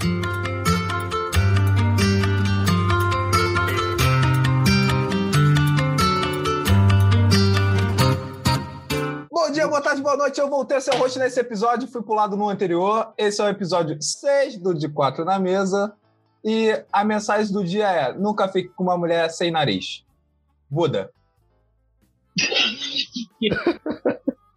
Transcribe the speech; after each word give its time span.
Bom 0.00 0.04
dia, 9.50 9.66
boa 9.66 9.80
tarde, 9.80 10.00
boa 10.00 10.16
noite. 10.16 10.38
Eu 10.40 10.48
voltei 10.48 10.76
a 10.76 10.80
ser 10.80 10.94
host 10.94 11.18
nesse 11.18 11.40
episódio, 11.40 11.88
fui 11.88 12.00
pulado 12.02 12.36
no 12.36 12.48
anterior. 12.48 13.12
Esse 13.18 13.40
é 13.40 13.44
o 13.44 13.48
episódio 13.48 14.00
6 14.00 14.58
do 14.58 14.72
De 14.72 14.88
Quatro 14.88 15.24
na 15.24 15.40
Mesa. 15.40 15.92
E 16.44 16.80
a 16.92 17.04
mensagem 17.04 17.52
do 17.52 17.64
dia 17.64 17.90
é: 17.90 18.12
nunca 18.12 18.46
fique 18.46 18.68
com 18.68 18.84
uma 18.84 18.96
mulher 18.96 19.28
sem 19.30 19.50
nariz. 19.50 20.04
Buda. 20.70 21.10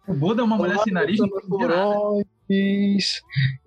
O 0.06 0.14
Buda 0.14 0.42
é 0.42 0.44
uma 0.44 0.56
mulher 0.56 0.76
Olá, 0.76 0.84
sem 0.84 0.92
nariz? 0.92 1.18
Não. 1.48 2.22
E 2.48 2.98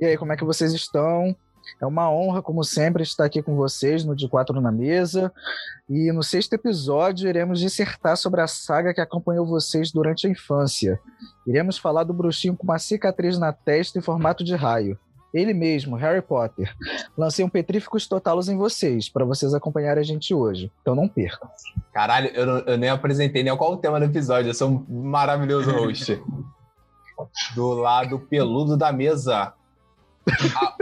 aí, 0.01 0.17
como 0.17 0.31
é 0.31 0.37
que 0.37 0.45
vocês 0.45 0.71
estão? 0.73 1.35
É 1.81 1.85
uma 1.85 2.09
honra, 2.09 2.41
como 2.41 2.63
sempre, 2.63 3.03
estar 3.03 3.25
aqui 3.25 3.41
com 3.41 3.55
vocês 3.55 4.05
no 4.05 4.15
De 4.15 4.27
Quatro 4.29 4.59
na 4.61 4.71
Mesa. 4.71 5.31
E 5.89 6.11
no 6.11 6.23
sexto 6.23 6.53
episódio, 6.53 7.27
iremos 7.27 7.59
dissertar 7.59 8.15
sobre 8.17 8.41
a 8.41 8.47
saga 8.47 8.93
que 8.93 9.01
acompanhou 9.01 9.45
vocês 9.45 9.91
durante 9.91 10.25
a 10.25 10.29
infância. 10.29 10.99
Iremos 11.45 11.77
falar 11.77 12.03
do 12.05 12.13
bruxinho 12.13 12.55
com 12.55 12.63
uma 12.63 12.79
cicatriz 12.79 13.37
na 13.37 13.51
testa 13.51 13.99
em 13.99 14.01
formato 14.01 14.43
de 14.43 14.55
raio. 14.55 14.97
Ele 15.33 15.53
mesmo, 15.53 15.97
Harry 15.97 16.21
Potter. 16.21 16.73
Lancei 17.17 17.43
um 17.43 17.49
Petríficos 17.49 18.07
Totalos 18.07 18.47
em 18.47 18.55
vocês, 18.55 19.09
para 19.09 19.25
vocês 19.25 19.53
acompanharem 19.53 19.99
a 19.99 20.05
gente 20.05 20.33
hoje. 20.33 20.71
Então 20.81 20.95
não 20.95 21.09
percam. 21.09 21.49
Caralho, 21.93 22.29
eu, 22.29 22.45
não- 22.45 22.59
eu 22.59 22.77
nem 22.77 22.89
apresentei 22.89 23.43
nem 23.43 23.55
qual 23.57 23.73
o 23.73 23.77
tema 23.77 23.99
do 23.99 24.05
episódio. 24.05 24.49
Eu 24.49 24.53
sou 24.53 24.69
um 24.89 25.01
maravilhoso 25.03 25.69
host. 25.71 26.23
Do 27.55 27.73
lado 27.73 28.19
peludo 28.19 28.75
da 28.77 28.91
mesa. 28.91 29.53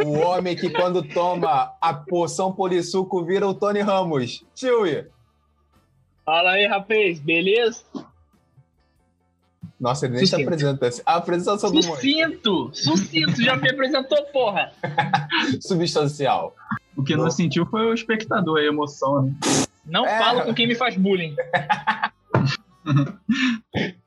O 0.06 0.12
homem 0.20 0.56
que, 0.56 0.70
quando 0.70 1.04
toma 1.04 1.74
a 1.82 1.94
poção 1.94 2.52
polissuco, 2.54 3.24
vira 3.26 3.48
o 3.48 3.54
Tony 3.54 3.82
Ramos. 3.82 4.44
Chewie. 4.56 5.08
Fala 6.26 6.52
aí, 6.52 6.66
rapaz, 6.66 7.20
beleza? 7.20 7.84
Nossa, 9.80 10.06
ele 10.06 10.16
nem 10.16 10.26
se 10.26 10.36
apresenta. 10.42 10.90
A 11.06 11.16
apresentação 11.16 11.70
do 11.70 11.76
mundo. 11.76 11.96
Sucinto, 11.96 12.72
sucinto, 12.74 13.42
já 13.44 13.56
me 13.58 13.70
apresentou, 13.70 14.24
porra. 14.32 14.72
Substancial. 15.60 16.56
O 16.96 17.04
que 17.04 17.16
não 17.16 17.30
sentiu 17.30 17.66
foi 17.66 17.86
o 17.88 17.94
espectador, 17.94 18.60
a 18.60 18.64
emoção, 18.64 19.24
né? 19.24 19.34
Não 19.86 20.06
É. 20.06 20.18
falo 20.20 20.44
com 20.44 20.54
quem 20.54 20.68
me 20.68 20.76
faz 20.76 20.96
bullying. 20.96 21.36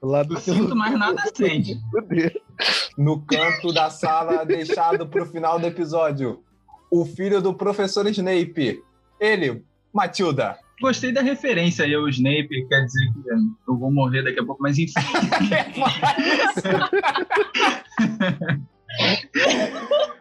Do 0.00 0.08
lado 0.08 0.34
Eu 0.34 0.40
sinto, 0.40 0.76
mas 0.76 0.98
nada 0.98 1.22
sente. 1.34 1.78
No 2.96 3.20
canto 3.22 3.72
da 3.72 3.90
sala, 3.90 4.44
deixado 4.44 5.06
pro 5.06 5.26
final 5.26 5.58
do 5.58 5.66
episódio. 5.66 6.42
O 6.90 7.04
filho 7.04 7.40
do 7.40 7.54
professor 7.54 8.06
Snape. 8.06 8.82
Ele, 9.20 9.64
Matilda. 9.92 10.56
Gostei 10.80 11.10
da 11.10 11.22
referência 11.22 11.86
aí 11.86 11.94
ao 11.94 12.08
Snape, 12.08 12.66
quer 12.68 12.84
dizer 12.84 13.12
que 13.12 13.70
eu 13.70 13.78
vou 13.78 13.90
morrer 13.90 14.22
daqui 14.22 14.40
a 14.40 14.44
pouco, 14.44 14.62
mas 14.62 14.78
enfim. 14.78 14.92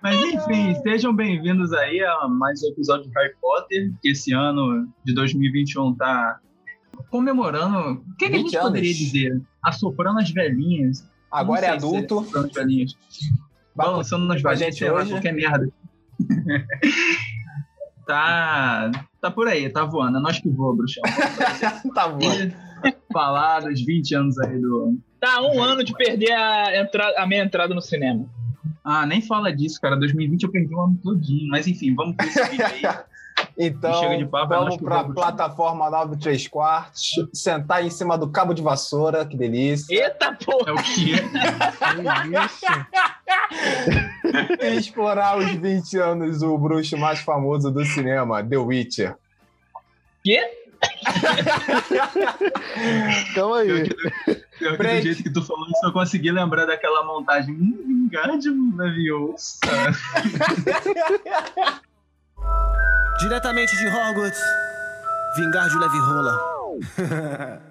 Mas 0.01 0.21
enfim, 0.21 0.75
sejam 0.83 1.15
bem-vindos 1.15 1.73
aí 1.73 2.03
a 2.03 2.27
mais 2.27 2.61
um 2.61 2.67
episódio 2.67 3.09
de 3.09 3.15
Harry 3.15 3.33
Potter, 3.41 3.91
que 4.01 4.09
esse 4.09 4.33
ano 4.33 4.87
de 5.03 5.15
2021 5.15 5.95
tá 5.95 6.39
comemorando. 7.09 8.01
O 8.09 8.15
que, 8.17 8.25
que 8.29 8.35
a 8.35 8.37
20 8.37 8.49
gente 8.51 8.61
poderia 8.61 8.89
anos. 8.89 8.97
dizer? 8.99 9.41
Assoprando 9.63 10.19
as 10.19 10.29
velhinhas. 10.29 11.07
Agora 11.31 11.65
é 11.65 11.69
se 11.69 11.75
adulto. 11.75 12.19
Assoprando 12.19 12.47
as 12.47 12.53
velhinhas. 12.53 12.97
Balançando 13.75 14.25
nas 14.25 14.41
velhinhas, 14.41 14.79
lá, 14.79 14.93
hoje. 14.93 15.11
qualquer 15.11 15.33
merda. 15.33 15.69
tá, 18.05 18.91
tá 19.21 19.31
por 19.31 19.47
aí, 19.47 19.69
tá 19.69 19.83
voando. 19.83 20.17
É 20.17 20.21
nós 20.21 20.39
que 20.39 20.49
voa, 20.49 20.75
bruxão. 20.75 21.03
Tá 21.93 22.07
bom. 22.07 22.19
Falar 23.11 23.61
dos 23.61 23.81
20 23.83 24.15
anos 24.15 24.37
aí 24.39 24.59
do. 24.59 24.97
Tá 25.19 25.41
um 25.41 25.61
ano 25.63 25.83
de 25.83 25.93
perder 25.93 26.31
a, 26.33 26.77
entra- 26.81 27.15
a 27.17 27.25
minha 27.25 27.43
entrada 27.43 27.73
no 27.73 27.81
cinema. 27.81 28.25
Ah, 28.83 29.05
nem 29.05 29.21
fala 29.21 29.51
disso, 29.53 29.81
cara. 29.81 29.95
2020 29.95 30.43
eu 30.43 30.51
perdi 30.51 30.73
o 30.75 30.79
ano 30.81 30.99
todinho. 31.01 31.47
Mas 31.49 31.67
enfim, 31.67 31.95
vamos 31.95 32.15
pro 32.15 32.27
esse 32.27 32.43
vídeo 32.49 32.65
aí. 32.65 32.81
Então, 33.57 33.93
Chega 34.01 34.17
de 34.17 34.25
papo, 34.25 34.53
é 34.53 34.57
vamos 34.57 34.75
que 34.77 34.83
para 34.83 34.99
a 34.99 35.03
plataforma 35.05 35.89
9 35.89 36.17
3 36.17 36.45
quartos, 36.47 37.11
sentar 37.33 37.85
em 37.85 37.89
cima 37.89 38.17
do 38.17 38.29
cabo 38.29 38.53
de 38.53 38.61
vassoura, 38.61 39.25
que 39.25 39.37
delícia. 39.37 39.93
Eita 39.93 40.33
porra! 40.33 40.71
É 40.71 40.73
o 40.73 40.75
que 40.75 41.13
isso. 41.13 42.65
E 44.59 44.75
explorar 44.75 45.37
os 45.37 45.51
20 45.51 45.97
anos 45.97 46.39
do 46.39 46.57
bruxo 46.57 46.97
mais 46.97 47.19
famoso 47.19 47.69
do 47.71 47.85
cinema, 47.85 48.43
The 48.43 48.57
Witcher. 48.57 49.15
Quê? 50.23 50.41
Calma 53.35 53.59
aí. 53.59 53.87
Pior 54.57 54.71
que 54.71 54.77
Break. 54.77 54.97
do 54.97 55.03
jeito 55.03 55.21
que 55.23 55.29
tu 55.29 55.43
falou, 55.43 55.67
eu 55.67 55.75
só 55.75 55.91
consegui 55.91 56.31
lembrar 56.31 56.65
daquela 56.65 57.03
montagem. 57.03 57.53
Hum, 57.53 57.77
Wingardium 57.87 58.73
Leviosa. 58.75 59.59
Diretamente 63.19 63.75
de 63.77 63.87
Hogwarts, 63.87 64.39
Vingardio 65.37 65.79
Leve 65.79 65.97
Rola. 65.99 67.61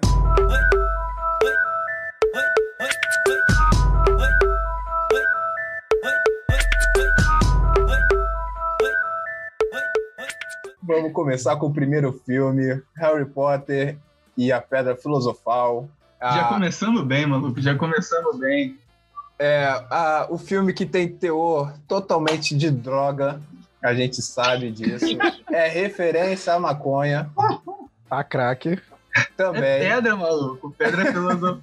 Vamos 10.83 11.11
começar 11.13 11.55
com 11.55 11.67
o 11.67 11.73
primeiro 11.73 12.13
filme, 12.25 12.81
Harry 12.95 13.25
Potter 13.25 13.97
e 14.37 14.51
a 14.51 14.61
Pedra 14.61 14.95
Filosofal. 14.95 15.89
Já 16.21 16.41
Ah, 16.45 16.53
começamos 16.53 17.03
bem, 17.03 17.25
maluco. 17.25 17.59
Já 17.61 17.75
começamos 17.75 18.37
bem. 18.37 18.77
É, 19.39 19.65
ah, 19.89 20.27
o 20.29 20.37
filme 20.37 20.73
que 20.73 20.85
tem 20.85 21.07
teor 21.09 21.73
totalmente 21.87 22.55
de 22.55 22.69
droga, 22.69 23.41
a 23.85 23.93
gente 23.93 24.21
sabe 24.21 24.71
disso. 24.71 25.05
É 25.51 25.67
referência 25.67 26.53
à 26.53 26.59
maconha 26.59 27.29
A 28.09 28.23
craque. 28.23 28.79
É 29.15 29.23
também. 29.37 29.79
pedra, 29.79 30.15
maluco. 30.15 30.75
Pedra 30.77 31.05
filosofal. 31.11 31.61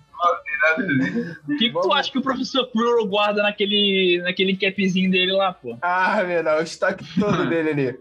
ver. 0.78 1.38
O 1.48 1.56
que, 1.58 1.70
que 1.70 1.80
tu 1.80 1.92
acha 1.92 2.10
que 2.10 2.18
o 2.18 2.22
professor 2.22 2.66
Quirrell 2.70 3.06
guarda 3.06 3.42
naquele, 3.42 4.20
naquele 4.22 4.56
capzinho 4.56 5.10
dele 5.10 5.32
lá, 5.32 5.52
pô? 5.52 5.76
Ah, 5.82 6.22
meu 6.24 6.42
Deus, 6.42 6.60
o 6.60 6.62
estoque 6.62 7.04
todo 7.20 7.48
dele 7.48 7.70
ali. 7.70 7.98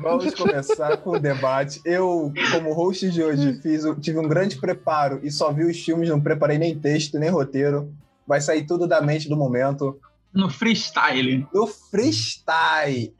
Vamos 0.00 0.34
começar 0.34 0.96
com 0.98 1.10
o 1.10 1.18
debate. 1.20 1.80
Eu, 1.84 2.32
como 2.52 2.72
host 2.72 3.10
de 3.10 3.22
hoje, 3.22 3.60
fiz, 3.60 3.84
tive 4.00 4.18
um 4.18 4.28
grande 4.28 4.56
preparo 4.56 5.20
e 5.22 5.30
só 5.30 5.52
vi 5.52 5.64
os 5.64 5.78
filmes, 5.84 6.08
não 6.08 6.20
preparei 6.20 6.58
nem 6.58 6.78
texto, 6.78 7.18
nem 7.18 7.28
roteiro. 7.28 7.92
Vai 8.26 8.40
sair 8.40 8.64
tudo 8.64 8.86
da 8.86 9.02
mente 9.02 9.28
do 9.28 9.36
momento. 9.36 10.00
No 10.34 10.50
freestyle. 10.50 11.46
No 11.54 11.66
freestyle. 11.66 13.14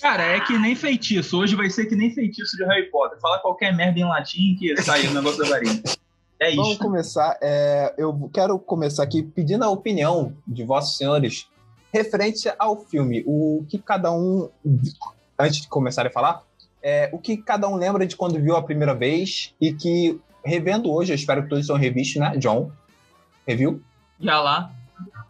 Cara, 0.00 0.22
é 0.24 0.40
que 0.40 0.58
nem 0.58 0.74
feitiço. 0.74 1.38
Hoje 1.38 1.54
vai 1.54 1.68
ser 1.68 1.86
que 1.86 1.94
nem 1.94 2.12
feitiço 2.14 2.56
de 2.56 2.64
Harry 2.64 2.90
Potter. 2.90 3.20
Fala 3.20 3.38
qualquer 3.38 3.74
merda 3.76 4.00
em 4.00 4.04
latim 4.04 4.56
que 4.58 4.74
sai 4.82 5.06
o 5.06 5.12
negócio 5.12 5.38
da 5.38 5.48
varinha. 5.50 5.82
É 6.40 6.54
Vamos 6.54 6.72
isso. 6.72 6.78
começar. 6.78 7.36
é, 7.42 7.94
eu 7.98 8.30
quero 8.32 8.58
começar 8.58 9.02
aqui 9.02 9.22
pedindo 9.22 9.62
a 9.62 9.68
opinião 9.68 10.34
de 10.46 10.64
vossos 10.64 10.96
senhores 10.96 11.46
referente 11.92 12.50
ao 12.58 12.80
filme. 12.80 13.22
O 13.26 13.64
que 13.68 13.78
cada 13.78 14.10
um, 14.10 14.48
antes 15.38 15.60
de 15.60 15.68
começar 15.68 16.06
a 16.06 16.10
falar, 16.10 16.42
é, 16.82 17.10
o 17.12 17.18
que 17.18 17.36
cada 17.36 17.68
um 17.68 17.76
lembra 17.76 18.06
de 18.06 18.16
quando 18.16 18.40
viu 18.40 18.56
a 18.56 18.62
primeira 18.62 18.94
vez 18.94 19.54
e 19.60 19.74
que, 19.74 20.18
revendo 20.42 20.90
hoje, 20.90 21.12
eu 21.12 21.16
espero 21.16 21.42
que 21.42 21.50
todos 21.50 21.66
tenham 21.66 21.78
revisto, 21.78 22.18
né? 22.18 22.34
John, 22.38 22.72
reviu? 23.46 23.82
Já 24.18 24.40
lá. 24.40 24.72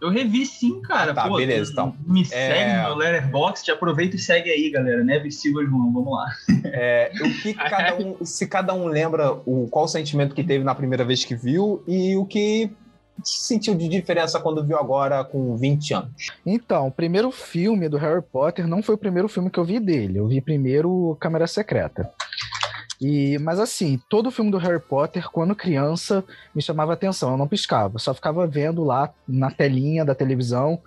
Eu 0.01 0.09
revi 0.09 0.47
sim, 0.47 0.81
cara. 0.81 1.13
Tá, 1.13 1.29
Pô, 1.29 1.37
beleza, 1.37 1.71
tu 1.71 1.73
então. 1.73 1.97
Me 2.07 2.25
segue 2.25 2.71
É. 2.71 2.89
no 2.89 2.95
Letterboxd, 2.95 3.71
aproveita 3.71 4.17
e 4.17 4.19
segue 4.19 4.51
aí, 4.51 4.71
galera. 4.71 5.05
Neve 5.05 5.31
Silva 5.31 5.63
João, 5.65 5.93
vamos 5.93 6.13
lá. 6.13 6.27
É, 6.65 7.11
o 7.21 7.43
que 7.43 7.53
cada 7.55 7.97
um, 7.97 8.17
se 8.25 8.47
cada 8.47 8.73
um 8.75 8.87
lembra 8.87 9.33
o 9.47 9.69
qual 9.71 9.85
o 9.85 9.89
sentimento 9.89 10.35
que 10.35 10.43
teve 10.43 10.65
na 10.65 10.75
primeira 10.75 11.05
vez 11.05 11.25
que 11.25 11.35
viu 11.35 11.83
e 11.87 12.17
o 12.17 12.25
que 12.25 12.71
sentiu 13.23 13.75
de 13.75 13.87
diferença 13.89 14.41
quando 14.41 14.65
viu 14.65 14.79
agora 14.79 15.23
com 15.23 15.55
20 15.55 15.93
anos. 15.95 16.29
Então, 16.47 16.87
o 16.87 16.91
primeiro 16.91 17.31
filme 17.31 17.87
do 17.87 17.99
Harry 17.99 18.23
Potter 18.23 18.67
não 18.67 18.83
foi 18.83 18.95
o 18.95 18.99
primeiro 18.99 19.29
filme 19.29 19.51
que 19.51 19.59
eu 19.61 19.65
vi 19.65 19.79
dele. 19.79 20.19
Eu 20.19 20.27
vi 20.27 20.41
primeiro 20.41 21.15
Câmara 21.21 21.47
Secreta. 21.47 22.11
E, 23.01 23.39
mas 23.39 23.59
assim, 23.59 23.99
todo 24.11 24.31
filme 24.31 24.51
do 24.51 24.59
Harry 24.59 24.81
Potter, 24.81 25.31
quando 25.31 25.55
criança, 25.55 26.23
me 26.55 26.61
chamava 26.61 26.93
atenção. 26.93 27.31
Eu 27.31 27.37
não 27.39 27.49
piscava, 27.49 27.99
só 27.99 28.13
ficava 28.13 28.47
vendo 28.47 28.85
lá 28.85 29.13
na 29.27 29.51
telinha 29.51 30.05
da 30.05 30.15
televisão 30.15 30.83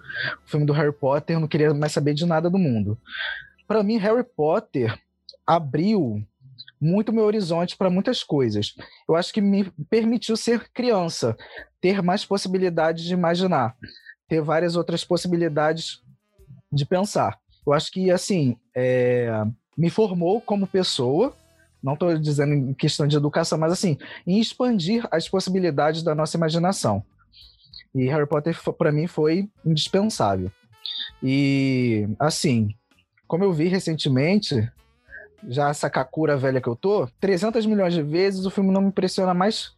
o 0.46 0.50
filme 0.50 0.66
do 0.66 0.74
Harry 0.74 0.94
Potter, 0.94 1.40
não 1.40 1.48
queria 1.48 1.74
mais 1.74 1.92
saber 1.92 2.14
de 2.14 2.26
nada 2.26 2.50
do 2.50 2.60
mundo. 2.60 2.98
Para 3.68 3.82
mim, 3.82 3.98
Harry 3.98 4.24
Potter 4.24 4.96
abriu 5.46 6.24
muito 6.80 7.14
meu 7.14 7.24
horizonte 7.24 7.78
para 7.78 7.90
muitas 7.90 8.24
coisas. 8.24 8.76
Eu 9.08 9.16
acho 9.16 9.34
que 9.34 9.42
me 9.42 9.72
permitiu 9.90 10.36
ser 10.36 10.70
criança, 10.72 11.36
ter 11.82 12.02
mais 12.04 12.26
possibilidades 12.26 13.06
de 13.06 13.14
imaginar, 13.14 13.76
ter 14.28 14.42
várias 14.42 14.76
outras 14.76 15.04
possibilidades 15.04 16.02
de 16.72 16.86
pensar. 16.86 17.40
Eu 17.66 17.74
acho 17.74 17.92
que, 17.92 18.12
assim, 18.12 18.58
é, 18.76 19.32
me 19.78 19.90
formou 19.90 20.42
como 20.42 20.68
pessoa, 20.68 21.34
não 21.84 21.94
estou 21.94 22.18
dizendo 22.18 22.54
em 22.54 22.74
questão 22.74 23.06
de 23.06 23.18
educação, 23.18 23.58
mas, 23.58 23.74
assim, 23.74 23.98
em 24.26 24.40
expandir 24.40 25.06
as 25.12 25.28
possibilidades 25.28 26.02
da 26.02 26.16
nossa 26.16 26.38
imaginação. 26.38 27.04
E 27.94 28.06
Harry 28.06 28.26
Potter, 28.26 28.58
para 28.78 28.92
mim, 28.92 29.06
foi 29.06 29.50
indispensável. 29.66 30.50
E, 31.22 32.08
assim, 32.18 32.74
como 33.28 33.44
eu 33.44 33.52
vi 33.52 33.68
recentemente, 33.68 34.72
já 35.48 35.70
essa 35.70 35.90
Kakura 35.90 36.38
velha 36.38 36.62
que 36.62 36.68
eu 36.68 36.76
tô, 36.76 37.08
300 37.20 37.66
milhões 37.66 37.94
de 37.94 38.02
vezes 38.02 38.46
o 38.46 38.52
filme 38.52 38.72
não 38.72 38.82
me 38.82 38.88
impressiona 38.88 39.34
mais 39.34 39.74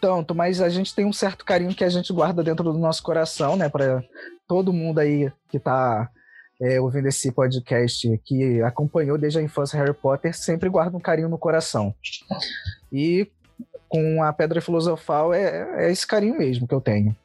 tanto, 0.00 0.34
mas 0.34 0.60
a 0.60 0.68
gente 0.68 0.94
tem 0.94 1.06
um 1.06 1.12
certo 1.12 1.44
carinho 1.44 1.74
que 1.74 1.84
a 1.84 1.88
gente 1.88 2.12
guarda 2.12 2.44
dentro 2.44 2.64
do 2.64 2.78
nosso 2.78 3.02
coração, 3.02 3.56
né? 3.56 3.68
Para 3.68 4.04
todo 4.46 4.72
mundo 4.72 4.98
aí 4.98 5.32
que 5.48 5.58
tá 5.58 6.10
é, 6.60 6.80
ouvindo 6.80 7.08
esse 7.08 7.30
podcast, 7.32 8.20
que 8.24 8.62
acompanhou 8.62 9.18
desde 9.18 9.38
a 9.38 9.42
infância 9.42 9.78
Harry 9.78 9.94
Potter, 9.94 10.36
sempre 10.36 10.68
guarda 10.68 10.96
um 10.96 11.00
carinho 11.00 11.28
no 11.28 11.38
coração. 11.38 11.94
E 12.92 13.30
com 13.88 14.22
a 14.22 14.32
Pedra 14.32 14.60
Filosofal 14.60 15.32
é, 15.32 15.86
é 15.86 15.92
esse 15.92 16.06
carinho 16.06 16.38
mesmo 16.38 16.66
que 16.66 16.74
eu 16.74 16.80
tenho. 16.80 17.16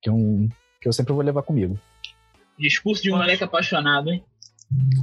Que, 0.00 0.08
é 0.08 0.12
um, 0.12 0.48
que 0.80 0.88
eu 0.88 0.92
sempre 0.92 1.12
vou 1.12 1.22
levar 1.22 1.42
comigo. 1.42 1.78
Discurso 2.58 3.02
de 3.02 3.12
um 3.12 3.16
moleque 3.16 3.42
apaixonado, 3.42 4.10
hein? 4.10 4.24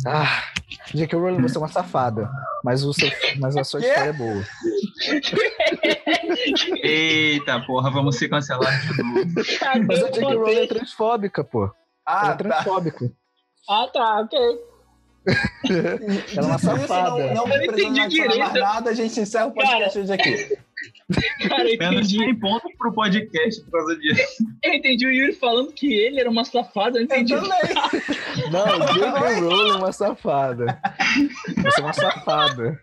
Ah, 0.06 0.44
J.K. 0.94 1.18
Rowling, 1.18 1.42
você 1.42 1.58
é 1.58 1.60
uma 1.60 1.68
safada. 1.68 2.30
Mas, 2.64 2.84
o 2.84 2.94
seu, 2.94 3.10
mas 3.40 3.58
a 3.58 3.64
sua 3.64 3.80
história 3.80 4.10
é 4.10 4.14
boa. 4.14 4.44
Eita, 6.84 7.60
porra, 7.62 7.90
vamos 7.90 8.18
ser 8.18 8.30
cancelados 8.30 8.82
de 8.82 9.04
novo. 9.04 9.32
Mas 9.88 10.04
a 10.04 10.12
J.K. 10.12 10.36
Rowling 10.36 10.56
é 10.56 10.68
transfóbica, 10.68 11.44
pô. 11.44 11.72
Ah, 12.14 12.22
Ela 12.26 12.34
é 12.34 12.38
transfóbica. 12.38 13.12
Ah, 13.70 13.88
tá, 13.88 14.20
ok. 14.22 14.71
Ela 16.36 16.38
é 16.38 16.42
uma 16.42 16.56
Isso 16.56 16.66
safada. 16.66 17.34
Não, 17.34 17.48
não 17.48 17.56
Eu 17.56 17.64
entendi 17.64 18.00
mais 18.00 18.14
direito. 18.14 18.54
nada, 18.60 18.90
a 18.90 18.94
gente 18.94 19.20
encerra 19.20 19.48
o 19.48 19.52
podcast 19.52 20.00
hoje 20.00 20.14
aqui. 20.14 20.58
Cara, 21.48 21.70
eu 21.70 21.78
Menos 21.78 22.08
entendi, 22.08 22.18
100 22.26 22.40
pontos 22.40 22.72
pro 22.78 22.92
podcast 22.94 23.62
por 23.66 23.72
causa 23.72 23.96
disso. 23.98 24.44
eu 24.64 24.74
entendi 24.74 25.06
o 25.06 25.12
Yuri 25.12 25.34
falando 25.34 25.72
que 25.74 25.94
ele 25.94 26.20
era 26.20 26.30
uma 26.30 26.44
safada, 26.46 26.98
eu 26.98 27.02
Eu 27.02 27.04
entendi. 27.04 27.36
também. 27.36 27.52
Não, 28.50 28.80
J.K. 28.94 29.40
Rowling 29.42 29.72
é 29.72 29.76
uma 29.76 29.92
safada. 29.92 30.80
Você 31.64 31.82
é 31.82 31.84
uma 31.84 31.94
safada. 31.94 32.80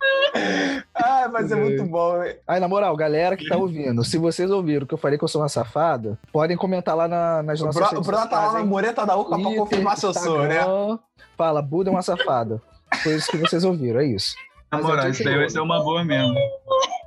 Ah, 0.95 1.29
mas 1.33 1.51
é 1.51 1.57
muito 1.57 1.85
bom. 1.87 2.21
Aí, 2.47 2.61
na 2.61 2.69
moral, 2.69 2.95
galera 2.97 3.37
que 3.37 3.49
tá 3.49 3.57
ouvindo, 3.57 4.05
se 4.05 4.19
vocês 4.19 4.51
ouviram 4.51 4.87
que 4.87 4.95
eu 4.95 4.99
falei 4.99 5.19
que 5.19 5.25
eu 5.25 5.29
sou 5.29 5.41
uma 5.41 5.49
safada, 5.49 6.19
podem 6.33 6.57
comentar 6.57 6.95
lá 6.95 7.09
na- 7.09 7.43
nas 7.43 7.61
O 7.61 7.65
nossas 7.67 7.81
Bruno, 7.81 7.89
o 7.89 7.95
redes 8.03 8.07
Bruno 8.07 8.29
tá 8.29 8.47
lá 8.47 8.53
na 8.53 8.65
mureta 8.65 9.07
da 9.07 9.17
Uca 9.17 9.37
pra 9.39 9.55
confirmar 9.57 9.97
se 9.97 10.07
eu 10.07 10.15
sou, 10.15 10.43
né? 10.45 10.59
Fala, 11.39 11.63
Buda 11.63 11.89
é 11.89 11.93
uma 11.93 12.03
safada. 12.03 12.61
Foi 13.01 13.15
isso 13.15 13.31
que 13.31 13.37
vocês 13.37 13.63
ouviram, 13.63 14.01
é 14.01 14.07
isso. 14.07 14.35
Na 14.73 14.81
é 14.81 14.83
moral, 14.83 15.09
isso 15.09 15.27
aí 15.27 15.37
vai 15.37 15.49
ser 15.49 15.61
uma 15.61 15.81
boa 15.81 16.05
mesmo. 16.05 16.35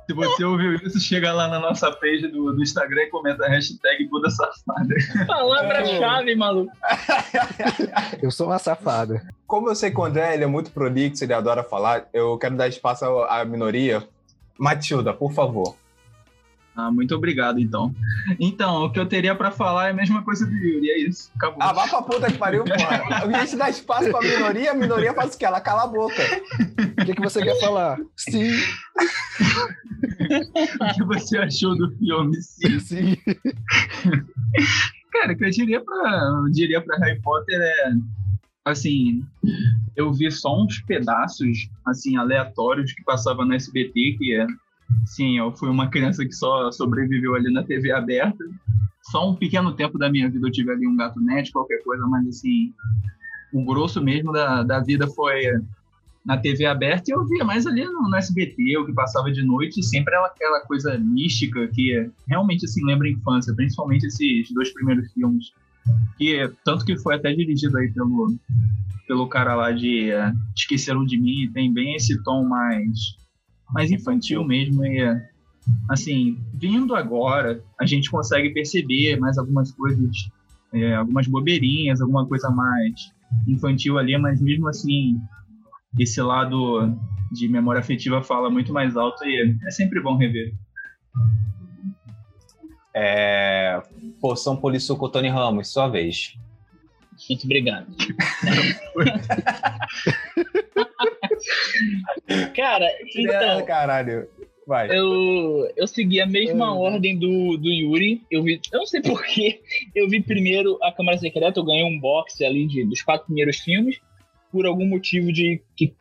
Se 0.06 0.14
você 0.14 0.42
ouviu 0.42 0.74
isso, 0.76 0.98
chega 0.98 1.32
lá 1.34 1.48
na 1.48 1.60
nossa 1.60 1.92
page 1.92 2.28
do, 2.28 2.54
do 2.54 2.62
Instagram 2.62 3.02
e 3.02 3.06
comenta 3.10 3.44
a 3.44 3.48
hashtag 3.50 4.08
Buda 4.08 4.30
Safada. 4.30 4.94
Palavra-chave, 5.26 6.34
maluco. 6.34 6.72
Eu 8.22 8.30
sou 8.30 8.46
uma 8.46 8.58
safada. 8.58 9.22
Como 9.46 9.68
eu 9.68 9.74
sei 9.74 9.90
que 9.90 10.00
o 10.00 10.04
André 10.04 10.32
ele 10.32 10.44
é 10.44 10.46
muito 10.46 10.70
prolixo, 10.70 11.22
ele 11.22 11.34
adora 11.34 11.62
falar, 11.62 12.08
eu 12.12 12.38
quero 12.38 12.56
dar 12.56 12.68
espaço 12.68 13.04
à 13.04 13.44
minoria. 13.44 14.02
Matilda, 14.58 15.12
por 15.12 15.32
favor. 15.32 15.76
Ah, 16.74 16.90
muito 16.90 17.14
obrigado, 17.14 17.60
então. 17.60 17.94
Então, 18.40 18.84
o 18.84 18.90
que 18.90 18.98
eu 18.98 19.06
teria 19.06 19.34
pra 19.34 19.50
falar 19.50 19.88
é 19.88 19.90
a 19.90 19.94
mesma 19.94 20.22
coisa 20.22 20.46
do 20.46 20.54
Yuri, 20.54 20.90
é 20.90 20.98
isso. 21.00 21.30
Acabou. 21.36 21.58
Ah, 21.60 21.72
vá 21.72 21.86
pra 21.86 22.02
puta 22.02 22.32
que 22.32 22.38
pariu, 22.38 22.64
porra. 22.64 23.02
A 23.36 23.44
gente 23.44 23.56
dá 23.56 23.68
espaço 23.68 24.10
pra 24.10 24.20
minoria, 24.20 24.70
a 24.70 24.74
minoria 24.74 25.12
faz 25.12 25.34
o 25.34 25.38
quê? 25.38 25.44
Ela 25.44 25.60
cala 25.60 25.82
a 25.84 25.86
boca. 25.86 26.22
O 27.00 27.04
que, 27.04 27.14
que 27.14 27.20
você 27.20 27.42
quer 27.42 27.60
falar? 27.60 27.98
Sim, 28.16 28.52
O 30.80 30.94
que 30.94 31.04
você 31.04 31.38
achou 31.38 31.76
do 31.76 31.90
filme? 31.96 32.40
Sim. 32.42 32.80
sim. 32.80 33.16
Cara, 35.12 35.32
o 35.32 35.36
que 35.36 35.44
eu 35.44 35.50
diria 35.50 35.84
pra, 35.84 36.42
eu 36.44 36.50
diria 36.50 36.80
pra 36.80 36.96
Harry 36.98 37.20
Potter 37.20 37.60
é. 37.60 37.92
Assim, 38.64 39.24
eu 39.96 40.12
vi 40.12 40.30
só 40.30 40.62
uns 40.62 40.80
pedaços, 40.82 41.68
assim, 41.84 42.16
aleatórios 42.16 42.92
que 42.92 43.02
passavam 43.02 43.44
no 43.44 43.54
SBT, 43.54 44.16
que 44.18 44.34
é. 44.34 44.46
Sim, 45.06 45.38
eu 45.38 45.52
fui 45.56 45.68
uma 45.68 45.88
criança 45.88 46.24
que 46.24 46.32
só 46.32 46.70
sobreviveu 46.72 47.34
ali 47.34 47.52
na 47.52 47.62
TV 47.62 47.92
aberta. 47.92 48.44
Só 49.10 49.30
um 49.30 49.34
pequeno 49.34 49.72
tempo 49.74 49.98
da 49.98 50.10
minha 50.10 50.30
vida 50.30 50.46
eu 50.46 50.52
tive 50.52 50.70
ali 50.70 50.86
um 50.86 50.96
gato 50.96 51.20
net, 51.20 51.50
qualquer 51.50 51.82
coisa, 51.82 52.06
mas 52.06 52.26
assim, 52.28 52.72
o 53.52 53.64
grosso 53.64 54.02
mesmo 54.02 54.32
da, 54.32 54.62
da 54.62 54.80
vida 54.80 55.06
foi 55.08 55.44
na 56.24 56.38
TV 56.38 56.64
aberta 56.66 57.10
e 57.10 57.14
eu 57.14 57.26
via 57.26 57.44
mais 57.44 57.66
ali 57.66 57.84
no, 57.84 58.08
no 58.08 58.16
SBT, 58.16 58.78
o 58.78 58.86
que 58.86 58.92
passava 58.92 59.30
de 59.30 59.42
noite, 59.42 59.82
sempre 59.82 60.14
aquela 60.14 60.60
coisa 60.60 60.96
mística 60.96 61.66
que 61.68 62.08
realmente 62.28 62.64
assim 62.64 62.84
lembra 62.84 63.08
a 63.08 63.10
infância, 63.10 63.54
principalmente 63.54 64.06
esses 64.06 64.50
dois 64.52 64.72
primeiros 64.72 65.10
filmes. 65.12 65.52
Que 66.16 66.48
tanto 66.64 66.84
que 66.84 66.96
foi 66.96 67.16
até 67.16 67.34
dirigido 67.34 67.76
aí 67.76 67.92
pelo 67.92 68.36
pelo 69.06 69.26
cara 69.26 69.56
lá 69.56 69.72
de 69.72 70.10
eh, 70.10 70.32
Esqueceram 70.56 71.04
de 71.04 71.18
Mim, 71.18 71.50
tem 71.52 71.72
bem 71.72 71.96
esse 71.96 72.22
tom 72.22 72.48
mais 72.48 73.16
mais 73.72 73.90
infantil 73.90 74.44
mesmo 74.44 74.84
e 74.84 75.00
eh, 75.00 75.28
assim, 75.88 76.38
vindo 76.54 76.94
agora, 76.94 77.62
a 77.80 77.86
gente 77.86 78.10
consegue 78.10 78.50
perceber 78.50 79.18
mais 79.18 79.38
algumas 79.38 79.70
coisas, 79.72 80.16
eh, 80.72 80.94
algumas 80.94 81.26
bobeirinhas, 81.26 82.00
alguma 82.00 82.26
coisa 82.26 82.50
mais 82.50 83.12
infantil 83.46 83.98
ali, 83.98 84.16
mas 84.18 84.40
mesmo 84.40 84.68
assim, 84.68 85.20
esse 85.98 86.20
lado 86.20 86.96
de 87.30 87.48
memória 87.48 87.80
afetiva 87.80 88.22
fala 88.22 88.50
muito 88.50 88.72
mais 88.72 88.96
alto 88.96 89.24
e 89.24 89.56
é 89.66 89.70
sempre 89.70 90.00
bom 90.00 90.16
rever. 90.16 90.52
É... 92.94 93.80
Poção 94.20 94.56
Polissuco 94.56 95.08
Tony 95.08 95.28
Ramos, 95.28 95.72
sua 95.72 95.88
vez. 95.88 96.36
Muito 97.28 97.44
obrigado. 97.44 97.86
Cara, 102.54 102.86
É, 102.86 102.98
então, 103.16 103.64
caralho. 103.66 104.28
Vai. 104.64 104.96
eu, 104.96 105.68
eu 105.76 105.86
segui 105.88 106.20
a 106.20 106.26
mesma 106.26 106.72
Uhum. 106.72 106.78
ordem 106.78 107.18
do, 107.18 107.56
do 107.56 107.68
Yuri. 107.68 108.22
Eu 108.30 108.44
vi, 108.44 108.60
eu 108.72 108.78
não 108.78 108.86
sei 108.86 109.02
porquê. 109.02 109.60
Eu 109.94 110.08
vi 110.08 110.22
primeiro 110.22 110.78
a 110.82 110.92
Câmara 110.92 111.18
Secreta, 111.18 111.58
eu 111.58 111.64
ganhei 111.64 111.84
um 111.84 111.98
box 111.98 112.42
ali 112.44 112.66
de, 112.66 112.84
dos 112.84 113.02
quatro 113.02 113.26
primeiros 113.26 113.56
filmes, 113.58 113.98
por 114.52 114.64
algum 114.64 114.86
motivo 114.86 115.32
de 115.32 115.60
que 115.76 115.92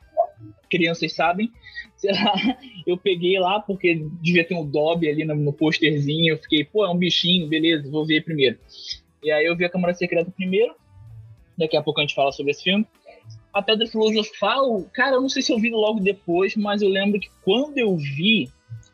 crianças 0.69 1.11
sabem. 1.13 1.51
Sei 1.97 2.11
lá, 2.13 2.33
eu 2.85 2.97
peguei 2.97 3.39
lá 3.39 3.59
porque 3.59 4.05
devia 4.21 4.43
ter 4.45 4.55
um 4.55 4.65
Dobby 4.65 5.09
ali 5.09 5.25
no, 5.25 5.33
no 5.35 5.51
posterzinho. 5.53 6.33
Eu 6.33 6.37
fiquei, 6.37 6.63
pô, 6.63 6.85
é 6.85 6.89
um 6.89 6.97
bichinho, 6.97 7.47
beleza, 7.47 7.89
vou 7.89 8.05
ver 8.05 8.23
primeiro. 8.23 8.59
E 9.23 9.31
aí 9.31 9.45
eu 9.45 9.55
vi 9.57 9.65
a 9.65 9.69
Câmara 9.69 9.93
Secreta 9.95 10.31
primeiro. 10.31 10.73
Daqui 11.57 11.75
a 11.75 11.81
pouco 11.81 11.99
a 11.99 12.03
gente 12.03 12.15
fala 12.15 12.31
sobre 12.31 12.51
esse 12.51 12.63
filme. 12.63 12.85
A 13.53 13.61
Pedra 13.61 13.85
Filosofal, 13.87 14.83
cara, 14.93 15.15
eu 15.15 15.21
não 15.21 15.29
sei 15.29 15.41
se 15.41 15.51
eu 15.51 15.59
vi 15.59 15.69
logo 15.69 15.99
depois, 15.99 16.55
mas 16.55 16.81
eu 16.81 16.89
lembro 16.89 17.19
que 17.19 17.29
quando 17.43 17.77
eu 17.77 17.95
vi, 17.97 18.49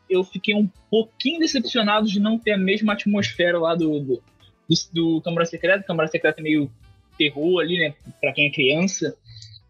eu 0.09 0.23
fiquei 0.23 0.55
um 0.55 0.67
pouquinho 0.89 1.39
decepcionado 1.39 2.07
de 2.07 2.19
não 2.19 2.39
ter 2.39 2.53
a 2.53 2.57
mesma 2.57 2.93
atmosfera 2.93 3.59
lá 3.59 3.75
do, 3.75 3.99
do, 3.99 4.23
do, 4.67 4.75
do 4.93 5.21
Câmara 5.21 5.45
Secreta. 5.45 5.83
Câmara 5.83 6.07
Secreta 6.07 6.41
é 6.41 6.43
meio 6.43 6.71
terror 7.17 7.61
ali, 7.61 7.77
né, 7.77 7.93
pra 8.19 8.33
quem 8.33 8.47
é 8.47 8.51
criança. 8.51 9.15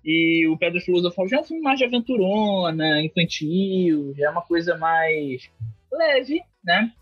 E 0.06 0.48
o 0.48 0.58
Pedra 0.58 0.80
Filosofal 0.80 1.28
já 1.28 1.38
é 1.38 1.42
um 1.42 1.44
filme 1.44 1.62
mais 1.62 1.78
de 1.78 1.86
aventurona, 1.86 3.02
infantil, 3.02 4.14
já 4.18 4.28
é 4.28 4.30
uma 4.30 4.42
coisa 4.42 4.78
mais 4.78 5.50
leve, 5.92 6.42
né? 6.64 6.94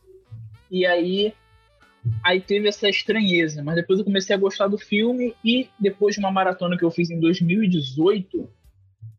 E 0.71 0.87
aí 0.87 1.33
Aí 2.23 2.41
teve 2.41 2.67
essa 2.67 2.89
estranheza, 2.89 3.63
mas 3.63 3.75
depois 3.75 3.99
eu 3.99 4.05
comecei 4.05 4.35
a 4.35 4.39
gostar 4.39 4.67
do 4.67 4.77
filme 4.77 5.35
e 5.43 5.69
depois 5.79 6.15
de 6.15 6.19
uma 6.19 6.31
maratona 6.31 6.77
que 6.77 6.83
eu 6.83 6.91
fiz 6.91 7.09
em 7.09 7.19
2018, 7.19 8.49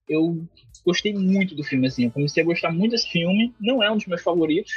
eu 0.09 0.45
gostei 0.85 1.13
muito 1.15 1.55
do 1.55 1.65
filme, 1.65 1.87
assim. 1.87 2.05
Eu 2.05 2.11
comecei 2.11 2.43
a 2.43 2.47
gostar 2.47 2.73
muito 2.73 2.93
desse 2.93 3.09
filme. 3.09 3.53
Não 3.61 3.83
é 3.83 3.91
um 3.91 3.97
dos 3.97 4.07
meus 4.07 4.23
favoritos 4.23 4.73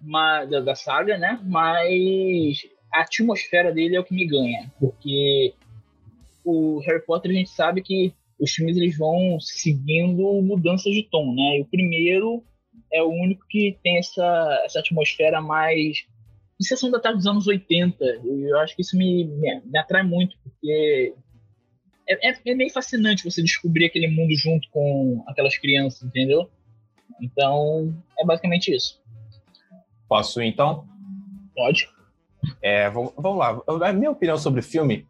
mas, 0.00 0.48
da, 0.50 0.60
da 0.60 0.74
saga, 0.74 1.18
né? 1.18 1.40
Mas 1.44 2.66
a 2.92 3.02
atmosfera 3.02 3.72
dele 3.72 3.96
é 3.96 4.00
o 4.00 4.04
que 4.04 4.14
me 4.14 4.26
ganha, 4.26 4.70
porque 4.78 5.54
o 6.44 6.78
Harry 6.80 7.04
Potter 7.04 7.30
a 7.30 7.34
gente 7.34 7.50
sabe 7.50 7.82
que 7.82 8.12
os 8.38 8.50
filmes 8.52 8.76
eles 8.76 8.96
vão 8.96 9.38
seguindo 9.38 10.40
mudanças 10.42 10.92
de 10.92 11.02
tom, 11.02 11.34
né? 11.34 11.58
E 11.58 11.60
o 11.62 11.66
primeiro 11.66 12.42
é 12.92 13.02
o 13.02 13.10
único 13.10 13.46
que 13.48 13.78
tem 13.82 13.98
essa, 13.98 14.62
essa 14.64 14.80
atmosfera 14.80 15.40
mais 15.40 16.06
de 16.60 16.66
sessão 16.66 16.90
da 16.90 17.00
tarde 17.00 17.16
dos 17.16 17.26
anos 17.26 17.46
80. 17.46 18.04
E 18.22 18.50
eu 18.50 18.58
acho 18.58 18.76
que 18.76 18.82
isso 18.82 18.94
me, 18.96 19.24
me, 19.24 19.62
me 19.64 19.78
atrai 19.78 20.02
muito, 20.02 20.36
porque 20.44 21.14
é, 22.06 22.30
é, 22.30 22.36
é 22.46 22.54
meio 22.54 22.70
fascinante 22.70 23.24
você 23.24 23.42
descobrir 23.42 23.86
aquele 23.86 24.08
mundo 24.08 24.36
junto 24.36 24.68
com 24.70 25.24
aquelas 25.26 25.56
crianças, 25.56 26.02
entendeu? 26.02 26.50
Então, 27.18 27.94
é 28.18 28.26
basicamente 28.26 28.74
isso. 28.74 29.00
Posso 30.06 30.42
ir, 30.42 30.48
então? 30.48 30.86
Pode. 31.56 31.88
É, 32.62 32.90
vamos, 32.90 33.12
vamos 33.16 33.38
lá. 33.38 33.62
A 33.88 33.92
minha 33.94 34.10
opinião 34.10 34.36
sobre 34.36 34.60
o 34.60 34.62
filme 34.62 35.06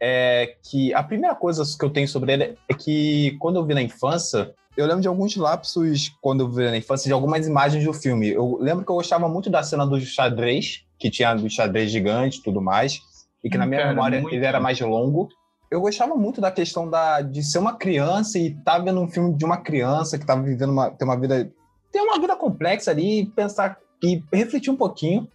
é 0.00 0.56
que 0.62 0.94
a 0.94 1.02
primeira 1.02 1.34
coisa 1.34 1.62
que 1.78 1.84
eu 1.84 1.90
tenho 1.90 2.08
sobre 2.08 2.32
ele 2.32 2.58
é 2.66 2.74
que 2.74 3.36
quando 3.40 3.56
eu 3.56 3.64
vi 3.66 3.74
na 3.74 3.82
infância, 3.82 4.54
eu 4.74 4.86
lembro 4.86 5.02
de 5.02 5.08
alguns 5.08 5.36
lapsos 5.36 6.16
quando 6.20 6.40
eu 6.40 6.48
vi 6.48 6.64
na 6.64 6.76
infância 6.76 7.08
de 7.08 7.12
algumas 7.12 7.46
imagens 7.46 7.84
do 7.84 7.92
filme. 7.92 8.30
Eu 8.30 8.58
lembro 8.58 8.84
que 8.84 8.90
eu 8.90 8.96
gostava 8.96 9.28
muito 9.28 9.50
da 9.50 9.62
cena 9.62 9.86
do 9.86 10.00
xadrez, 10.00 10.84
que 11.04 11.10
tinha 11.10 11.34
do 11.34 11.50
xadrez 11.50 11.90
gigante 11.90 12.38
e 12.38 12.42
tudo 12.42 12.62
mais, 12.62 13.02
e 13.44 13.50
que 13.50 13.58
na 13.58 13.66
minha 13.66 13.82
Cara, 13.82 13.92
memória 13.92 14.22
muito. 14.22 14.34
ele 14.34 14.46
era 14.46 14.58
mais 14.58 14.80
longo. 14.80 15.28
Eu 15.70 15.82
gostava 15.82 16.14
muito 16.14 16.40
da 16.40 16.50
questão 16.50 16.88
da, 16.88 17.20
de 17.20 17.42
ser 17.42 17.58
uma 17.58 17.74
criança 17.74 18.38
e 18.38 18.52
estar 18.52 18.78
vendo 18.78 19.02
um 19.02 19.06
filme 19.06 19.36
de 19.36 19.44
uma 19.44 19.58
criança 19.58 20.16
que 20.16 20.24
estava 20.24 20.40
vivendo 20.40 20.70
uma, 20.70 20.90
ter 20.90 21.04
uma 21.04 21.20
vida 21.20 21.52
ter 21.92 22.00
uma 22.00 22.18
vida 22.18 22.34
complexa 22.36 22.90
ali 22.90 23.20
e 23.20 23.26
pensar 23.26 23.76
e 24.02 24.22
refletir 24.32 24.70
um 24.70 24.76
pouquinho 24.76 25.28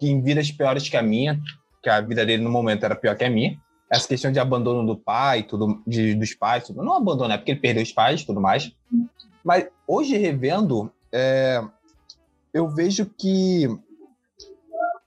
em 0.00 0.22
vidas 0.22 0.50
piores 0.50 0.88
que 0.88 0.96
a 0.96 1.02
minha, 1.02 1.38
que 1.82 1.90
a 1.90 2.00
vida 2.00 2.24
dele 2.24 2.42
no 2.42 2.50
momento 2.50 2.84
era 2.84 2.96
pior 2.96 3.14
que 3.16 3.24
a 3.24 3.28
minha. 3.28 3.60
Essa 3.90 4.08
questão 4.08 4.32
de 4.32 4.40
abandono 4.40 4.86
do 4.86 4.96
pai, 4.96 5.42
tudo, 5.42 5.82
de, 5.86 6.14
dos 6.14 6.32
pais, 6.32 6.64
tudo. 6.64 6.82
não 6.82 6.94
abandono, 6.94 7.34
é 7.34 7.36
porque 7.36 7.50
ele 7.50 7.60
perdeu 7.60 7.82
os 7.82 7.92
pais 7.92 8.22
e 8.22 8.26
tudo 8.26 8.40
mais. 8.40 8.72
Mas 9.44 9.68
hoje, 9.86 10.16
revendo, 10.16 10.90
é, 11.12 11.62
eu 12.54 12.66
vejo 12.70 13.04
que 13.04 13.68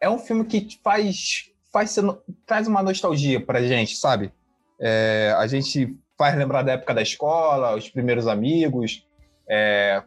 é 0.01 0.09
um 0.09 0.17
filme 0.17 0.45
que 0.45 0.79
faz, 0.83 1.51
faz 1.71 1.95
traz 2.45 2.67
uma 2.67 2.83
nostalgia 2.83 3.43
pra 3.43 3.61
gente, 3.61 3.95
sabe? 3.95 4.31
É, 4.79 5.33
a 5.37 5.45
gente 5.47 5.95
faz 6.17 6.35
lembrar 6.37 6.63
da 6.63 6.73
época 6.73 6.93
da 6.93 7.01
escola, 7.01 7.75
os 7.75 7.89
primeiros 7.89 8.27
amigos. 8.27 9.05
é, 9.47 10.03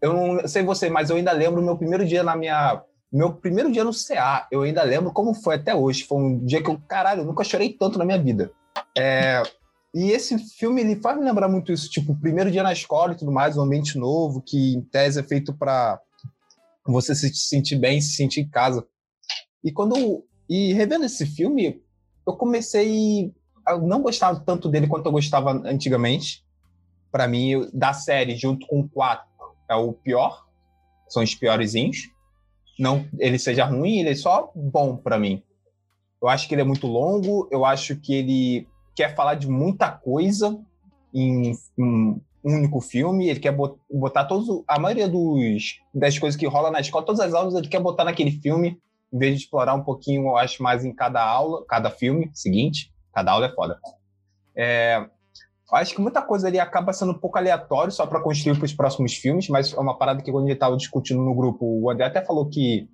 eu 0.00 0.12
não 0.12 0.46
sei 0.46 0.62
você, 0.62 0.90
mas 0.90 1.10
eu 1.10 1.16
ainda 1.16 1.32
lembro 1.32 1.62
meu 1.62 1.76
primeiro 1.76 2.04
dia 2.04 2.22
na 2.22 2.36
minha. 2.36 2.82
Meu 3.12 3.32
primeiro 3.32 3.70
dia 3.70 3.84
no 3.84 3.92
CA, 3.92 4.46
eu 4.50 4.62
ainda 4.62 4.82
lembro 4.82 5.12
como 5.12 5.32
foi 5.32 5.54
até 5.54 5.74
hoje. 5.74 6.04
Foi 6.04 6.18
um 6.18 6.44
dia 6.44 6.62
que 6.62 6.68
eu, 6.68 6.78
caralho, 6.86 7.22
eu 7.22 7.24
nunca 7.24 7.44
chorei 7.44 7.72
tanto 7.72 7.98
na 7.98 8.04
minha 8.04 8.20
vida. 8.20 8.50
É, 8.98 9.42
e 9.94 10.10
esse 10.10 10.36
filme, 10.38 10.82
ele 10.82 10.96
faz 10.96 11.16
me 11.16 11.24
lembrar 11.24 11.48
muito 11.48 11.72
isso, 11.72 11.88
tipo, 11.88 12.14
primeiro 12.20 12.50
dia 12.50 12.62
na 12.62 12.72
escola 12.72 13.12
e 13.12 13.16
tudo 13.16 13.32
mais, 13.32 13.56
um 13.56 13.62
ambiente 13.62 13.96
novo, 13.96 14.42
que 14.42 14.74
em 14.74 14.82
tese 14.82 15.20
é 15.20 15.22
feito 15.22 15.54
para 15.54 15.98
você 16.84 17.14
se 17.14 17.32
sentir 17.34 17.76
bem, 17.76 18.00
se 18.00 18.14
sentir 18.14 18.40
em 18.40 18.48
casa. 18.48 18.86
E 19.66 19.72
quando 19.72 20.24
e 20.48 20.72
revendo 20.72 21.04
esse 21.04 21.26
filme, 21.26 21.82
eu 22.24 22.34
comecei 22.36 23.34
a 23.66 23.76
não 23.76 24.00
gostar 24.00 24.32
tanto 24.44 24.68
dele 24.68 24.86
quanto 24.86 25.06
eu 25.06 25.12
gostava 25.12 25.50
antigamente. 25.50 26.44
Para 27.10 27.26
mim, 27.26 27.68
da 27.74 27.92
série, 27.92 28.36
junto 28.36 28.64
com 28.68 28.78
o 28.78 28.88
4, 28.88 29.26
é 29.68 29.74
o 29.74 29.92
pior. 29.92 30.46
São 31.08 31.20
os 31.24 31.34
piorzinhos. 31.34 32.08
Não 32.78 33.08
ele 33.18 33.40
seja 33.40 33.64
ruim, 33.64 33.98
ele 33.98 34.10
é 34.10 34.14
só 34.14 34.52
bom 34.54 34.96
para 34.96 35.18
mim. 35.18 35.42
Eu 36.22 36.28
acho 36.28 36.46
que 36.46 36.54
ele 36.54 36.62
é 36.62 36.64
muito 36.64 36.86
longo, 36.86 37.48
eu 37.50 37.64
acho 37.64 37.96
que 37.96 38.14
ele 38.14 38.68
quer 38.94 39.16
falar 39.16 39.34
de 39.34 39.48
muita 39.48 39.90
coisa 39.90 40.60
em 41.12 41.58
um 41.76 42.20
único 42.44 42.80
filme, 42.80 43.28
ele 43.28 43.40
quer 43.40 43.50
bot- 43.50 43.80
botar 43.90 44.26
todos 44.26 44.62
a 44.68 44.78
maioria 44.78 45.08
dos 45.08 45.80
das 45.92 46.16
coisas 46.18 46.38
que 46.38 46.46
rola 46.46 46.70
na 46.70 46.80
escola, 46.80 47.04
todas 47.04 47.20
as 47.20 47.34
aulas 47.34 47.54
ele 47.54 47.68
quer 47.68 47.80
botar 47.80 48.04
naquele 48.04 48.30
filme, 48.30 48.78
em 49.12 49.18
vez 49.18 49.36
de 49.36 49.44
explorar 49.44 49.74
um 49.74 49.82
pouquinho, 49.82 50.28
eu 50.28 50.36
acho 50.36 50.62
mais 50.62 50.84
em 50.84 50.94
cada 50.94 51.22
aula, 51.22 51.64
cada 51.66 51.90
filme 51.90 52.30
seguinte, 52.34 52.92
cada 53.12 53.32
aula 53.32 53.46
é 53.46 53.54
foda. 53.54 53.78
É, 54.54 55.08
acho 55.72 55.94
que 55.94 56.00
muita 56.00 56.22
coisa 56.22 56.48
ali 56.48 56.58
acaba 56.58 56.92
sendo 56.92 57.12
um 57.12 57.18
pouco 57.18 57.38
aleatório 57.38 57.92
só 57.92 58.06
para 58.06 58.20
construir 58.20 58.56
para 58.56 58.64
os 58.64 58.74
próximos 58.74 59.14
filmes, 59.14 59.48
mas 59.48 59.72
é 59.72 59.78
uma 59.78 59.96
parada 59.96 60.22
que 60.22 60.30
quando 60.30 60.44
a 60.44 60.48
gente 60.48 60.56
estava 60.56 60.76
discutindo 60.76 61.22
no 61.22 61.34
grupo, 61.34 61.64
o 61.64 61.90
André 61.90 62.06
até 62.06 62.24
falou 62.24 62.48
que 62.48 62.88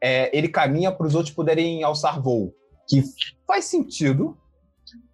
é, 0.00 0.36
ele 0.36 0.48
caminha 0.48 0.90
para 0.90 1.06
os 1.06 1.14
outros 1.14 1.34
poderem 1.34 1.82
alçar 1.82 2.20
voo, 2.20 2.54
que 2.88 3.02
faz 3.46 3.66
sentido. 3.66 4.36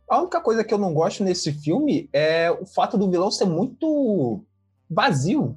A 0.09 0.21
única 0.21 0.41
coisa 0.41 0.63
que 0.63 0.73
eu 0.73 0.79
não 0.79 0.95
gosto 0.95 1.25
nesse 1.25 1.53
filme 1.53 2.09
é 2.13 2.51
o 2.51 2.65
fato 2.65 2.97
do 2.97 3.11
vilão 3.11 3.31
ser 3.31 3.47
muito 3.47 4.45
vazio. 4.89 5.57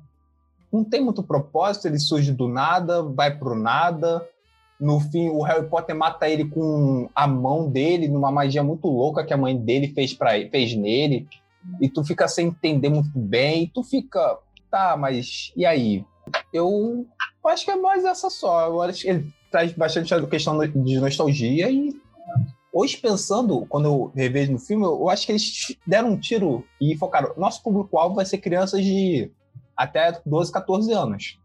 Não 0.72 0.84
tem 0.84 1.04
muito 1.04 1.24
propósito, 1.24 1.88
ele 1.88 2.00
surge 2.00 2.32
do 2.32 2.48
nada, 2.48 3.04
vai 3.04 3.38
pro 3.38 3.56
nada. 3.56 4.28
No 4.80 5.00
fim, 5.00 5.30
o 5.30 5.42
Harry 5.42 5.68
Potter 5.68 5.96
mata 5.96 6.30
ele 6.30 6.46
com 6.46 7.10
a 7.14 7.28
mão 7.28 7.70
dele, 7.70 8.08
numa 8.08 8.32
magia 8.32 8.64
muito 8.64 8.88
louca 8.88 9.26
que 9.26 9.34
a 9.34 9.38
mãe 9.38 9.58
dele 9.58 9.90
fez, 9.90 10.14
pra, 10.14 10.32
fez 10.50 10.74
nele. 10.74 11.28
E 11.82 11.90
tu 11.90 12.04
fica 12.04 12.28
sem 12.28 12.48
entender 12.48 12.90
muito 12.90 13.12
bem. 13.14 13.64
E 13.64 13.68
tu 13.68 13.84
fica, 13.84 14.40
tá, 14.72 14.96
mas 14.96 15.52
e 15.56 15.66
aí? 15.66 16.06
Eu 16.54 17.06
acho 17.46 17.66
que 17.66 17.72
é 17.72 17.76
mais 17.76 18.06
essa 18.06 18.30
só. 18.30 18.68
Eu 18.68 18.82
acho 18.82 19.02
que 19.02 19.10
ele 19.10 19.34
traz 19.52 19.74
bastante 19.74 20.14
a 20.14 20.26
questão 20.26 20.58
de 20.58 21.00
nostalgia 21.00 21.70
e 21.70 21.94
hoje 22.72 22.98
pensando, 22.98 23.66
quando 23.68 23.86
eu 23.86 24.12
revejo 24.16 24.52
no 24.52 24.60
filme, 24.60 24.86
eu 24.86 25.10
acho 25.10 25.26
que 25.26 25.32
eles 25.32 25.78
deram 25.86 26.12
um 26.12 26.20
tiro 26.20 26.66
e 26.80 26.96
focaram. 26.96 27.34
Nosso 27.36 27.62
público-alvo 27.62 28.16
vai 28.16 28.26
ser 28.26 28.38
crianças 28.38 28.84
de 28.84 29.32
até 29.76 30.20
12, 30.26 30.52
14 30.52 30.92
anos. 30.94 31.40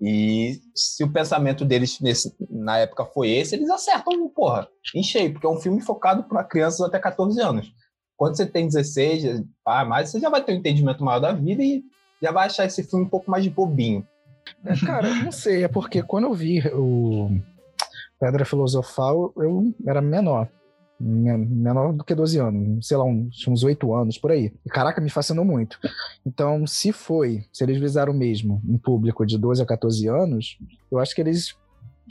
E 0.00 0.60
se 0.74 1.04
o 1.04 1.12
pensamento 1.12 1.64
deles 1.64 2.00
nesse, 2.00 2.34
na 2.48 2.78
época 2.78 3.04
foi 3.04 3.30
esse, 3.30 3.54
eles 3.54 3.68
acertam, 3.68 4.28
porra, 4.30 4.66
em 4.94 5.02
cheio, 5.02 5.32
porque 5.32 5.46
é 5.46 5.50
um 5.50 5.60
filme 5.60 5.80
focado 5.82 6.24
para 6.24 6.42
crianças 6.42 6.80
até 6.80 6.98
14 6.98 7.38
anos. 7.40 7.70
Quando 8.16 8.36
você 8.36 8.46
tem 8.46 8.66
16, 8.66 9.44
ah, 9.66 9.84
mais, 9.84 10.10
você 10.10 10.18
já 10.18 10.30
vai 10.30 10.42
ter 10.42 10.52
um 10.52 10.56
entendimento 10.56 11.04
maior 11.04 11.20
da 11.20 11.32
vida 11.32 11.62
e 11.62 11.82
já 12.22 12.32
vai 12.32 12.46
achar 12.46 12.64
esse 12.64 12.82
filme 12.82 13.04
um 13.04 13.08
pouco 13.08 13.30
mais 13.30 13.46
bobinho. 13.46 14.06
É, 14.64 14.74
cara, 14.86 15.14
não 15.16 15.32
sei, 15.32 15.64
é 15.64 15.68
porque 15.68 16.02
quando 16.02 16.24
eu 16.24 16.34
vi 16.34 16.62
o 16.72 17.30
Pedra 18.18 18.44
Filosofal, 18.44 19.32
eu 19.36 19.74
era 19.86 20.00
menor. 20.00 20.48
Men- 21.00 21.46
Menor 21.46 21.92
do 21.94 22.04
que 22.04 22.14
12 22.14 22.38
anos, 22.38 22.86
sei 22.86 22.96
lá, 22.96 23.04
uns, 23.04 23.46
uns 23.48 23.64
8 23.64 23.94
anos 23.94 24.18
por 24.18 24.30
aí. 24.30 24.52
E 24.64 24.68
caraca, 24.68 25.00
me 25.00 25.08
fascinou 25.10 25.44
muito. 25.44 25.78
Então, 26.26 26.66
se 26.66 26.92
foi, 26.92 27.44
se 27.52 27.64
eles 27.64 27.80
visaram 27.80 28.12
mesmo 28.12 28.60
um 28.68 28.76
público 28.76 29.24
de 29.24 29.38
12 29.38 29.62
a 29.62 29.66
14 29.66 30.06
anos, 30.08 30.58
eu 30.92 30.98
acho 30.98 31.14
que 31.14 31.20
eles 31.20 31.56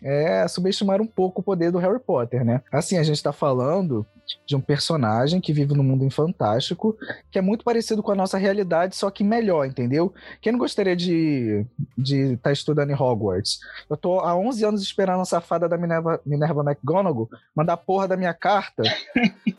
é, 0.03 0.47
subestimaram 0.47 1.03
um 1.03 1.07
pouco 1.07 1.41
o 1.41 1.43
poder 1.43 1.71
do 1.71 1.77
Harry 1.79 1.99
Potter, 1.99 2.43
né? 2.45 2.61
Assim, 2.71 2.97
a 2.97 3.03
gente 3.03 3.21
tá 3.21 3.31
falando 3.33 4.05
de 4.45 4.55
um 4.55 4.61
personagem 4.61 5.41
que 5.41 5.51
vive 5.51 5.73
num 5.73 5.81
mundo 5.83 6.07
fantástico, 6.11 6.95
que 7.31 7.39
é 7.39 7.41
muito 7.41 7.63
parecido 7.65 8.03
com 8.03 8.11
a 8.11 8.15
nossa 8.15 8.37
realidade, 8.37 8.95
só 8.95 9.09
que 9.09 9.23
melhor, 9.23 9.65
entendeu? 9.65 10.13
Quem 10.39 10.51
não 10.51 10.59
gostaria 10.59 10.95
de 10.95 11.65
de 11.97 12.33
estar 12.33 12.51
estudando 12.51 12.91
em 12.91 12.93
Hogwarts. 12.95 13.59
Eu 13.89 13.97
tô 13.97 14.19
há 14.19 14.35
11 14.35 14.63
anos 14.65 14.81
esperando 14.83 15.21
a 15.21 15.25
safada 15.25 15.67
da 15.67 15.77
Minerva, 15.77 16.21
Minerva 16.25 16.61
McGonagall 16.63 17.27
mandar 17.55 17.73
a 17.73 17.77
porra 17.77 18.07
da 18.07 18.15
minha 18.15 18.33
carta, 18.33 18.83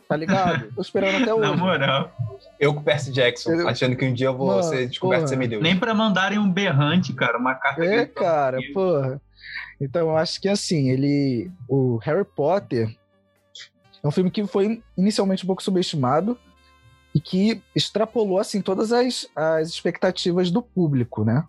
tá 0.07 0.15
ligado? 0.15 0.71
Tô 0.73 0.81
esperando 0.81 1.15
até 1.17 1.25
Na 1.35 1.51
hoje. 1.51 1.59
moral. 1.61 2.11
Eu 2.59 2.73
com 2.73 2.79
o 2.79 2.83
Percy 2.83 3.11
Jackson, 3.11 3.51
Eu- 3.51 3.67
achando 3.67 3.95
que 3.95 4.05
um 4.05 4.13
dia 4.13 4.27
eu 4.27 4.37
vou 4.37 4.47
Mano, 4.47 4.63
ser 4.63 4.87
descoberto 4.87 5.21
porra. 5.23 5.27
semideus. 5.27 5.61
Nem 5.61 5.77
pra 5.77 5.93
mandarem 5.93 6.39
um 6.39 6.49
berrante, 6.51 7.11
cara, 7.13 7.37
uma 7.37 7.55
carta. 7.55 7.83
É, 7.83 8.05
cara, 8.05 8.57
porra. 8.73 9.21
Então 9.79 10.09
eu 10.09 10.17
acho 10.17 10.39
que 10.39 10.47
assim, 10.47 10.89
ele. 10.89 11.51
O 11.67 11.97
Harry 11.97 12.25
Potter 12.25 12.95
é 14.03 14.07
um 14.07 14.11
filme 14.11 14.31
que 14.31 14.45
foi 14.45 14.81
inicialmente 14.97 15.43
um 15.43 15.47
pouco 15.47 15.63
subestimado 15.63 16.37
e 17.13 17.19
que 17.19 17.61
extrapolou 17.75 18.39
assim 18.39 18.61
todas 18.61 18.91
as, 18.91 19.27
as 19.35 19.69
expectativas 19.69 20.49
do 20.49 20.61
público, 20.61 21.23
né? 21.23 21.45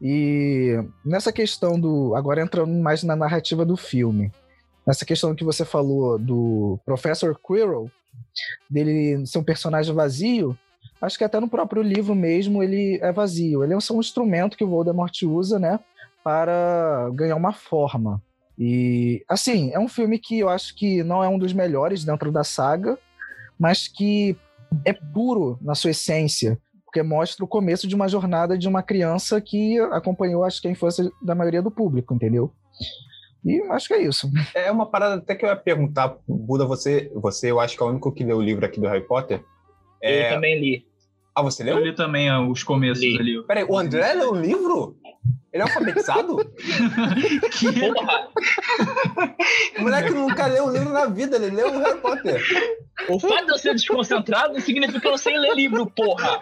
E 0.00 0.78
nessa 1.04 1.32
questão 1.32 1.78
do. 1.80 2.14
Agora 2.14 2.42
entrando 2.42 2.72
mais 2.72 3.02
na 3.02 3.16
narrativa 3.16 3.64
do 3.64 3.76
filme. 3.76 4.30
Nessa 4.86 5.04
questão 5.04 5.34
que 5.34 5.44
você 5.44 5.64
falou 5.64 6.18
do 6.18 6.78
Professor 6.84 7.36
Quirrell, 7.44 7.90
dele 8.70 9.26
ser 9.26 9.38
um 9.38 9.42
personagem 9.42 9.92
vazio, 9.92 10.56
acho 11.00 11.18
que 11.18 11.24
até 11.24 11.40
no 11.40 11.48
próprio 11.48 11.82
livro 11.82 12.14
mesmo 12.14 12.62
ele 12.62 12.98
é 13.02 13.10
vazio. 13.10 13.64
Ele 13.64 13.74
é 13.74 13.80
só 13.80 13.94
um 13.94 14.00
instrumento 14.00 14.56
que 14.56 14.62
o 14.62 14.68
Voldemort 14.68 15.22
usa, 15.22 15.58
né? 15.58 15.80
Para 16.26 17.08
ganhar 17.14 17.36
uma 17.36 17.52
forma. 17.52 18.20
E, 18.58 19.24
assim, 19.28 19.70
é 19.72 19.78
um 19.78 19.86
filme 19.86 20.18
que 20.18 20.40
eu 20.40 20.48
acho 20.48 20.74
que 20.74 21.04
não 21.04 21.22
é 21.22 21.28
um 21.28 21.38
dos 21.38 21.52
melhores 21.52 22.02
dentro 22.04 22.32
da 22.32 22.42
saga, 22.42 22.98
mas 23.56 23.86
que 23.86 24.36
é 24.84 24.92
puro 24.92 25.56
na 25.62 25.76
sua 25.76 25.92
essência, 25.92 26.58
porque 26.84 27.00
mostra 27.00 27.44
o 27.44 27.48
começo 27.48 27.86
de 27.86 27.94
uma 27.94 28.08
jornada 28.08 28.58
de 28.58 28.66
uma 28.66 28.82
criança 28.82 29.40
que 29.40 29.78
acompanhou, 29.92 30.42
acho 30.42 30.60
que 30.60 30.66
a 30.66 30.70
infância 30.72 31.08
da 31.22 31.32
maioria 31.32 31.62
do 31.62 31.70
público, 31.70 32.12
entendeu? 32.12 32.52
E 33.44 33.62
acho 33.70 33.86
que 33.86 33.94
é 33.94 34.02
isso. 34.02 34.28
É 34.52 34.68
uma 34.72 34.86
parada 34.90 35.14
até 35.22 35.36
que 35.36 35.44
eu 35.44 35.48
ia 35.48 35.54
perguntar, 35.54 36.16
Buda, 36.26 36.64
você, 36.66 37.08
você 37.14 37.52
eu 37.52 37.60
acho 37.60 37.76
que 37.76 37.82
é 37.84 37.86
o 37.86 37.90
único 37.90 38.10
que 38.10 38.24
leu 38.24 38.38
o 38.38 38.42
livro 38.42 38.66
aqui 38.66 38.80
do 38.80 38.88
Harry 38.88 39.06
Potter. 39.06 39.44
Eu 40.02 40.10
É... 40.10 40.30
também 40.30 40.58
li. 40.58 40.84
Ah, 41.32 41.42
você 41.42 41.62
Eu 41.62 41.76
leu? 41.76 41.84
li 41.84 41.94
também 41.94 42.28
ó, 42.32 42.48
os 42.48 42.64
começos 42.64 43.04
Li. 43.04 43.16
ali. 43.16 43.38
ó. 43.38 43.42
Peraí, 43.44 43.64
o 43.68 43.78
André 43.78 44.14
leu 44.14 44.32
o 44.32 44.34
livro? 44.40 44.96
Ele 45.52 45.62
é 45.62 45.66
alfabetizado? 45.66 46.36
Que 47.52 47.72
Porra, 47.80 48.28
o 49.78 49.82
moleque 49.82 50.10
nunca 50.10 50.46
leu 50.46 50.66
um 50.66 50.72
livro 50.72 50.90
na 50.90 51.06
vida, 51.06 51.36
ele 51.36 51.50
leu 51.56 51.68
o 51.68 51.78
Harry 51.78 51.98
Potter. 52.00 52.42
o 53.08 53.18
fato 53.18 53.46
de 53.46 53.52
eu 53.52 53.58
ser 53.58 53.72
desconcentrado 53.74 54.54
não 54.54 54.60
significa 54.60 55.00
que 55.00 55.06
eu 55.06 55.12
não 55.12 55.18
sei 55.18 55.38
ler 55.38 55.54
livro, 55.54 55.86
porra. 55.86 56.38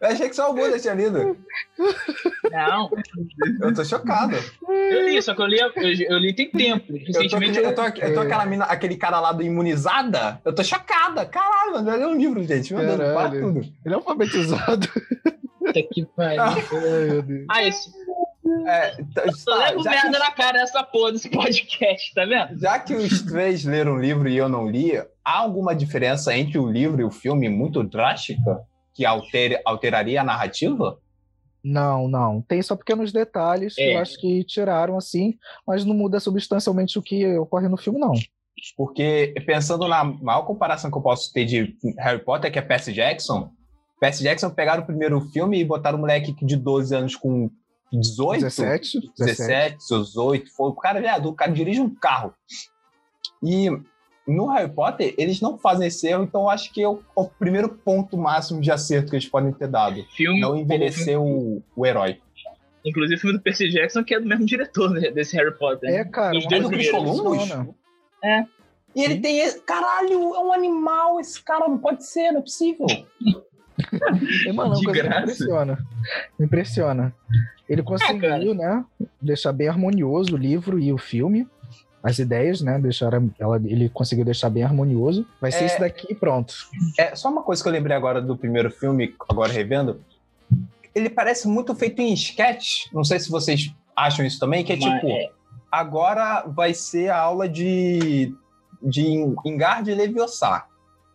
Eu 0.00 0.08
achei 0.08 0.28
que 0.28 0.36
só 0.36 0.50
o 0.50 0.54
Buda 0.54 0.78
tinha 0.78 0.94
lido. 0.94 1.36
Não, 2.50 2.90
Eu 3.62 3.74
tô 3.74 3.84
chocado. 3.84 4.36
eu 4.68 5.08
li, 5.08 5.20
só 5.22 5.34
que 5.34 5.42
eu 5.42 5.46
li, 5.46 5.58
eu, 5.58 5.72
eu 5.74 6.18
li 6.18 6.34
tem 6.34 6.50
tempo. 6.50 6.92
Eu 6.92 7.00
tô, 7.00 7.06
Recentemente 7.06 7.58
eu 7.58 7.74
tô, 7.74 7.82
eu 7.82 8.14
tô 8.14 8.20
aquela 8.20 8.46
mina, 8.46 8.64
aquele 8.64 8.96
cara 8.96 9.20
lá 9.20 9.32
do 9.32 9.42
Imunizada. 9.42 10.40
Eu 10.44 10.54
tô 10.54 10.62
chocada. 10.62 11.24
Caralho, 11.26 11.72
mano. 11.72 11.90
Eu 11.90 11.96
li 11.98 12.04
um 12.04 12.16
livro, 12.18 12.44
gente. 12.44 12.72
Meu 12.74 12.84
Deus, 12.84 13.12
para 13.12 13.30
tudo. 13.30 13.60
Ele 13.60 13.94
é 13.94 13.94
alfabetizado. 13.94 14.88
Puta 15.66 15.82
que 15.92 16.04
pariu. 16.16 16.42
Ai, 16.72 17.04
meu 17.10 17.22
Deus. 17.22 17.46
Ah, 17.50 17.62
esse. 17.62 17.90
É, 18.68 18.90
tá, 19.14 19.22
Eu 19.26 19.32
tá, 19.44 19.56
levo 19.56 19.82
já, 19.82 19.90
merda 19.90 20.12
que, 20.12 20.18
na 20.18 20.30
cara 20.30 20.58
dessa 20.60 20.82
porra 20.84 21.12
desse 21.12 21.28
podcast, 21.28 22.14
tá 22.14 22.24
vendo? 22.24 22.58
já 22.60 22.78
que 22.78 22.94
os 22.94 23.22
três 23.26 23.64
leram 23.64 23.94
o 23.94 23.98
livro 24.00 24.28
e 24.28 24.36
eu 24.36 24.48
não 24.48 24.68
li, 24.68 24.96
há 24.96 25.38
alguma 25.38 25.74
diferença 25.74 26.36
entre 26.36 26.56
o 26.58 26.70
livro 26.70 27.00
e 27.00 27.04
o 27.04 27.10
filme 27.10 27.48
muito 27.48 27.82
drástica 27.82 28.60
que 28.94 29.04
altere, 29.04 29.60
alteraria 29.64 30.20
a 30.20 30.24
narrativa? 30.24 30.98
Não, 31.62 32.06
não. 32.06 32.40
Tem 32.40 32.62
só 32.62 32.76
pequenos 32.76 33.12
detalhes 33.12 33.74
que 33.74 33.82
É. 33.82 33.96
eu 33.96 33.98
acho 33.98 34.16
que 34.20 34.44
tiraram 34.44 34.96
assim, 34.96 35.34
mas 35.66 35.84
não 35.84 35.94
muda 35.94 36.20
substancialmente 36.20 36.96
o 36.98 37.02
que 37.02 37.26
ocorre 37.38 37.68
no 37.68 37.76
filme, 37.76 37.98
não. 37.98 38.12
Porque 38.76 39.34
pensando 39.44 39.86
na 39.88 40.04
maior 40.04 40.42
comparação 40.42 40.90
que 40.90 40.96
eu 40.96 41.02
posso 41.02 41.32
ter 41.32 41.44
de 41.44 41.76
Harry 41.98 42.24
Potter, 42.24 42.50
que 42.52 42.58
é 42.58 42.62
Percy 42.62 42.92
Jackson, 42.92 43.50
Percy 44.00 44.22
Jackson 44.22 44.50
pegaram 44.50 44.82
o 44.82 44.86
primeiro 44.86 45.20
filme 45.20 45.58
e 45.60 45.64
botaram 45.64 45.96
um 45.98 46.02
moleque 46.02 46.32
de 46.44 46.56
12 46.56 46.94
anos 46.94 47.16
com 47.16 47.50
18, 47.92 48.40
17, 48.42 49.12
17, 49.16 49.76
18, 49.78 50.50
foi, 50.54 50.68
o 50.70 50.74
cara 50.74 50.98
é 51.00 51.08
adulto, 51.08 51.30
o 51.30 51.36
cara 51.36 51.52
dirige 51.52 51.80
um 51.80 51.94
carro. 51.94 52.34
E 53.42 53.68
no 54.26 54.46
Harry 54.48 54.70
Potter, 54.70 55.14
eles 55.16 55.40
não 55.40 55.56
fazem 55.56 55.86
esse 55.86 56.06
erro, 56.08 56.24
então 56.24 56.42
eu 56.42 56.50
acho 56.50 56.72
que 56.72 56.82
é 56.82 56.88
o, 56.88 57.00
o 57.14 57.24
primeiro 57.28 57.68
ponto 57.68 58.16
máximo 58.16 58.60
de 58.60 58.70
acerto 58.70 59.10
que 59.10 59.16
eles 59.16 59.28
podem 59.28 59.52
ter 59.52 59.68
dado. 59.68 60.04
Filme, 60.16 60.40
Não 60.40 60.56
envelhecer 60.56 61.20
o, 61.20 61.62
o 61.74 61.86
herói. 61.86 62.20
Inclusive 62.84 63.16
o 63.16 63.20
filme 63.20 63.36
do 63.38 63.42
Percy 63.42 63.68
Jackson, 63.68 64.04
que 64.04 64.14
é 64.14 64.20
do 64.20 64.26
mesmo 64.26 64.44
diretor 64.44 64.90
né, 64.90 65.10
desse 65.10 65.36
Harry 65.36 65.56
Potter. 65.56 65.88
É, 65.90 66.04
cara, 66.04 66.38
uma 66.38 66.48
dois 66.48 66.62
do 66.62 66.68
Chris 66.68 66.90
Columbus? 66.90 67.40
funciona. 67.40 67.68
E 68.94 69.02
ele 69.04 69.20
tem. 69.20 69.40
esse- 69.40 69.60
Caralho, 69.60 70.34
é 70.34 70.40
um 70.40 70.52
animal, 70.52 71.20
esse 71.20 71.42
cara 71.42 71.68
não 71.68 71.78
pode 71.78 72.04
ser, 72.06 72.32
não 72.32 72.38
é 72.38 72.42
possível. 72.42 72.86
É, 74.46 74.52
mano, 74.52 74.74
é 74.74 74.76
De 74.76 74.80
que 74.80 74.86
me 74.92 74.92
graça. 74.92 75.20
impressiona. 75.22 75.78
Me 76.38 76.46
impressiona. 76.46 77.14
Ele 77.68 77.82
conseguiu, 77.82 78.20
cara. 78.20 78.54
né, 78.54 78.84
deixar 79.20 79.52
bem 79.52 79.68
harmonioso 79.68 80.34
o 80.34 80.38
livro 80.38 80.78
e 80.78 80.92
o 80.92 80.98
filme. 80.98 81.46
As 82.02 82.18
ideias, 82.20 82.60
né, 82.60 82.78
deixaram, 82.78 83.30
ela, 83.38 83.56
ele 83.56 83.88
conseguiu 83.88 84.24
deixar 84.24 84.48
bem 84.48 84.62
harmonioso. 84.62 85.26
Vai 85.40 85.50
ser 85.50 85.64
É. 85.64 85.66
esse 85.66 85.80
daqui 85.80 86.06
e 86.08 86.14
pronto. 86.14 86.54
É 86.98 87.16
só 87.16 87.28
uma 87.28 87.42
coisa 87.42 87.60
que 87.62 87.68
eu 87.68 87.72
lembrei 87.72 87.96
agora 87.96 88.22
do 88.22 88.36
primeiro 88.36 88.70
filme, 88.70 89.14
agora 89.28 89.52
revendo. 89.52 90.00
Ele 90.94 91.10
parece 91.10 91.48
muito 91.48 91.74
feito 91.74 92.00
em 92.00 92.12
sketch. 92.14 92.86
Não 92.92 93.02
sei 93.04 93.18
se 93.18 93.28
vocês 93.28 93.74
acham 93.94 94.24
isso 94.24 94.38
também, 94.38 94.64
que 94.64 94.72
é 94.72 94.76
Mas, 94.76 94.84
tipo, 94.84 95.08
é, 95.08 95.30
agora 95.70 96.44
vai 96.46 96.72
ser 96.72 97.08
a 97.10 97.18
aula 97.18 97.48
de, 97.48 98.32
de 98.80 99.04
Engar 99.44 99.86
e 99.88 99.94
Leviosa. 99.94 100.62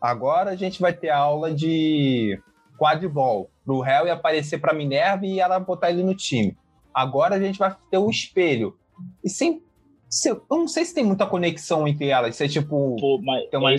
Agora 0.02 0.52
a 0.52 0.56
gente 0.56 0.82
vai 0.82 0.92
ter 0.94 1.10
a 1.10 1.18
aula 1.18 1.54
de 1.54 2.38
quadribol. 2.82 3.52
Pro 3.64 3.80
Harry 3.82 4.10
aparecer 4.10 4.58
pra 4.60 4.74
Minerva 4.74 5.26
e 5.26 5.40
ela 5.40 5.60
botar 5.60 5.92
ele 5.92 6.02
no 6.04 6.16
time. 6.16 6.58
Agora 6.94 7.36
a 7.36 7.40
gente 7.40 7.60
vai 7.60 7.76
ter 7.92 7.98
o 8.00 8.10
espelho. 8.10 8.76
E 9.24 9.30
sem. 9.30 9.62
se- 10.10 10.30
eu 10.30 10.44
não 10.50 10.68
sei 10.68 10.84
se 10.86 10.94
tem 10.96 11.04
muita 11.04 11.26
conexão 11.28 11.88
entre 11.88 12.08
elas. 12.08 12.36
Se 12.36 12.44
é 12.44 12.48
tipo. 12.48 12.96
pô, 13.00 13.20
mas 13.24 13.48
Tem 13.50 13.60
uma- 13.60 13.74
é 13.74 13.78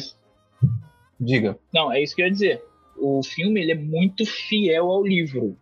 Diga. 1.21 1.59
Não, 1.73 1.92
é 1.92 2.00
isso 2.02 2.14
que 2.14 2.23
eu 2.23 2.26
ia 2.26 2.32
dizer. 2.32 2.62
O 2.97 3.23
filme 3.23 3.61
ele 3.61 3.73
é 3.73 3.76
muito 3.76 4.25
fiel 4.25 4.90
ao 4.90 5.02
livro. 5.04 5.56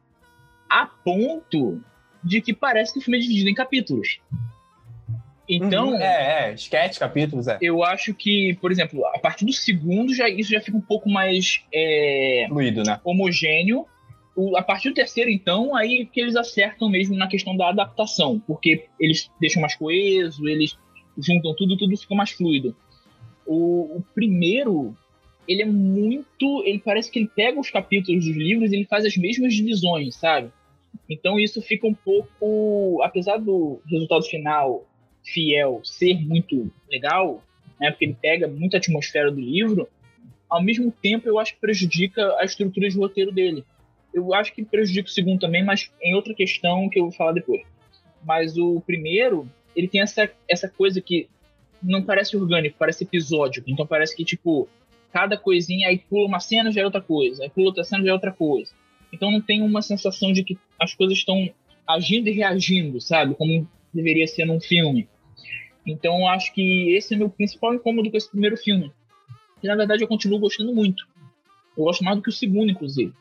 A 0.68 0.86
ponto 0.86 1.82
de 2.22 2.40
que 2.40 2.52
parece 2.54 2.92
que 2.92 2.98
o 2.98 3.02
filme 3.02 3.18
é 3.18 3.20
dividido 3.20 3.48
em 3.48 3.54
capítulos. 3.54 4.20
Então, 5.52 5.88
Uhum, 5.90 6.00
É, 6.00 6.50
é. 6.50 6.54
Sketch, 6.54 6.98
capítulos, 6.98 7.48
é. 7.48 7.58
eu 7.60 7.82
acho 7.82 8.14
que, 8.14 8.56
por 8.60 8.70
exemplo, 8.70 9.04
a 9.06 9.18
partir 9.18 9.44
do 9.44 9.52
segundo, 9.52 10.14
já, 10.14 10.28
isso 10.28 10.50
já 10.50 10.60
fica 10.60 10.76
um 10.76 10.80
pouco 10.80 11.08
mais 11.10 11.62
é, 11.74 12.46
Fluido, 12.48 12.82
né? 12.84 13.00
homogêneo. 13.04 13.84
O- 14.36 14.56
a 14.56 14.62
partir 14.62 14.90
do 14.90 14.94
terceiro, 14.94 15.28
então, 15.28 15.74
aí 15.74 16.06
que 16.06 16.20
eles 16.20 16.36
acertam 16.36 16.88
mesmo 16.88 17.16
na 17.16 17.26
questão 17.26 17.56
da 17.56 17.68
adaptação, 17.68 18.38
porque 18.46 18.84
eles 18.98 19.28
deixam 19.40 19.60
mais 19.60 19.74
coeso, 19.74 20.46
eles 20.48 20.76
juntam 21.18 21.54
tudo, 21.56 21.76
tudo 21.76 21.96
fica 21.96 22.14
mais 22.14 22.30
fluido. 22.30 22.74
O, 23.44 23.96
o 23.96 24.04
primeiro, 24.14 24.94
ele 25.48 25.62
é 25.62 25.66
muito. 25.66 26.62
Ele 26.64 26.78
parece 26.78 27.10
que 27.10 27.18
ele 27.18 27.30
pega 27.34 27.58
os 27.58 27.70
capítulos 27.70 28.24
dos 28.24 28.36
livros 28.36 28.70
e 28.72 28.76
ele 28.76 28.84
faz 28.84 29.04
as 29.04 29.16
mesmas 29.16 29.52
divisões, 29.52 30.14
sabe? 30.14 30.50
Então 31.08 31.38
isso 31.38 31.60
fica 31.60 31.86
um 31.88 31.94
pouco. 31.94 33.02
Apesar 33.02 33.38
do 33.38 33.80
resultado 33.90 34.22
final 34.22 34.86
fiel 35.24 35.80
ser 35.84 36.20
muito 36.20 36.70
legal, 36.90 37.42
né? 37.80 37.90
Porque 37.90 38.04
ele 38.04 38.16
pega 38.20 38.48
muita 38.48 38.76
atmosfera 38.76 39.30
do 39.30 39.40
livro, 39.40 39.88
ao 40.48 40.62
mesmo 40.62 40.90
tempo 40.90 41.28
eu 41.28 41.38
acho 41.38 41.54
que 41.54 41.60
prejudica 41.60 42.36
a 42.38 42.44
estrutura 42.44 42.88
de 42.88 42.98
roteiro 42.98 43.30
dele. 43.30 43.64
Eu 44.12 44.34
acho 44.34 44.52
que 44.52 44.64
prejudica 44.64 45.08
o 45.08 45.12
segundo 45.12 45.40
também, 45.40 45.64
mas 45.64 45.90
em 46.02 46.14
outra 46.14 46.34
questão 46.34 46.88
que 46.88 46.98
eu 46.98 47.04
vou 47.04 47.12
falar 47.12 47.32
depois. 47.32 47.62
Mas 48.24 48.58
o 48.58 48.80
primeiro, 48.80 49.48
ele 49.74 49.86
tem 49.86 50.00
essa, 50.00 50.28
essa 50.48 50.68
coisa 50.68 51.00
que 51.00 51.28
não 51.80 52.02
parece 52.02 52.36
orgânico, 52.36 52.76
parece 52.76 53.04
episódico. 53.04 53.70
Então 53.70 53.86
parece 53.86 54.16
que, 54.16 54.24
tipo, 54.24 54.68
cada 55.12 55.36
coisinha, 55.36 55.88
aí 55.88 55.98
pula 55.98 56.26
uma 56.26 56.40
cena 56.40 56.72
já 56.72 56.82
é 56.82 56.84
outra 56.84 57.00
coisa, 57.00 57.44
aí 57.44 57.50
pula 57.50 57.68
outra 57.68 57.84
cena 57.84 58.04
já 58.04 58.10
é 58.10 58.12
outra 58.12 58.32
coisa. 58.32 58.72
Então 59.12 59.30
não 59.30 59.40
tem 59.40 59.62
uma 59.62 59.82
sensação 59.82 60.32
de 60.32 60.42
que 60.42 60.58
as 60.78 60.92
coisas 60.92 61.16
estão 61.16 61.48
agindo 61.86 62.28
e 62.28 62.32
reagindo, 62.32 63.00
sabe? 63.00 63.34
Como 63.34 63.68
deveria 63.92 64.26
ser 64.26 64.44
num 64.44 64.60
filme. 64.60 65.08
Então 65.86 66.28
acho 66.28 66.52
que 66.52 66.94
esse 66.94 67.14
é 67.14 67.16
meu 67.16 67.30
principal 67.30 67.74
incômodo 67.74 68.10
com 68.10 68.16
esse 68.16 68.30
primeiro 68.30 68.56
filme. 68.56 68.92
E 69.62 69.66
na 69.66 69.76
verdade 69.76 70.02
eu 70.02 70.08
continuo 70.08 70.38
gostando 70.38 70.74
muito. 70.74 71.06
Eu 71.76 71.84
gosto 71.84 72.04
mais 72.04 72.16
do 72.16 72.22
que 72.22 72.28
o 72.28 72.32
segundo, 72.32 72.70
inclusive. 72.70 73.12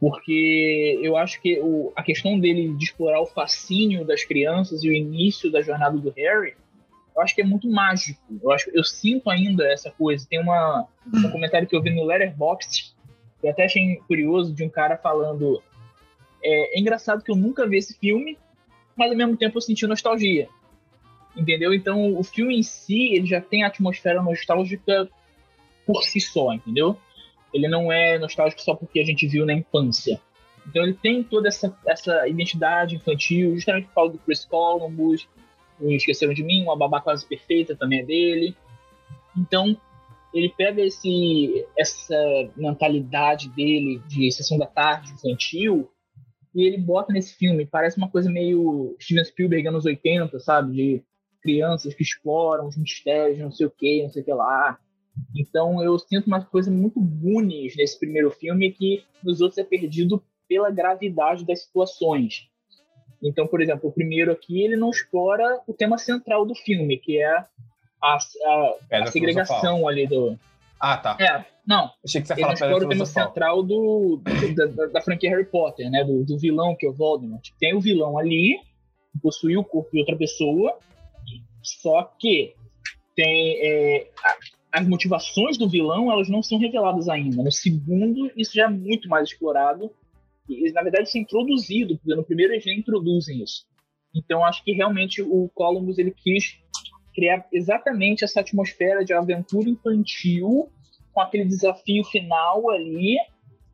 Porque 0.00 0.98
eu 1.00 1.16
acho 1.16 1.40
que 1.40 1.60
o, 1.60 1.92
a 1.94 2.02
questão 2.02 2.38
dele 2.38 2.74
de 2.74 2.84
explorar 2.84 3.20
o 3.20 3.26
fascínio 3.26 4.04
das 4.04 4.24
crianças 4.24 4.82
e 4.82 4.88
o 4.88 4.92
início 4.92 5.50
da 5.50 5.62
jornada 5.62 5.96
do 5.96 6.10
Harry, 6.10 6.56
eu 7.14 7.22
acho 7.22 7.34
que 7.34 7.42
é 7.42 7.44
muito 7.44 7.70
mágico. 7.70 8.20
Eu, 8.42 8.50
acho, 8.50 8.70
eu 8.74 8.82
sinto 8.82 9.30
ainda 9.30 9.64
essa 9.70 9.90
coisa. 9.92 10.26
Tem 10.28 10.40
uma, 10.40 10.88
um 11.06 11.30
comentário 11.30 11.68
que 11.68 11.76
eu 11.76 11.82
vi 11.82 11.90
no 11.90 12.04
Letterboxd, 12.04 12.96
que 13.40 13.46
eu 13.46 13.50
até 13.50 13.64
achei 13.64 13.96
curioso, 14.08 14.52
de 14.52 14.64
um 14.64 14.68
cara 14.68 14.96
falando. 14.96 15.62
É, 16.42 16.76
é 16.76 16.80
engraçado 16.80 17.22
que 17.22 17.30
eu 17.30 17.36
nunca 17.36 17.68
vi 17.68 17.76
esse 17.76 17.96
filme, 17.98 18.36
mas 19.02 19.10
ao 19.10 19.16
mesmo 19.16 19.36
tempo 19.36 19.56
eu 19.56 19.62
senti 19.62 19.86
nostalgia. 19.86 20.48
Entendeu? 21.36 21.74
Então 21.74 22.16
o 22.16 22.22
filme 22.22 22.56
em 22.56 22.62
si, 22.62 23.14
ele 23.14 23.26
já 23.26 23.40
tem 23.40 23.64
a 23.64 23.66
atmosfera 23.66 24.22
nostálgica 24.22 25.08
por 25.84 26.04
si 26.04 26.20
só, 26.20 26.52
entendeu? 26.52 26.96
Ele 27.52 27.66
não 27.66 27.90
é 27.90 28.18
nostálgico 28.18 28.62
só 28.62 28.74
porque 28.74 29.00
a 29.00 29.04
gente 29.04 29.26
viu 29.26 29.44
na 29.44 29.54
infância. 29.54 30.20
Então 30.68 30.84
ele 30.84 30.94
tem 30.94 31.24
toda 31.24 31.48
essa, 31.48 31.76
essa 31.84 32.28
identidade 32.28 32.94
infantil, 32.94 33.54
justamente 33.56 33.88
por 33.88 33.94
causa 33.94 34.12
do 34.12 34.18
Chris 34.18 34.44
Columbus, 34.44 35.28
o 35.80 35.90
Esqueceram 35.90 36.32
de 36.32 36.44
Mim, 36.44 36.62
uma 36.62 36.76
babá 36.76 37.00
quase 37.00 37.26
perfeita 37.26 37.74
também 37.74 38.00
é 38.00 38.04
dele. 38.04 38.56
Então 39.36 39.76
ele 40.32 40.48
pega 40.56 40.80
esse, 40.80 41.66
essa 41.76 42.16
mentalidade 42.56 43.48
dele 43.48 44.00
de 44.06 44.30
sessão 44.30 44.56
da 44.56 44.66
tarde 44.66 45.10
infantil 45.12 45.90
e 46.54 46.66
ele 46.66 46.78
bota 46.78 47.12
nesse 47.12 47.34
filme. 47.34 47.66
Parece 47.66 47.96
uma 47.96 48.10
coisa 48.10 48.30
meio 48.30 48.96
Steven 49.00 49.24
Spielberg 49.24 49.68
anos 49.68 49.84
80, 49.84 50.38
sabe? 50.40 50.74
De 50.74 51.04
crianças 51.42 51.94
que 51.94 52.02
exploram 52.02 52.66
os 52.66 52.76
mistérios, 52.76 53.38
não 53.38 53.50
sei 53.50 53.66
o 53.66 53.70
que, 53.70 54.02
não 54.02 54.10
sei 54.10 54.22
o 54.22 54.24
que 54.24 54.32
lá. 54.32 54.78
Então 55.36 55.82
eu 55.82 55.98
sinto 55.98 56.26
uma 56.26 56.44
coisa 56.44 56.70
muito 56.70 57.00
Goonies 57.00 57.76
nesse 57.76 57.98
primeiro 57.98 58.30
filme 58.30 58.72
que 58.72 59.04
nos 59.22 59.40
outros 59.40 59.58
é 59.58 59.64
perdido 59.64 60.22
pela 60.48 60.70
gravidade 60.70 61.44
das 61.44 61.62
situações. 61.62 62.48
Então, 63.22 63.46
por 63.46 63.62
exemplo, 63.62 63.88
o 63.88 63.92
primeiro 63.92 64.32
aqui 64.32 64.62
ele 64.62 64.76
não 64.76 64.90
explora 64.90 65.60
o 65.66 65.72
tema 65.72 65.96
central 65.96 66.44
do 66.44 66.54
filme, 66.54 66.98
que 66.98 67.18
é 67.18 67.28
a, 67.36 67.48
a, 68.02 68.74
a 68.90 69.06
segregação 69.06 69.86
ali 69.86 70.06
do. 70.06 70.38
Ah, 70.84 70.96
tá. 70.96 71.16
É, 71.20 71.44
não, 71.64 71.90
Achei 72.04 72.20
que 72.20 72.26
você 72.26 72.34
ia 72.34 72.56
falar 72.56 72.74
o 72.76 72.88
tema 72.88 73.06
central 73.06 73.62
do, 73.62 74.16
do- 74.16 74.54
da, 74.76 74.86
da- 74.86 75.00
franquia 75.00 75.30
Harry 75.30 75.44
Potter, 75.44 75.88
né? 75.88 76.02
Do, 76.02 76.24
do 76.24 76.36
vilão 76.36 76.74
que 76.74 76.84
é 76.84 76.88
o 76.88 76.92
Voldemort. 76.92 77.48
Tem 77.60 77.72
o 77.74 77.80
vilão 77.80 78.18
ali, 78.18 78.58
que 79.12 79.20
possui 79.22 79.56
o 79.56 79.62
corpo 79.62 79.90
de 79.92 80.00
outra 80.00 80.16
pessoa, 80.16 80.76
só 81.62 82.02
que 82.18 82.54
tem 83.14 83.58
é, 83.62 84.10
as 84.72 84.86
motivações 84.88 85.56
do 85.56 85.68
vilão 85.68 86.10
elas 86.10 86.28
não 86.28 86.42
são 86.42 86.58
reveladas 86.58 87.08
ainda. 87.08 87.42
No 87.42 87.52
segundo, 87.52 88.30
isso 88.36 88.54
já 88.54 88.64
é 88.64 88.68
muito 88.68 89.08
mais 89.08 89.28
explorado. 89.28 89.90
E, 90.48 90.70
na 90.72 90.82
verdade, 90.82 91.06
isso 91.08 91.16
é 91.16 91.20
introduzido, 91.20 91.96
porque 91.96 92.14
no 92.16 92.24
primeiro 92.24 92.52
eles 92.54 92.64
já 92.64 92.72
introduzem 92.72 93.40
isso. 93.42 93.64
Então, 94.14 94.44
acho 94.44 94.64
que 94.64 94.72
realmente 94.72 95.22
o 95.22 95.48
Columbus 95.54 95.96
ele 95.98 96.10
quis 96.10 96.58
criar 97.14 97.46
exatamente 97.52 98.24
essa 98.24 98.40
atmosfera 98.40 99.04
de 99.04 99.12
aventura 99.12 99.68
infantil 99.68 100.70
com 101.12 101.20
aquele 101.20 101.44
desafio 101.44 102.04
final 102.04 102.70
ali. 102.70 103.16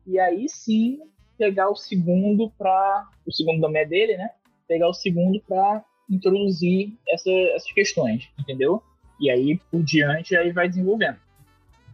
E 0.05 0.19
aí 0.19 0.47
sim 0.49 0.99
pegar 1.37 1.69
o 1.69 1.75
segundo 1.75 2.51
para 2.57 3.07
o 3.25 3.31
segundo 3.31 3.59
nome 3.59 3.79
é 3.79 3.85
dele, 3.85 4.17
né? 4.17 4.29
Pegar 4.67 4.89
o 4.89 4.93
segundo 4.93 5.41
para 5.47 5.83
introduzir 6.09 6.93
essa, 7.07 7.31
essas 7.55 7.71
questões, 7.71 8.29
entendeu? 8.37 8.83
E 9.19 9.29
aí 9.29 9.59
por 9.71 9.83
diante 9.83 10.35
aí 10.35 10.51
vai 10.51 10.67
desenvolvendo. 10.67 11.17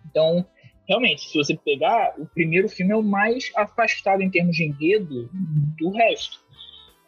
Então, 0.10 0.45
realmente, 0.88 1.29
se 1.29 1.38
você 1.38 1.55
pegar, 1.55 2.15
o 2.17 2.25
primeiro 2.25 2.69
filme 2.69 2.93
é 2.93 2.95
o 2.95 3.03
mais 3.03 3.51
afastado 3.55 4.21
em 4.21 4.29
termos 4.29 4.55
de 4.55 4.63
enredo 4.63 5.29
do 5.77 5.89
resto. 5.91 6.44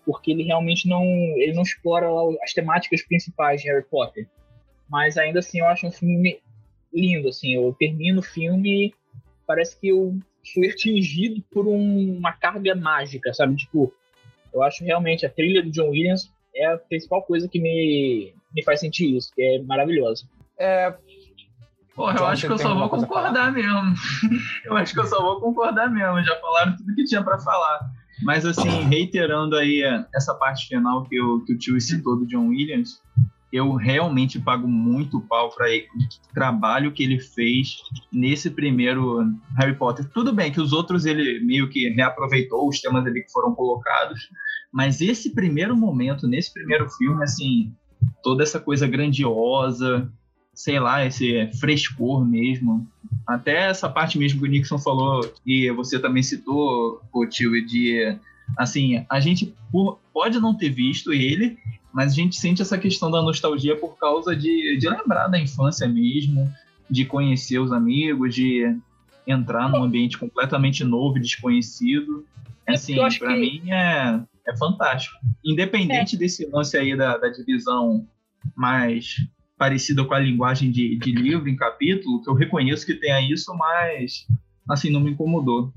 Porque 0.08 0.32
ele 0.32 0.43
realmente 0.43 0.88
não, 0.88 1.04
ele 1.04 1.54
não 1.54 1.63
explora 1.63 2.08
as 2.41 2.54
temáticas 2.54 3.04
principais 3.04 3.62
de 3.62 3.67
Harry 3.67 3.84
Potter. 3.84 4.26
Mas 4.89 5.17
ainda 5.17 5.39
assim, 5.39 5.60
eu 5.60 5.67
acho 5.67 5.86
um 5.86 5.91
filme 5.91 6.39
lindo, 6.93 7.28
assim. 7.28 7.54
Eu 7.54 7.76
termino 7.78 8.22
o 8.22 8.24
filme, 8.24 8.96
parece 9.46 9.78
que 9.78 9.89
eu 9.89 10.17
fui 10.54 10.70
atingido 10.70 11.43
por 11.52 11.67
um, 11.67 12.17
uma 12.17 12.32
carga 12.32 12.74
mágica, 12.74 13.34
sabe? 13.34 13.58
Tipo, 13.58 13.93
eu 14.54 14.63
acho 14.63 14.86
realmente 14.86 15.26
a 15.26 15.30
trilha 15.30 15.62
do 15.62 15.70
John 15.70 15.89
Williams 15.89 16.32
é 16.56 16.67
a 16.67 16.78
principal 16.78 17.22
coisa 17.24 17.50
que 17.50 17.60
me, 17.60 18.34
me 18.56 18.63
faz 18.63 18.80
sentir 18.80 19.13
isso, 19.13 19.30
que 19.36 19.41
é 19.41 19.62
maravilhosa. 19.62 20.26
É, 20.58 20.96
Porra, 21.98 22.13
eu 22.13 22.17
John, 22.17 22.26
acho 22.26 22.46
que 22.46 22.54
eu 22.54 22.58
só 22.60 22.76
vou 22.76 22.89
concordar 22.89 23.52
mesmo. 23.52 23.93
eu 24.65 24.78
acho 24.78 24.93
que 24.93 25.00
eu 25.00 25.08
só 25.08 25.20
vou 25.20 25.41
concordar 25.41 25.89
mesmo. 25.89 26.24
Já 26.24 26.39
falaram 26.39 26.78
tudo 26.78 26.93
que 26.93 27.04
tinha 27.06 27.24
para 27.24 27.39
falar. 27.39 27.89
Mas, 28.23 28.45
assim, 28.45 28.69
reiterando 28.84 29.56
aí 29.56 29.82
essa 30.15 30.34
parte 30.34 30.67
final 30.67 31.03
que, 31.03 31.15
eu, 31.15 31.43
que 31.45 31.53
o 31.53 31.58
tio 31.58 31.80
citou 31.80 32.17
do 32.17 32.27
John 32.27 32.47
Williams, 32.47 33.01
eu 33.51 33.73
realmente 33.75 34.39
pago 34.39 34.67
muito 34.67 35.21
pau 35.21 35.49
para 35.49 35.67
o 35.67 36.34
trabalho 36.34 36.91
que 36.91 37.03
ele 37.03 37.19
fez 37.19 37.77
nesse 38.12 38.49
primeiro 38.49 39.23
Harry 39.58 39.75
Potter. 39.75 40.08
Tudo 40.13 40.34
bem 40.34 40.51
que 40.51 40.60
os 40.60 40.73
outros 40.73 41.06
ele 41.06 41.39
meio 41.45 41.69
que 41.69 41.89
reaproveitou 41.89 42.67
os 42.67 42.82
temas 42.82 43.06
ali 43.06 43.23
que 43.23 43.32
foram 43.32 43.53
colocados, 43.56 44.30
mas 44.71 44.99
esse 45.01 45.34
primeiro 45.34 45.75
momento, 45.75 46.27
nesse 46.27 46.53
primeiro 46.53 46.89
filme, 46.89 47.23
assim, 47.23 47.73
toda 48.21 48.43
essa 48.43 48.60
coisa 48.60 48.86
grandiosa, 48.86 50.12
sei 50.58 50.80
lá, 50.80 51.06
esse 51.06 51.52
frescor 51.60 52.26
mesmo. 52.26 52.88
Até 53.28 53.70
essa 53.70 53.88
parte 53.88 54.17
mesmo 54.17 54.39
que 54.39 54.48
o 54.48 54.50
Nixon 54.50 54.80
falou, 54.80 55.22
e 55.46 55.70
você 55.70 56.00
também 56.00 56.24
citou, 56.24 57.00
o 57.13 57.28
tio, 57.28 57.63
de 57.63 58.17
assim, 58.58 59.06
a 59.08 59.20
gente 59.20 59.54
pode 60.12 60.39
não 60.39 60.56
ter 60.56 60.72
visto 60.72 61.13
ele, 61.13 61.60
mas 61.93 62.12
a 62.12 62.15
gente 62.15 62.38
sente 62.38 62.63
essa 62.63 62.76
questão 62.76 63.12
da 63.12 63.22
nostalgia 63.22 63.76
por 63.76 64.00
causa 64.00 64.36
de, 64.36 64.78
de 64.78 64.89
lembrar 64.89 65.28
da 65.28 65.39
infância 65.39 65.88
mesmo, 65.88 66.52
de 66.89 67.06
conhecer 67.06 67.60
os 67.60 67.72
amigos, 67.72 68.34
de 68.34 68.76
entrar 69.28 69.70
num 69.70 69.84
ambiente 69.84 70.17
completamente 70.17 70.84
novo 70.84 71.20
e 71.20 71.22
desconhecido. 71.22 72.26
Assim, 72.67 72.96
para 72.96 73.10
que... 73.10 73.39
mim 73.39 73.70
é, 73.70 74.20
é 74.48 74.58
fantástico. 74.58 75.17
Independente 75.46 76.15
é. 76.15 76.20
desse 76.20 76.48
lance 76.48 76.76
aí 76.76 76.98
da, 76.98 77.15
da 77.15 77.30
divisão 77.30 78.08
mais 78.56 79.17
parecida 79.58 80.06
com 80.06 80.13
a 80.13 80.20
linguagem 80.20 80.72
de, 80.72 80.98
de 80.98 81.12
livro 81.12 81.50
em 81.50 81.56
capítulo, 81.56 82.22
que 82.22 82.30
eu 82.30 82.34
reconheço 82.34 82.86
que 82.86 82.93
tenha 82.93 83.20
isso, 83.22 83.54
mas 83.56 84.26
assim, 84.70 84.89
não 84.89 85.00
me 85.00 85.12
incomodou. 85.12 85.74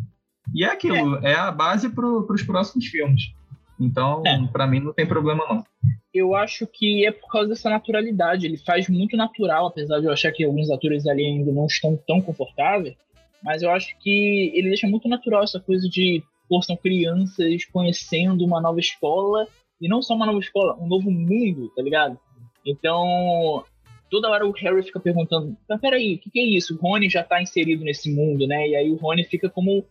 E 0.54 0.64
é 0.64 0.70
aquilo, 0.70 1.16
é, 1.24 1.32
é 1.32 1.34
a 1.34 1.50
base 1.50 1.88
para 1.88 2.06
os 2.06 2.42
próximos 2.42 2.86
filmes. 2.86 3.32
Então, 3.78 4.22
é. 4.26 4.46
para 4.48 4.66
mim, 4.66 4.80
não 4.80 4.92
tem 4.92 5.06
problema 5.06 5.44
não. 5.48 5.64
Eu 6.12 6.34
acho 6.34 6.66
que 6.66 7.06
é 7.06 7.12
por 7.12 7.30
causa 7.30 7.48
dessa 7.48 7.70
naturalidade. 7.70 8.46
Ele 8.46 8.58
faz 8.58 8.88
muito 8.88 9.16
natural, 9.16 9.66
apesar 9.66 10.00
de 10.00 10.06
eu 10.06 10.12
achar 10.12 10.30
que 10.32 10.44
alguns 10.44 10.70
atores 10.70 11.06
ali 11.06 11.24
ainda 11.24 11.50
não 11.50 11.66
estão 11.66 11.98
tão 12.06 12.20
confortáveis. 12.20 12.94
Mas 13.42 13.62
eu 13.62 13.70
acho 13.70 13.96
que 14.00 14.52
ele 14.54 14.68
deixa 14.68 14.86
muito 14.86 15.08
natural 15.08 15.42
essa 15.42 15.58
coisa 15.58 15.88
de, 15.88 16.22
pô, 16.46 16.60
são 16.60 16.76
crianças 16.76 17.64
conhecendo 17.64 18.44
uma 18.44 18.60
nova 18.60 18.80
escola. 18.80 19.46
E 19.80 19.88
não 19.88 20.02
só 20.02 20.14
uma 20.14 20.26
nova 20.26 20.40
escola, 20.40 20.76
um 20.78 20.86
novo 20.86 21.10
mundo, 21.10 21.70
tá 21.74 21.80
ligado? 21.80 22.18
Então, 22.64 23.64
toda 24.10 24.28
hora 24.28 24.46
o 24.46 24.52
Harry 24.52 24.82
fica 24.82 25.00
perguntando: 25.00 25.56
mas 25.68 25.80
peraí, 25.80 26.14
o 26.14 26.18
que, 26.18 26.30
que 26.30 26.40
é 26.40 26.44
isso? 26.44 26.74
O 26.74 26.78
Rony 26.78 27.08
já 27.08 27.22
tá 27.22 27.40
inserido 27.40 27.84
nesse 27.84 28.12
mundo, 28.12 28.46
né? 28.46 28.68
E 28.68 28.76
aí 28.76 28.90
o 28.90 28.96
Rony 28.96 29.24
fica 29.24 29.48
como 29.48 29.84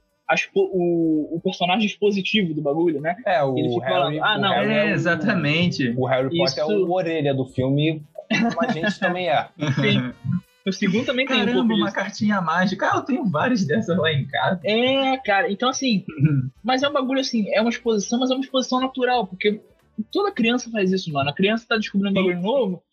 o, 0.53 1.35
o 1.35 1.41
personagem 1.41 1.85
expositivo 1.85 2.53
do 2.53 2.61
bagulho, 2.61 3.01
né? 3.01 3.15
É, 3.25 3.43
o 3.43 3.57
Ele 3.57 3.69
fica 3.69 3.85
Harry, 3.85 3.95
falando, 3.95 4.23
ah, 4.23 4.37
não, 4.37 4.49
Harry 4.49 4.73
é, 4.73 4.91
exatamente. 4.91 5.89
O 5.97 6.05
Harry 6.05 6.29
Potter 6.29 6.45
Isso... 6.45 6.59
é 6.59 6.65
o 6.65 6.91
orelha 6.91 7.33
do 7.33 7.45
filme, 7.45 8.03
como 8.29 8.61
a 8.61 8.71
gente 8.71 8.97
também 8.99 9.29
é. 9.29 9.47
Sim. 9.75 10.13
O 10.67 10.71
segundo 10.71 11.05
também 11.05 11.25
Caramba, 11.25 11.45
tem 11.45 11.55
um 11.55 11.59
pouco 11.59 11.73
uma 11.73 11.85
disso. 11.85 11.95
cartinha 11.95 12.41
mágica. 12.41 12.91
Ah, 12.91 12.97
eu 12.97 13.01
tenho 13.01 13.25
várias 13.25 13.65
dessas 13.65 13.97
lá 13.97 14.11
em 14.11 14.27
casa. 14.27 14.59
É, 14.63 15.17
cara. 15.17 15.51
Então, 15.51 15.69
assim... 15.69 16.05
mas 16.63 16.83
é 16.83 16.89
um 16.89 16.93
bagulho, 16.93 17.21
assim, 17.21 17.49
é 17.49 17.61
uma 17.61 17.69
exposição, 17.69 18.19
mas 18.19 18.29
é 18.29 18.33
uma 18.33 18.43
exposição 18.43 18.79
natural, 18.79 19.25
porque 19.25 19.61
toda 20.11 20.31
criança 20.31 20.69
faz 20.69 20.91
isso, 20.91 21.11
mano. 21.11 21.29
A 21.29 21.33
criança 21.33 21.65
tá 21.67 21.75
descobrindo 21.77 22.19
um 22.19 22.23
bagulho 22.23 22.41
novo, 22.41 22.83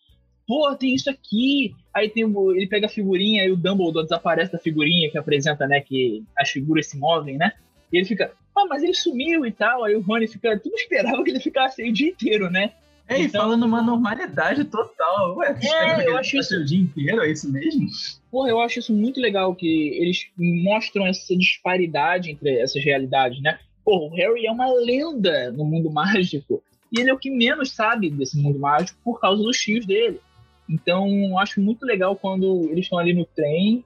pô, 0.47 0.75
tem 0.77 0.95
isso 0.95 1.11
aqui. 1.11 1.75
Aí 1.95 2.09
tem 2.09 2.25
ele 2.25 2.67
pega 2.67 2.87
a 2.87 2.91
figurinha 2.91 3.45
e 3.45 3.51
o 3.51 3.57
Dumbledore 3.57 4.05
desaparece 4.05 4.53
da 4.53 4.59
figurinha 4.59 5.11
que 5.11 5.19
apresenta, 5.19 5.67
né, 5.67 5.81
que 5.81 6.25
as 6.37 6.51
figuras 6.51 6.87
se 6.87 6.99
movem, 6.99 7.37
né? 7.37 7.53
E 7.93 7.99
ele 7.99 8.07
fica, 8.07 8.33
ah, 8.55 8.67
mas 8.69 8.83
ele 8.83 8.95
sumiu 8.95 9.47
e 9.47 9.53
tal. 9.53 9.85
Aí 9.85 9.95
o 9.95 10.01
Rony 10.01 10.27
fica, 10.27 10.59
tudo 10.59 10.75
esperava 10.75 11.23
que 11.23 11.31
ele 11.31 11.41
ficasse 11.41 11.83
aí 11.83 11.91
o 11.91 11.93
dia 11.93 12.09
inteiro, 12.09 12.51
né? 12.51 12.73
É, 13.09 13.21
então, 13.21 13.27
e 13.27 13.29
falando 13.29 13.65
uma 13.65 13.81
normalidade 13.81 14.65
total. 14.65 15.37
Ué, 15.37 15.57
é, 15.63 16.09
eu 16.09 16.17
acho 16.17 16.37
isso... 16.39 16.57
o 16.57 16.65
dia 16.65 16.81
inteiro, 16.81 17.23
é 17.23 17.31
isso 17.31 17.51
mesmo? 17.51 17.89
Porra, 18.31 18.51
eu 18.51 18.61
acho 18.61 18.81
isso 18.81 18.93
muito 18.93 19.21
legal, 19.21 19.55
que 19.55 19.91
eles 19.95 20.27
mostram 20.37 21.07
essa 21.07 21.37
disparidade 21.37 22.31
entre 22.31 22.59
essas 22.59 22.83
realidades, 22.85 23.41
né? 23.41 23.59
Pô, 23.85 24.09
o 24.09 24.15
Harry 24.17 24.47
é 24.47 24.51
uma 24.51 24.73
lenda 24.73 25.53
no 25.53 25.65
mundo 25.65 25.89
mágico. 25.93 26.63
E 26.93 27.01
ele 27.01 27.11
é 27.11 27.15
o 27.15 27.19
que 27.19 27.31
menos 27.31 27.73
sabe 27.73 28.11
desse 28.11 28.39
mundo 28.39 28.59
mágico 28.59 28.99
por 29.05 29.21
causa 29.21 29.43
dos 29.43 29.57
tios 29.59 29.85
dele. 29.87 30.21
Então, 30.69 31.39
acho 31.39 31.61
muito 31.61 31.85
legal 31.85 32.17
quando 32.17 32.69
eles 32.71 32.85
estão 32.85 32.99
ali 32.99 33.13
no 33.13 33.25
trem 33.25 33.85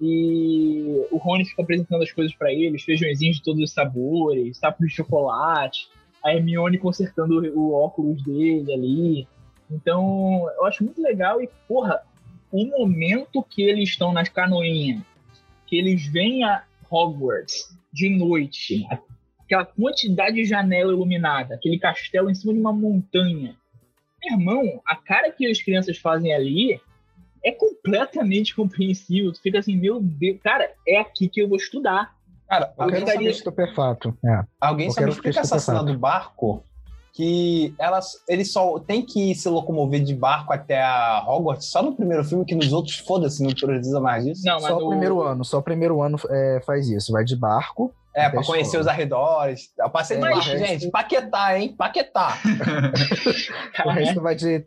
e 0.00 1.06
o 1.10 1.16
Rony 1.16 1.44
fica 1.44 1.62
apresentando 1.62 2.02
as 2.02 2.12
coisas 2.12 2.34
para 2.34 2.52
eles, 2.52 2.82
feijõezinhos 2.82 3.36
de 3.36 3.42
todos 3.42 3.62
os 3.62 3.72
sabores, 3.72 4.58
sapos 4.58 4.88
de 4.88 4.94
chocolate, 4.94 5.88
a 6.22 6.34
Hermione 6.34 6.78
consertando 6.78 7.38
o 7.54 7.72
óculos 7.72 8.22
dele 8.22 8.72
ali. 8.72 9.28
Então, 9.70 10.48
eu 10.56 10.66
acho 10.66 10.84
muito 10.84 11.00
legal 11.00 11.40
e, 11.40 11.48
porra, 11.66 12.02
o 12.50 12.64
momento 12.66 13.42
que 13.42 13.62
eles 13.62 13.90
estão 13.90 14.12
nas 14.12 14.28
canoinhas, 14.28 15.02
que 15.66 15.76
eles 15.76 16.06
vêm 16.06 16.44
a 16.44 16.64
Hogwarts 16.90 17.76
de 17.92 18.08
noite, 18.10 18.86
aquela 19.46 19.64
quantidade 19.64 20.36
de 20.36 20.44
janela 20.44 20.92
iluminada, 20.92 21.54
aquele 21.54 21.78
castelo 21.78 22.30
em 22.30 22.34
cima 22.34 22.52
de 22.52 22.60
uma 22.60 22.72
montanha, 22.72 23.56
meu 24.22 24.38
irmão, 24.38 24.80
a 24.86 24.96
cara 24.96 25.30
que 25.30 25.46
as 25.46 25.62
crianças 25.62 25.96
fazem 25.98 26.34
ali 26.34 26.80
é 27.44 27.52
completamente 27.52 28.54
compreensível. 28.56 29.32
Tu 29.32 29.40
fica 29.40 29.58
assim, 29.58 29.76
meu 29.76 30.00
Deus, 30.00 30.38
cara, 30.42 30.70
é 30.86 30.98
aqui 30.98 31.28
que 31.28 31.40
eu 31.40 31.48
vou 31.48 31.56
estudar. 31.56 32.14
Cara, 32.48 32.72
eu 32.76 32.84
alguém 32.84 33.06
sabe 33.06 33.26
estupefato. 33.26 34.16
É. 34.24 34.44
Alguém 34.60 34.90
sabe 34.90 35.10
explicar 35.10 35.40
essa 35.40 35.58
cena 35.58 35.82
do 35.82 35.96
barco? 35.98 36.62
Que 37.12 37.74
elas, 37.78 38.22
eles 38.28 38.52
só 38.52 38.78
tem 38.78 39.00
que 39.00 39.34
se 39.34 39.48
locomover 39.48 40.04
de 40.04 40.14
barco 40.14 40.52
até 40.52 40.82
a 40.82 41.24
Hogwarts 41.26 41.70
só 41.70 41.82
no 41.82 41.96
primeiro 41.96 42.22
filme, 42.22 42.44
que 42.44 42.54
nos 42.54 42.70
outros, 42.74 42.98
foda-se, 42.98 43.42
não 43.42 43.52
precisa 43.52 43.98
mais 44.00 44.22
disso. 44.22 44.42
Não, 44.44 44.60
só 44.60 44.76
o 44.76 44.90
primeiro 44.90 45.22
ano, 45.22 45.42
só 45.42 45.58
o 45.58 45.62
primeiro 45.62 46.02
ano 46.02 46.18
é, 46.28 46.60
faz 46.66 46.90
isso. 46.90 47.12
Vai 47.12 47.24
de 47.24 47.34
barco, 47.34 47.90
é, 48.16 48.30
pra 48.30 48.42
conhecer 48.42 48.78
os 48.78 48.86
arredores. 48.86 49.70
Eu 49.78 49.90
passei 49.90 50.16
é, 50.16 50.20
barco, 50.20 50.40
gente. 50.40 50.90
Paquetá, 50.90 51.58
hein? 51.58 51.74
Paquetá. 51.76 52.38
o 53.84 53.90
resto 53.90 54.22
vai 54.22 54.34
de 54.34 54.64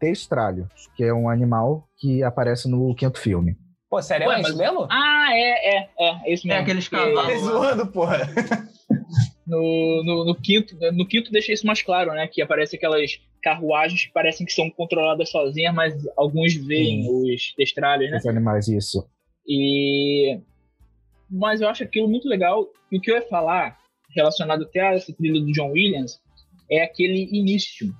testralho, 0.00 0.68
que 0.96 1.04
é 1.04 1.12
um 1.12 1.28
animal 1.28 1.86
que 1.98 2.22
aparece 2.22 2.68
no 2.68 2.94
quinto 2.94 3.20
filme. 3.20 3.56
Pô, 3.90 4.00
sério, 4.00 4.26
Ué, 4.26 4.38
é 4.38 4.40
isso 4.40 4.56
mesmo? 4.56 4.88
Ah, 4.90 5.28
é, 5.32 5.76
é, 5.76 5.88
é, 6.00 6.08
é 6.24 6.32
isso 6.32 6.46
mesmo. 6.46 6.60
É 6.60 6.62
aqueles 6.62 6.88
cavalos. 6.88 7.30
É 7.30 7.38
zoando, 7.38 7.86
porra. 7.88 8.20
No, 9.46 10.02
no, 10.02 10.24
no, 10.24 10.34
quinto, 10.34 10.74
no 10.94 11.06
quinto 11.06 11.30
deixa 11.30 11.52
isso 11.52 11.66
mais 11.66 11.82
claro, 11.82 12.12
né? 12.12 12.26
Que 12.26 12.40
aparece 12.40 12.76
aquelas 12.76 13.20
carruagens 13.42 14.06
que 14.06 14.12
parecem 14.12 14.46
que 14.46 14.52
são 14.52 14.70
controladas 14.70 15.30
sozinhas, 15.30 15.74
mas 15.74 15.94
alguns 16.16 16.54
veem 16.54 17.06
os 17.10 17.52
testralhos, 17.54 18.10
né? 18.10 18.16
Os 18.16 18.26
animais, 18.26 18.68
isso. 18.68 19.06
E 19.46 20.40
mas 21.32 21.62
eu 21.62 21.68
acho 21.68 21.82
aquilo 21.82 22.08
muito 22.08 22.28
legal. 22.28 22.68
E 22.90 22.98
o 22.98 23.00
que 23.00 23.10
eu 23.10 23.16
ia 23.16 23.22
falar, 23.22 23.78
relacionado 24.14 24.64
até 24.64 24.80
a 24.80 24.94
essa 24.94 25.12
trilha 25.14 25.40
do 25.40 25.50
John 25.52 25.70
Williams, 25.70 26.20
é 26.70 26.82
aquele 26.82 27.28
início. 27.32 27.92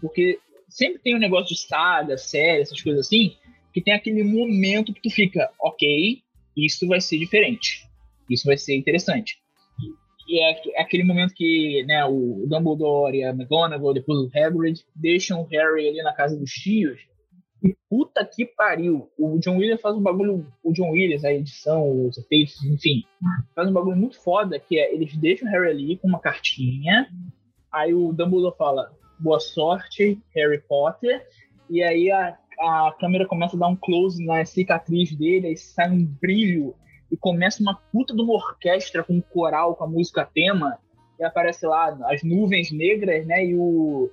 Porque 0.00 0.38
sempre 0.68 1.00
tem 1.00 1.14
um 1.14 1.20
negócio 1.20 1.54
de 1.54 1.60
saga, 1.60 2.16
série, 2.16 2.62
essas 2.62 2.80
coisas 2.80 3.06
assim, 3.06 3.36
que 3.74 3.82
tem 3.82 3.92
aquele 3.92 4.24
momento 4.24 4.92
que 4.94 5.02
tu 5.02 5.10
fica, 5.10 5.50
ok, 5.60 6.22
isso 6.56 6.88
vai 6.88 7.00
ser 7.00 7.18
diferente. 7.18 7.86
Isso 8.28 8.46
vai 8.46 8.56
ser 8.56 8.74
interessante. 8.74 9.36
E 10.26 10.40
é 10.40 10.80
aquele 10.80 11.04
momento 11.04 11.34
que 11.34 11.84
né, 11.86 12.04
o 12.06 12.46
Dumbledore 12.48 13.18
e 13.18 13.24
a 13.24 13.30
McGonagall, 13.30 13.92
depois 13.92 14.18
o 14.18 14.30
Hagrid, 14.34 14.80
deixam 14.94 15.42
o 15.42 15.46
Harry 15.48 15.88
ali 15.88 16.02
na 16.02 16.14
casa 16.14 16.38
dos 16.38 16.50
tios 16.50 17.00
E 17.62 17.76
puta 17.88 18.24
que 18.24 18.44
pariu. 18.44 19.08
O 19.16 19.38
John 19.38 19.58
Williams 19.58 19.80
faz 19.80 19.96
um 19.96 20.02
bagulho. 20.02 20.46
O 20.62 20.72
John 20.72 20.90
Williams, 20.90 21.24
a 21.24 21.32
edição, 21.32 22.06
os 22.06 22.18
efeitos, 22.18 22.62
enfim, 22.64 23.04
faz 23.54 23.68
um 23.68 23.72
bagulho 23.72 23.96
muito 23.96 24.20
foda 24.20 24.58
que 24.58 24.78
é 24.78 24.92
eles 24.92 25.16
deixam 25.16 25.48
o 25.48 25.50
Harry 25.52 25.70
ali 25.70 25.96
com 25.98 26.08
uma 26.08 26.18
cartinha. 26.18 27.08
Aí 27.72 27.94
o 27.94 28.12
Dumbledore 28.12 28.56
fala: 28.56 28.90
Boa 29.18 29.38
sorte, 29.38 30.20
Harry 30.34 30.60
Potter. 30.68 31.24
E 31.70 31.82
aí 31.82 32.10
a, 32.10 32.36
a 32.60 32.94
câmera 32.98 33.26
começa 33.26 33.56
a 33.56 33.60
dar 33.60 33.68
um 33.68 33.76
close 33.76 34.24
na 34.24 34.44
cicatriz 34.44 35.14
dele, 35.14 35.46
aí 35.48 35.56
sai 35.56 35.90
um 35.90 36.04
brilho 36.04 36.74
e 37.10 37.16
começa 37.16 37.62
uma 37.62 37.74
puta 37.92 38.14
de 38.14 38.22
uma 38.22 38.34
orquestra 38.34 39.04
com 39.04 39.14
um 39.14 39.20
coral, 39.20 39.76
com 39.76 39.84
a 39.84 39.88
música 39.88 40.28
tema. 40.34 40.78
E 41.20 41.24
aparece 41.24 41.64
lá 41.66 41.96
as 42.10 42.22
nuvens 42.22 42.72
negras, 42.72 43.26
né? 43.26 43.46
E 43.46 43.54
o, 43.54 44.10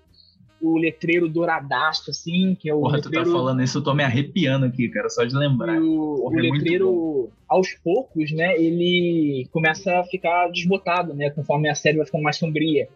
o 0.62 0.78
letreiro 0.78 1.30
douradaço, 1.30 2.12
assim, 2.12 2.56
que 2.60 2.70
é 2.70 2.74
o 2.74 2.82
Porra, 2.82 2.98
letreiro... 2.98 3.26
tu 3.26 3.32
tá 3.32 3.38
falando 3.38 3.64
isso, 3.64 3.78
eu 3.78 3.84
tô 3.84 3.94
me 3.94 4.04
arrepiando 4.04 4.66
aqui, 4.66 4.90
cara, 4.90 5.10
só 5.10 5.24
de 5.24 5.36
lembrar. 5.36 5.76
E 5.76 5.80
o, 5.80 6.16
Porra, 6.18 6.36
o 6.36 6.40
é 6.40 6.42
letreiro, 6.42 7.30
aos 7.48 7.74
poucos, 7.76 8.32
né, 8.32 8.60
ele 8.62 9.48
começa 9.52 10.00
a 10.00 10.04
ficar 10.04 10.50
desbotado, 10.50 11.14
né, 11.14 11.30
conforme 11.30 11.70
a 11.70 11.76
série 11.76 11.98
vai 11.98 12.06
ficando 12.06 12.24
mais 12.24 12.38
sombria. 12.38 12.90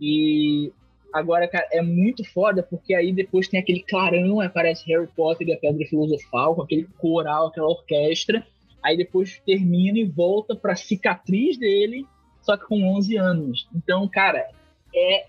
E 0.00 0.72
agora, 1.12 1.46
cara, 1.46 1.66
é 1.70 1.82
muito 1.82 2.24
foda, 2.24 2.62
porque 2.62 2.94
aí 2.94 3.12
depois 3.12 3.48
tem 3.48 3.60
aquele 3.60 3.82
clarão, 3.82 4.40
aparece 4.40 4.90
Harry 4.90 5.08
Potter 5.14 5.48
e 5.48 5.52
a 5.52 5.58
Pedra 5.58 5.86
Filosofal, 5.86 6.54
com 6.54 6.62
aquele 6.62 6.88
coral, 6.98 7.48
aquela 7.48 7.68
orquestra, 7.68 8.46
aí 8.82 8.96
depois 8.96 9.40
termina 9.44 9.98
e 9.98 10.04
volta 10.04 10.56
pra 10.56 10.74
cicatriz 10.74 11.58
dele, 11.58 12.06
só 12.40 12.56
que 12.56 12.66
com 12.66 12.82
11 12.96 13.16
anos. 13.16 13.68
Então, 13.74 14.08
cara, 14.08 14.48
é... 14.94 15.26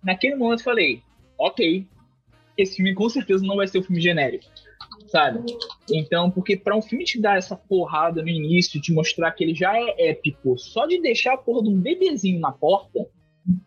Naquele 0.00 0.36
momento 0.36 0.60
eu 0.60 0.64
falei, 0.64 1.02
ok, 1.38 1.86
esse 2.56 2.76
filme 2.76 2.94
com 2.94 3.08
certeza 3.08 3.44
não 3.46 3.56
vai 3.56 3.68
ser 3.68 3.78
um 3.78 3.82
filme 3.82 4.00
genérico, 4.00 4.44
sabe? 5.06 5.44
Então, 5.90 6.30
porque 6.30 6.56
para 6.56 6.76
um 6.76 6.82
filme 6.82 7.04
te 7.04 7.20
dar 7.20 7.38
essa 7.38 7.56
porrada 7.56 8.20
no 8.20 8.28
início, 8.28 8.80
te 8.80 8.92
mostrar 8.92 9.30
que 9.32 9.44
ele 9.44 9.54
já 9.54 9.76
é 9.76 10.10
épico, 10.10 10.58
só 10.58 10.86
de 10.86 11.00
deixar 11.00 11.34
a 11.34 11.38
porra 11.38 11.62
de 11.62 11.68
um 11.68 11.80
bebezinho 11.80 12.40
na 12.40 12.50
porta, 12.50 13.06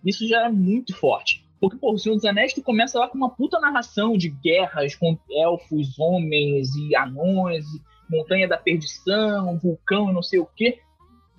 isso 0.05 0.27
já 0.27 0.45
é 0.45 0.49
muito 0.49 0.95
forte. 0.95 1.45
Porque, 1.59 1.77
pô, 1.77 1.93
o 1.93 1.97
Senhor 1.97 2.15
dos 2.15 2.25
Anéis, 2.25 2.53
tu 2.53 2.63
começa 2.63 2.99
lá 2.99 3.07
com 3.07 3.17
uma 3.17 3.29
puta 3.29 3.59
narração 3.59 4.17
de 4.17 4.29
guerras 4.29 4.95
com 4.95 5.17
elfos, 5.29 5.97
homens 5.99 6.75
e 6.75 6.95
anões, 6.95 7.65
montanha 8.09 8.47
da 8.47 8.57
perdição, 8.57 9.59
vulcão 9.59 10.09
e 10.09 10.13
não 10.13 10.23
sei 10.23 10.39
o 10.39 10.45
quê. 10.55 10.79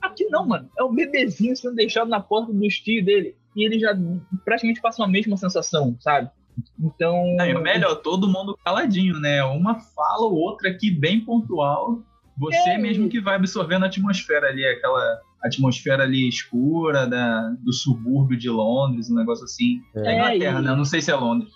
Aqui 0.00 0.24
não, 0.26 0.46
mano. 0.46 0.70
É 0.78 0.82
um 0.84 0.94
bebezinho 0.94 1.56
sendo 1.56 1.74
deixado 1.74 2.08
na 2.08 2.20
porta 2.20 2.52
do 2.52 2.68
tio 2.68 3.04
dele. 3.04 3.36
E 3.54 3.64
ele 3.64 3.78
já 3.78 3.96
praticamente 4.44 4.80
passa 4.80 5.04
a 5.04 5.08
mesma 5.08 5.36
sensação, 5.36 5.96
sabe? 6.00 6.30
Então. 6.80 7.34
Não, 7.36 7.46
e 7.46 7.54
o 7.54 7.60
melhor, 7.62 7.96
todo 7.96 8.28
mundo 8.28 8.58
caladinho, 8.64 9.18
né? 9.20 9.42
Uma 9.44 9.78
fala 9.80 10.26
ou 10.26 10.34
outra 10.34 10.70
aqui 10.70 10.90
bem 10.90 11.20
pontual. 11.20 12.00
Você 12.38 12.70
É. 12.70 12.78
mesmo 12.78 13.08
que 13.08 13.20
vai 13.20 13.36
absorvendo 13.36 13.84
a 13.84 13.86
atmosfera 13.86 14.48
ali, 14.48 14.64
aquela 14.66 15.20
atmosfera 15.42 16.02
ali 16.04 16.28
escura 16.28 17.06
da, 17.06 17.48
do 17.60 17.72
subúrbio 17.72 18.38
de 18.38 18.48
Londres, 18.48 19.10
um 19.10 19.14
negócio 19.14 19.44
assim. 19.44 19.80
É, 19.94 20.12
É, 20.12 20.14
Inglaterra, 20.14 20.60
e- 20.60 20.62
né? 20.64 20.70
Eu 20.70 20.76
Não 20.76 20.84
sei 20.84 21.00
se 21.02 21.10
é 21.10 21.14
Londres. 21.14 21.52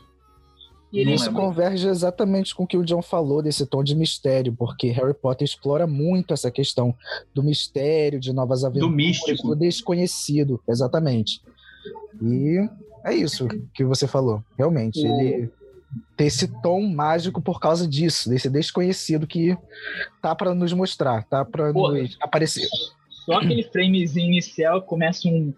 E 0.92 1.02
Isso 1.12 1.30
converge 1.32 1.88
exatamente 1.88 2.54
com 2.54 2.62
o 2.62 2.66
que 2.66 2.76
o 2.76 2.84
John 2.84 3.02
falou 3.02 3.42
desse 3.42 3.66
tom 3.66 3.82
de 3.82 3.94
mistério, 3.94 4.54
porque 4.56 4.88
Harry 4.88 5.12
Potter 5.12 5.44
explora 5.44 5.86
muito 5.86 6.32
essa 6.32 6.50
questão 6.50 6.94
do 7.34 7.42
mistério, 7.42 8.20
de 8.20 8.32
novas 8.32 8.64
aventuras, 8.64 8.94
místico. 8.94 9.48
do 9.48 9.56
desconhecido, 9.56 10.62
exatamente. 10.66 11.40
E 12.22 12.68
é 13.04 13.14
isso 13.14 13.46
que 13.74 13.84
você 13.84 14.06
falou, 14.06 14.42
realmente. 14.58 15.00
O- 15.06 15.20
Ele 15.20 15.50
tem 16.16 16.26
esse 16.26 16.48
tom 16.62 16.82
mágico 16.82 17.40
por 17.40 17.60
causa 17.60 17.86
disso, 17.88 18.28
desse 18.28 18.50
desconhecido 18.50 19.26
que 19.26 19.56
tá 20.20 20.34
pra 20.34 20.54
nos 20.54 20.72
mostrar, 20.72 21.24
tá 21.24 21.44
Pô, 21.44 21.92
nos 21.92 22.16
aparecer. 22.20 22.68
Só 23.24 23.34
aquele 23.34 23.62
framezinho 23.64 24.28
inicial 24.28 24.82
começa 24.82 25.26
um, 25.28 25.52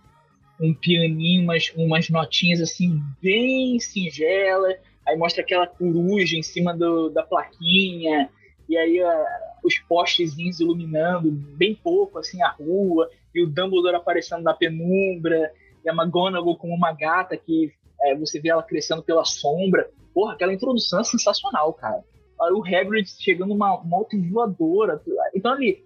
um 0.61 0.73
pianinho, 0.75 1.43
umas, 1.43 1.73
umas 1.77 2.09
notinhas 2.09 2.61
assim, 2.61 3.03
bem 3.21 3.79
singelas. 3.81 4.77
Aí 5.07 5.17
mostra 5.17 5.43
aquela 5.43 5.67
coruja 5.67 6.37
em 6.37 6.43
cima 6.43 6.77
do, 6.77 7.09
da 7.11 7.23
plaquinha. 7.23 8.29
E 8.69 8.77
aí 8.77 9.01
ah, 9.03 9.25
os 9.65 9.79
postezinhos 9.81 10.61
iluminando 10.61 11.31
bem 11.31 11.75
pouco 11.75 12.19
assim 12.19 12.43
a 12.43 12.51
rua. 12.51 13.09
E 13.35 13.43
o 13.43 13.47
Dumbledore 13.47 13.97
aparecendo 13.97 14.43
na 14.43 14.55
penumbra. 14.55 15.51
E 15.89 15.91
a 15.91 15.95
McGonagall 15.95 16.59
como 16.59 16.75
uma 16.75 16.93
gata 16.93 17.35
que 17.35 17.73
é, 18.03 18.15
você 18.15 18.39
vê 18.39 18.51
ela 18.51 18.63
crescendo 18.63 19.03
pela 19.03 19.25
sombra. 19.25 19.89
Porra, 20.13 20.35
aquela 20.35 20.53
introdução 20.53 21.01
é 21.01 21.05
sensacional, 21.05 21.73
cara. 21.73 22.05
O 22.53 22.63
Hagrid 22.63 23.09
chegando 23.19 23.55
uma 23.55 23.83
moto 23.83 24.17
voadora. 24.31 25.01
Então 25.35 25.53
ali, 25.53 25.83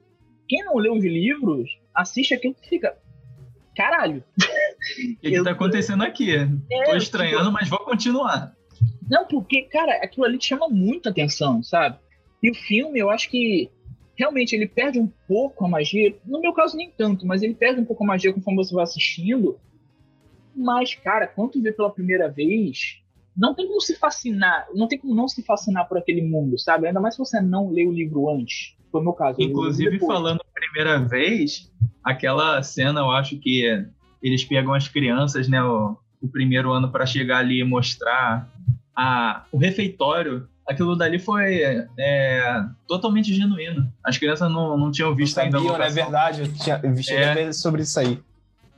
quem 0.48 0.64
não 0.64 0.76
leu 0.76 0.94
os 0.94 1.04
livros, 1.04 1.70
assiste 1.94 2.34
aquilo 2.34 2.54
que 2.54 2.68
fica. 2.68 2.96
Caralho. 3.76 4.22
O 4.36 5.20
que, 5.20 5.30
que 5.30 5.44
tá 5.44 5.52
acontecendo 5.52 6.02
aqui? 6.02 6.34
É, 6.34 6.84
Tô 6.84 6.96
estranhando, 6.96 7.52
mas 7.52 7.68
vou 7.68 7.78
continuar. 7.78 8.54
Não, 9.08 9.24
porque, 9.26 9.62
cara, 9.62 10.02
aquilo 10.02 10.26
ali 10.26 10.36
te 10.36 10.48
chama 10.48 10.68
muita 10.68 11.10
atenção, 11.10 11.62
sabe? 11.62 11.96
E 12.42 12.50
o 12.50 12.54
filme, 12.54 12.98
eu 12.98 13.08
acho 13.08 13.30
que 13.30 13.70
realmente 14.16 14.54
ele 14.54 14.66
perde 14.66 14.98
um 14.98 15.10
pouco 15.28 15.64
a 15.64 15.68
magia. 15.68 16.14
No 16.26 16.40
meu 16.40 16.52
caso, 16.52 16.76
nem 16.76 16.90
tanto, 16.90 17.26
mas 17.26 17.42
ele 17.42 17.54
perde 17.54 17.80
um 17.80 17.84
pouco 17.84 18.04
a 18.04 18.06
magia 18.06 18.32
conforme 18.32 18.62
você 18.62 18.74
vai 18.74 18.84
assistindo. 18.84 19.58
Mas, 20.54 20.94
cara, 20.94 21.26
quando 21.26 21.52
tu 21.52 21.62
vê 21.62 21.72
pela 21.72 21.90
primeira 21.90 22.28
vez, 22.28 23.00
não 23.36 23.54
tem 23.54 23.66
como 23.66 23.80
se 23.80 23.96
fascinar, 23.96 24.66
não 24.74 24.86
tem 24.86 24.98
como 24.98 25.14
não 25.14 25.26
se 25.28 25.42
fascinar 25.42 25.88
por 25.88 25.98
aquele 25.98 26.22
mundo, 26.22 26.58
sabe? 26.58 26.86
Ainda 26.86 27.00
mais 27.00 27.14
se 27.14 27.18
você 27.18 27.40
não 27.40 27.70
lê 27.70 27.86
o 27.86 27.92
livro 27.92 28.28
antes. 28.30 28.76
Foi 28.90 29.00
o 29.00 29.04
meu 29.04 29.12
caso. 29.14 29.40
Inclusive, 29.40 29.98
falando 30.00 30.40
a 30.40 30.60
primeira 30.60 30.98
vez, 30.98 31.72
aquela 32.04 32.62
cena, 32.62 33.00
eu 33.00 33.10
acho 33.10 33.38
que 33.38 33.64
eles 34.22 34.44
pegam 34.44 34.74
as 34.74 34.86
crianças, 34.86 35.48
né, 35.48 35.62
o, 35.62 35.96
o 36.20 36.28
primeiro 36.28 36.70
ano 36.72 36.90
para 36.92 37.06
chegar 37.06 37.38
ali 37.38 37.60
e 37.60 37.64
mostrar 37.64 38.52
a, 38.94 39.44
o 39.50 39.56
refeitório. 39.56 40.46
Aquilo 40.68 40.94
dali 40.94 41.18
foi 41.18 41.60
é, 41.98 42.64
totalmente 42.86 43.34
genuíno. 43.34 43.90
As 44.04 44.16
crianças 44.16 44.50
não, 44.52 44.76
não 44.76 44.92
tinham 44.92 45.10
Não 45.10 45.16
visto 45.16 45.38
ainda 45.38 45.56
a 45.56 45.60
sabiam, 45.60 45.78
né? 45.78 45.84
É 45.84 45.88
locação. 45.88 46.02
verdade. 46.04 46.40
Eu 46.42 46.52
tinha 46.52 47.02
cheguei 47.02 47.44
É. 47.44 47.52
sobre 47.52 47.82
isso 47.82 47.98
aí. 47.98 48.20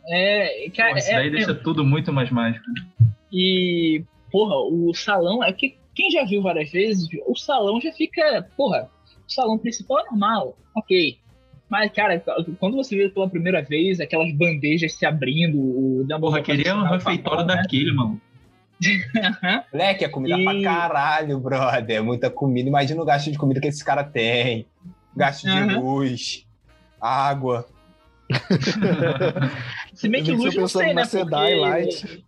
É, 0.08 0.70
cara, 0.76 0.92
Pô, 0.92 0.98
isso 0.98 1.10
é- 1.10 1.14
daí 1.14 1.26
é- 1.28 1.30
deixa 1.30 1.54
tudo 1.54 1.84
muito 1.84 2.12
mais 2.12 2.30
mágico. 2.30 2.64
E, 3.32 4.02
porra, 4.30 4.56
o 4.56 4.92
salão, 4.94 5.42
é 5.42 5.52
que 5.52 5.76
quem 5.94 6.10
já 6.10 6.24
viu 6.24 6.42
várias 6.42 6.70
vezes, 6.70 7.08
o 7.26 7.36
salão 7.36 7.80
já 7.80 7.92
fica, 7.92 8.46
porra, 8.56 8.88
o 9.26 9.32
salão 9.32 9.56
principal 9.58 10.00
é 10.00 10.04
normal, 10.10 10.56
ok. 10.74 11.18
Mas, 11.68 11.90
cara, 11.92 12.22
quando 12.60 12.76
você 12.76 12.94
vê 12.96 13.08
pela 13.08 13.28
primeira 13.28 13.62
vez 13.62 13.98
aquelas 13.98 14.30
bandejas 14.36 14.92
se 14.92 15.06
abrindo, 15.06 15.58
o 15.58 16.04
Porra, 16.06 16.18
Dumbledore 16.18 16.42
queria 16.42 16.74
um 16.76 16.82
fazendo 16.82 16.92
refeitório 16.92 17.46
né? 17.46 17.56
daquele, 17.56 17.92
mano. 17.92 18.20
Moleque, 19.72 20.04
é 20.04 20.08
comida 20.08 20.36
E- 20.38 20.44
pra 20.44 20.62
caralho, 20.62 21.38
brother. 21.40 21.96
É 21.96 22.00
muita 22.00 22.28
comida. 22.30 22.68
Imagina 22.68 23.00
o 23.00 23.04
gasto 23.04 23.30
de 23.30 23.38
comida 23.38 23.60
que 23.60 23.68
esse 23.68 23.84
cara 23.84 24.04
tem. 24.04 24.66
Gasto 25.16 25.44
de 25.44 25.50
Aham. 25.56 25.78
luz, 25.80 26.46
água. 27.00 27.66
Se 29.94 30.08
bem 30.08 30.22
que 30.24 30.34
você 30.34 30.58
não 30.58 30.68
sei, 30.68 30.94
né? 30.94 31.04
Sedai 31.04 31.54
Porque 31.56 31.60
Light. 31.60 32.24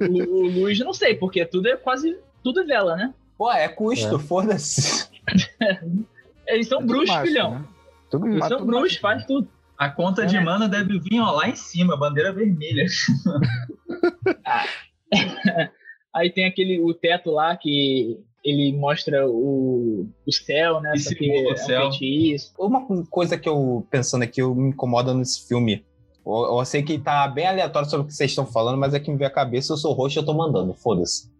o, 0.00 0.34
o 0.34 0.46
luz 0.48 0.78
não 0.80 0.92
sei, 0.92 1.14
porque 1.14 1.44
tudo 1.44 1.68
é 1.68 1.76
quase 1.76 2.16
tudo 2.42 2.60
é 2.60 2.64
vela, 2.64 2.96
né? 2.96 3.14
Pô, 3.36 3.50
é 3.52 3.68
custo, 3.68 4.16
É. 4.16 4.18
foda-se. 4.18 5.08
Eles 6.46 6.68
são 6.68 6.80
É 6.80 6.84
bruxos, 6.84 7.08
mágico, 7.08 7.26
filhão. 7.28 7.54
né? 7.58 7.64
Tudo, 8.10 8.26
Eles 8.28 8.46
são 8.46 8.58
tudo 8.58 8.66
bruxos, 8.66 8.98
faz 8.98 9.24
tudo. 9.24 9.48
A 9.78 9.88
conta 9.88 10.26
de 10.26 10.36
É. 10.36 10.40
mana 10.40 10.68
deve 10.68 10.98
vir 11.00 11.20
ó, 11.20 11.30
lá 11.32 11.48
em 11.48 11.56
cima, 11.56 11.96
bandeira 11.96 12.32
vermelha. 12.32 12.86
Aí 16.14 16.30
tem 16.30 16.44
aquele 16.44 16.78
o 16.80 16.92
teto 16.92 17.30
lá 17.30 17.56
que 17.56 18.18
ele 18.44 18.76
mostra 18.76 19.28
o, 19.28 20.06
o 20.26 20.32
céu, 20.32 20.80
né? 20.80 20.96
Só 20.96 21.14
que 21.14 21.30
é 21.30 21.52
um 21.52 21.56
céu. 21.56 21.90
feitiço. 21.90 22.52
Uma 22.58 22.86
coisa 23.06 23.38
que 23.38 23.48
eu, 23.48 23.86
pensando 23.90 24.22
aqui, 24.22 24.40
eu 24.42 24.54
me 24.54 24.70
incomoda 24.70 25.14
nesse 25.14 25.46
filme. 25.46 25.84
Eu, 26.26 26.58
eu 26.58 26.64
sei 26.64 26.82
que 26.82 26.98
tá 26.98 27.26
bem 27.28 27.46
aleatório 27.46 27.88
sobre 27.88 28.04
o 28.04 28.06
que 28.08 28.14
vocês 28.14 28.30
estão 28.30 28.46
falando, 28.46 28.78
mas 28.78 28.94
é 28.94 29.00
que 29.00 29.10
me 29.10 29.16
veio 29.16 29.28
a 29.30 29.32
cabeça, 29.32 29.72
eu 29.72 29.76
sou 29.76 29.92
roxo, 29.92 30.18
eu 30.18 30.24
tô 30.24 30.34
mandando, 30.34 30.74
foda-se. 30.74 31.30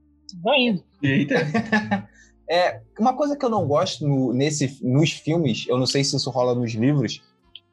Vai 0.43 0.61
indo. 0.61 0.83
Eita. 1.03 1.35
É, 2.51 2.83
uma 2.99 3.15
coisa 3.17 3.35
que 3.35 3.43
eu 3.43 3.49
não 3.49 3.67
gosto 3.67 4.07
no- 4.07 4.33
nesse, 4.35 4.79
nos 4.85 5.11
filmes, 5.13 5.65
eu 5.69 5.79
não 5.79 5.87
sei 5.87 6.05
se 6.05 6.17
isso 6.17 6.29
rola 6.29 6.55
nos 6.55 6.73
livros, 6.75 7.23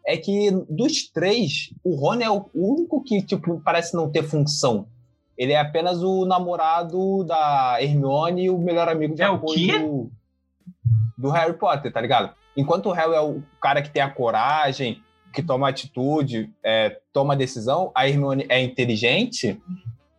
é 0.05 0.15
que 0.15 0.51
dos 0.69 1.09
três, 1.11 1.73
o 1.83 1.95
Rony 1.95 2.23
é 2.23 2.29
o 2.29 2.45
único 2.53 3.03
que, 3.03 3.21
tipo, 3.21 3.59
parece 3.59 3.93
não 3.93 4.09
ter 4.09 4.23
função. 4.23 4.87
Ele 5.39 5.53
é 5.53 5.57
apenas 5.57 6.03
o 6.03 6.25
namorado 6.25 7.23
da 7.23 7.77
Hermione 7.79 8.43
e 8.43 8.49
o 8.49 8.57
melhor 8.57 8.89
amigo 8.89 9.15
de 9.15 9.21
É 9.21 9.31
o 9.31 9.35
apoio 9.35 9.79
do, 9.79 10.11
do 11.17 11.29
Harry 11.29 11.53
Potter, 11.53 11.93
tá 11.93 12.01
ligado? 12.01 12.35
Enquanto 12.57 12.87
o 12.87 12.91
Harry 12.91 13.13
é 13.13 13.21
o 13.21 13.41
cara 13.61 13.81
que 13.81 13.89
tem 13.89 14.01
a 14.01 14.09
coragem, 14.09 15.01
que 15.33 15.41
toma 15.41 15.69
atitude, 15.69 16.51
é, 16.61 16.99
toma 17.13 17.37
decisão, 17.37 17.89
a 17.95 18.05
Hermione 18.05 18.45
é 18.49 18.61
inteligente, 18.61 19.57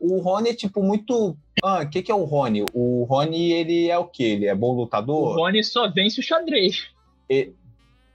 O 0.00 0.18
Rony 0.22 0.48
é, 0.48 0.54
tipo, 0.54 0.82
muito. 0.82 1.36
Ah, 1.62 1.82
o 1.82 1.90
que, 1.90 2.02
que 2.02 2.10
é 2.10 2.14
o 2.14 2.24
Rony? 2.24 2.64
O 2.72 3.04
Rony, 3.04 3.52
ele 3.52 3.90
é 3.90 3.98
o 3.98 4.06
quê? 4.06 4.22
Ele 4.22 4.46
é 4.46 4.54
bom 4.54 4.70
O 4.70 4.80
lutador? 4.80 5.36
Rony 5.36 5.62
só 5.62 5.90
vence 5.90 6.18
o 6.18 6.22
xadrez. 6.22 6.88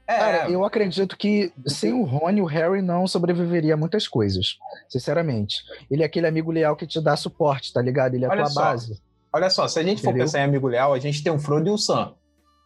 É, 0.08 0.18
Cara, 0.18 0.50
eu 0.50 0.64
acredito 0.64 1.18
que 1.18 1.52
sem 1.66 1.92
o 1.92 2.04
Rony, 2.04 2.42
o 2.42 2.46
Harry 2.46 2.82
não 2.82 3.08
sobreviveria 3.08 3.74
a 3.74 3.78
muitas 3.78 4.08
coisas. 4.08 4.58
Sinceramente. 4.88 5.64
Ele 5.90 6.04
é 6.04 6.06
aquele 6.06 6.28
amigo 6.28 6.52
leal 6.52 6.76
que 6.76 6.86
te 6.86 7.02
dá 7.02 7.16
suporte, 7.16 7.74
tá 7.74 7.82
ligado? 7.82 8.14
Ele 8.14 8.26
é 8.26 8.28
a 8.28 8.36
tua 8.36 8.46
só. 8.46 8.62
base. 8.62 9.02
olha 9.34 9.50
só, 9.50 9.68
se 9.68 9.80
a 9.80 9.84
gente 9.84 10.02
for 10.02 10.10
Entendeu? 10.10 10.26
pensar 10.26 10.40
em 10.40 10.44
amigo 10.44 10.68
leal, 10.68 10.94
a 10.94 11.00
gente 11.00 11.24
tem 11.24 11.34
o 11.34 11.40
Frodo 11.40 11.68
e 11.68 11.72
o 11.72 11.78
Sam. 11.78 12.14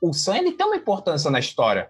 O 0.01 0.13
Sam, 0.13 0.37
ele 0.37 0.51
tem 0.51 0.65
uma 0.65 0.75
importância 0.75 1.31
na 1.31 1.39
história. 1.39 1.89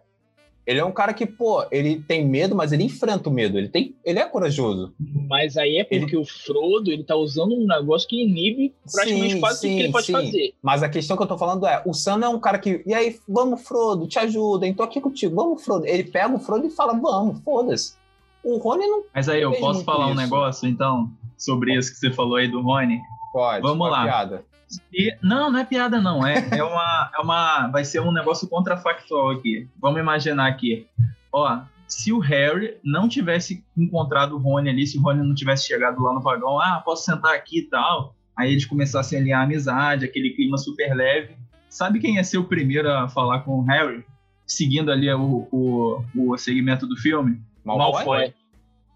Ele 0.70 0.80
é 0.80 0.86
um 0.86 0.92
cara 0.92 1.16
que, 1.16 1.26
pô, 1.26 1.66
ele 1.72 2.00
tem 2.00 2.24
medo, 2.24 2.56
mas 2.56 2.72
ele 2.72 2.84
enfrenta 2.84 3.28
o 3.28 3.34
medo. 3.34 3.58
Ele, 3.58 3.70
tem, 3.70 3.96
ele 4.06 4.20
é 4.20 4.26
corajoso. 4.26 4.94
Mas 5.28 5.58
aí 5.58 5.78
é 5.78 5.84
porque 5.84 6.16
o 6.16 6.24
Frodo, 6.24 6.92
ele 6.92 7.04
tá 7.04 7.16
usando 7.16 7.56
um 7.56 7.66
negócio 7.66 8.08
que 8.08 8.22
inibe 8.22 8.76
praticamente 8.92 9.34
Sim, 9.34 9.40
quase 9.40 9.62
tudo 9.62 9.70
sim, 9.72 9.78
que 9.78 9.84
ele 9.84 9.92
pode 9.92 10.06
sim. 10.06 10.12
fazer. 10.12 10.54
Mas 10.62 10.84
a 10.84 10.90
questão 10.90 11.18
que 11.18 11.24
eu 11.24 11.28
tô 11.28 11.40
falando 11.40 11.66
é, 11.66 11.82
o 11.88 11.92
Sam 11.92 12.24
é 12.24 12.30
um 12.30 12.40
cara 12.40 12.60
que. 12.60 12.84
E 12.86 12.94
aí, 12.94 13.18
vamos, 13.28 13.64
Frodo, 13.64 14.06
te 14.06 14.20
ajuda, 14.20 14.68
hein? 14.68 14.76
Tô 14.76 14.84
aqui 14.84 15.02
contigo, 15.02 15.36
vamos, 15.36 15.66
Frodo. 15.66 15.88
Ele 15.88 16.04
pega 16.04 16.36
o 16.36 16.40
Frodo 16.40 16.68
e 16.68 16.70
fala, 16.70 16.94
vamos, 16.94 17.40
foda-se. 17.40 17.98
O 18.44 18.58
Rony 18.58 18.86
não 18.86 19.04
Mas 19.12 19.28
aí, 19.28 19.42
eu 19.42 19.52
posso 19.54 19.84
falar 19.84 20.06
um 20.06 20.12
isso. 20.12 20.22
negócio, 20.22 20.70
então, 20.70 21.10
sobre 21.36 21.76
isso 21.76 21.92
que 21.92 21.98
você 21.98 22.12
falou 22.12 22.36
aí 22.36 22.48
do 22.48 22.62
Rony? 22.62 23.00
pode. 23.32 23.62
Vamos 23.62 23.90
lá. 23.90 24.04
Piada. 24.04 24.46
E- 24.94 25.16
não, 25.22 25.52
não 25.52 25.60
é 25.60 25.66
piada, 25.66 26.00
não. 26.00 26.26
É, 26.26 26.48
é, 26.52 26.64
uma, 26.64 27.12
é 27.16 27.22
uma. 27.22 27.68
Vai 27.68 27.84
ser 27.84 28.00
um 28.02 28.12
negócio 28.12 28.48
contrafactual 28.48 29.32
aqui. 29.32 29.68
Vamos 29.82 30.00
imaginar 30.00 30.48
aqui. 30.48 30.88
Ó, 31.32 31.62
se 31.88 32.14
o 32.14 32.20
Harry 32.20 32.78
não 32.84 33.10
tivesse 33.10 33.64
encontrado 33.76 34.36
o 34.36 34.40
Rony 34.40 34.70
ali, 34.70 34.86
se 34.86 34.98
o 34.98 35.02
Rony 35.02 35.28
não 35.28 35.34
tivesse 35.34 35.68
chegado 35.68 36.02
lá 36.02 36.14
no 36.14 36.22
vagão, 36.22 36.60
ah, 36.60 36.82
posso 36.84 37.04
sentar 37.04 37.34
aqui 37.34 37.60
e 37.60 37.64
tal. 37.64 38.16
Aí 38.38 38.52
eles 38.52 38.66
começassem 38.66 39.18
a 39.18 39.22
alinhar 39.22 39.42
a 39.42 39.44
amizade, 39.44 40.06
aquele 40.06 40.30
clima 40.30 40.58
super 40.58 40.96
leve. 40.96 41.36
Sabe 41.68 42.00
quem 42.00 42.16
ia 42.16 42.24
ser 42.24 42.38
o 42.38 42.46
primeiro 42.46 42.92
a 42.92 43.10
falar 43.10 43.40
com 43.40 43.60
o 43.60 43.64
Harry? 43.64 44.06
Seguindo 44.46 44.92
ali 44.92 45.12
o, 45.12 45.48
o, 45.52 46.04
o 46.16 46.38
segmento 46.38 46.88
do 46.88 46.96
filme? 46.96 47.42
Malfoy? 47.64 48.06
Malfoy. 48.06 48.34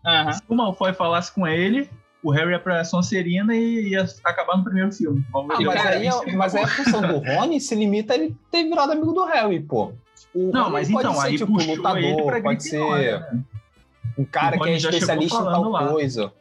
Aham. 0.06 0.32
Se 0.32 0.42
o 0.48 0.56
Malfoy 0.56 0.94
falasse 0.94 1.34
com 1.34 1.48
ele, 1.48 1.90
o 2.24 2.32
Harry 2.32 2.52
ia 2.52 2.60
pra 2.60 2.84
Sonserina 2.86 3.54
e 3.56 3.90
ia 3.90 4.06
acabar 4.24 4.58
no 4.58 4.64
primeiro 4.64 4.92
filme. 4.92 5.24
Ah, 5.36 5.42
mas, 5.44 5.86
aí, 5.86 6.08
isso 6.08 6.24
é- 6.24 6.32
mas 6.36 6.56
aí 6.56 6.64
a 6.64 6.68
função 6.68 7.02
do 7.02 7.18
Rony 7.18 7.60
se 7.60 7.76
limita 7.76 8.14
a 8.14 8.16
ele 8.16 8.36
ter 8.52 8.64
virado 8.64 8.92
amigo 8.94 9.12
do 9.14 9.26
Harry, 9.26 9.60
pô. 9.60 9.92
O 10.34 10.52
Não, 10.52 10.64
Rony 10.64 10.74
mas 10.74 10.90
pode 10.92 11.08
então, 11.08 11.20
ser, 11.22 11.28
aí 11.28 11.38
tipo, 11.38 11.54
puxou 11.54 11.76
lutador, 11.76 12.00
ele 12.02 12.24
pra 12.24 12.42
pode 12.42 12.60
Grifinória, 12.60 13.20
ser 13.20 13.34
né? 13.36 13.44
um 14.18 14.26
cara 14.26 14.58
que 14.58 14.70
é 14.70 14.74
especialista 14.78 15.38
em 15.42 15.44
tal 15.46 15.70
lá. 15.70 15.88
coisa. 15.90 16.32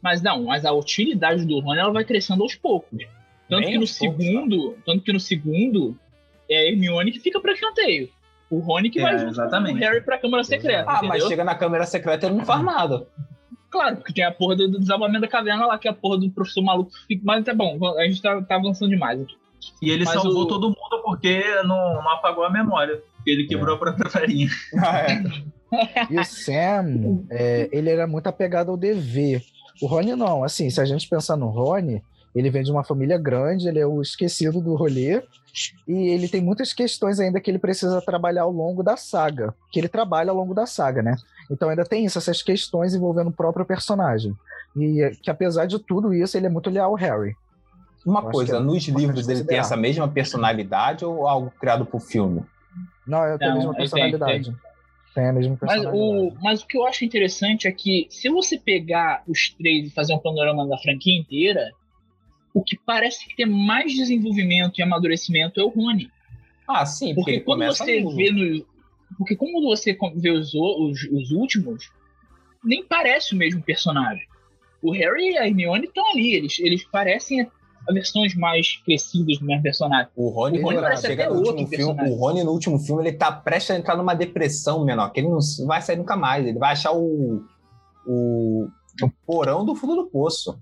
Mas 0.00 0.20
não, 0.22 0.44
mas 0.44 0.64
a 0.64 0.72
utilidade 0.72 1.44
do 1.44 1.60
Rony 1.60 1.78
ela 1.78 1.92
vai 1.92 2.04
crescendo 2.04 2.42
aos 2.42 2.54
poucos. 2.56 3.04
Tanto 3.48 3.62
Bem 3.64 3.72
que 3.72 3.78
no 3.78 3.86
poucos, 3.86 3.90
segundo, 4.24 4.76
tanto 4.84 5.02
que 5.02 5.12
no 5.12 5.20
segundo 5.20 5.96
é 6.50 6.56
a 6.58 6.64
Hermione 6.68 7.12
que 7.12 7.20
fica 7.20 7.38
pra 7.40 7.52
escanteio. 7.52 8.08
O 8.50 8.58
Rony 8.58 8.90
que 8.90 8.98
É, 8.98 9.02
vai 9.02 9.18
junto 9.18 9.30
exatamente. 9.30 9.72
com 9.78 9.78
o 9.78 9.88
Harry 9.88 10.00
pra 10.00 10.18
Câmara 10.18 10.42
Secreta, 10.44 10.84
Ah, 10.88 10.92
entendeu? 10.96 11.08
mas 11.10 11.24
chega 11.26 11.44
na 11.44 11.54
câmera 11.54 11.86
secreta 11.86 12.26
e 12.26 12.28
ele 12.30 12.38
não 12.38 12.44
faz 12.44 12.62
nada. 12.64 13.06
Claro, 13.72 13.96
porque 13.96 14.12
tem 14.12 14.22
a 14.24 14.30
porra 14.30 14.54
do, 14.54 14.68
do 14.70 14.78
desabamento 14.78 15.22
da 15.22 15.28
caverna 15.28 15.66
lá, 15.66 15.78
que 15.78 15.88
é 15.88 15.90
a 15.90 15.94
porra 15.94 16.18
do 16.18 16.30
professor 16.30 16.62
maluco 16.62 16.90
fica. 17.08 17.22
Mas 17.24 17.42
tá 17.44 17.54
bom, 17.54 17.78
a 17.98 18.04
gente 18.04 18.20
tá, 18.20 18.40
tá 18.42 18.56
avançando 18.56 18.90
demais 18.90 19.20
aqui. 19.20 19.34
E 19.80 19.90
ele 19.90 20.04
Mas 20.04 20.14
salvou 20.14 20.42
o- 20.42 20.46
todo 20.46 20.68
mundo 20.68 21.02
porque 21.04 21.42
não, 21.62 21.94
não 22.02 22.10
apagou 22.10 22.44
a 22.44 22.50
memória. 22.50 23.00
Ele 23.26 23.46
quebrou 23.46 23.74
a 23.74 23.78
própria 23.78 24.10
farinha. 24.10 24.48
Ah, 24.78 24.98
é. 24.98 25.22
E 26.10 26.18
o 26.20 26.24
Sam, 26.24 27.24
é, 27.30 27.66
ele 27.72 27.88
era 27.88 28.06
muito 28.06 28.26
apegado 28.26 28.70
ao 28.70 28.76
dever. 28.76 29.42
O 29.80 29.86
Rony 29.86 30.14
não. 30.14 30.44
Assim, 30.44 30.68
se 30.68 30.78
a 30.80 30.84
gente 30.84 31.08
pensar 31.08 31.34
no 31.36 31.46
Rony, 31.48 32.02
ele 32.34 32.50
vem 32.50 32.62
de 32.62 32.70
uma 32.70 32.84
família 32.84 33.16
grande, 33.16 33.68
ele 33.68 33.78
é 33.78 33.86
o 33.86 34.02
esquecido 34.02 34.60
do 34.60 34.74
rolê. 34.74 35.22
E 35.88 35.92
ele 36.10 36.28
tem 36.28 36.42
muitas 36.42 36.72
questões 36.74 37.18
ainda 37.20 37.40
que 37.40 37.50
ele 37.50 37.58
precisa 37.58 38.02
trabalhar 38.02 38.42
ao 38.42 38.50
longo 38.50 38.82
da 38.82 38.96
saga. 38.98 39.54
Que 39.70 39.80
ele 39.80 39.88
trabalha 39.88 40.30
ao 40.30 40.36
longo 40.36 40.52
da 40.54 40.66
saga, 40.66 41.02
né? 41.02 41.16
Então 41.52 41.68
ainda 41.68 41.84
tem 41.84 42.04
isso, 42.04 42.16
essas 42.18 42.42
questões 42.42 42.94
envolvendo 42.94 43.28
o 43.28 43.32
próprio 43.32 43.64
personagem. 43.66 44.34
E 44.74 45.02
é, 45.02 45.10
que 45.10 45.30
apesar 45.30 45.66
de 45.66 45.78
tudo 45.78 46.14
isso, 46.14 46.36
ele 46.36 46.46
é 46.46 46.50
muito 46.50 46.70
leal 46.70 46.90
ao 46.90 46.96
Harry. 46.96 47.36
Uma 48.06 48.20
Eu 48.22 48.30
coisa, 48.30 48.56
é 48.56 48.60
nos 48.60 48.88
livros 48.88 49.28
ele 49.28 49.44
tem 49.44 49.58
essa 49.58 49.76
mesma 49.76 50.08
personalidade 50.08 51.04
ou 51.04 51.28
algo 51.28 51.52
criado 51.60 51.84
pro 51.84 52.00
filme? 52.00 52.42
Não, 53.06 53.22
é 53.24 53.36
tem 53.36 53.48
a 53.48 53.54
mesma 53.54 53.70
ele 53.70 53.76
tem, 53.76 53.76
personalidade. 53.76 54.56
Tem, 55.14 55.28
a 55.28 55.32
mesma 55.32 55.58
Mas 55.60 55.60
personalidade. 55.60 55.96
o, 55.98 56.34
mas 56.42 56.62
o 56.62 56.66
que 56.66 56.76
eu 56.78 56.86
acho 56.86 57.04
interessante 57.04 57.68
é 57.68 57.72
que 57.72 58.06
se 58.10 58.28
você 58.30 58.58
pegar 58.58 59.22
os 59.28 59.50
três 59.50 59.88
e 59.88 59.94
fazer 59.94 60.14
um 60.14 60.18
panorama 60.18 60.66
da 60.66 60.78
franquia 60.78 61.16
inteira, 61.16 61.70
o 62.54 62.62
que 62.62 62.78
parece 62.84 63.28
que 63.28 63.36
tem 63.36 63.46
mais 63.46 63.92
desenvolvimento 63.92 64.78
e 64.78 64.82
amadurecimento 64.82 65.60
é 65.60 65.62
o 65.62 65.68
Rony. 65.68 66.08
Ah, 66.66 66.86
sim, 66.86 67.14
porque, 67.14 67.32
Porque 67.34 67.44
quando 67.44 67.64
você 67.66 68.00
no- 68.00 68.16
vê 68.16 68.30
no. 68.30 68.71
Porque 69.18 69.36
quando 69.36 69.62
você 69.62 69.96
vê 70.16 70.30
os, 70.30 70.54
os, 70.54 71.02
os 71.10 71.30
últimos, 71.30 71.90
nem 72.64 72.84
parece 72.84 73.34
o 73.34 73.38
mesmo 73.38 73.62
personagem. 73.62 74.26
O 74.82 74.92
Harry 74.92 75.32
e 75.32 75.38
a 75.38 75.46
Hermione 75.46 75.86
estão 75.86 76.10
ali, 76.10 76.34
eles, 76.34 76.58
eles 76.58 76.84
parecem 76.84 77.48
versões 77.90 78.34
mais 78.34 78.76
crescidas 78.84 79.38
do 79.38 79.44
mesmo 79.44 79.62
personagem. 79.62 80.08
O 80.14 80.28
Rony, 80.28 80.60
O 80.60 80.62
Rony 80.62 80.96
chega 80.98 81.24
até 81.24 81.32
no 81.32 81.40
último 81.40 81.56
filme, 81.56 81.68
personagem. 81.68 82.12
o 82.12 82.16
Rony 82.16 82.44
no 82.44 82.52
último 82.52 82.78
filme 82.78 83.02
ele 83.02 83.12
tá 83.16 83.32
prestes 83.32 83.70
a 83.72 83.78
entrar 83.78 83.96
numa 83.96 84.14
depressão 84.14 84.84
menor, 84.84 85.10
que 85.10 85.20
ele 85.20 85.28
não 85.28 85.38
vai 85.66 85.82
sair 85.82 85.96
nunca 85.96 86.16
mais, 86.16 86.46
ele 86.46 86.58
vai 86.58 86.72
achar 86.72 86.92
o, 86.92 87.44
o, 88.06 88.68
o 89.02 89.10
porão 89.26 89.64
do 89.64 89.74
fundo 89.74 89.96
do 89.96 90.06
poço. 90.06 90.60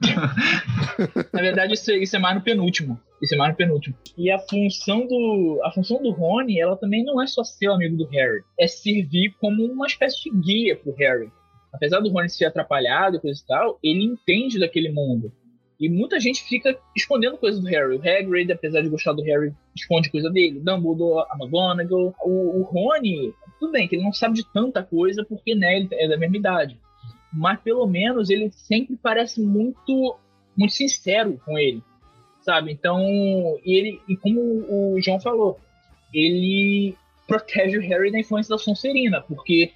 Na 1.32 1.40
verdade, 1.40 1.74
isso, 1.74 1.90
isso 1.92 2.16
é 2.16 2.18
mais 2.18 2.34
no 2.34 2.42
penúltimo. 2.42 2.98
Isso 3.22 3.34
é 3.34 3.36
mais 3.36 3.54
penúltimo. 3.54 3.94
E 4.16 4.30
a 4.30 4.38
função 4.38 5.06
do. 5.06 5.60
A 5.64 5.70
função 5.70 6.02
do 6.02 6.10
Rony, 6.10 6.58
ela 6.58 6.76
também 6.76 7.04
não 7.04 7.20
é 7.22 7.26
só 7.26 7.44
ser 7.44 7.68
o 7.68 7.74
amigo 7.74 7.96
do 7.96 8.06
Harry. 8.06 8.42
É 8.58 8.66
servir 8.66 9.34
como 9.38 9.64
uma 9.64 9.86
espécie 9.86 10.24
de 10.24 10.30
guia 10.30 10.76
pro 10.76 10.94
Harry. 10.94 11.30
Apesar 11.72 12.00
do 12.00 12.10
Rony 12.10 12.28
ser 12.28 12.46
atrapalhado 12.46 13.16
e 13.16 13.20
coisa 13.20 13.40
e 13.40 13.46
tal, 13.46 13.78
ele 13.82 14.04
entende 14.04 14.58
daquele 14.58 14.90
mundo. 14.90 15.32
E 15.78 15.88
muita 15.88 16.20
gente 16.20 16.42
fica 16.42 16.78
escondendo 16.96 17.38
coisas 17.38 17.60
do 17.60 17.66
Harry. 17.68 17.96
O 17.96 18.00
Hagrid, 18.00 18.52
apesar 18.52 18.82
de 18.82 18.88
gostar 18.88 19.12
do 19.12 19.22
Harry, 19.22 19.54
esconde 19.74 20.10
coisa 20.10 20.28
dele. 20.28 20.60
Dumbledore, 20.60 21.26
a 21.30 21.36
McGonagall. 21.36 22.14
O, 22.22 22.60
o 22.60 22.62
Rony, 22.62 23.32
tudo 23.58 23.72
bem 23.72 23.86
que 23.86 23.96
ele 23.96 24.04
não 24.04 24.12
sabe 24.12 24.34
de 24.34 24.52
tanta 24.52 24.82
coisa 24.82 25.24
porque 25.24 25.54
né, 25.54 25.78
ele 25.78 25.88
é 25.92 26.08
da 26.08 26.18
mesma 26.18 26.36
idade. 26.36 26.78
Mas 27.32 27.60
pelo 27.60 27.86
menos 27.86 28.28
ele 28.28 28.50
sempre 28.50 28.96
parece 28.96 29.40
muito 29.40 30.18
muito 30.56 30.74
sincero 30.74 31.40
com 31.44 31.56
ele, 31.56 31.82
sabe? 32.50 32.72
Então, 32.72 33.00
ele 33.64 34.00
e 34.08 34.16
como 34.16 34.40
o 34.40 35.00
João 35.00 35.20
falou, 35.20 35.60
ele 36.12 36.96
protege 37.28 37.78
o 37.78 37.80
Harry 37.80 38.10
da 38.10 38.18
influência 38.18 38.50
da 38.50 38.58
Sonserina, 38.58 39.20
porque 39.20 39.70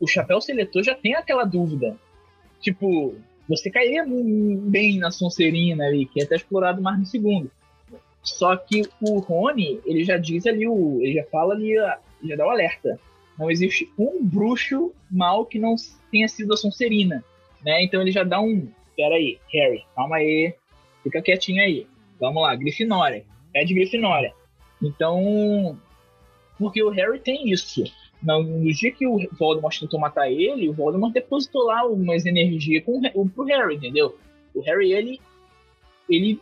o 0.00 0.08
Chapéu 0.08 0.40
Seletor 0.40 0.82
já 0.82 0.96
tem 0.96 1.14
aquela 1.14 1.44
dúvida, 1.44 1.96
tipo, 2.60 3.14
você 3.48 3.70
cairia 3.70 4.04
bem 4.04 4.98
na 4.98 5.12
Sonserina 5.12 5.84
ali, 5.84 6.06
que 6.06 6.20
é 6.20 6.24
até 6.24 6.34
explorado 6.34 6.82
mais 6.82 6.98
no 6.98 7.06
segundo. 7.06 7.48
Só 8.24 8.56
que 8.56 8.82
o 9.00 9.20
Rony, 9.20 9.80
ele 9.86 10.02
já 10.02 10.16
diz 10.16 10.44
ali, 10.46 10.66
o, 10.66 11.00
ele 11.00 11.12
já 11.12 11.24
fala 11.30 11.54
ali, 11.54 11.76
já 12.24 12.34
dá 12.36 12.44
o 12.44 12.50
alerta. 12.50 12.98
Não 13.38 13.48
existe 13.48 13.88
um 13.96 14.24
bruxo 14.24 14.92
mal 15.08 15.46
que 15.46 15.60
não 15.60 15.76
tenha 16.10 16.26
sido 16.26 16.52
a 16.52 16.56
Sonserina, 16.56 17.24
né? 17.64 17.84
Então 17.84 18.02
ele 18.02 18.10
já 18.10 18.24
dá 18.24 18.40
um, 18.40 18.68
pera 18.96 19.14
aí, 19.14 19.38
Harry, 19.52 19.84
calma 19.94 20.16
aí, 20.16 20.52
fica 21.04 21.22
quietinho 21.22 21.62
aí. 21.62 21.86
Vamos 22.20 22.42
lá, 22.42 22.54
Grifinória, 22.54 23.24
é 23.54 23.64
de 23.64 23.74
Grifinória. 23.74 24.32
Então, 24.82 25.78
porque 26.58 26.82
o 26.82 26.90
Harry 26.90 27.18
tem 27.20 27.50
isso. 27.50 27.84
No, 28.22 28.72
dia 28.72 28.90
que 28.92 29.06
o 29.06 29.28
Voldemort 29.38 29.78
tentou 29.78 30.00
matar 30.00 30.30
ele, 30.30 30.68
o 30.68 30.72
Voldemort 30.72 31.12
depositou 31.12 31.64
lá 31.64 31.86
umas 31.86 32.24
energias 32.24 32.82
com, 32.84 33.00
pro 33.28 33.44
Harry, 33.44 33.76
entendeu? 33.76 34.16
O 34.54 34.60
Harry, 34.62 34.92
ele, 34.92 35.20
ele 36.08 36.40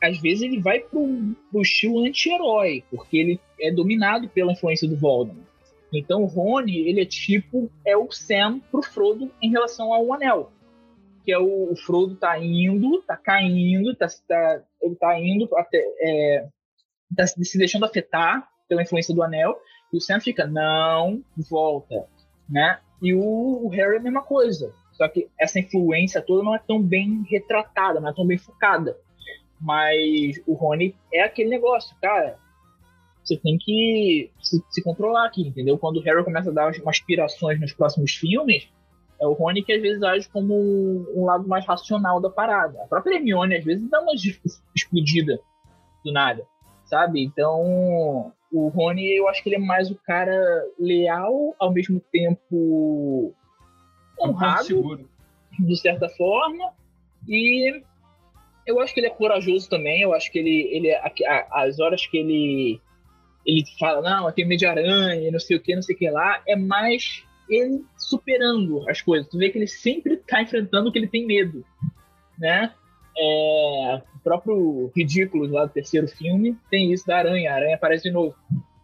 às 0.00 0.18
vezes 0.18 0.42
ele 0.42 0.60
vai 0.60 0.80
pro, 0.80 1.34
pro 1.50 1.62
estilo 1.62 2.04
anti-herói, 2.04 2.84
porque 2.90 3.16
ele 3.16 3.40
é 3.60 3.70
dominado 3.70 4.28
pela 4.28 4.52
influência 4.52 4.88
do 4.88 4.96
Voldemort. 4.96 5.46
Então 5.92 6.22
o 6.22 6.26
Rony, 6.26 6.88
ele 6.88 7.02
é 7.02 7.04
tipo, 7.04 7.70
é 7.84 7.96
o 7.96 8.10
Sam 8.10 8.60
pro 8.70 8.82
Frodo 8.82 9.30
em 9.42 9.50
relação 9.50 9.92
ao 9.92 10.12
Anel. 10.12 10.50
Que 11.24 11.32
é 11.32 11.38
o, 11.38 11.72
o 11.72 11.76
Frodo 11.76 12.16
tá 12.16 12.38
indo, 12.38 13.02
tá 13.02 13.16
caindo, 13.16 13.94
tá, 13.94 14.06
tá- 14.26 14.62
ele 14.80 14.96
tá 14.96 15.18
indo 15.20 15.48
até, 15.56 15.78
é, 16.00 16.48
tá 17.16 17.26
se 17.26 17.58
deixando 17.58 17.84
afetar 17.84 18.48
pela 18.68 18.82
influência 18.82 19.14
do 19.14 19.22
Anel, 19.22 19.58
e 19.92 19.98
o 19.98 20.00
Sam 20.00 20.20
fica, 20.20 20.46
não, 20.46 21.22
volta, 21.48 22.06
né? 22.48 22.80
E 23.00 23.14
o, 23.14 23.66
o 23.66 23.68
Harry 23.68 23.96
é 23.96 23.98
a 23.98 24.02
mesma 24.02 24.22
coisa, 24.22 24.72
só 24.92 25.08
que 25.08 25.28
essa 25.38 25.58
influência 25.58 26.22
toda 26.22 26.42
não 26.42 26.54
é 26.54 26.58
tão 26.58 26.82
bem 26.82 27.24
retratada, 27.28 28.00
não 28.00 28.08
é 28.08 28.14
tão 28.14 28.26
bem 28.26 28.38
focada. 28.38 28.96
Mas 29.60 30.42
o 30.46 30.54
Rony 30.54 30.96
é 31.12 31.22
aquele 31.22 31.48
negócio, 31.50 31.96
cara. 32.00 32.36
Você 33.22 33.36
tem 33.36 33.56
que 33.56 34.30
se, 34.40 34.60
se 34.68 34.82
controlar 34.82 35.26
aqui, 35.26 35.42
entendeu? 35.46 35.78
Quando 35.78 35.98
o 35.98 36.02
Harry 36.02 36.24
começa 36.24 36.50
a 36.50 36.52
dar 36.52 36.66
umas 36.66 36.80
aspirações 36.86 37.60
nos 37.60 37.72
próximos 37.72 38.12
filmes, 38.12 38.68
É 39.22 39.26
o 39.26 39.34
Rony 39.34 39.62
que 39.62 39.72
às 39.72 39.80
vezes 39.80 40.02
age 40.02 40.28
como 40.28 40.52
um 41.14 41.24
lado 41.24 41.46
mais 41.46 41.64
racional 41.64 42.20
da 42.20 42.28
parada. 42.28 42.82
A 42.82 42.88
própria 42.88 43.14
Hermione 43.14 43.54
às 43.54 43.64
vezes 43.64 43.88
dá 43.88 44.00
uma 44.00 44.12
explodida 44.74 45.38
do 46.04 46.12
nada, 46.12 46.44
sabe? 46.86 47.22
Então, 47.22 48.32
o 48.50 48.68
Rony, 48.68 49.16
eu 49.16 49.28
acho 49.28 49.40
que 49.40 49.48
ele 49.48 49.56
é 49.56 49.64
mais 49.64 49.92
o 49.92 49.94
cara 49.94 50.36
leal, 50.76 51.54
ao 51.56 51.72
mesmo 51.72 52.00
tempo 52.10 53.32
honrado, 54.20 55.08
de 55.56 55.76
certa 55.76 56.08
forma, 56.08 56.72
e 57.28 57.80
eu 58.66 58.80
acho 58.80 58.92
que 58.92 58.98
ele 58.98 59.06
é 59.06 59.10
corajoso 59.10 59.70
também. 59.70 60.02
Eu 60.02 60.12
acho 60.12 60.32
que 60.32 60.38
ele, 60.40 60.68
ele 60.72 61.00
as 61.52 61.78
horas 61.78 62.04
que 62.04 62.18
ele 62.18 62.80
ele 63.46 63.62
fala, 63.78 64.00
não, 64.02 64.26
eu 64.26 64.32
tenho 64.32 64.48
medo 64.48 64.58
de 64.58 64.66
aranha, 64.66 65.30
não 65.30 65.38
sei 65.38 65.56
o 65.56 65.60
que, 65.60 65.74
não 65.76 65.82
sei 65.82 65.94
o 65.94 65.98
que 65.98 66.10
lá, 66.10 66.42
é 66.46 66.56
mais 66.56 67.24
ele 67.48 67.84
superando 67.96 68.88
as 68.88 69.00
coisas. 69.00 69.28
Tu 69.28 69.38
vê 69.38 69.50
que 69.50 69.58
ele 69.58 69.66
sempre 69.66 70.16
tá 70.16 70.42
enfrentando 70.42 70.88
o 70.88 70.92
que 70.92 70.98
ele 70.98 71.08
tem 71.08 71.26
medo, 71.26 71.64
né? 72.38 72.72
É, 73.16 74.02
o 74.16 74.18
próprio 74.20 74.90
Ridículo 74.96 75.46
lá 75.46 75.66
do 75.66 75.72
terceiro 75.72 76.08
filme 76.08 76.56
tem 76.70 76.92
isso 76.92 77.06
da 77.06 77.18
aranha, 77.18 77.50
a 77.50 77.54
aranha 77.54 77.74
aparece 77.74 78.04
de 78.04 78.10
novo. 78.10 78.34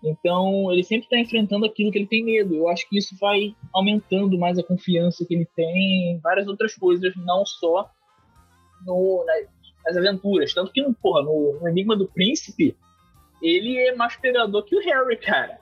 Então, 0.04 0.70
ele 0.70 0.84
sempre 0.84 1.06
está 1.06 1.18
enfrentando 1.18 1.66
aquilo 1.66 1.90
que 1.90 1.98
ele 1.98 2.06
tem 2.06 2.24
medo. 2.24 2.54
Eu 2.54 2.68
acho 2.68 2.88
que 2.88 2.98
isso 2.98 3.16
vai 3.20 3.54
aumentando 3.72 4.38
mais 4.38 4.58
a 4.58 4.62
confiança 4.62 5.24
que 5.26 5.34
ele 5.34 5.48
tem 5.56 6.12
em 6.12 6.18
várias 6.20 6.46
outras 6.46 6.74
coisas, 6.74 7.12
não 7.16 7.44
só 7.44 7.90
no, 8.86 9.24
nas 9.84 9.96
aventuras. 9.96 10.54
Tanto 10.54 10.72
que, 10.72 10.82
porra, 11.02 11.22
no, 11.22 11.58
no 11.60 11.68
Enigma 11.68 11.96
do 11.96 12.06
Príncipe, 12.06 12.76
ele 13.42 13.76
é 13.76 13.94
mais 13.94 14.16
pegador 14.16 14.64
que 14.64 14.76
o 14.76 14.80
Harry, 14.80 15.16
cara. 15.16 15.58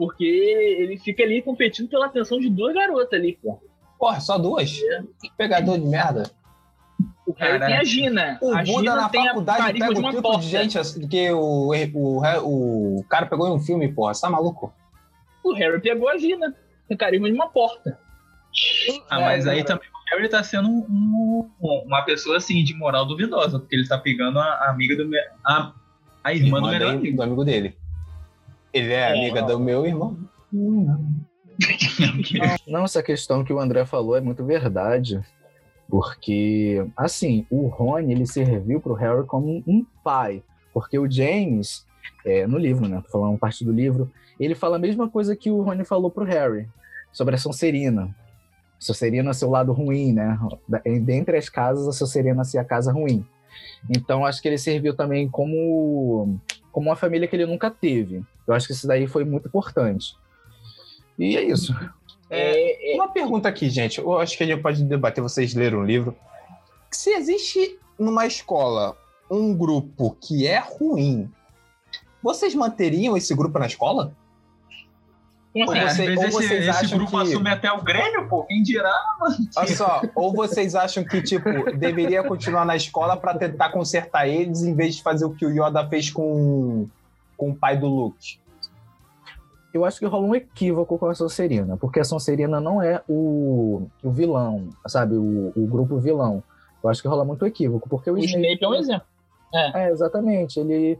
Porque 0.00 0.24
ele 0.24 0.96
fica 0.96 1.22
ali 1.22 1.42
competindo 1.42 1.86
pela 1.86 2.06
atenção 2.06 2.40
de 2.40 2.48
duas 2.48 2.74
garotas 2.74 3.12
ali, 3.12 3.38
pô. 3.42 3.60
Porra, 3.98 4.18
só 4.18 4.38
duas? 4.38 4.80
É. 4.82 5.02
Que 5.20 5.30
pegador 5.36 5.78
de 5.78 5.84
merda. 5.84 6.22
O 7.26 7.32
Harry 7.32 7.58
Caraca. 7.58 7.66
tem 7.66 7.76
a 7.76 7.84
Gina. 7.84 8.38
O 8.40 8.50
a 8.50 8.62
Buda 8.62 8.64
Gina 8.64 8.96
na 8.96 9.08
tem 9.10 9.26
faculdade 9.26 9.78
pega 9.78 9.92
o 9.92 10.10
tipo 10.10 10.38
de 10.38 10.48
gente 10.48 10.78
assim, 10.78 11.06
que 11.06 11.30
o, 11.30 11.70
o, 11.92 12.98
o 12.98 13.04
cara 13.10 13.26
pegou 13.26 13.46
em 13.46 13.52
um 13.52 13.60
filme, 13.60 13.92
porra. 13.92 14.14
Você 14.14 14.22
tá 14.22 14.30
maluco? 14.30 14.72
O 15.44 15.52
Harry 15.52 15.78
pegou 15.82 16.08
a 16.08 16.16
Gina. 16.16 16.56
Tem 16.88 16.96
carisma 16.96 17.28
de 17.28 17.34
uma 17.34 17.50
porta. 17.50 17.98
Ah, 19.10 19.20
mas 19.20 19.46
aí 19.46 19.62
também 19.62 19.86
Harry 20.12 20.30
tá 20.30 20.42
sendo 20.42 20.66
um, 20.66 21.50
um, 21.60 21.82
uma 21.84 22.00
pessoa 22.06 22.38
assim 22.38 22.64
de 22.64 22.72
moral 22.72 23.04
duvidosa, 23.04 23.58
porque 23.58 23.76
ele 23.76 23.86
tá 23.86 23.98
pegando 23.98 24.38
a, 24.38 24.46
a 24.46 24.70
amiga 24.70 24.96
do 24.96 25.10
a, 25.44 25.74
a 26.24 26.32
irmã, 26.32 26.56
irmã 26.56 26.60
do 26.62 26.68
melhor 26.68 26.94
amigo. 26.94 27.16
do 27.18 27.22
amigo 27.22 27.44
dele. 27.44 27.76
Ele 28.72 28.92
é, 28.92 29.00
é 29.00 29.12
amiga 29.12 29.42
do 29.42 29.58
meu 29.58 29.86
irmão. 29.86 30.16
Não, 32.66 32.84
essa 32.84 33.02
questão 33.02 33.44
que 33.44 33.52
o 33.52 33.60
André 33.60 33.84
falou 33.84 34.16
é 34.16 34.20
muito 34.20 34.44
verdade. 34.44 35.20
Porque, 35.88 36.86
assim, 36.96 37.46
o 37.50 37.66
Rony, 37.66 38.12
ele 38.12 38.26
serviu 38.26 38.80
pro 38.80 38.94
Harry 38.94 39.26
como 39.26 39.62
um 39.66 39.84
pai. 40.04 40.42
Porque 40.72 40.98
o 40.98 41.10
James, 41.10 41.84
é, 42.24 42.46
no 42.46 42.56
livro, 42.56 42.88
né? 42.88 43.02
Tô 43.04 43.10
falando 43.10 43.38
parte 43.38 43.64
do 43.64 43.72
livro, 43.72 44.10
ele 44.38 44.54
fala 44.54 44.76
a 44.76 44.78
mesma 44.78 45.10
coisa 45.10 45.34
que 45.34 45.50
o 45.50 45.62
Rony 45.62 45.84
falou 45.84 46.10
pro 46.10 46.24
Harry, 46.24 46.68
sobre 47.12 47.34
a 47.34 47.38
Sonserina. 47.38 48.14
Sonserina 48.78 49.34
ser 49.34 49.46
o 49.46 49.50
lado 49.50 49.72
ruim, 49.72 50.12
né? 50.12 50.38
Dentre 51.02 51.36
as 51.36 51.48
casas, 51.48 51.88
a 51.88 51.92
Sonserina 51.92 52.44
ser 52.44 52.58
a 52.58 52.64
casa 52.64 52.92
ruim. 52.92 53.26
Então, 53.88 54.24
acho 54.24 54.40
que 54.40 54.48
ele 54.48 54.58
serviu 54.58 54.94
também 54.94 55.28
como, 55.28 56.38
como 56.70 56.88
uma 56.88 56.96
família 56.96 57.26
que 57.26 57.34
ele 57.34 57.46
nunca 57.46 57.70
teve. 57.70 58.22
Eu 58.50 58.56
acho 58.56 58.66
que 58.66 58.72
isso 58.72 58.86
daí 58.86 59.06
foi 59.06 59.24
muito 59.24 59.48
importante. 59.48 60.16
E 61.18 61.36
é 61.36 61.42
isso. 61.42 61.74
É, 62.28 62.92
é, 62.92 62.96
uma 62.96 63.08
pergunta 63.08 63.48
aqui, 63.48 63.68
gente. 63.68 63.98
Eu 63.98 64.18
acho 64.18 64.36
que 64.36 64.44
a 64.44 64.46
gente 64.46 64.62
pode 64.62 64.82
debater, 64.84 65.22
vocês 65.22 65.54
leram 65.54 65.80
o 65.80 65.84
livro. 65.84 66.16
Se 66.90 67.10
existe 67.10 67.78
numa 67.98 68.26
escola 68.26 68.96
um 69.30 69.54
grupo 69.54 70.16
que 70.20 70.46
é 70.46 70.58
ruim, 70.58 71.30
vocês 72.22 72.54
manteriam 72.54 73.16
esse 73.16 73.34
grupo 73.34 73.58
na 73.58 73.66
escola? 73.66 74.12
Ou, 75.52 75.74
é, 75.74 75.88
você, 75.88 76.10
ou 76.16 76.30
vocês 76.30 76.68
esse, 76.68 76.84
esse 76.84 76.94
grupo 76.94 77.10
que... 77.10 77.16
assume 77.16 77.50
até 77.50 77.72
o 77.72 77.82
Grêmio, 77.82 78.28
pô, 78.28 78.44
quem 78.44 78.62
dirá, 78.62 78.94
mano? 79.18 79.36
Olha 79.56 79.76
só, 79.76 80.00
ou 80.14 80.32
vocês 80.32 80.76
acham 80.76 81.02
que, 81.02 81.20
tipo, 81.22 81.48
deveria 81.76 82.22
continuar 82.22 82.64
na 82.64 82.76
escola 82.76 83.16
para 83.16 83.36
tentar 83.36 83.70
consertar 83.70 84.28
eles, 84.28 84.62
em 84.62 84.74
vez 84.74 84.96
de 84.96 85.02
fazer 85.02 85.24
o 85.24 85.34
que 85.34 85.44
o 85.44 85.50
Yoda 85.50 85.86
fez 85.88 86.08
com, 86.08 86.88
com 87.40 87.48
o 87.48 87.56
pai 87.56 87.78
do 87.78 87.88
Luke? 87.88 88.38
Eu 89.72 89.86
acho 89.86 89.98
que 89.98 90.04
rola 90.04 90.26
um 90.26 90.34
equívoco 90.34 90.98
com 90.98 91.06
a 91.06 91.14
Sonserina, 91.14 91.74
porque 91.78 92.00
a 92.00 92.04
Sonserina 92.04 92.60
não 92.60 92.82
é 92.82 93.02
o, 93.08 93.86
o 94.02 94.10
vilão, 94.10 94.68
sabe? 94.86 95.14
O, 95.14 95.50
o 95.56 95.66
grupo 95.66 95.96
vilão. 95.96 96.42
Eu 96.84 96.90
acho 96.90 97.00
que 97.00 97.08
rola 97.08 97.24
muito 97.24 97.46
equívoco, 97.46 97.88
porque 97.88 98.10
o, 98.10 98.14
o 98.14 98.18
Snape, 98.18 98.42
Snape 98.42 98.64
é 98.64 98.68
um 98.68 98.74
exemplo. 98.74 99.06
É. 99.54 99.84
é, 99.84 99.90
exatamente. 99.90 100.60
Ele, 100.60 100.98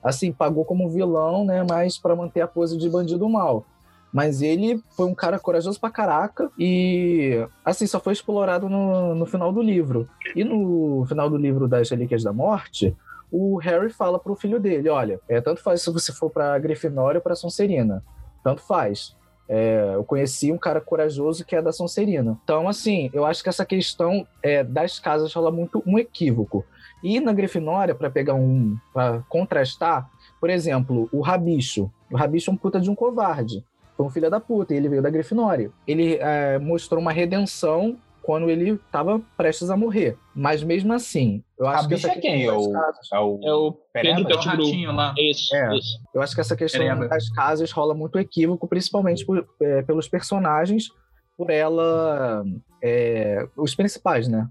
assim, 0.00 0.30
pagou 0.30 0.64
como 0.64 0.88
vilão, 0.88 1.44
né? 1.44 1.66
Mas 1.68 1.98
para 1.98 2.14
manter 2.14 2.42
a 2.42 2.46
pose 2.46 2.78
de 2.78 2.88
bandido 2.88 3.28
mal. 3.28 3.64
Mas 4.12 4.42
ele 4.42 4.80
foi 4.90 5.06
um 5.06 5.14
cara 5.14 5.38
corajoso 5.38 5.80
pra 5.80 5.90
caraca 5.90 6.50
e, 6.58 7.44
assim, 7.64 7.86
só 7.86 7.98
foi 7.98 8.12
explorado 8.12 8.68
no, 8.68 9.14
no 9.14 9.26
final 9.26 9.52
do 9.52 9.62
livro. 9.62 10.08
E 10.36 10.44
no 10.44 11.04
final 11.08 11.28
do 11.28 11.36
livro 11.36 11.66
das 11.66 11.90
Relíquias 11.90 12.22
da 12.22 12.32
Morte, 12.32 12.96
o 13.30 13.56
Harry 13.58 13.90
fala 13.90 14.18
pro 14.18 14.34
filho 14.34 14.58
dele, 14.58 14.88
olha, 14.88 15.20
é, 15.28 15.40
tanto 15.40 15.62
faz 15.62 15.82
se 15.82 15.92
você 15.92 16.12
for 16.12 16.30
pra 16.30 16.58
Grifinória 16.58 17.18
ou 17.18 17.22
pra 17.22 17.34
Sonserina. 17.34 18.02
Tanto 18.42 18.62
faz. 18.62 19.16
É, 19.48 19.92
eu 19.94 20.04
conheci 20.04 20.52
um 20.52 20.58
cara 20.58 20.80
corajoso 20.80 21.44
que 21.44 21.56
é 21.56 21.62
da 21.62 21.72
Sonserina. 21.72 22.38
Então, 22.44 22.68
assim, 22.68 23.10
eu 23.12 23.24
acho 23.24 23.42
que 23.42 23.48
essa 23.48 23.64
questão 23.64 24.26
é, 24.42 24.62
das 24.62 24.98
casas 24.98 25.32
rola 25.32 25.50
muito 25.50 25.82
um 25.86 25.98
equívoco. 25.98 26.64
E 27.02 27.18
na 27.18 27.32
Grifinória, 27.32 27.94
para 27.94 28.10
pegar 28.10 28.34
um. 28.34 28.76
para 28.92 29.20
contrastar, 29.28 30.08
por 30.40 30.50
exemplo, 30.50 31.08
o 31.12 31.20
Rabicho. 31.20 31.90
O 32.10 32.16
Rabicho 32.16 32.50
é 32.50 32.54
um 32.54 32.56
puta 32.56 32.80
de 32.80 32.90
um 32.90 32.94
covarde 32.94 33.64
foi 34.00 34.06
um 34.06 34.10
filho 34.10 34.30
da 34.30 34.40
puta, 34.40 34.72
e 34.72 34.78
ele 34.78 34.88
veio 34.88 35.02
da 35.02 35.10
Grifinória. 35.10 35.70
Ele 35.86 36.14
é, 36.14 36.58
mostrou 36.58 36.98
uma 37.02 37.12
redenção 37.12 37.98
quando 38.22 38.50
ele 38.50 38.72
estava 38.72 39.20
prestes 39.36 39.70
a 39.70 39.76
morrer. 39.76 40.16
Mas 40.34 40.62
mesmo 40.62 40.92
assim, 40.92 41.42
eu 41.58 41.66
acho 41.66 41.84
a 41.84 41.88
que 41.88 41.94
essa 41.94 42.12
é 42.12 42.18
quem? 42.18 42.44
É 42.44 42.52
o, 42.52 42.72
é 43.12 43.18
o, 43.18 43.40
é 43.42 43.52
o 43.54 43.72
Pedro 43.92 44.24
Pettigrew 44.26 44.92
lá. 44.92 45.14
Isso, 45.18 45.54
é, 45.54 45.76
isso. 45.76 45.98
Eu 46.14 46.22
acho 46.22 46.34
que 46.34 46.40
essa 46.40 46.56
questão 46.56 46.80
Pereba. 46.80 47.08
das 47.08 47.28
casas 47.30 47.70
rola 47.72 47.94
muito 47.94 48.18
equívoco, 48.18 48.68
principalmente 48.68 49.24
por, 49.24 49.46
é, 49.60 49.82
pelos 49.82 50.08
personagens, 50.08 50.88
por 51.36 51.50
ela... 51.50 52.44
É, 52.82 53.46
os 53.56 53.74
principais, 53.74 54.28
né? 54.28 54.48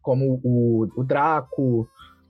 Como 0.00 0.40
o, 0.42 0.88
o 0.96 1.04
Draco, 1.04 1.88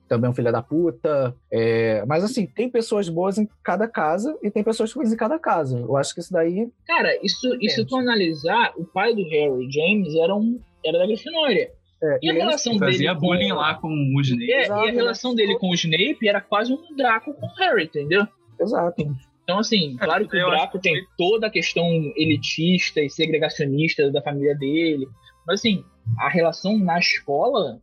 também 0.09 0.29
é 0.29 0.31
um 0.31 0.35
filho 0.35 0.53
da 0.53 0.63
puta. 0.63 1.35
É... 1.51 2.05
Mas 2.07 2.25
assim, 2.25 2.47
tem 2.47 2.71
pessoas 2.71 3.09
boas 3.09 3.39
em 3.39 3.49
cada 3.63 3.89
casa 3.89 4.37
e 4.43 4.51
tem 4.51 4.63
pessoas 4.63 4.93
ruins 4.93 5.13
em 5.13 5.17
cada 5.17 5.39
casa. 5.39 5.79
Eu 5.79 5.97
acho 5.97 6.15
que 6.15 6.21
isso 6.21 6.33
daí. 6.33 6.69
Cara, 6.87 7.09
isso, 7.23 7.57
e 7.61 7.69
se 7.69 7.85
tu 7.85 7.97
analisar, 7.97 8.73
o 8.77 8.85
pai 8.85 9.15
do 9.15 9.23
Harry, 9.23 9.71
James, 9.71 10.15
era, 10.15 10.35
um, 10.35 10.61
era 10.87 10.99
da 10.99 11.07
Grifinória. 11.07 11.71
É, 12.03 12.19
e 12.23 12.31
a 12.31 12.35
relação 12.35 12.77
dele. 12.77 12.93
Fazia 12.93 13.15
com... 13.15 13.21
bullying 13.21 13.53
lá 13.53 13.75
com 13.75 13.89
o 13.89 14.21
Snape. 14.21 14.53
É, 14.53 14.63
Exato, 14.63 14.87
e 14.87 14.89
a 14.89 14.93
relação 14.93 15.31
né? 15.31 15.37
dele 15.37 15.59
com 15.59 15.71
o 15.71 15.75
Snape 15.75 16.29
era 16.29 16.41
quase 16.41 16.73
um 16.73 16.97
Draco 16.97 17.33
com 17.35 17.47
o 17.47 17.55
Harry, 17.59 17.85
entendeu? 17.85 18.27
Exato. 18.61 19.17
Então, 19.45 19.59
assim, 19.59 19.97
claro 19.97 20.29
que 20.29 20.37
o 20.37 20.51
Draco 20.51 20.79
tem 20.79 20.95
toda 21.17 21.47
a 21.47 21.51
questão 21.51 21.87
elitista 22.17 23.01
e 23.01 23.09
segregacionista 23.09 24.11
da 24.11 24.21
família 24.21 24.55
dele. 24.57 25.07
Mas, 25.47 25.61
assim, 25.61 25.85
a 26.19 26.29
relação 26.29 26.77
na 26.77 26.99
escola 26.99 27.81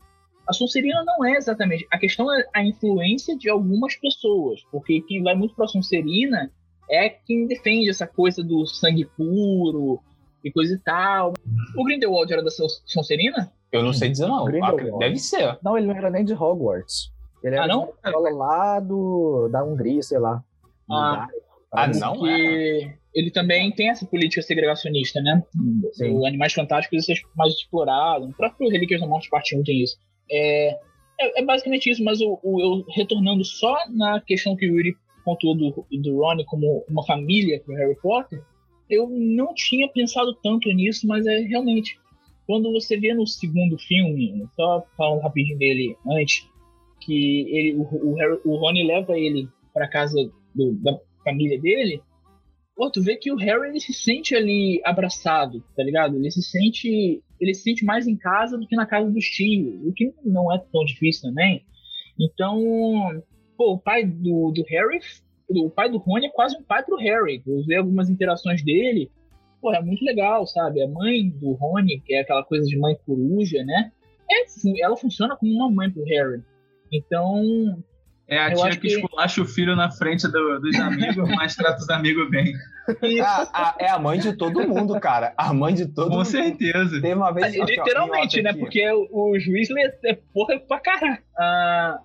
a 0.47 0.53
Sonserina 0.53 1.03
não 1.05 1.23
é 1.25 1.37
exatamente. 1.37 1.87
A 1.89 1.97
questão 1.97 2.31
é 2.33 2.45
a 2.53 2.63
influência 2.63 3.37
de 3.37 3.49
algumas 3.49 3.95
pessoas, 3.95 4.61
porque 4.71 5.01
quem 5.01 5.23
vai 5.23 5.35
muito 5.35 5.55
para 5.55 5.65
a 5.65 5.69
Sonserina 5.69 6.51
é 6.89 7.09
quem 7.09 7.47
defende 7.47 7.89
essa 7.89 8.05
coisa 8.05 8.43
do 8.43 8.65
sangue 8.65 9.05
puro 9.17 10.01
e 10.43 10.51
coisa 10.51 10.73
e 10.73 10.79
tal. 10.79 11.33
O 11.75 11.83
Grindelwald 11.83 12.31
era 12.31 12.43
da 12.43 12.51
Sonserina? 12.51 13.51
Eu 13.71 13.83
não 13.83 13.93
sei 13.93 14.09
dizer 14.09 14.27
não. 14.27 14.45
Deve 14.99 15.17
ser. 15.17 15.57
Não, 15.63 15.77
ele 15.77 15.87
não 15.87 15.95
era 15.95 16.09
nem 16.09 16.23
de 16.23 16.33
Hogwarts. 16.33 17.11
Ele 17.43 17.55
era 17.55 17.65
ah, 17.65 17.67
não? 17.67 17.93
lá 18.37 18.79
do, 18.79 19.49
da 19.49 19.63
Hungria, 19.63 20.01
sei 20.01 20.19
lá. 20.19 20.43
Ah, 20.89 21.27
ah 21.71 21.87
não? 21.87 22.25
É. 22.25 22.95
Ele 23.13 23.29
também 23.29 23.71
tem 23.71 23.89
essa 23.89 24.05
política 24.05 24.41
segregacionista, 24.41 25.21
né? 25.21 25.43
Sim. 25.93 26.11
O 26.11 26.25
Animais 26.25 26.53
Fantásticos 26.53 27.07
é 27.09 27.13
mais 27.35 27.53
explorado. 27.53 28.25
O 28.25 28.33
próprio 28.33 28.69
Relíquias 28.69 29.01
da 29.01 29.07
Morte 29.07 29.29
Parte 29.29 29.55
1 29.55 29.63
tem 29.63 29.83
isso. 29.83 29.97
É, 30.31 30.79
é, 31.19 31.41
é, 31.41 31.45
basicamente 31.45 31.89
isso, 31.89 32.03
mas 32.03 32.19
o, 32.21 32.39
eu 32.43 32.85
retornando 32.89 33.43
só 33.43 33.77
na 33.89 34.19
questão 34.21 34.55
que 34.55 34.65
o 34.65 34.75
Yuri 34.75 34.95
pontuou 35.23 35.55
do, 35.55 35.85
do 36.01 36.17
Ronnie 36.19 36.45
como 36.45 36.83
uma 36.89 37.05
família 37.05 37.61
para 37.63 37.77
Harry 37.77 37.95
Potter, 38.01 38.41
eu 38.93 39.09
não 39.09 39.53
tinha 39.53 39.87
pensado 39.87 40.33
tanto 40.43 40.69
nisso, 40.69 41.07
mas 41.07 41.25
é 41.25 41.39
realmente 41.39 41.99
quando 42.45 42.71
você 42.71 42.97
vê 42.97 43.13
no 43.13 43.25
segundo 43.25 43.77
filme, 43.77 44.45
só 44.55 44.85
falando 44.97 45.21
rapidinho 45.21 45.57
dele 45.57 45.95
antes, 46.07 46.47
que 46.99 47.47
ele, 47.49 47.75
o, 47.75 47.81
o, 47.81 48.15
Harry, 48.15 48.39
o 48.45 48.55
Rony 48.57 48.83
leva 48.85 49.17
ele 49.17 49.47
para 49.73 49.87
casa 49.87 50.17
do, 50.53 50.73
da 50.81 50.97
família 51.23 51.59
dele, 51.59 52.01
pô, 52.75 52.89
tu 52.91 53.01
vê 53.01 53.15
que 53.15 53.31
o 53.31 53.37
Harry 53.37 53.69
ele 53.69 53.79
se 53.79 53.93
sente 53.93 54.35
ali 54.35 54.81
abraçado, 54.83 55.63
tá 55.75 55.83
ligado? 55.83 56.17
Ele 56.17 56.31
se 56.31 56.41
sente 56.41 57.21
ele 57.39 57.53
se 57.53 57.63
sente 57.63 57.83
mais 57.83 58.07
em 58.07 58.15
casa 58.15 58.57
do 58.57 58.65
que 58.65 58.75
na 58.75 58.85
casa 58.85 59.09
dos 59.09 59.25
tios, 59.25 59.75
o 59.85 59.93
que 59.93 60.13
não 60.23 60.53
é 60.53 60.57
tão 60.71 60.85
difícil 60.85 61.29
também. 61.29 61.65
Então, 62.19 63.21
pô, 63.57 63.73
o 63.73 63.79
pai 63.79 64.05
do, 64.05 64.51
do 64.51 64.63
Harry, 64.69 64.99
o 65.59 65.69
pai 65.69 65.89
do 65.89 65.97
Rony 65.97 66.27
é 66.27 66.29
quase 66.29 66.55
um 66.57 66.63
pai 66.63 66.83
pro 66.83 66.97
Harry. 66.97 67.41
Eu 67.45 67.63
vi 67.65 67.75
algumas 67.75 68.09
interações 68.09 68.63
dele, 68.63 69.11
pô, 69.61 69.73
é 69.73 69.81
muito 69.81 70.03
legal, 70.05 70.45
sabe? 70.47 70.81
A 70.83 70.87
mãe 70.87 71.29
do 71.29 71.53
Rony, 71.53 71.99
que 72.05 72.13
é 72.15 72.21
aquela 72.21 72.43
coisa 72.43 72.65
de 72.67 72.77
mãe 72.77 72.97
coruja, 73.05 73.63
né? 73.63 73.91
É, 74.31 74.81
ela 74.81 74.95
funciona 74.97 75.35
como 75.35 75.51
uma 75.53 75.69
mãe 75.71 75.89
pro 75.91 76.03
Harry. 76.05 76.41
Então, 76.91 77.83
é 78.27 78.37
a 78.39 78.53
tia 78.53 78.69
que 78.71 78.77
que- 78.77 78.87
esculacha 78.87 79.41
o 79.41 79.45
filho 79.45 79.75
na 79.75 79.91
frente 79.91 80.27
do- 80.27 80.59
dos 80.59 80.79
amigos, 80.79 81.27
mas 81.35 81.55
trata 81.55 81.77
os 81.81 81.89
amigos 81.89 82.29
bem. 82.29 82.53
A- 83.21 83.49
a- 83.53 83.75
é 83.79 83.89
a 83.89 83.97
mãe 83.99 84.19
de 84.19 84.33
todo 84.35 84.67
mundo, 84.67 84.99
cara. 84.99 85.33
A 85.37 85.53
mãe 85.53 85.73
de 85.73 85.87
todo 85.87 86.09
Com 86.09 86.15
mundo. 86.17 86.25
certeza. 86.25 87.01
Teve 87.01 87.13
uma 87.15 87.31
vez. 87.33 87.47
aqui, 87.47 87.61
ó, 87.61 87.65
Literalmente, 87.65 88.41
né? 88.41 88.49
aqui. 88.51 88.59
Porque 88.59 88.91
o 88.91 89.31
Weasley 89.31 89.91
é 90.05 90.17
porra 90.33 90.59
pra 90.59 90.79
caralho. 90.79 91.17
Ah, 91.37 91.99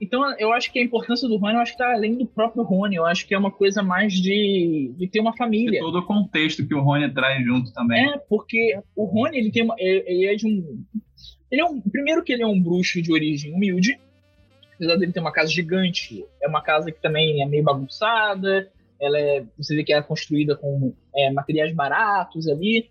então, 0.00 0.34
eu 0.38 0.50
acho 0.52 0.72
que 0.72 0.78
a 0.78 0.82
importância 0.82 1.28
do 1.28 1.36
Rony, 1.36 1.54
eu 1.54 1.60
acho 1.60 1.72
que 1.72 1.78
tá 1.78 1.92
além 1.92 2.16
do 2.16 2.24
próprio 2.24 2.62
Rony. 2.62 2.96
Eu 2.96 3.04
acho 3.04 3.26
que 3.26 3.34
é 3.34 3.38
uma 3.38 3.50
coisa 3.50 3.82
mais 3.82 4.14
de, 4.14 4.94
de 4.96 5.06
ter 5.06 5.20
uma 5.20 5.36
família. 5.36 5.78
todo 5.78 5.98
o 5.98 6.06
contexto 6.06 6.66
que 6.66 6.74
o 6.74 6.80
Rony 6.80 7.12
traz 7.12 7.44
junto 7.44 7.70
também. 7.74 8.08
É, 8.08 8.16
porque 8.16 8.78
o 8.96 9.04
Rony, 9.04 9.36
ele 9.36 9.50
tem 9.50 9.62
uma, 9.62 9.74
ele 9.78 10.04
ele 10.06 10.26
é 10.26 10.34
de 10.34 10.46
um... 10.46 10.84
Ele 11.50 11.60
é 11.60 11.64
um... 11.66 11.80
Primeiro 11.82 12.24
que 12.24 12.32
ele 12.32 12.42
é 12.42 12.46
um 12.46 12.58
bruxo 12.58 13.02
de 13.02 13.12
origem 13.12 13.52
humilde. 13.52 14.00
Apesar 14.74 14.96
dele 14.96 15.12
ter 15.12 15.20
uma 15.20 15.32
casa 15.32 15.50
gigante, 15.50 16.24
é 16.42 16.48
uma 16.48 16.62
casa 16.62 16.90
que 16.90 17.02
também 17.02 17.42
é 17.42 17.46
meio 17.46 17.62
bagunçada. 17.62 18.70
Ela 18.98 19.18
é... 19.18 19.44
Você 19.58 19.76
vê 19.76 19.84
que 19.84 19.92
é 19.92 20.00
construída 20.00 20.56
com 20.56 20.94
é, 21.14 21.30
materiais 21.30 21.74
baratos 21.74 22.48
ali. 22.48 22.88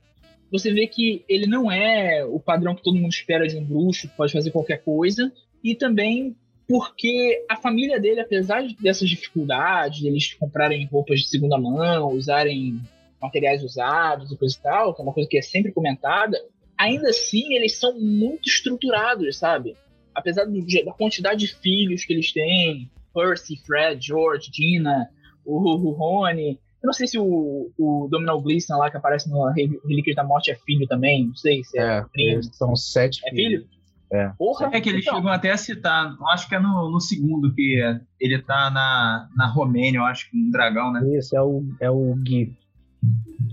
Você 0.51 0.71
vê 0.71 0.85
que 0.85 1.25
ele 1.27 1.47
não 1.47 1.71
é 1.71 2.23
o 2.23 2.39
padrão 2.39 2.75
que 2.75 2.83
todo 2.83 2.99
mundo 2.99 3.11
espera 3.11 3.47
de 3.47 3.57
um 3.57 3.65
bruxo, 3.65 4.07
que 4.07 4.15
pode 4.15 4.31
fazer 4.31 4.51
qualquer 4.51 4.83
coisa. 4.83 5.31
E 5.63 5.73
também 5.73 6.35
porque 6.69 7.43
a 7.49 7.55
família 7.55 7.99
dele, 7.99 8.21
apesar 8.21 8.63
dessas 8.79 9.09
dificuldades, 9.09 10.03
eles 10.05 10.35
comprarem 10.35 10.85
roupas 10.85 11.19
de 11.21 11.27
segunda 11.27 11.57
mão, 11.57 12.13
usarem 12.13 12.79
materiais 13.19 13.63
usados 13.63 14.31
e 14.31 14.37
coisa 14.37 14.55
e 14.55 14.61
tal, 14.61 14.93
que 14.93 15.01
é 15.01 15.03
uma 15.03 15.13
coisa 15.13 15.27
que 15.27 15.37
é 15.37 15.41
sempre 15.41 15.71
comentada, 15.71 16.37
ainda 16.77 17.09
assim 17.09 17.55
eles 17.55 17.75
são 17.77 17.99
muito 17.99 18.47
estruturados, 18.47 19.35
sabe? 19.37 19.75
Apesar 20.13 20.45
do- 20.45 20.85
da 20.85 20.93
quantidade 20.93 21.39
de 21.39 21.47
filhos 21.55 22.05
que 22.05 22.13
eles 22.13 22.31
têm, 22.31 22.87
Percy, 23.15 23.57
Fred, 23.65 24.05
George, 24.05 24.51
Dina, 24.51 25.09
o, 25.43 25.57
o 25.57 25.91
Rony. 25.91 26.59
Eu 26.83 26.87
não 26.87 26.93
sei 26.93 27.07
se 27.07 27.17
o, 27.17 27.71
o 27.77 28.07
Domhnall 28.11 28.41
Gleeson 28.41 28.77
lá 28.77 28.91
que 28.91 28.95
aparece 28.97 29.27
no 29.29 29.43
Re- 29.51 29.79
Relíquias 29.87 30.15
da 30.15 30.23
Morte 30.23 30.51
é 30.51 30.55
filho 30.55 30.87
também, 30.87 31.25
não 31.27 31.35
sei 31.35 31.63
se 31.63 31.77
é, 31.79 31.97
É, 31.97 32.01
primo. 32.13 32.43
são 32.43 32.75
sete 32.75 33.19
É 33.25 33.31
filho? 33.31 33.67
É. 34.11 34.31
Porra! 34.37 34.69
É 34.73 34.81
que 34.81 34.89
eles 34.89 35.03
Então, 35.03 35.17
chegam 35.17 35.31
até 35.31 35.51
a 35.51 35.57
citar, 35.57 36.15
eu 36.19 36.27
acho 36.29 36.49
que 36.49 36.55
é 36.55 36.59
no, 36.59 36.89
no 36.89 36.99
segundo 36.99 37.53
que 37.53 37.79
é, 37.79 38.01
ele 38.19 38.41
tá 38.41 38.71
na, 38.71 39.29
na 39.35 39.47
Romênia, 39.47 39.99
eu 39.99 40.05
acho 40.05 40.29
que 40.29 40.37
um 40.37 40.49
dragão, 40.49 40.91
né? 40.91 41.01
Esse 41.15 41.35
é 41.35 41.41
o, 41.41 41.63
é 41.79 41.91
o 41.91 42.15
Gui. 42.15 42.57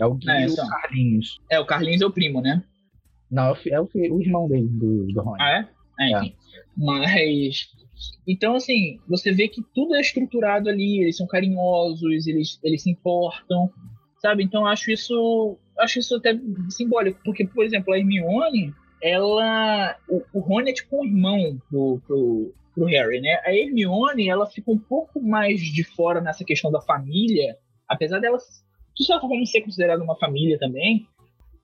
É 0.01 0.07
o 0.07 0.15
Gui 0.15 0.31
É, 0.31 0.47
e 0.47 0.51
o. 0.51 0.57
Carlinhos. 0.57 1.39
É, 1.51 1.61
o 1.61 1.67
Carlinhos 1.67 2.01
é 2.01 2.07
o 2.07 2.11
primo, 2.11 2.41
né? 2.41 2.63
Não, 3.31 3.49
é 3.49 3.53
o, 3.81 3.89
é 3.97 4.11
o, 4.11 4.21
irmão 4.21 4.49
dele, 4.49 4.69
do, 4.69 5.07
do 5.09 5.21
Rony. 5.21 5.43
Ah, 5.43 5.51
é? 5.51 5.69
É, 6.01 6.19
enfim. 6.19 6.35
Mas. 6.77 7.69
Então, 8.27 8.55
assim, 8.55 8.99
você 9.09 9.33
vê 9.33 9.49
que 9.49 9.63
tudo 9.75 9.95
é 9.95 10.01
estruturado 10.01 10.69
ali, 10.69 11.03
eles 11.03 11.17
são 11.17 11.27
carinhosos, 11.27 12.27
eles, 12.27 12.59
eles 12.63 12.83
se 12.83 12.91
importam, 12.91 13.71
sabe? 14.21 14.43
Então, 14.43 14.63
eu 14.63 14.67
acho 14.69 14.91
isso. 14.91 15.59
Acho 15.79 15.99
isso 15.99 16.17
até 16.17 16.39
simbólico, 16.71 17.21
porque, 17.23 17.47
por 17.47 17.63
exemplo, 17.63 17.93
a 17.93 17.99
Hermione, 17.99 18.75
ela. 19.03 19.97
O, 20.09 20.23
o 20.35 20.41
Rony 20.41 20.71
é 20.71 20.75
tipo 20.75 21.01
um 21.01 21.05
irmão 21.05 21.59
pro, 21.69 22.01
pro, 22.07 22.55
pro 22.75 22.85
Harry, 22.87 23.21
né? 23.21 23.41
A 23.45 23.55
Hermione, 23.55 24.29
ela 24.29 24.47
fica 24.47 24.71
um 24.71 24.79
pouco 24.79 25.21
mais 25.21 25.61
de 25.61 25.85
fora 25.85 26.21
nessa 26.21 26.45
questão 26.45 26.71
da 26.71 26.81
família, 26.81 27.57
apesar 27.89 28.21
dela, 28.21 28.39
de 28.97 29.05
certa 29.05 29.27
forma, 29.27 29.47
ser 29.47 29.63
considerada 29.63 30.03
uma 30.03 30.17
família 30.17 30.59
também, 30.59 31.07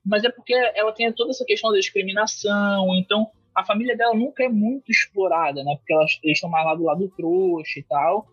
mas 0.05 0.25
é 0.25 0.31
porque 0.31 0.55
ela 0.75 0.93
tem 0.93 1.13
toda 1.13 1.31
essa 1.31 1.45
questão 1.45 1.71
da 1.71 1.79
discriminação, 1.79 2.95
então 2.95 3.29
a 3.55 3.65
família 3.65 3.97
dela 3.97 4.15
nunca 4.15 4.45
é 4.45 4.49
muito 4.49 4.91
explorada, 4.91 5.63
né? 5.63 5.77
Porque 5.77 5.93
elas, 5.93 6.19
eles 6.23 6.39
estão 6.39 6.51
mais 6.51 6.65
lá 6.65 6.75
do 6.75 6.85
lado 6.85 7.13
trouxa 7.17 7.79
e 7.79 7.83
tal. 7.83 8.27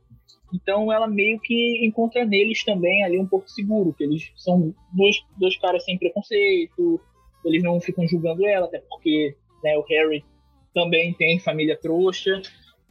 Então 0.54 0.92
ela 0.92 1.08
meio 1.08 1.40
que 1.40 1.86
encontra 1.86 2.26
neles 2.26 2.64
também 2.64 3.04
ali 3.04 3.20
um 3.20 3.28
porto 3.28 3.52
seguro, 3.52 3.94
que 3.94 4.04
eles 4.04 4.32
são 4.36 4.74
dois, 4.94 5.24
dois 5.38 5.58
caras 5.60 5.84
sem 5.84 5.98
preconceito, 5.98 7.00
eles 7.46 7.64
não 7.64 7.80
ficam 7.80 8.08
julgando 8.08 8.46
ela, 8.46 8.66
até 8.66 8.80
porque 8.90 9.36
né, 9.64 9.78
o 9.78 9.86
Harry 9.90 10.24
também 10.74 11.14
tem 11.14 11.40
família 11.40 11.78
trouxa. 11.78 12.42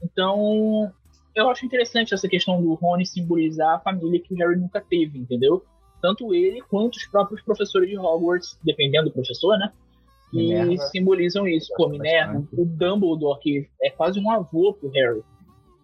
Então 0.02 0.92
eu 1.34 1.48
acho 1.48 1.64
interessante 1.64 2.14
essa 2.14 2.28
questão 2.28 2.60
do 2.60 2.74
Rony 2.74 3.06
simbolizar 3.06 3.76
a 3.76 3.80
família 3.80 4.20
que 4.20 4.34
o 4.34 4.36
Harry 4.36 4.56
nunca 4.56 4.80
teve, 4.80 5.18
entendeu? 5.18 5.64
Tanto 6.00 6.34
ele 6.34 6.60
quanto 6.62 6.96
os 6.96 7.06
próprios 7.06 7.42
professores 7.42 7.88
de 7.88 7.98
Hogwarts, 7.98 8.58
dependendo 8.64 9.06
do 9.06 9.12
professor, 9.12 9.58
né? 9.58 9.72
Que 10.30 10.36
Minerva. 10.36 10.76
simbolizam 10.84 11.46
isso. 11.46 11.72
Pô, 11.74 11.84
Gosto 11.84 11.92
Minerva, 11.92 12.46
o 12.52 12.64
Dumbledore, 12.64 13.40
que 13.40 13.68
é 13.82 13.90
quase 13.90 14.20
um 14.20 14.30
avô 14.30 14.74
pro 14.74 14.90
Harry. 14.90 15.22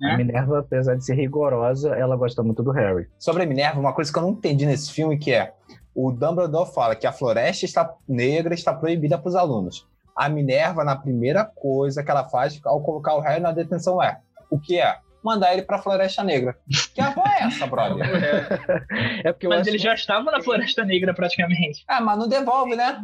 A 0.03 0.09
né? 0.09 0.17
Minerva, 0.19 0.59
apesar 0.59 0.97
de 0.97 1.05
ser 1.05 1.15
rigorosa, 1.15 1.95
ela 1.95 2.17
gosta 2.17 2.43
muito 2.43 2.63
do 2.63 2.71
Harry. 2.71 3.07
Sobre 3.19 3.43
a 3.43 3.47
Minerva, 3.47 3.81
uma 3.81 3.93
coisa 3.93 4.13
que 4.13 4.19
eu 4.19 4.23
não 4.23 4.31
entendi 4.31 4.67
nesse 4.67 4.93
filme 4.93 5.19
que 5.19 5.33
é 5.33 5.55
o 5.95 6.11
Dumbledore 6.11 6.73
fala 6.73 6.97
que 6.97 7.07
a 7.07 7.13
floresta 7.13 7.65
está 7.65 7.95
negra 8.09 8.55
está 8.55 8.75
proibida 8.75 9.19
para 9.19 9.29
os 9.29 9.35
alunos. 9.35 9.87
A 10.17 10.29
Minerva, 10.29 10.85
na 10.85 10.97
primeira 10.97 11.45
coisa 11.45 12.03
que 12.03 12.11
ela 12.11 12.25
faz 12.29 12.61
ao 12.65 12.83
colocar 12.83 13.15
o 13.15 13.21
Harry 13.21 13.41
na 13.41 13.53
detenção 13.53 14.03
é 14.03 14.21
o 14.51 14.59
que 14.59 14.81
é? 14.81 14.99
Mandar 15.23 15.55
ele 15.55 15.63
para 15.63 15.77
a 15.77 15.83
Floresta 15.83 16.23
Negra. 16.23 16.55
Que 16.95 17.01
avó 17.01 17.25
é 17.27 17.45
essa, 17.45 17.67
brother? 17.67 18.07
É 19.25 19.33
porque 19.33 19.47
eu 19.47 19.51
Mas 19.51 19.67
ele 19.67 19.79
já 19.79 19.95
estava 19.95 20.31
na 20.31 20.43
Floresta 20.43 20.85
Negra 20.85 21.15
praticamente. 21.15 21.83
Ah, 21.89 22.01
mas 22.01 22.19
não 22.19 22.29
devolve, 22.29 22.77
né? 22.77 23.03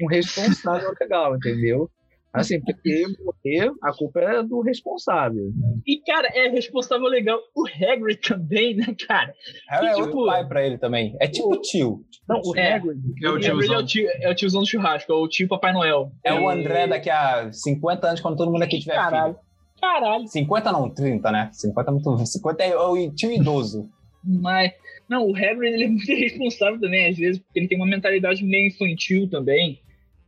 um 0.00 0.06
responsável 0.06 0.92
legal, 1.00 1.36
entendeu? 1.36 1.90
Assim, 2.32 2.60
porque 2.60 3.04
morrer, 3.22 3.70
a 3.82 3.92
culpa 3.92 4.20
é 4.20 4.42
do 4.42 4.62
responsável. 4.62 5.52
E, 5.86 5.98
cara, 6.00 6.28
é 6.34 6.48
responsável 6.48 7.06
legal. 7.06 7.38
O 7.54 7.66
Hagrid 7.66 8.20
também, 8.22 8.74
né, 8.74 8.86
cara? 9.06 9.34
Harry 9.68 9.86
é 9.88 9.90
tipo, 9.90 10.00
outro 10.06 10.26
pai 10.26 10.46
para 10.48 10.66
ele 10.66 10.78
também. 10.78 11.14
É 11.20 11.28
tipo 11.28 11.60
tio. 11.60 12.00
Não, 12.26 12.40
o 12.42 12.56
É. 12.56 12.74
Hagrid, 12.74 12.98
É 13.22 13.28
o 13.28 13.32
O 13.32 13.36
Hagrid 13.36 13.44
é 13.44 13.50
tiozão. 13.50 13.78
o, 13.78 13.86
tio, 13.86 14.08
é 14.20 14.30
o 14.30 14.34
tiozão 14.34 14.60
do 14.62 14.66
churrasco, 14.66 15.12
é 15.12 15.14
o 15.14 15.28
tio 15.28 15.46
Papai 15.46 15.74
Noel. 15.74 16.10
É 16.24 16.32
o 16.32 16.48
André 16.48 16.86
daqui 16.86 17.10
a 17.10 17.52
50 17.52 18.06
anos, 18.06 18.20
quando 18.20 18.36
todo 18.38 18.50
mundo 18.50 18.62
aqui 18.62 18.78
tiver 18.78 18.94
Caralho. 18.94 19.34
filho. 19.34 19.44
Caralho. 19.78 20.26
50 20.26 20.72
não, 20.72 20.88
30, 20.88 21.30
né? 21.32 21.50
50 21.52 21.90
é 21.90 21.92
muito. 21.92 22.26
50 22.26 22.64
é 22.64 22.76
o 22.76 23.12
tio 23.14 23.30
idoso. 23.30 23.90
Mas, 24.24 24.72
não, 25.06 25.26
o 25.28 25.36
Hagrid 25.36 25.74
ele 25.74 25.84
é 25.84 25.88
muito 25.88 26.06
responsável 26.14 26.80
também, 26.80 27.10
às 27.10 27.16
vezes, 27.18 27.38
porque 27.42 27.58
ele 27.58 27.68
tem 27.68 27.76
uma 27.76 27.86
mentalidade 27.86 28.42
meio 28.42 28.68
infantil 28.68 29.28
também. 29.28 29.80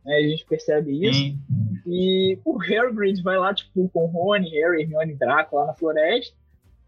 Né? 0.05 0.15
A 0.17 0.21
gente 0.27 0.45
percebe 0.45 1.07
isso. 1.07 1.19
Sim. 1.19 1.39
E 1.87 2.37
o 2.45 2.57
Hagrid 2.61 3.21
vai 3.21 3.37
lá, 3.37 3.53
tipo, 3.53 3.89
com 3.89 4.03
o 4.03 4.07
Rony, 4.07 4.49
Harry, 4.51 4.83
Hermione 4.83 5.13
e 5.13 5.15
Draco 5.15 5.55
lá 5.55 5.65
na 5.67 5.73
floresta. 5.73 6.35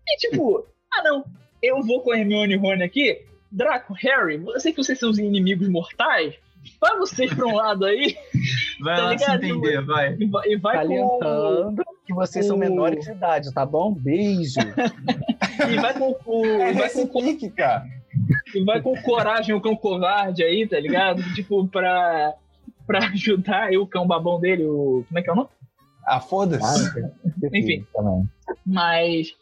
E, 0.08 0.18
tipo, 0.18 0.66
ah, 0.94 1.04
não, 1.04 1.26
eu 1.62 1.82
vou 1.84 2.02
com 2.02 2.12
a 2.12 2.18
Hermione 2.20 2.54
e 2.54 2.58
Rony 2.58 2.84
aqui. 2.84 3.22
Draco, 3.52 3.94
Harry, 3.94 4.42
eu 4.46 4.60
sei 4.60 4.72
que 4.74 4.84
vocês 4.84 5.00
são 5.00 5.10
os 5.10 5.18
inimigos 5.18 5.68
mortais. 5.70 6.36
Vai 6.82 6.98
vocês 6.98 7.34
pra 7.34 7.46
um 7.48 7.56
lado 7.56 7.86
aí 7.86 8.18
Vai 8.82 8.96
Tá 8.98 9.04
lá 9.04 9.18
se 9.18 9.24
ligado? 9.24 9.44
entender, 9.46 9.82
vai. 9.86 10.16
e 10.20 10.26
vai, 10.26 10.48
e 10.50 10.58
vai 10.58 10.76
com, 10.76 10.82
salientando 10.84 11.84
que 12.06 12.14
vocês 12.14 12.46
são 12.46 12.58
menores 12.58 13.06
de 13.06 13.12
idade, 13.12 13.54
tá 13.54 13.66
bom? 13.66 13.94
Beijo. 13.94 14.60
e 15.72 15.76
vai 15.80 15.94
com, 15.94 16.18
o- 16.26 16.46
É 16.46 16.72
e 16.72 16.74
vai 16.74 16.90
com, 16.90 17.08
pique, 17.08 17.50
cara. 17.52 17.86
e 18.54 18.64
vai 18.66 18.82
com 18.82 18.96
coragem 19.02 19.56
o 19.56 19.62
cão 19.62 19.76
covarde 19.78 20.44
aí, 20.44 20.68
tá 20.68 20.78
ligado? 20.80 21.22
Tipo, 21.36 21.66
pra, 21.68 22.34
pra 22.88 23.00
ajudar 23.10 23.66
aí 23.66 23.78
o 23.78 23.86
cão 23.86 24.08
babão 24.08 24.40
dele, 24.40 24.66
o. 24.66 25.04
Como 25.08 25.20
é 25.20 25.22
que 25.22 25.30
é 25.30 25.34
o 25.34 25.36
nome? 25.36 25.50
Ah, 26.08 26.22
foda-se. 26.22 26.90
Enfim. 27.54 27.86
Também. 27.94 28.30
Mas. 28.66 29.36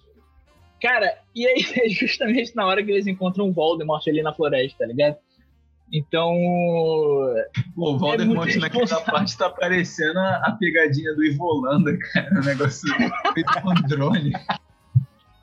Cara, 0.82 1.18
e 1.34 1.48
aí 1.48 1.66
é 1.86 1.89
justamente 1.89 2.56
na 2.56 2.66
hora 2.66 2.84
que 2.84 2.91
eles 2.91 3.08
encontram 3.08 3.48
o 3.48 3.54
Voldemort 3.54 4.06
ali 4.08 4.22
na 4.22 4.34
floresta, 4.34 4.80
tá 4.80 4.86
ligado? 4.86 5.16
Então. 5.93 6.34
O 7.78 7.98
Voldemort 7.98 8.48
muito 8.48 8.60
naquela 8.60 9.02
parte 9.02 9.38
tá 9.38 9.50
parecendo 9.50 10.20
a, 10.20 10.38
a 10.38 10.52
pegadinha 10.54 11.14
do 11.14 11.24
Ivolanda, 11.24 11.96
cara. 12.12 12.41
O 12.41 12.43
negócio 12.43 12.89
feito 13.34 13.62
com 13.62 13.74
drone. 13.88 14.34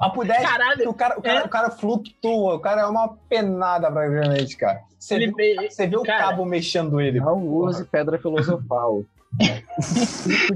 A 0.03 0.11
puder 0.11 0.43
Caralho, 0.43 0.89
o 0.91 0.95
cara, 0.95 1.19
o, 1.19 1.23
cara, 1.23 1.41
é. 1.41 1.45
o 1.45 1.49
cara 1.49 1.71
flutua, 1.71 2.55
o 2.57 2.61
cara 2.61 2.83
é 2.83 2.87
uma 2.87 3.09
penada 3.29 3.91
praticamente, 3.91 4.57
cara. 4.57 4.83
Você 4.99 5.15
ele, 5.15 5.27
viu, 5.29 5.39
ele- 5.41 5.71
você 5.71 5.87
viu 5.87 6.03
cara. 6.03 6.27
o 6.27 6.31
cabo 6.31 6.45
mexendo 6.45 7.01
ele. 7.01 7.21
Não 7.21 7.39
use 7.47 7.85
pedra 7.85 8.19
filosofal. 8.19 9.05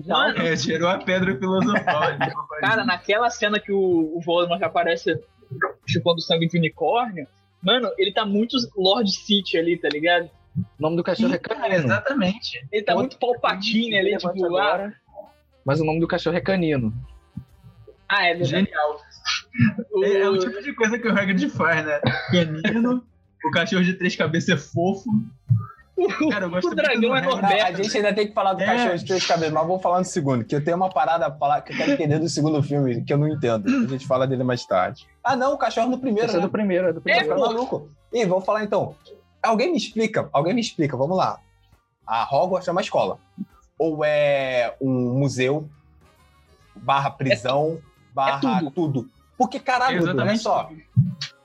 Mano, 0.06 0.38
É, 0.38 0.56
tirou 0.56 0.88
a 0.88 0.98
pedra 0.98 1.36
filosofal. 1.38 2.02
Cara, 2.60 2.84
naquela 2.84 3.30
cena 3.30 3.58
que 3.58 3.72
o, 3.72 3.78
o 4.16 4.20
Voldemort 4.24 4.62
aparece 4.62 5.18
chupando 5.86 6.20
sangue 6.20 6.46
de 6.48 6.58
unicórnio, 6.58 7.26
mano, 7.62 7.90
ele 7.96 8.12
tá 8.12 8.24
muito 8.26 8.56
Lord 8.76 9.10
City 9.10 9.56
ali, 9.58 9.76
tá 9.78 9.88
ligado? 9.88 10.28
O 10.56 10.82
nome 10.82 10.96
do 10.96 11.02
cachorro 11.04 11.32
é 11.32 11.36
É, 11.36 11.38
Canino. 11.38 11.74
exatamente. 11.74 12.66
Ele 12.72 12.82
tá 12.82 12.94
muito 12.94 13.18
palpatine 13.18 13.98
ali, 13.98 14.16
tipo, 14.16 14.28
ah, 14.44 14.46
agora. 14.46 14.94
Mas 15.64 15.80
o 15.80 15.84
nome 15.84 16.00
do 16.00 16.08
cachorro 16.08 16.36
é 16.36 16.40
Canino. 16.40 16.92
ah, 18.08 18.24
é 18.26 18.34
verdade. 18.34 18.50
Genial. 18.50 19.00
O- 19.92 20.04
É, 20.04 20.20
é 20.20 20.28
o 20.28 20.38
tipo 20.38 20.62
de 20.62 20.72
coisa 20.74 20.98
que 20.98 21.08
o 21.08 21.12
Hagrid 21.12 21.48
faz, 21.50 21.84
né? 21.84 22.00
Canino, 22.30 23.04
o 23.44 23.50
cachorro 23.50 23.84
de 23.84 23.94
três 23.94 24.14
cabeças 24.16 24.48
é 24.48 24.56
fofo. 24.56 25.08
Cara, 26.30 26.44
eu 26.44 26.50
gosto 26.50 26.70
o 26.70 26.74
dragão 26.74 27.10
muito 27.10 27.16
é 27.16 27.20
do. 27.22 27.30
Ah, 27.30 27.38
a 27.38 27.40
Norberto. 27.40 27.82
gente 27.82 27.96
ainda 27.96 28.12
tem 28.14 28.28
que 28.28 28.34
falar 28.34 28.52
do 28.52 28.62
É. 28.62 28.66
cachorro 28.66 28.98
de 28.98 29.04
três 29.06 29.26
cabeças, 29.26 29.52
mas 29.54 29.66
vamos 29.66 29.82
falar 29.82 29.98
no 29.98 30.04
segundo, 30.04 30.44
que 30.44 30.54
eu 30.54 30.62
tenho 30.62 30.76
uma 30.76 30.90
parada 30.90 31.30
pra 31.30 31.38
falar 31.38 31.62
que 31.62 31.72
eu 31.72 31.76
quero 31.76 31.92
entender 31.92 32.18
do 32.18 32.28
segundo 32.28 32.62
filme, 32.62 33.02
que 33.02 33.12
eu 33.12 33.16
não 33.16 33.26
entendo. 33.26 33.66
A 33.66 33.88
gente 33.88 34.06
fala 34.06 34.26
dele 34.26 34.44
mais 34.44 34.66
tarde. 34.66 35.06
Ah, 35.24 35.34
não, 35.34 35.54
o 35.54 35.58
cachorro 35.58 35.88
no 35.88 35.98
primeiro, 35.98 36.26
Esse 36.28 36.36
é 36.36 36.40
né? 36.40 36.44
do 36.46 36.50
primeiro, 36.52 36.88
é 36.88 36.92
do 36.92 37.00
Tá 37.00 37.04
primeiro. 37.04 37.24
ficando 37.28 37.40
maluco. 37.40 37.90
Ih, 38.12 38.26
vamos 38.26 38.44
falar 38.44 38.62
então. 38.62 38.94
Alguém 39.42 39.70
me 39.70 39.78
explica, 39.78 40.28
alguém 40.34 40.52
me 40.52 40.60
explica, 40.60 40.96
vamos 40.98 41.16
lá. 41.16 41.38
A 42.06 42.24
Hogwarts 42.30 42.68
é 42.68 42.72
uma 42.72 42.82
escola. 42.82 43.18
Ou 43.78 44.04
é 44.04 44.74
um 44.80 45.18
museu, 45.18 45.66
barra 46.74 47.10
prisão, 47.10 47.78
barra 48.14 48.38
tudo. 48.60 48.70
tudo. 48.70 49.10
Porque, 49.36 49.60
caralho, 49.60 50.08
olha 50.08 50.36
só. 50.36 50.70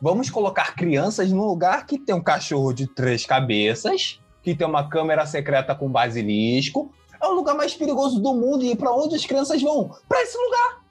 Vamos 0.01 0.29
colocar 0.29 0.75
crianças 0.75 1.31
num 1.31 1.45
lugar 1.45 1.85
que 1.85 1.99
tem 1.99 2.15
um 2.15 2.23
cachorro 2.23 2.73
de 2.73 2.87
três 2.87 3.25
cabeças, 3.25 4.19
que 4.41 4.55
tem 4.55 4.65
uma 4.65 4.89
câmera 4.89 5.25
secreta 5.25 5.75
com 5.75 5.91
basilisco. 5.91 6.91
É 7.21 7.27
o 7.27 7.33
lugar 7.33 7.55
mais 7.55 7.75
perigoso 7.75 8.19
do 8.19 8.33
mundo 8.33 8.63
e 8.63 8.75
pra 8.75 8.91
onde 8.91 9.15
as 9.15 9.25
crianças 9.25 9.61
vão? 9.61 9.91
Pra 10.09 10.21
esse 10.21 10.37
lugar! 10.37 10.81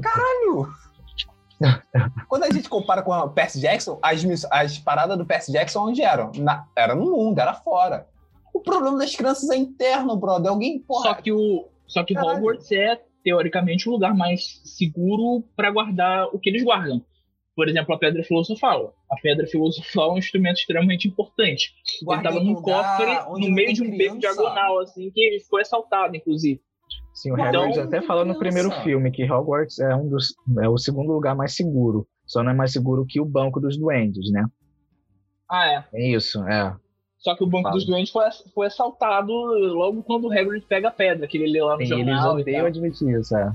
Caralho! 0.00 0.74
Quando 2.28 2.44
a 2.44 2.50
gente 2.50 2.68
compara 2.68 3.02
com 3.02 3.12
a 3.12 3.28
Percy 3.28 3.60
Jackson, 3.60 3.98
as, 4.02 4.24
as 4.50 4.78
paradas 4.78 5.16
do 5.16 5.24
Percy 5.24 5.52
Jackson 5.52 5.88
onde 5.90 6.02
eram? 6.02 6.32
Na- 6.36 6.66
era 6.74 6.94
no 6.94 7.12
mundo, 7.12 7.38
era 7.38 7.54
fora. 7.54 8.08
O 8.52 8.60
problema 8.60 8.98
das 8.98 9.14
crianças 9.14 9.48
é 9.50 9.56
interno, 9.56 10.16
brother. 10.16 10.50
Alguém, 10.50 10.80
porra. 10.80 11.10
Só 11.10 11.14
que 11.14 11.32
o 11.32 11.68
só 11.86 12.02
que 12.02 12.14
Caralho. 12.14 12.38
Hogwarts 12.38 12.72
é 12.72 13.00
teoricamente 13.22 13.88
o 13.88 13.92
lugar 13.92 14.14
mais 14.14 14.60
seguro 14.64 15.44
para 15.56 15.70
guardar 15.70 16.26
o 16.32 16.38
que 16.38 16.50
eles 16.50 16.64
guardam. 16.64 17.04
Por 17.54 17.68
exemplo, 17.68 17.94
a 17.94 17.98
pedra 17.98 18.24
filosofal. 18.24 18.94
A 19.10 19.16
pedra 19.16 19.46
filosofal 19.46 20.10
é 20.10 20.14
um 20.14 20.18
instrumento 20.18 20.56
extremamente 20.56 21.06
importante. 21.06 21.74
Ele 21.98 22.06
guarda 22.06 22.30
tava 22.30 22.38
em 22.38 22.46
num 22.46 22.54
cofre 22.54 23.14
no 23.38 23.50
meio 23.50 23.74
de 23.74 23.82
um 23.82 23.90
beco 23.90 24.18
criança. 24.18 24.18
diagonal, 24.18 24.80
assim, 24.80 25.10
que 25.10 25.38
foi 25.50 25.60
assaltado, 25.60 26.16
inclusive. 26.16 26.60
Sim, 27.14 27.32
o 27.32 27.38
Então, 27.38 27.64
Hagrid 27.64 27.80
até 27.80 28.00
falou 28.00 28.24
no 28.24 28.38
primeiro 28.38 28.70
filme 28.82 29.10
que 29.10 29.30
Hogwarts 29.30 29.78
é 29.78 29.94
um 29.94 30.08
dos 30.08 30.34
é 30.60 30.68
o 30.68 30.78
segundo 30.78 31.12
lugar 31.12 31.34
mais 31.36 31.54
seguro. 31.54 32.06
Só 32.26 32.42
não 32.42 32.52
é 32.52 32.54
mais 32.54 32.72
seguro 32.72 33.04
que 33.06 33.20
o 33.20 33.24
banco 33.24 33.60
dos 33.60 33.78
duendes, 33.78 34.30
né? 34.30 34.46
Ah, 35.48 35.66
é. 35.66 35.84
É 35.92 36.08
isso, 36.08 36.42
é. 36.48 36.74
Só 37.22 37.36
que 37.36 37.44
o 37.44 37.46
Banco 37.46 37.64
Fala. 37.64 37.74
dos 37.76 37.86
Doentes 37.86 38.12
foi, 38.12 38.24
foi 38.54 38.66
assaltado 38.66 39.32
logo 39.32 40.02
quando 40.02 40.26
o 40.26 40.32
Hagrid 40.32 40.64
pega 40.66 40.88
a 40.88 40.90
pedra, 40.90 41.26
que 41.26 41.38
ele 41.38 41.52
lê 41.52 41.62
lá 41.62 41.76
no 41.76 41.86
Sim, 41.86 41.94
eles 41.94 42.06
jornal. 42.06 42.38
e 42.38 42.42
odeiam 42.42 42.66
admitir 42.66 43.18
isso, 43.20 43.36
é. 43.36 43.52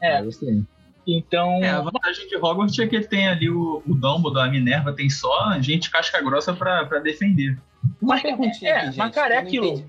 É. 0.00 0.20
Mas, 0.22 0.36
assim, 0.36 0.66
Então, 1.06 1.62
É, 1.62 1.70
a 1.70 1.80
vantagem 1.80 2.26
de 2.28 2.36
Hogwarts 2.36 2.78
é 2.78 2.86
que 2.88 2.96
ele 2.96 3.06
tem 3.06 3.28
ali 3.28 3.48
o, 3.48 3.82
o 3.86 3.94
Dumbledore, 3.94 4.48
a 4.48 4.50
Minerva, 4.50 4.92
tem 4.92 5.08
só 5.08 5.52
gente 5.60 5.90
casca 5.90 6.20
grossa 6.22 6.52
pra, 6.54 6.84
pra 6.86 6.98
defender. 6.98 7.56
Uma 8.02 8.14
Mas- 8.14 8.22
perguntinha 8.22 8.70
é, 8.70 8.76
aqui, 8.78 8.86
gente. 8.86 8.96
mas, 8.98 9.14
cara, 9.14 9.34
é 9.34 9.38
aquilo. 9.38 9.84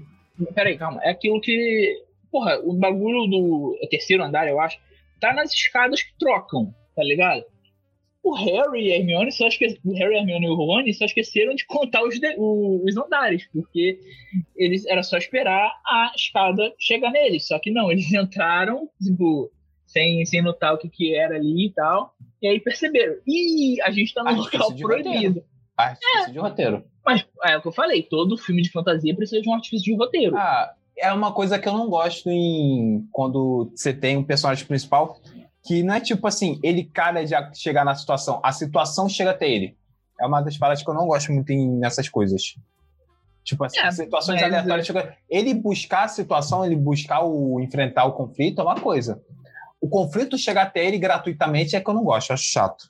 Peraí, 0.54 0.78
calma. 0.78 1.00
É 1.02 1.10
aquilo 1.12 1.40
que. 1.42 2.04
Porra, 2.32 2.60
o 2.64 2.74
bagulho 2.74 3.26
do 3.28 3.78
é 3.82 3.88
terceiro 3.88 4.22
andar, 4.24 4.46
eu 4.48 4.60
acho, 4.60 4.78
tá 5.22 5.34
nas 5.34 5.52
escadas 5.54 6.04
que 6.04 6.12
trocam, 6.20 6.74
tá 6.96 7.02
ligado? 7.04 7.44
O 8.26 8.34
Harry 8.34 8.88
e 8.88 8.92
a 8.92 8.96
Hermione 8.98 9.32
só 9.32 9.48
esque... 9.48 9.80
O 9.86 9.94
Harry, 9.94 10.16
Hermione 10.16 10.48
e 10.48 10.50
o 10.50 10.56
Rony 10.56 10.92
só 10.94 11.06
esqueceram 11.06 11.54
de 11.54 11.64
contar 11.66 12.04
os, 12.04 12.20
de- 12.20 12.36
os 12.40 12.98
andares, 12.98 13.48
porque 13.54 14.00
eles 14.56 14.84
era 14.88 15.04
só 15.04 15.16
esperar 15.18 15.72
a 15.86 16.12
escada 16.16 16.74
chegar 16.80 17.12
neles. 17.12 17.48
Só 17.48 17.60
que 17.60 17.70
não, 17.70 17.92
eles 17.92 18.10
entraram, 18.14 18.90
tipo, 19.00 19.52
sem, 19.86 20.26
sem 20.26 20.42
notar 20.42 20.74
o 20.74 20.78
que, 20.80 20.90
que 20.90 21.16
era 21.16 21.36
ali 21.36 21.68
e 21.68 21.72
tal. 21.72 22.16
E 22.42 22.48
aí 22.48 22.60
perceberam. 22.60 23.16
Ih, 23.28 23.80
a 23.84 23.92
gente 23.92 24.12
tá 24.14 24.24
no 24.24 24.30
Artifício 24.30 24.60
local 24.60 24.76
proibido. 24.78 25.44
Artifício 25.78 26.34
de 26.34 26.40
roteiro. 26.40 26.84
Mas 27.06 27.24
é 27.44 27.58
o 27.58 27.62
que 27.62 27.68
eu 27.68 27.72
falei, 27.72 28.02
todo 28.02 28.38
filme 28.38 28.64
de 28.64 28.72
fantasia 28.72 29.16
precisa 29.16 29.40
de 29.42 29.48
um 29.48 29.54
artifício 29.54 29.86
de 29.86 29.96
roteiro. 29.96 30.36
Ah, 30.36 30.74
é 30.98 31.14
uma 31.14 31.32
coisa 31.32 31.60
que 31.60 31.68
eu 31.68 31.74
não 31.74 31.88
gosto 31.88 32.30
em 32.32 33.08
quando 33.12 33.72
você 33.76 33.94
tem 33.94 34.18
um 34.18 34.24
personagem 34.24 34.66
principal 34.66 35.20
que 35.66 35.82
não 35.84 35.93
é 35.95 35.99
tipo 35.99 36.28
assim, 36.28 36.59
ele 36.63 36.84
cara 36.84 37.26
já 37.26 37.51
chegar 37.53 37.84
na 37.84 37.95
situação, 37.95 38.39
a 38.43 38.51
situação 38.51 39.09
chega 39.09 39.32
até 39.32 39.49
ele. 39.49 39.76
É 40.20 40.26
uma 40.26 40.41
das 40.41 40.57
paradas 40.57 40.84
que 40.84 40.89
eu 40.89 40.93
não 40.93 41.07
gosto 41.07 41.32
muito 41.32 41.51
em, 41.51 41.68
nessas 41.78 42.07
coisas. 42.07 42.55
Tipo 43.43 43.63
assim, 43.63 43.80
É, 43.80 43.91
situações 43.91 44.41
mas 44.41 44.51
aleatórias. 44.51 44.88
chega- 44.88 45.16
Ele 45.30 45.53
buscar 45.53 46.03
a 46.05 46.07
situação, 46.07 46.66
ele 46.66 46.76
buscar 46.76 47.24
o 47.24 47.59
enfrentar 47.59 48.05
o 48.05 48.13
conflito 48.13 48.59
é 48.61 48.63
uma 48.63 48.80
coisa. 48.80 49.22
O 49.82 49.88
conflito 49.89 50.38
chegar 50.38 50.63
até 50.63 50.86
ele 50.86 50.97
gratuitamente 50.97 51.76
é 51.76 51.82
que 51.82 51.88
eu 51.89 51.93
não 51.93 52.03
gosto, 52.03 52.32
acho 52.32 52.43
chato. 52.43 52.89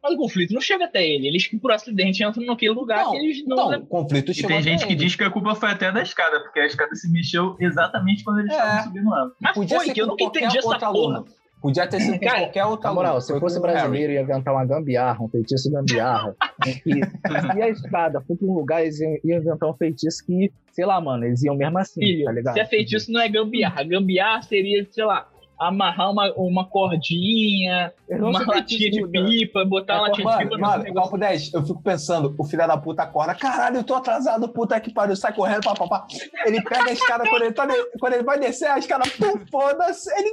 Mas 0.00 0.12
o 0.14 0.16
conflito 0.16 0.54
não 0.54 0.60
chega 0.60 0.84
até 0.84 1.04
ele. 1.04 1.26
Eles, 1.26 1.48
por 1.60 1.72
acidente, 1.72 2.22
entram 2.22 2.44
naquele 2.46 2.72
lugar 2.72 3.02
Não, 3.04 3.10
que 3.10 3.16
eles 3.16 3.44
não. 3.44 3.72
Então, 3.74 3.80
o 3.82 3.86
conflito 3.86 4.30
E 4.30 4.34
chegou 4.34 4.50
tem 4.50 4.62
gente 4.62 4.86
que 4.86 4.92
ele. 4.92 5.00
diz 5.04 5.16
que 5.16 5.24
a 5.24 5.30
culpa 5.30 5.56
foi 5.56 5.70
até 5.72 5.90
da 5.90 6.00
escada, 6.00 6.40
porque 6.40 6.60
a 6.60 6.66
escada 6.66 6.94
se 6.94 7.10
mexeu 7.10 7.56
exatamente 7.58 8.22
quando 8.22 8.38
eles 8.38 8.52
É. 8.52 8.56
estavam 8.56 8.84
subindo 8.84 9.12
ela. 9.16 9.32
Mas 9.40 9.54
Podia 9.54 9.76
foi, 9.76 9.86
ser 9.86 9.94
que 9.94 10.00
eu 10.00 10.06
nunca 10.06 10.22
entendi 10.24 10.58
essa 10.58 10.68
porra. 10.68 10.86
aluno. 10.86 11.26
Podia 11.60 11.88
ter 11.88 12.00
sido 12.00 12.20
Cara, 12.20 12.40
qualquer 12.52 12.60
aluno. 12.60 12.94
moral, 12.94 13.20
se 13.20 13.32
Foi 13.32 13.40
fosse 13.40 13.58
com 13.60 13.64
o 13.64 13.66
Harry. 13.66 13.78
brasileiro 13.80 14.12
ia 14.12 14.22
inventar 14.22 14.54
uma 14.54 14.64
gambiarra, 14.64 15.22
um 15.24 15.28
feitiço 15.28 15.70
gambiarra. 15.70 16.36
se 16.64 17.02
a 17.62 17.68
escada 17.68 18.20
for 18.20 18.36
pra 18.36 18.46
um 18.46 18.54
lugar, 18.54 18.82
eles 18.82 19.00
iam, 19.00 19.16
iam 19.24 19.38
inventar 19.40 19.68
um 19.68 19.74
feitiço 19.74 20.24
que, 20.24 20.52
sei 20.72 20.86
lá, 20.86 21.00
mano, 21.00 21.24
eles 21.24 21.42
iam 21.42 21.56
mesmo 21.56 21.78
assim, 21.78 22.00
Filho, 22.00 22.24
tá 22.26 22.32
ligado? 22.32 22.54
se 22.54 22.60
é 22.60 22.64
feitiço, 22.66 23.10
não 23.12 23.20
é 23.20 23.28
gambiarra. 23.28 23.82
Gambiarra 23.82 24.42
seria, 24.42 24.86
sei 24.90 25.04
lá, 25.04 25.28
amarrar 25.58 26.10
uma, 26.12 26.32
uma 26.34 26.64
cordinha, 26.64 27.92
não 28.08 28.30
uma 28.30 28.44
são 28.44 28.54
latinha 28.54 28.90
de 28.90 29.06
pipa, 29.08 29.64
botar 29.64 29.94
uma 29.98 30.08
latinha 30.08 30.30
de 30.30 30.38
pipa 30.44 30.58
Mano, 30.58 30.78
no 30.84 30.84
mano, 30.84 30.94
papo 30.94 31.18
10, 31.18 31.52
eu 31.54 31.62
fico 31.66 31.82
pensando, 31.82 32.34
o 32.38 32.44
filho 32.44 32.66
da 32.66 32.76
puta 32.76 33.02
acorda, 33.02 33.34
caralho, 33.34 33.78
eu 33.78 33.84
tô 33.84 33.94
atrasado, 33.94 34.48
puta 34.48 34.78
que 34.78 34.92
pariu, 34.92 35.16
sai 35.16 35.32
correndo, 35.34 35.64
papapá. 35.64 36.06
Ele 36.46 36.62
pega 36.62 36.90
a 36.90 36.92
escada, 36.92 37.28
quando 37.28 37.42
ele, 37.42 37.52
tá 37.52 37.66
de- 37.66 37.98
quando 37.98 38.12
ele 38.12 38.22
vai 38.22 38.38
descer, 38.38 38.70
a 38.70 38.78
escada, 38.78 39.04
pum, 39.18 39.44
foda-se, 39.50 40.08
ele 40.16 40.30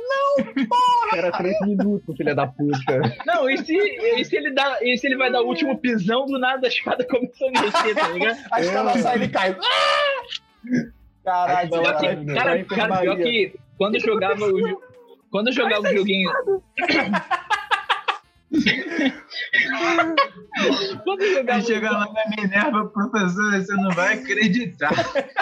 Era 1.16 1.32
três 1.32 1.60
minutos, 1.62 2.16
filha 2.16 2.36
da 2.36 2.46
puta. 2.46 3.02
Não, 3.26 3.50
e 3.50 3.58
se, 3.58 3.76
e 3.76 4.24
se 4.26 4.36
ele 4.36 4.52
dá, 4.54 4.78
e 4.82 4.96
se 4.98 5.08
ele 5.08 5.18
vai 5.18 5.32
dar 5.32 5.42
o 5.42 5.48
último 5.48 5.78
pisão, 5.78 6.26
do 6.26 6.38
nada 6.38 6.68
a 6.68 6.70
escada 6.70 7.04
começa 7.06 7.46
a 7.46 7.62
mexer, 7.62 7.96
tá 7.96 8.08
ligado? 8.10 8.38
a 8.52 8.62
escada 8.62 8.92
É. 8.92 8.98
sai, 9.00 9.16
ele 9.16 9.28
cai. 9.30 9.58
Caralho, 11.24 11.70
vai 11.72 11.84
cara, 11.84 12.66
pra 12.66 12.78
cara, 12.78 13.02
pior 13.02 13.18
que 13.18 13.56
quando 13.78 13.96
eu 13.96 14.02
jogava 14.02 14.46
o 14.46 14.82
quando 15.36 15.48
eu 15.48 15.54
jogava 15.54 15.82
o 15.82 15.98
joguinho 15.98 16.32
quando 21.04 21.24
eu 21.24 21.34
jogava 21.34 21.62
chega 21.62 21.92
lá 21.92 22.08
na 22.14 22.24
Minerva, 22.30 22.86
professor, 22.86 23.52
você 23.52 23.74
não 23.74 23.92
vai 23.92 24.14
acreditar. 24.14 24.94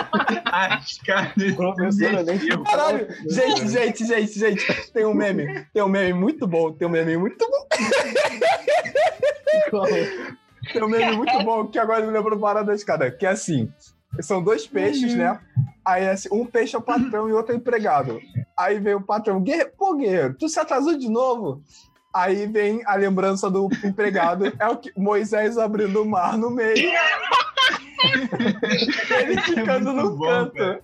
A 0.51 0.79
escada 0.79 1.31
Professora, 1.55 2.23
nem 2.23 2.39
mexeu. 2.39 2.63
Caralho, 2.63 3.07
gente, 3.29 3.67
gente, 3.67 4.03
gente, 4.03 4.39
gente, 4.39 4.91
tem 4.91 5.05
um 5.05 5.13
meme, 5.13 5.63
tem 5.71 5.83
um 5.83 5.87
meme 5.87 6.13
muito 6.13 6.47
bom, 6.47 6.71
tem 6.71 6.87
um 6.87 6.91
meme 6.91 7.15
muito 7.15 7.47
bom, 7.47 7.67
tem 10.73 10.83
um 10.83 10.87
meme 10.87 11.17
muito 11.17 11.37
bom, 11.43 11.67
que 11.67 11.77
agora 11.77 12.03
me 12.03 12.11
lembrou 12.11 12.39
para 12.39 12.63
da 12.63 12.73
escada, 12.73 13.11
que 13.11 13.27
é 13.27 13.29
assim, 13.29 13.71
são 14.21 14.43
dois 14.43 14.65
peixes, 14.65 15.13
né? 15.13 15.39
Aí 15.85 16.09
assim, 16.09 16.29
um 16.31 16.47
peixe 16.47 16.75
é 16.75 16.79
o 16.79 16.81
patrão 16.81 17.29
e 17.29 17.33
outro 17.33 17.53
é 17.53 17.57
empregado. 17.57 18.19
Aí 18.58 18.80
vem 18.80 18.95
o 18.95 19.01
patrão, 19.01 19.41
guerreiro, 19.41 19.72
pô, 19.78 19.95
guerreiro, 19.95 20.36
tu 20.38 20.47
se 20.47 20.60
atrasou 20.60 20.97
de 20.97 21.10
novo? 21.10 21.64
Aí 22.14 22.45
vem 22.45 22.82
a 22.86 22.95
lembrança 22.95 23.49
do 23.49 23.68
empregado, 23.84 24.45
é 24.60 24.68
o 24.68 24.78
que 24.78 24.91
Moisés 24.95 25.58
abrindo 25.58 26.01
o 26.04 26.06
mar 26.06 26.38
no 26.38 26.51
meio. 26.51 26.76
ele 29.22 29.41
ficando 29.41 29.89
É 29.89 29.93
no 29.93 30.16
bom, 30.16 30.26
canto. 30.28 30.54
cara. 30.54 30.82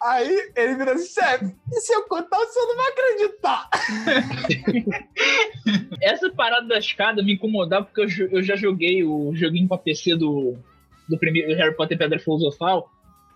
Aí 0.00 0.52
ele 0.54 0.76
vira 0.76 0.92
assim, 0.92 1.08
chefe, 1.12 1.52
e 1.72 1.80
se 1.80 1.92
eu 1.92 2.04
contar, 2.04 2.38
você 2.38 2.60
não 2.60 2.76
vai 2.76 2.88
acreditar. 2.92 3.68
essa 6.00 6.30
parada 6.30 6.68
da 6.68 6.78
escada 6.78 7.22
me 7.22 7.34
incomodava 7.34 7.86
porque 7.86 8.02
eu, 8.22 8.28
eu 8.30 8.42
já 8.42 8.54
joguei 8.54 9.02
o 9.04 9.34
joguinho 9.34 9.66
pra 9.66 9.76
PC 9.78 10.14
do, 10.14 10.56
do 11.08 11.18
primeiro 11.18 11.52
Harry 11.56 11.74
Potter 11.74 11.96
e 11.96 11.98
Pedra 11.98 12.18
Filosofal. 12.20 12.88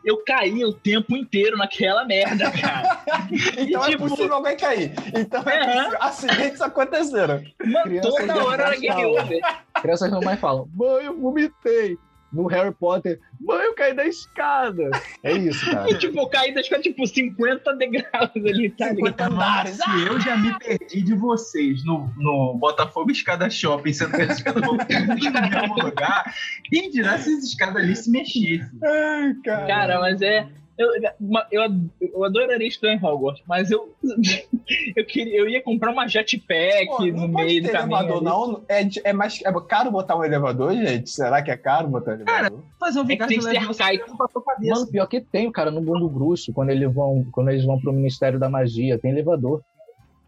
Eu 0.05 0.22
caí 0.24 0.64
o 0.64 0.72
tempo 0.72 1.16
inteiro 1.16 1.57
naquela 1.57 2.05
merda, 2.05 2.50
cara. 2.50 3.00
Então 3.57 3.84
é 3.84 3.90
tipo- 3.90 4.09
possível 4.09 4.34
alguém 4.34 4.57
cair. 4.57 4.92
Então 5.16 5.42
é 5.42 5.59
Aham. 5.61 5.74
possível. 5.76 5.98
Acidentes 6.03 6.61
aconteceram. 6.61 7.42
Mano, 7.64 8.00
toda 8.00 8.44
hora 8.44 8.62
era 8.64 8.76
game 8.78 9.05
over. 9.05 9.40
Crianças 9.80 10.11
não 10.11 10.20
mais 10.20 10.38
falam, 10.40 10.68
mãe, 10.74 11.05
eu 11.07 11.18
vomitei. 11.18 11.96
No 12.33 12.47
Harry 12.47 12.72
Potter, 12.72 13.20
mãe, 13.41 13.66
eu 13.66 13.74
caí 13.74 13.95
da 13.95 14.07
escada. 14.07 14.91
É 15.22 15.33
isso, 15.33 15.70
cara. 15.70 15.89
E, 15.93 15.99
tipo, 15.99 16.26
caí 16.28 16.55
da 16.55 16.61
escada, 16.61 16.83
tipo, 16.83 17.07
50 17.07 17.76
degraus 17.76 18.30
ali, 18.37 18.70
tá 18.70 18.89
50 18.89 18.95
ligado? 18.95 19.33
andares. 19.35 19.76
Se 19.76 20.07
eu 20.07 20.20
já 20.20 20.37
me 20.37 20.59
perdi 20.59 21.03
de 21.03 21.14
vocês 21.14 21.85
no, 21.85 22.11
no 22.16 22.55
Botafogo 22.59 23.11
Escada 23.11 23.51
Shopping, 23.51 23.93
sendo 23.93 24.12
que 24.12 24.22
as 24.22 24.39
escadas 24.39 24.62
vão 24.62 24.76
no 24.76 24.87
mesmo 24.87 25.74
lugar, 25.85 26.35
quem 26.64 26.91
dirá 26.91 27.18
se 27.18 27.35
as 27.35 27.45
escadas 27.45 27.76
ali 27.83 27.95
se 27.95 28.11
mexessem? 28.11 28.70
Ai, 28.83 29.35
cara. 29.45 29.66
Cara, 29.66 30.01
mas 30.01 30.22
é. 30.22 30.47
Eu, 30.83 31.12
eu, 31.51 31.62
eu 32.01 32.24
adoraria 32.24 32.66
estudar 32.66 32.93
em 32.95 33.05
Hogwarts, 33.05 33.43
mas 33.47 33.70
eu, 33.70 33.95
eu, 34.97 35.07
queria, 35.07 35.39
eu 35.39 35.49
ia 35.49 35.62
comprar 35.62 35.93
uma 35.93 36.07
jetpack 36.07 36.87
Pô, 36.87 37.05
no 37.07 37.12
não 37.12 37.33
pode 37.33 37.45
meio 37.47 37.62
do 37.62 37.66
ter 37.66 37.72
caminho. 37.72 37.99
elevador, 37.99 38.16
ali. 38.16 38.24
não. 38.24 38.64
É, 38.68 38.85
de- 38.85 39.01
é 39.05 39.12
mais 39.12 39.41
é 39.45 39.53
caro 39.66 39.91
botar 39.91 40.16
um 40.16 40.24
elevador, 40.24 40.72
gente? 40.74 41.11
Será 41.11 41.43
que 41.43 41.51
é 41.51 41.57
caro 41.57 41.89
botar 41.89 42.14
um 42.14 42.24
Cara, 42.24 42.47
elevador? 42.49 42.64
Fazer 42.78 42.99
um 43.01 43.03
É 43.03 43.05
que 43.07 43.12
Vingar 43.12 43.28
tem 43.28 43.39
de 43.39 43.47
que 43.47 43.51
ser 43.53 43.59
arcaico. 43.59 44.16
Mano, 44.61 44.87
pior 44.89 45.07
que 45.07 45.20
tem, 45.20 45.51
cara, 45.53 45.70
no 45.70 45.80
Mundo 45.80 46.09
Bruxo, 46.09 46.53
quando 46.53 46.70
eles 46.70 46.93
vão, 46.93 47.24
quando 47.33 47.51
eles 47.51 47.64
vão 47.64 47.80
pro 47.80 47.93
Ministério 47.93 48.39
da 48.39 48.49
Magia, 48.49 48.99
tem 48.99 49.11
elevador. 49.12 49.62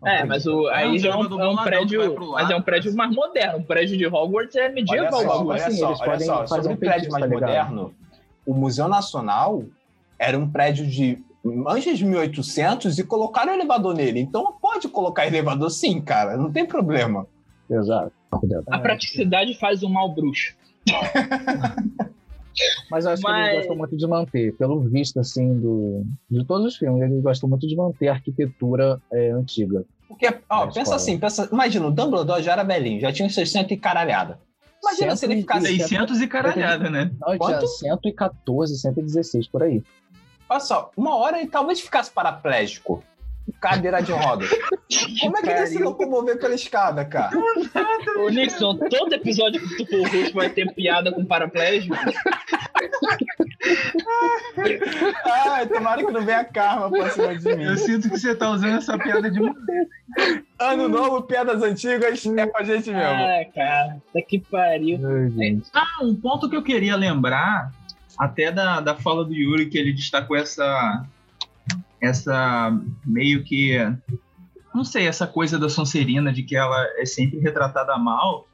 É, 0.07 0.23
mas 0.25 0.47
o, 0.47 0.67
aí 0.69 0.99
já 0.99 1.11
é 1.11 1.17
um, 1.17 1.41
é 1.41 1.49
um 1.49 1.57
que 1.57 1.65
prédio. 1.65 2.31
Mas 2.33 2.51
é 2.51 2.57
um 2.57 2.63
prédio 2.63 2.89
assim. 2.91 2.97
mais 2.99 3.15
moderno. 3.15 3.59
Um 3.59 3.63
prédio 3.63 3.97
de 3.97 4.07
Hogwarts 4.07 4.55
é 4.55 4.65
Olha 4.67 4.73
medieval. 4.75 5.13
só, 5.13 5.29
bagulho. 5.29 5.49
olha 5.49 5.67
assim, 5.67 5.77
só, 5.79 5.87
olha 5.99 6.21
só. 6.21 6.47
fazer 6.47 6.63
Sobre 6.63 6.73
um 6.75 6.77
prédio 6.77 7.11
mais 7.11 7.25
tá 7.25 7.31
moderno, 7.31 7.95
o 8.47 8.55
Museu 8.55 8.87
Nacional 8.89 9.63
era 10.25 10.39
um 10.39 10.51
prédio 10.51 10.87
de 10.87 11.23
antes 11.69 11.99
de 11.99 12.05
1800 12.05 12.99
e 12.99 13.05
colocaram 13.05 13.53
elevador 13.53 13.95
nele. 13.95 14.21
Então 14.21 14.55
pode 14.61 14.89
colocar 14.89 15.27
elevador 15.27 15.71
sim, 15.71 16.01
cara. 16.01 16.37
Não 16.37 16.51
tem 16.51 16.65
problema. 16.65 17.27
Exato. 17.71 18.13
A 18.69 18.79
praticidade 18.79 19.59
faz 19.59 19.83
o 19.83 19.89
mal 19.89 20.13
bruxo. 20.15 20.55
Mas 22.91 23.05
eu 23.05 23.11
acho 23.13 23.23
que 23.23 23.29
Mas- 23.29 23.47
eles 23.49 23.59
gostam 23.59 23.77
muito 23.77 23.97
de 23.97 24.07
manter, 24.07 24.57
pelo 24.57 24.81
visto, 24.81 25.19
assim, 25.19 25.59
do, 25.59 26.05
de 26.31 26.45
todos 26.45 26.67
os 26.67 26.77
filmes, 26.77 27.03
eles 27.03 27.21
gostam 27.23 27.49
muito 27.49 27.67
de 27.67 27.75
manter 27.75 28.09
a 28.09 28.13
arquitetura 28.13 29.01
é, 29.13 29.31
antiga. 29.33 29.85
Porque, 30.07 30.27
ó, 30.49 30.67
pensa 30.67 30.81
escola. 30.81 30.97
assim, 30.97 31.19
pensa, 31.19 31.49
imagina, 31.51 31.87
o 31.87 31.91
Dumbledore 31.91 32.43
já 32.43 32.53
era 32.53 32.63
velhinho, 32.63 33.01
já 33.01 33.13
tinha 33.13 33.27
uns 33.27 33.35
60 33.35 33.75
e 33.75 33.77
caralhada. 33.77 34.39
Imagina 34.81 35.17
se 35.17 35.25
ele 35.25 35.37
ficasse. 35.39 35.67
600 35.67 36.21
e 36.21 36.27
caralhada, 36.29 36.91
né? 36.91 37.11
Não, 37.19 37.39
Quanto? 37.39 37.59
tinha 37.79 37.97
114, 37.97 38.79
116 38.79 39.49
por 39.49 39.63
aí. 39.63 39.83
Olha 40.55 40.61
só, 40.61 40.93
uma 40.97 41.17
hora 41.17 41.41
ele 41.41 41.49
talvez 41.49 41.81
ficasse 41.81 42.13
paraplégico. 42.13 43.03
Cadeira 43.61 44.01
de 44.01 44.13
rodas. 44.13 44.49
Como 45.21 45.37
é 45.37 45.43
que 45.43 45.49
ele 45.49 45.59
ia 45.59 45.67
se 45.67 45.83
locomover 45.83 46.39
pela 46.39 46.55
escada, 46.55 47.05
cara? 47.05 47.37
Ô, 48.17 48.29
Nixon, 48.29 48.77
todo 48.77 49.13
episódio 49.13 49.61
que 49.61 49.85
tu 49.85 49.91
for 49.91 49.99
o 49.99 50.03
rosto 50.05 50.35
vai 50.35 50.49
ter 50.49 50.73
piada 50.73 51.11
com 51.11 51.25
paraplégico. 51.25 51.97
Ai, 55.25 55.67
tomara 55.67 56.05
que 56.07 56.13
não 56.13 56.25
venha 56.25 56.45
karma 56.45 56.89
pra 56.89 57.11
cima 57.11 57.37
de 57.37 57.57
mim. 57.57 57.65
Eu 57.65 57.77
sinto 57.77 58.09
que 58.09 58.17
você 58.19 58.33
tá 58.33 58.51
usando 58.51 58.77
essa 58.77 58.97
piada 58.97 59.29
de 59.29 59.41
Ano 60.61 60.89
novo, 60.89 61.23
piadas 61.23 61.65
antigas, 61.65 62.25
é 62.25 62.47
com 62.47 62.59
a 62.59 62.63
gente 62.63 62.93
mesmo. 62.93 63.03
Ah, 63.03 63.45
cara, 63.53 63.97
tá 64.13 64.23
que 64.23 64.39
pariu. 64.39 65.01
Ai, 65.05 65.31
gente. 65.31 65.69
Ah, 65.75 66.05
um 66.05 66.15
ponto 66.15 66.49
que 66.49 66.55
eu 66.55 66.63
queria 66.63 66.95
lembrar, 66.95 67.73
até 68.19 68.51
da, 68.53 68.81
da 68.81 68.95
fala 68.95 69.25
do 69.25 69.35
Yuri, 69.35 69.67
que 69.67 69.79
ele 69.79 69.93
destacou 69.93 70.37
essa. 70.37 71.05
Essa 72.01 72.79
meio 73.05 73.43
que. 73.45 73.77
Não 74.75 74.85
sei, 74.85 75.07
essa 75.07 75.27
coisa 75.27 75.59
da 75.59 75.69
Sonserina, 75.69 76.33
de 76.33 76.43
que 76.43 76.57
ela 76.57 76.85
é 76.99 77.07
sempre 77.07 77.39
retratada 77.39 77.97
mal. 77.97 78.47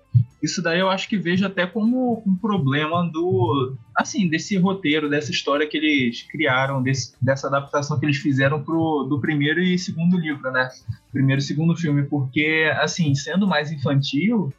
Isso 0.42 0.62
daí 0.62 0.80
eu 0.80 0.88
acho 0.88 1.08
que 1.08 1.16
vejo 1.16 1.46
até 1.46 1.66
como 1.66 2.22
um 2.26 2.34
problema 2.36 3.08
do. 3.10 3.74
Assim, 3.94 4.28
desse 4.28 4.56
roteiro, 4.56 5.08
dessa 5.08 5.30
história 5.30 5.66
que 5.66 5.76
eles 5.76 6.22
criaram, 6.22 6.82
desse- 6.82 7.14
dessa 7.20 7.46
adaptação 7.48 7.98
que 7.98 8.06
eles 8.06 8.16
fizeram 8.16 8.62
pro, 8.62 9.04
do 9.04 9.20
primeiro 9.20 9.60
e 9.60 9.78
segundo 9.78 10.16
livro, 10.18 10.50
né? 10.50 10.68
Primeiro 11.12 11.40
e 11.40 11.44
segundo 11.44 11.76
filme, 11.76 12.04
porque, 12.04 12.70
assim, 12.80 13.14
sendo 13.14 13.46
mais 13.46 13.70
infantil, 13.70 14.52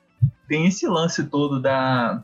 tem 0.48 0.68
esse 0.68 0.86
lance 0.88 1.24
todo 1.26 1.60
da, 1.60 2.24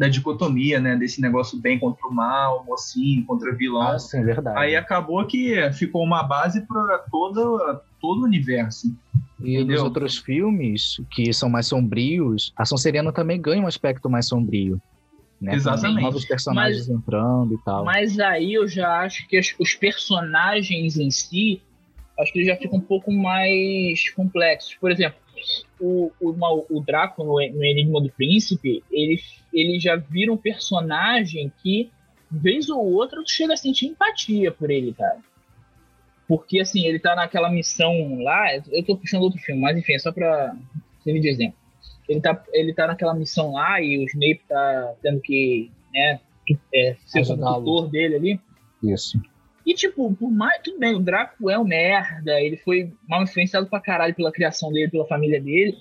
da 0.00 0.08
dicotomia, 0.08 0.80
né? 0.80 0.96
Desse 0.96 1.20
negócio 1.20 1.60
bem 1.60 1.78
contra 1.78 2.08
o 2.08 2.10
mal, 2.10 2.64
mocinho 2.64 3.22
contra 3.26 3.54
vilão. 3.54 3.82
Ah, 3.82 3.98
sim, 3.98 4.24
verdade. 4.24 4.58
Aí 4.58 4.74
acabou 4.74 5.26
que 5.26 5.70
ficou 5.74 6.02
uma 6.02 6.22
base 6.22 6.62
para 6.62 7.00
todo, 7.10 7.82
todo 8.00 8.22
o 8.22 8.24
universo. 8.24 8.96
E 9.38 9.58
nos 9.58 9.64
Entendeu? 9.64 9.84
outros 9.84 10.16
filmes, 10.16 11.02
que 11.10 11.30
são 11.34 11.50
mais 11.50 11.66
sombrios, 11.66 12.50
a 12.56 12.64
Sonserina 12.64 13.12
também 13.12 13.38
ganha 13.38 13.62
um 13.62 13.66
aspecto 13.66 14.08
mais 14.08 14.26
sombrio. 14.26 14.80
Né? 15.38 15.54
Exatamente. 15.54 15.96
Com 15.96 16.06
novos 16.06 16.24
personagens 16.24 16.88
entrando 16.88 17.52
e 17.52 17.58
tal. 17.62 17.84
Mas 17.84 18.18
aí 18.18 18.54
eu 18.54 18.66
já 18.66 19.02
acho 19.02 19.28
que 19.28 19.38
os, 19.38 19.54
os 19.58 19.74
personagens 19.74 20.96
em 20.96 21.10
si, 21.10 21.60
acho 22.18 22.32
que 22.32 22.38
eles 22.38 22.48
já 22.48 22.56
ficam 22.56 22.78
um 22.78 22.82
pouco 22.82 23.12
mais 23.12 24.08
complexos. 24.14 24.74
Por 24.80 24.90
exemplo, 24.90 25.18
o, 25.80 26.10
o, 26.20 26.66
o 26.70 26.80
Draco 26.80 27.24
no, 27.24 27.34
no 27.34 27.64
Enigma 27.64 28.00
do 28.00 28.10
Príncipe, 28.10 28.82
ele, 28.90 29.20
ele 29.52 29.78
já 29.78 29.96
vira 29.96 30.32
um 30.32 30.36
personagem 30.36 31.52
que, 31.62 31.90
vez 32.30 32.68
ou 32.68 32.84
outra, 32.92 33.22
tu 33.22 33.30
chega 33.30 33.54
a 33.54 33.56
sentir 33.56 33.86
empatia 33.86 34.50
por 34.52 34.70
ele, 34.70 34.92
cara. 34.92 35.18
Porque, 36.28 36.60
assim, 36.60 36.86
ele 36.86 36.98
tá 36.98 37.16
naquela 37.16 37.50
missão 37.50 38.22
lá, 38.22 38.54
eu 38.70 38.84
tô 38.84 38.96
puxando 38.96 39.22
outro 39.22 39.40
filme, 39.40 39.60
mas 39.60 39.76
enfim, 39.76 39.94
é 39.94 39.98
só 39.98 40.12
pra 40.12 40.54
servir 41.02 41.20
de 41.20 41.28
exemplo. 41.28 41.58
Ele 42.08 42.20
tá, 42.20 42.44
ele 42.52 42.74
tá 42.74 42.86
naquela 42.86 43.14
missão 43.14 43.52
lá 43.52 43.80
e 43.80 43.98
o 43.98 44.04
Snape 44.04 44.42
tá 44.48 44.94
tendo 45.02 45.20
que, 45.20 45.70
né, 45.92 46.20
é, 46.74 46.96
ser 47.06 47.22
o 47.22 47.36
tutor 47.36 47.88
dele 47.88 48.14
ali. 48.14 48.40
Isso. 48.82 49.20
E, 49.64 49.74
tipo, 49.74 50.14
por 50.14 50.30
mais. 50.30 50.60
Tudo 50.62 50.78
bem, 50.78 50.94
o 50.94 51.00
Draco 51.00 51.50
é 51.50 51.58
um 51.58 51.64
merda, 51.64 52.40
ele 52.40 52.56
foi 52.56 52.92
mal 53.08 53.22
influenciado 53.22 53.68
pra 53.68 53.80
caralho 53.80 54.14
pela 54.14 54.32
criação 54.32 54.72
dele, 54.72 54.90
pela 54.90 55.06
família 55.06 55.40
dele. 55.40 55.76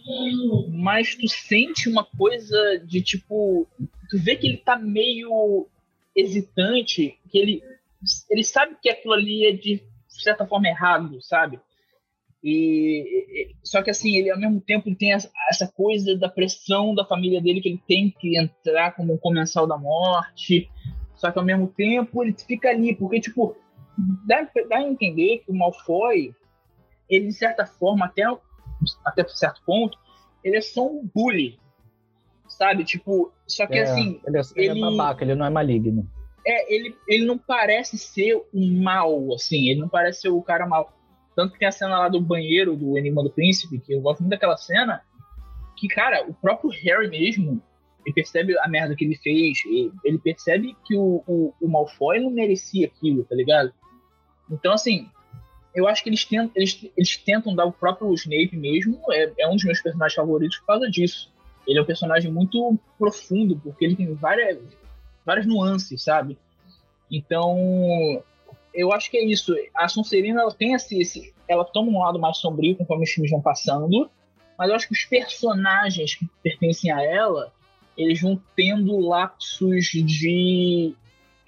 Mas 0.70 1.16
tu 1.16 1.28
sente 1.28 1.90
uma 1.90 2.04
coisa 2.04 2.80
de, 2.86 3.02
tipo. 3.02 3.68
Tu 4.10 4.18
vê 4.18 4.36
que 4.36 4.48
ele 4.48 4.58
tá 4.58 4.78
meio 4.78 5.68
hesitante, 6.16 7.18
que 7.30 7.38
ele, 7.38 7.64
ele 8.30 8.44
sabe 8.44 8.76
que 8.82 8.90
aquilo 8.90 9.14
ali 9.14 9.46
é 9.46 9.52
de 9.52 9.82
certa 10.08 10.46
forma 10.46 10.68
errado, 10.68 11.22
sabe? 11.22 11.60
E, 12.44 13.54
só 13.64 13.82
que 13.82 13.90
assim, 13.90 14.18
ele 14.18 14.32
ao 14.32 14.40
mesmo 14.40 14.62
tempo 14.62 14.94
tem 14.96 15.14
essa 15.14 15.68
coisa 15.76 16.18
da 16.18 16.30
pressão 16.30 16.96
da 16.96 17.06
família 17.06 17.42
dele 17.42 17.62
que 17.62 17.70
ele 17.70 17.82
tem 17.88 18.10
que 18.18 18.38
entrar 18.38 18.92
como 18.96 19.14
um 19.14 19.18
comensal 19.18 19.68
da 19.68 19.78
morte. 19.78 20.70
Só 21.16 21.32
que 21.32 21.38
ao 21.38 21.44
mesmo 21.44 21.68
tempo 21.68 22.24
ele 22.24 22.34
fica 22.48 22.70
ali, 22.70 22.96
porque 22.96 23.20
tipo, 23.20 23.58
dá, 24.26 24.48
dá 24.70 24.78
a 24.78 24.84
entender 24.84 25.40
que 25.40 25.52
o 25.52 25.56
Malfoy, 25.56 26.34
ele 27.10 27.28
de 27.28 27.34
certa 27.34 27.66
forma, 27.66 28.06
até, 28.06 28.24
até 29.06 29.28
certo 29.28 29.62
ponto, 29.66 29.98
ele 30.44 30.58
é 30.58 30.62
só 30.62 30.86
um 30.88 31.10
bully. 31.14 31.60
Sabe? 32.48 32.84
Tipo, 32.84 33.32
só 33.48 33.68
que 33.68 33.78
É, 33.78 33.84
assim, 33.84 34.20
ele, 34.26 34.38
é, 34.38 34.42
ele 34.56 34.68
é 34.68 34.72
ele- 34.72 34.82
babaca, 34.82 35.24
ele 35.24 35.36
não 35.36 35.46
é 35.46 35.50
maligno. 35.50 36.10
é, 36.46 36.74
ele, 36.74 36.96
ele 37.08 37.26
não 37.26 37.38
parece 37.38 37.98
ser 37.98 38.42
um 38.54 38.82
mal, 38.82 39.34
assim, 39.34 39.68
ele 39.70 39.80
não 39.82 39.90
parece 39.90 40.22
ser 40.22 40.30
o 40.30 40.42
cara 40.42 40.66
mal. 40.66 40.92
Tanto 41.36 41.54
que 41.54 41.60
tem 41.60 41.68
a 41.68 41.72
cena 41.72 41.98
lá 42.00 42.10
do 42.10 42.20
banheiro 42.20 42.76
do 42.76 42.98
Enigma 42.98 43.24
do 43.24 43.30
Príncipe, 43.30 43.80
que 43.80 43.94
eu 43.94 44.02
gosto 44.02 44.22
muito 44.22 44.32
daquela 44.32 44.58
cena, 44.58 45.02
que, 45.78 45.88
cara, 45.88 46.26
o 46.28 46.34
próprio 46.34 46.72
Harry 46.72 47.08
mesmo, 47.08 47.62
ele 48.06 48.14
percebe 48.16 48.58
a 48.60 48.68
merda 48.68 48.96
que 48.96 49.06
ele 49.06 49.16
fez, 49.16 49.60
ele 50.04 50.18
percebe 50.18 50.76
que 50.86 50.98
o, 50.98 51.24
o, 51.28 51.54
o 51.62 51.68
Malfoy 51.68 52.20
não 52.20 52.32
merecia 52.32 52.88
aquilo, 52.88 53.24
tá 53.26 53.36
ligado? 53.36 53.72
Então, 54.50 54.74
assim, 54.74 55.10
eu 55.74 55.88
acho 55.88 56.04
que 56.04 56.10
eles 56.10 56.26
tentam, 56.26 56.52
eles, 56.56 56.86
eles 56.98 57.18
tentam 57.18 57.56
dar 57.56 57.66
o 57.66 57.72
próprio 57.72 58.14
Snape 58.14 58.56
mesmo, 58.56 59.02
é, 59.12 59.32
é 59.40 59.48
um 59.48 59.56
dos 59.56 59.64
meus 59.64 59.82
personagens 59.82 60.16
favoritos 60.16 60.58
por 60.58 60.68
causa 60.68 60.90
disso. 60.90 61.32
Ele 61.68 61.78
é 61.78 61.82
um 61.82 61.86
personagem 61.86 62.32
muito 62.32 62.78
profundo, 62.98 63.60
porque 63.64 63.86
ele 63.86 63.96
tem 63.96 64.14
várias, 64.16 64.58
várias 65.26 65.46
nuances, 65.46 66.02
sabe? 66.04 66.38
Então, 67.12 68.24
eu 68.74 68.92
acho 68.92 69.10
que 69.10 69.18
é 69.18 69.24
isso. 69.26 69.56
A 69.76 69.88
Sonserina, 69.88 70.42
ela 70.42 70.54
tem 70.54 70.74
esse, 70.74 71.00
esse- 71.00 71.34
ela 71.48 71.66
toma 71.66 71.92
um 71.92 72.00
lado 72.00 72.20
mais 72.20 72.38
sombrio 72.38 72.76
conforme 72.76 73.04
os 73.04 73.10
filmes 73.12 73.32
vão 73.32 73.42
passando, 73.42 74.10
mas 74.58 74.70
eu 74.70 74.76
acho 74.76 74.88
que 74.88 74.94
os 74.94 75.06
personagens 75.06 76.16
que 76.16 76.28
pertencem 76.44 76.92
a 76.92 77.02
ela, 77.02 77.54
eles 77.98 78.22
vão 78.22 78.42
tendo 78.56 79.00
lapsos 79.00 79.86
de 79.86 80.94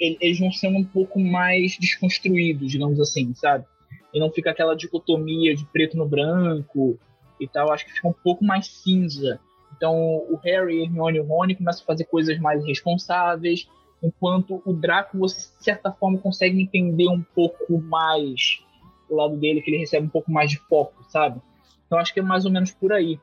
eles 0.01 0.39
vão 0.39 0.51
sendo 0.51 0.79
um 0.79 0.83
pouco 0.83 1.19
mais 1.19 1.77
desconstruídos, 1.77 2.71
digamos 2.71 2.99
assim, 2.99 3.33
sabe? 3.35 3.65
E 4.13 4.19
não 4.19 4.31
fica 4.31 4.49
aquela 4.49 4.75
dicotomia 4.75 5.55
de 5.55 5.63
preto 5.65 5.95
no 5.95 6.07
branco 6.07 6.97
e 7.39 7.47
tal, 7.47 7.71
acho 7.71 7.85
que 7.85 7.93
fica 7.93 8.07
um 8.07 8.13
pouco 8.13 8.43
mais 8.43 8.67
cinza. 8.67 9.39
Então, 9.77 9.95
o 9.95 10.39
Harry, 10.43 10.83
Hermione 10.83 11.17
e 11.17 11.21
o 11.21 11.25
Rony 11.25 11.55
começam 11.55 11.83
a 11.83 11.85
fazer 11.85 12.05
coisas 12.05 12.37
mais 12.39 12.65
responsáveis, 12.65 13.67
enquanto 14.03 14.61
o 14.65 14.73
Draco, 14.73 15.17
você, 15.17 15.49
de 15.57 15.63
certa 15.63 15.91
forma, 15.91 16.17
consegue 16.17 16.61
entender 16.61 17.07
um 17.07 17.21
pouco 17.21 17.79
mais 17.79 18.63
o 19.09 19.15
lado 19.15 19.37
dele, 19.37 19.61
que 19.61 19.69
ele 19.69 19.79
recebe 19.79 20.07
um 20.07 20.09
pouco 20.09 20.31
mais 20.31 20.49
de 20.49 20.57
foco, 20.57 21.03
sabe? 21.09 21.41
Então, 21.85 21.99
acho 21.99 22.13
que 22.13 22.19
é 22.19 22.23
mais 22.23 22.45
ou 22.45 22.51
menos 22.51 22.71
por 22.71 22.91
aí. 22.91 23.19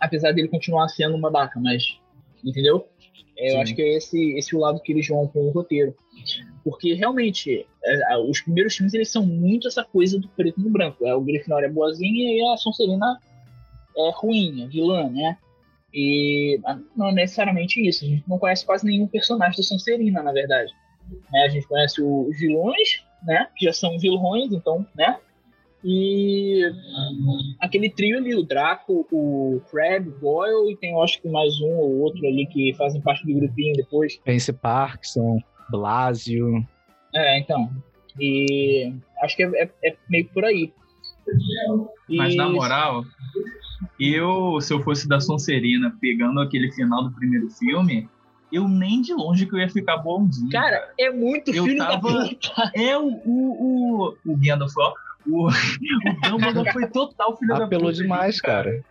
Apesar 0.00 0.32
dele 0.32 0.48
continuar 0.48 0.88
sendo 0.88 1.16
uma 1.16 1.30
babaca, 1.30 1.58
mas... 1.60 1.98
Entendeu? 2.44 2.86
É, 3.36 3.54
eu 3.54 3.60
acho 3.60 3.74
que 3.74 3.82
é 3.82 3.96
esse, 3.96 4.36
esse 4.36 4.54
o 4.54 4.58
lado 4.58 4.80
que 4.80 4.92
eles 4.92 5.06
vão 5.08 5.26
com 5.26 5.40
o 5.40 5.50
roteiro. 5.50 5.94
Porque 6.62 6.94
realmente, 6.94 7.66
é, 7.84 8.18
os 8.18 8.40
primeiros 8.40 8.74
filmes 8.76 8.94
eles 8.94 9.10
são 9.10 9.24
muito 9.26 9.68
essa 9.68 9.84
coisa 9.84 10.18
do 10.18 10.28
preto 10.28 10.60
no 10.60 10.70
branco. 10.70 11.06
É, 11.06 11.14
o 11.14 11.20
Grifinória 11.20 11.66
é 11.66 11.70
boazinha 11.70 12.32
e 12.32 12.42
a 12.52 12.56
Sonserina 12.56 13.20
é 13.96 14.10
ruim, 14.14 14.62
é 14.62 14.66
vilã, 14.66 15.08
né? 15.10 15.36
E 15.92 16.58
não 16.96 17.10
é 17.10 17.12
necessariamente 17.12 17.80
isso. 17.86 18.04
A 18.04 18.08
gente 18.08 18.24
não 18.28 18.38
conhece 18.38 18.66
quase 18.66 18.84
nenhum 18.84 19.06
personagem 19.06 19.56
da 19.56 19.62
Sonserina, 19.62 20.22
na 20.22 20.32
verdade. 20.32 20.72
Né, 21.30 21.44
A 21.44 21.48
gente 21.48 21.68
conhece 21.68 22.02
os 22.02 22.36
vilões, 22.38 23.04
né? 23.24 23.48
Que 23.56 23.66
já 23.66 23.72
são 23.72 23.98
vilões, 23.98 24.52
então, 24.52 24.86
né? 24.94 25.18
E 25.84 26.62
aquele 27.60 27.90
trio 27.90 28.16
ali, 28.16 28.34
o 28.34 28.42
Draco, 28.42 29.06
o 29.12 29.60
Crab, 29.70 30.08
o 30.08 30.18
Goyle, 30.18 30.72
e 30.72 30.76
tem 30.76 30.92
eu 30.92 31.02
acho 31.02 31.20
que 31.20 31.28
mais 31.28 31.60
um 31.60 31.76
ou 31.76 31.98
outro 32.00 32.26
ali 32.26 32.46
que 32.46 32.72
fazem 32.74 33.02
parte 33.02 33.26
do 33.26 33.38
grupinho 33.38 33.74
depois. 33.76 34.16
Pense 34.24 34.50
Parkinson, 34.52 35.38
Blasio. 35.70 36.66
É, 37.14 37.38
então. 37.38 37.70
E 38.18 38.94
acho 39.22 39.36
que 39.36 39.42
é, 39.42 39.64
é- 39.64 39.88
é 39.90 39.96
meio 40.08 40.26
por 40.32 40.44
aí. 40.44 40.72
Mas 42.08 42.32
E- 42.32 42.36
na 42.36 42.48
moral, 42.48 43.04
eu, 44.00 44.60
se 44.60 44.72
eu 44.72 44.80
fosse 44.82 45.06
da 45.08 45.20
Sonserina 45.20 45.94
pegando 46.00 46.40
aquele 46.40 46.70
final 46.72 47.04
do 47.04 47.12
primeiro 47.14 47.50
filme, 47.50 48.08
eu 48.52 48.68
nem 48.68 49.02
de 49.02 49.12
longe 49.12 49.46
que 49.46 49.54
eu 49.54 49.58
ia 49.58 49.68
ficar 49.68 49.98
bonzinho. 49.98 50.50
Cara, 50.50 50.92
é 50.98 51.10
muito 51.10 51.50
Eu 51.52 51.64
filho 51.64 51.78
tava- 51.78 51.92
da 52.12 52.28
puta. 52.28 52.70
É 52.74 52.96
o, 52.96 53.06
o, 53.06 54.06
o, 54.06 54.16
o 54.32 54.36
Gandalf, 54.38 54.72
ó. 54.78 54.92
O, 55.26 55.48
o 55.48 56.30
Dumbledore 56.30 56.70
foi 56.72 56.86
total 56.88 57.36
filho 57.36 57.54
da 57.56 57.64
Apelou 57.64 57.90
puta. 57.90 58.02
demais, 58.02 58.40
cara. 58.40 58.84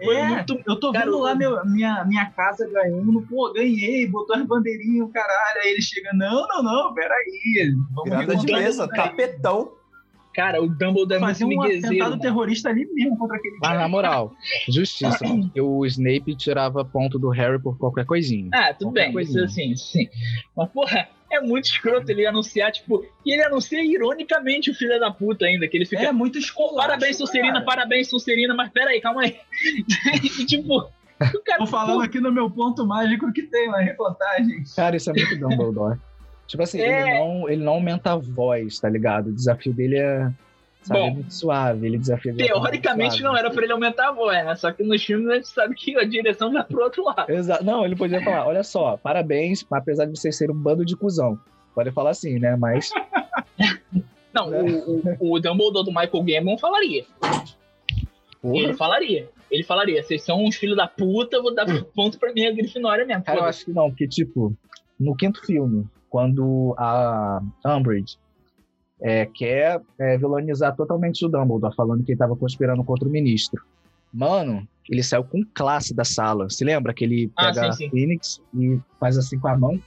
É, 0.00 0.24
muito- 0.28 0.60
eu 0.68 0.78
tô 0.78 0.92
Cara, 0.92 1.06
vendo 1.06 1.18
lá 1.18 1.34
meu, 1.34 1.64
minha, 1.66 2.04
minha 2.04 2.26
casa 2.30 2.68
ganhando, 2.72 3.22
pô, 3.28 3.52
ganhei, 3.52 4.06
botou 4.06 4.36
as 4.36 4.46
bandeirinhas, 4.46 5.10
caralho. 5.10 5.60
Aí 5.64 5.70
ele 5.72 5.82
chega, 5.82 6.10
não, 6.12 6.46
não, 6.46 6.62
não, 6.62 6.94
peraí. 6.94 7.74
Vamos 7.92 8.04
Virada 8.10 8.36
de 8.36 8.52
mesa, 8.52 8.86
tapetão. 8.86 9.72
Cara, 10.32 10.62
o 10.62 10.68
Dumbledore 10.68 11.14
é 11.14 11.18
muito 11.18 11.26
Fazer 11.26 11.44
um 11.44 11.48
miguezeiro. 11.48 11.86
atentado 11.88 12.20
terrorista 12.20 12.68
ali 12.68 12.86
mesmo 12.94 13.18
contra 13.18 13.36
aquele 13.36 13.56
Mas 13.60 13.78
na 13.80 13.88
moral, 13.88 14.32
justiça. 14.68 15.18
porque 15.26 15.60
o 15.60 15.84
Snape 15.84 16.36
tirava 16.36 16.84
ponto 16.84 17.18
do 17.18 17.28
Harry 17.30 17.60
por 17.60 17.76
qualquer 17.76 18.06
coisinha. 18.06 18.48
Ah, 18.54 18.72
tudo 18.72 18.90
Qualquer 18.92 19.04
bem, 19.06 19.12
coisinha. 19.12 19.44
isso 19.44 19.52
assim, 19.60 19.74
sim. 19.74 20.08
Mas, 20.56 20.68
porra, 20.70 21.08
é 21.30 21.40
muito 21.40 21.66
escroto 21.66 22.10
ele 22.10 22.26
anunciar, 22.26 22.72
tipo, 22.72 23.04
e 23.24 23.32
ele 23.32 23.42
anuncia 23.44 23.82
ironicamente 23.84 24.70
o 24.70 24.74
filho 24.74 24.98
da 24.98 25.10
puta 25.10 25.46
ainda, 25.46 25.68
que 25.68 25.76
ele 25.76 25.86
fica. 25.86 26.02
É 26.02 26.12
muito 26.12 26.34
Pô, 26.34 26.38
escolar. 26.40 26.86
parabéns, 26.86 27.16
Sonserina, 27.16 27.64
parabéns, 27.64 28.08
Sonserina, 28.10 28.54
mas 28.54 28.70
peraí, 28.70 29.00
calma 29.00 29.22
aí. 29.22 29.36
e, 30.22 30.44
tipo, 30.44 30.78
o 30.80 31.40
cara. 31.44 31.58
Tô 31.58 31.66
falando 31.66 32.02
aqui 32.02 32.20
no 32.20 32.32
meu 32.32 32.50
ponto 32.50 32.84
mágico 32.86 33.32
que 33.32 33.42
tem 33.42 33.68
uma 33.68 33.80
reportagem. 33.80 34.64
Cara, 34.74 34.96
isso 34.96 35.10
é 35.10 35.12
muito 35.12 35.38
Dumbledore. 35.38 35.98
tipo 36.46 36.62
assim, 36.62 36.80
É. 36.80 37.02
ele, 37.02 37.18
não, 37.18 37.48
ele 37.48 37.64
não 37.64 37.72
aumenta 37.74 38.12
a 38.12 38.16
voz, 38.16 38.78
tá 38.80 38.88
ligado? 38.88 39.28
O 39.28 39.32
desafio 39.34 39.72
dele 39.72 39.98
é, 39.98 40.30
sabe, 40.82 41.00
Bom, 41.00 41.06
é 41.06 41.10
muito 41.10 41.34
suave. 41.34 41.86
Ele 41.86 41.98
desafia 41.98 42.34
Teoricamente 42.34 43.10
suave. 43.18 43.24
não 43.24 43.36
era 43.36 43.50
pra 43.50 43.62
ele 43.64 43.72
aumentar 43.72 44.08
a 44.08 44.12
voz, 44.12 44.44
né? 44.44 44.54
Só 44.56 44.72
que 44.72 44.82
nos 44.82 45.02
filmes 45.04 45.28
a 45.28 45.34
gente 45.34 45.48
sabe 45.48 45.74
que 45.74 45.96
a 45.98 46.04
direção 46.04 46.52
vai 46.52 46.64
pro 46.64 46.82
outro 46.82 47.04
lado. 47.04 47.30
Exato. 47.30 47.64
Não, 47.64 47.84
ele 47.84 47.96
podia 47.96 48.22
falar, 48.22 48.46
olha 48.46 48.62
só, 48.62 48.96
parabéns, 48.96 49.64
apesar 49.70 50.04
de 50.06 50.18
vocês 50.18 50.36
serem 50.36 50.54
um 50.54 50.58
bando 50.58 50.84
de 50.84 50.96
cuzão. 50.96 51.38
Pode 51.74 51.90
falar 51.92 52.10
assim, 52.10 52.38
né? 52.38 52.56
Mas. 52.56 52.90
Não, 54.32 54.52
É. 54.54 54.62
o, 54.62 55.16
o, 55.18 55.32
o 55.34 55.40
Dumbledore 55.40 55.84
do 55.84 55.90
Michael 55.90 56.22
Gambon 56.22 56.56
falaria. 56.58 57.04
Porra. 58.40 58.56
Ele 58.56 58.74
falaria. 58.74 59.28
Ele 59.50 59.64
falaria, 59.64 60.02
vocês 60.02 60.22
são 60.22 60.44
uns 60.44 60.54
filhos 60.56 60.76
da 60.76 60.86
puta, 60.86 61.42
vou 61.42 61.52
dar 61.54 61.66
ponto 61.94 62.18
pra 62.18 62.32
minha 62.32 62.52
Grifinória 62.54 63.04
mesmo. 63.04 63.24
Cara, 63.24 63.40
eu 63.40 63.44
acho 63.44 63.64
que 63.64 63.72
não, 63.72 63.88
porque, 63.90 64.06
tipo, 64.06 64.54
no 64.98 65.16
quinto 65.16 65.44
filme, 65.44 65.84
quando 66.08 66.74
a 66.78 67.40
Umbridge 67.66 68.16
é, 69.02 69.26
quer 69.26 69.80
é, 69.98 70.18
vilanizar 70.18 70.74
totalmente 70.76 71.24
o 71.24 71.28
Dumbledore, 71.28 71.74
falando 71.74 72.04
que 72.04 72.12
ele 72.12 72.18
tava 72.18 72.36
conspirando 72.36 72.84
contra 72.84 73.08
o 73.08 73.10
ministro. 73.10 73.62
Mano, 74.12 74.66
ele 74.88 75.02
saiu 75.02 75.24
com 75.24 75.44
classe 75.54 75.94
da 75.94 76.04
sala. 76.04 76.50
Se 76.50 76.64
lembra 76.64 76.92
que 76.92 77.04
ele 77.04 77.30
Ah, 77.36 77.46
pega 77.52 77.72
sim, 77.72 77.76
sim. 77.78 77.86
a 77.86 77.90
Phoenix 77.90 78.42
e 78.54 78.78
faz 78.98 79.16
assim 79.16 79.38
com 79.38 79.48
a 79.48 79.56
mão? 79.56 79.80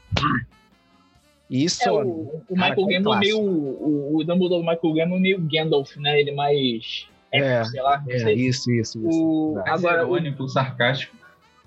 Isso, 1.49 1.87
É, 1.87 1.91
o, 1.91 2.41
o 2.49 2.55
Cara, 2.55 2.69
Michael 2.69 2.87
Gambon 2.87 3.19
meio. 3.19 3.39
O, 3.39 4.17
o 4.17 4.23
Dumbledore 4.23 4.63
do 4.63 4.69
Michael 4.69 4.93
Gambon 4.93 5.19
meio 5.19 5.41
Gandalf, 5.41 5.95
né? 5.97 6.19
Ele 6.19 6.31
mais. 6.31 7.07
É, 7.31 7.63
sei 7.65 7.81
lá. 7.81 8.03
é, 8.07 8.19
sei. 8.19 8.35
isso, 8.35 8.71
isso, 8.71 8.97
isso. 9.07 9.23
O, 9.23 9.59
É. 9.59 9.69
Agora, 9.69 10.07
o, 10.07 10.47
sarcástico. 10.47 11.15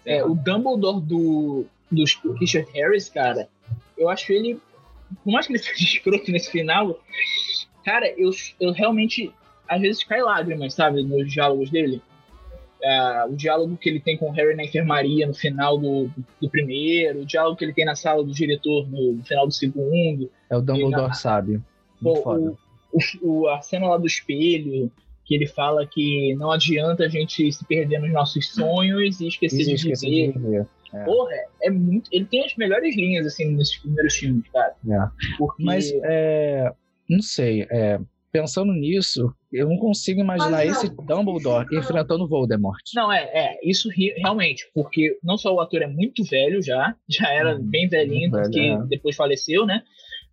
é, 0.05 0.25
o 0.25 0.35
Dumbledore 0.35 1.01
do, 1.01 1.67
do 1.91 2.05
Richard 2.41 2.69
Harris, 2.73 3.09
cara, 3.09 3.49
eu 3.99 4.09
acho 4.09 4.33
ele. 4.33 4.59
Por 5.25 5.31
mais 5.33 5.47
que 5.47 5.53
ele 5.53 5.59
seja 5.63 5.85
escroto 5.85 6.31
nesse 6.31 6.51
final, 6.51 6.99
cara, 7.85 8.09
eu, 8.19 8.31
eu 8.61 8.73
realmente. 8.73 9.33
Às 9.69 9.81
vezes 9.81 10.05
cai 10.05 10.23
lágrimas, 10.23 10.75
sabe? 10.75 11.03
Nos 11.03 11.33
diálogos 11.33 11.71
dele. 11.71 12.01
Ah, 12.85 13.27
o 13.29 13.35
diálogo 13.35 13.77
que 13.77 13.89
ele 13.89 13.99
tem 13.99 14.17
com 14.17 14.29
o 14.29 14.33
Harry 14.33 14.55
na 14.55 14.63
enfermaria 14.63 15.27
no 15.27 15.35
final 15.35 15.77
do, 15.77 16.09
do 16.41 16.49
primeiro, 16.49 17.23
o 17.23 17.27
diálogo 17.27 17.57
que 17.57 17.65
ele 17.65 17.73
tem 17.73 17.85
na 17.85 17.97
sala 17.97 18.23
do 18.23 18.31
diretor 18.33 18.89
no, 18.89 19.15
no 19.15 19.25
final 19.25 19.45
do 19.47 19.53
segundo, 19.53 20.31
É 20.49 20.57
o 20.57 20.61
Dumbledore 20.61 21.17
sábio. 21.17 21.65
Pô, 22.01 22.17
foda. 22.23 22.55
o, 22.93 22.99
o- 23.25 23.41
o- 23.43 23.49
a 23.49 23.61
cena 23.61 23.89
lá 23.89 23.97
do 23.97 24.07
espelho, 24.07 24.93
que 25.25 25.35
ele 25.35 25.47
fala 25.49 25.85
que 25.85 26.37
não 26.37 26.53
adianta 26.53 27.05
a 27.05 27.09
gente 27.09 27.51
se 27.51 27.65
perder 27.65 27.99
nos 27.99 28.13
nossos 28.13 28.53
sonhos 28.53 29.21
e 29.21 29.27
esquecer 29.27 29.63
Isso, 29.73 29.89
de 29.89 29.95
viver. 30.07 30.33
de 30.33 30.39
ver. 30.39 30.67
É. 31.01 31.05
Porra, 31.05 31.35
é 31.63 31.71
muito. 31.71 32.09
Ele 32.13 32.25
tem 32.25 32.45
as 32.45 32.55
melhores 32.57 32.97
linhas, 32.97 33.27
assim, 33.27 33.55
nesses 33.55 33.77
primeiros 33.77 34.15
filmes, 34.15 34.49
cara. 34.49 34.75
É. 34.89 35.37
Porque. 35.37 35.63
Mas, 35.65 35.93
é, 36.05 36.73
não 37.09 37.21
sei, 37.21 37.67
é, 37.71 37.99
pensando 38.37 38.73
nisso, 38.75 39.35
eu 39.51 39.67
não 39.67 39.79
consigo 39.79 40.21
imaginar 40.21 40.67
esse 40.67 40.89
Dumbledore 40.89 41.67
enfrentando 41.73 42.29
Voldemort. 42.29 42.83
Não, 42.95 43.11
é, 43.11 43.23
é, 43.33 43.59
isso 43.63 43.89
realmente, 44.19 44.69
porque 44.75 45.19
não 45.23 45.39
só 45.39 45.55
o 45.55 45.61
ator 45.61 45.81
é 45.81 45.87
muito 45.87 46.23
velho 46.25 46.63
já, 46.63 46.95
já 47.09 47.33
era 47.33 47.57
Hum, 47.57 47.63
bem 47.63 47.89
velhinho, 47.89 48.31
velho, 48.31 48.83
é. 48.83 48.87
depois 48.89 49.17
faleceu, 49.17 49.65
né? 49.65 49.83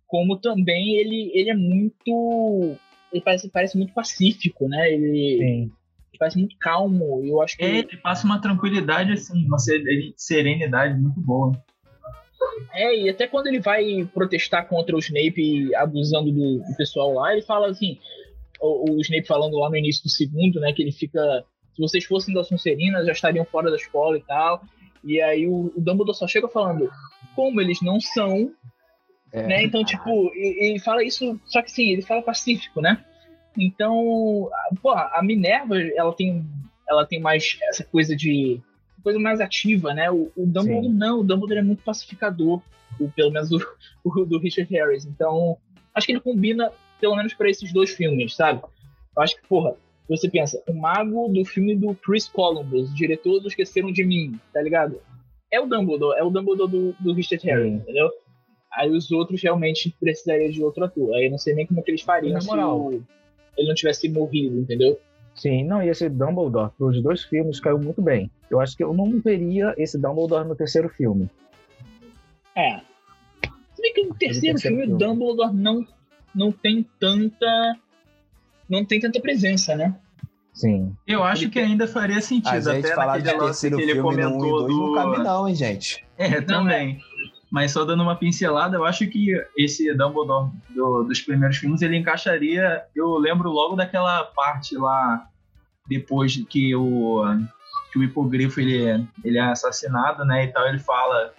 Como 0.06 0.36
também 0.38 0.96
ele, 0.96 1.30
ele 1.34 1.50
é 1.50 1.54
muito. 1.54 2.76
Ele 3.10 3.22
parece, 3.22 3.48
parece 3.48 3.76
muito 3.76 3.94
pacífico, 3.94 4.68
né? 4.68 4.92
Ele, 4.92 5.38
Sim. 5.38 5.72
Ele 6.14 6.18
parece 6.18 6.38
muito 6.38 6.56
calmo. 6.58 7.22
Eu 7.24 7.42
acho 7.42 7.56
que. 7.56 7.64
É, 7.64 7.78
ele 7.78 7.96
passa 7.98 8.24
uma 8.26 8.40
tranquilidade, 8.40 9.12
assim, 9.12 9.44
uma 9.46 9.58
sere- 9.58 10.14
serenidade 10.16 10.98
muito 10.98 11.20
boa. 11.20 11.52
É, 12.72 12.96
e 12.96 13.08
até 13.08 13.26
quando 13.26 13.46
ele 13.48 13.58
vai 13.60 14.08
protestar 14.12 14.68
contra 14.68 14.94
o 14.94 14.98
Snape 14.98 15.74
abusando 15.74 16.30
do, 16.30 16.58
do 16.58 16.76
pessoal 16.76 17.12
lá, 17.14 17.32
ele 17.32 17.42
fala 17.42 17.68
assim, 17.68 17.98
o, 18.60 18.92
o 18.92 19.00
Snape 19.00 19.26
falando 19.26 19.56
lá 19.58 19.68
no 19.68 19.76
início 19.76 20.02
do 20.04 20.08
segundo, 20.10 20.60
né, 20.60 20.72
que 20.72 20.82
ele 20.82 20.92
fica, 20.92 21.44
se 21.74 21.80
vocês 21.80 22.04
fossem 22.04 22.34
da 22.34 22.44
Sonserina, 22.44 23.04
já 23.04 23.12
estariam 23.12 23.44
fora 23.44 23.70
da 23.70 23.76
escola 23.76 24.16
e 24.18 24.22
tal, 24.22 24.62
e 25.02 25.20
aí 25.20 25.46
o, 25.48 25.72
o 25.74 25.80
Dumbledore 25.80 26.16
só 26.16 26.28
chega 26.28 26.46
falando, 26.48 26.88
como 27.34 27.60
eles 27.60 27.80
não 27.82 27.98
são, 28.00 28.52
É. 29.32 29.46
né, 29.46 29.62
então, 29.64 29.82
tipo, 29.84 30.30
e- 30.34 30.68
ele 30.70 30.78
fala 30.78 31.02
isso, 31.02 31.40
só 31.46 31.60
que 31.62 31.70
sim, 31.70 31.90
ele 31.90 32.02
fala 32.02 32.22
pacífico, 32.22 32.80
né, 32.80 33.02
então, 33.58 34.48
a- 34.52 34.74
pô, 34.82 34.90
a 34.90 35.20
Minerva, 35.22 35.76
ela 35.80 36.12
tem, 36.12 36.44
ela 36.88 37.06
tem 37.06 37.20
mais 37.20 37.58
essa 37.68 37.84
coisa 37.84 38.14
de 38.16 38.60
coisa 39.02 39.18
mais 39.18 39.38
ativa, 39.40 39.92
né? 39.92 40.10
O, 40.10 40.30
o 40.34 40.46
Dumbledore 40.46 40.86
Sim. 40.86 40.94
não, 40.94 41.20
o 41.20 41.24
Dumbledore 41.24 41.58
é 41.60 41.62
muito 41.62 41.82
pacificador, 41.82 42.62
o, 42.98 43.08
pelo 43.10 43.30
menos 43.30 43.50
o, 43.52 43.58
o 44.04 44.24
do 44.24 44.38
Richard 44.38 44.72
Harris. 44.74 45.04
Então, 45.04 45.58
acho 45.94 46.06
que 46.06 46.12
ele 46.12 46.20
combina, 46.20 46.72
pelo 47.00 47.14
menos 47.14 47.34
para 47.34 47.50
esses 47.50 47.70
dois 47.72 47.90
filmes, 47.90 48.34
sabe? 48.34 48.62
Eu 49.16 49.22
acho 49.22 49.36
que, 49.36 49.46
porra, 49.46 49.74
você 50.08 50.28
pensa, 50.28 50.62
o 50.66 50.72
mago 50.72 51.28
do 51.28 51.44
filme 51.44 51.76
do 51.76 51.94
Chris 51.94 52.26
Columbus, 52.28 52.94
diretor 52.94 53.40
do 53.40 53.48
Esqueceram 53.48 53.92
de 53.92 54.02
Mim, 54.04 54.38
tá 54.54 54.62
ligado? 54.62 55.00
É 55.52 55.60
o 55.60 55.66
Dumbledore, 55.66 56.18
é 56.18 56.24
o 56.24 56.30
Dumbledore 56.30 56.70
do, 56.70 56.92
do 56.98 57.12
Richard 57.12 57.44
Harris, 57.46 57.72
Sim. 57.72 57.76
entendeu? 57.76 58.10
Aí 58.72 58.90
os 58.90 59.10
outros 59.12 59.40
realmente 59.42 59.94
precisariam 60.00 60.50
de 60.50 60.62
outro 60.64 60.82
ator. 60.84 61.14
Aí 61.14 61.26
eu 61.26 61.30
não 61.30 61.38
sei 61.38 61.54
nem 61.54 61.66
como 61.66 61.78
é 61.78 61.82
que 61.82 61.90
eles 61.90 62.00
fariam 62.00 62.32
Na 62.32 62.42
moral. 62.42 62.80
o- 62.92 63.04
ele 63.56 63.68
não 63.68 63.74
tivesse 63.74 64.08
morrido, 64.08 64.58
entendeu? 64.58 64.98
Sim, 65.34 65.64
não, 65.64 65.82
e 65.82 65.88
esse 65.88 66.08
Dumbledore, 66.08 66.70
pros 66.78 67.02
dois 67.02 67.24
filmes, 67.24 67.58
caiu 67.58 67.78
muito 67.78 68.00
bem. 68.00 68.30
Eu 68.48 68.60
acho 68.60 68.76
que 68.76 68.84
eu 68.84 68.94
não 68.94 69.20
veria 69.20 69.74
esse 69.76 69.98
Dumbledore 69.98 70.46
no 70.46 70.54
terceiro 70.54 70.88
filme. 70.88 71.28
É. 72.56 72.80
Se 73.74 73.82
bem 73.82 73.92
que 73.92 74.04
no 74.04 74.14
terceiro 74.14 74.54
terceiro 74.54 74.76
filme 74.76 74.92
o. 74.92 74.96
Dumbledore 74.96 75.52
não, 75.52 75.84
não 76.34 76.52
tem 76.52 76.86
tanta. 77.00 77.76
Não 78.68 78.84
tem 78.84 79.00
tanta 79.00 79.20
presença, 79.20 79.74
né? 79.74 79.94
Sim. 80.52 80.94
Eu 81.04 81.24
acho 81.24 81.50
que 81.50 81.58
ainda 81.58 81.88
faria 81.88 82.20
sentido, 82.20 82.70
A 82.70 82.74
gente 82.74 82.86
até 82.86 82.94
falar 82.94 83.18
de 83.18 83.36
terceiro 83.36 83.76
que 83.76 83.82
ele 83.82 83.94
filme 83.94 84.16
no 84.16 84.28
1 84.28 84.30
e 84.30 84.38
comentou 84.38 84.68
2 84.68 84.72
não 84.72 84.86
do... 84.86 84.94
cabe 84.94 85.18
não, 85.24 85.48
hein, 85.48 85.54
gente. 85.54 86.04
É, 86.16 86.40
também. 86.40 87.00
Mas 87.54 87.70
só 87.70 87.84
dando 87.84 88.02
uma 88.02 88.16
pincelada, 88.16 88.76
eu 88.76 88.84
acho 88.84 89.06
que 89.06 89.30
esse 89.56 89.94
Dumbledore 89.94 90.50
do- 90.74 91.04
dos 91.04 91.20
primeiros 91.20 91.56
filmes, 91.56 91.82
ele 91.82 91.96
encaixaria... 91.96 92.82
Eu 92.96 93.14
lembro 93.16 93.48
logo 93.48 93.76
daquela 93.76 94.24
parte 94.24 94.76
lá, 94.76 95.24
depois 95.88 96.32
de 96.32 96.44
que 96.44 96.74
o, 96.74 97.22
que 97.92 97.98
o 98.00 98.02
hipogrifo 98.02 98.60
ele, 98.60 99.06
ele 99.24 99.38
é 99.38 99.42
assassinado, 99.42 100.24
né, 100.24 100.46
e 100.46 100.48
tal, 100.48 100.66
ele 100.66 100.80
fala... 100.80 101.32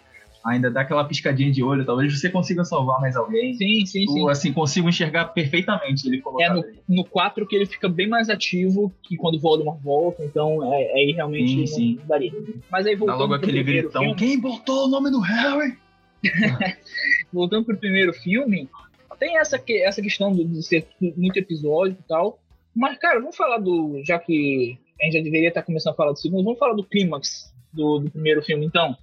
ainda 0.46 0.72
dá 0.72 0.82
aquela 0.82 1.04
piscadinha 1.04 1.52
de 1.52 1.62
olho, 1.62 1.84
talvez 1.86 2.18
você 2.18 2.30
consiga 2.30 2.64
salvar 2.64 3.02
mais 3.02 3.18
alguém. 3.18 3.54
Sim, 3.56 3.86
sim, 3.86 4.08
sim. 4.08 4.22
Ou 4.22 4.30
assim, 4.30 4.54
consigo 4.54 4.88
enxergar 4.88 5.26
perfeitamente 5.26 6.08
ele 6.08 6.24
É 6.40 6.50
no, 6.50 6.62
ali. 6.62 6.80
no 6.88 7.04
4 7.04 7.46
que 7.46 7.58
ele 7.58 7.66
fica 7.66 7.90
bem 7.90 8.08
mais 8.08 8.30
ativo 8.30 8.90
que 9.04 9.18
quando 9.18 9.36
o 9.36 9.40
Voldemort 9.42 9.82
volta, 9.82 10.24
então 10.24 10.64
é, 10.74 10.94
aí 10.94 11.12
realmente 11.14 11.68
Sim, 11.68 11.98
sim. 11.98 12.00
daria. 12.08 12.32
Mas 12.72 12.86
aí 12.86 12.94
Dá 12.96 13.00
voltando 13.00 13.18
logo 13.20 13.34
pro 13.34 13.38
aquele 13.44 13.64
gritão. 13.64 14.02
filme, 14.02 14.16
Quem 14.16 14.40
botou 14.40 14.86
o 14.86 14.88
nome 14.88 15.12
do 15.12 15.20
Harry? 15.20 15.84
voltando 17.32 17.66
pro 17.66 17.78
primeiro 17.78 18.14
filme, 18.14 18.70
tem 19.20 19.38
essa, 19.38 19.58
que- 19.58 19.84
essa 19.84 20.02
questão 20.02 20.32
de 20.32 20.64
ser 20.64 20.88
muito 21.00 21.38
episódico 21.38 22.02
e 22.02 22.08
tal. 22.08 22.40
Mas, 22.76 22.98
cara, 22.98 23.20
vamos 23.20 23.36
falar 23.36 23.58
do. 23.58 24.02
Já 24.04 24.20
que 24.20 24.78
a 25.00 25.06
gente 25.06 25.18
já 25.18 25.24
deveria 25.24 25.50
estar 25.50 25.64
começando 25.64 25.94
a 25.94 25.96
falar 25.96 26.12
do 26.12 26.20
segundo, 26.20 26.44
vamos 26.44 26.60
falar 26.60 26.74
do 26.74 26.84
clímax 26.84 27.54
do, 27.74 28.00
do 28.00 28.12
primeiro 28.12 28.42
filme, 28.42 28.66
então. 28.66 28.96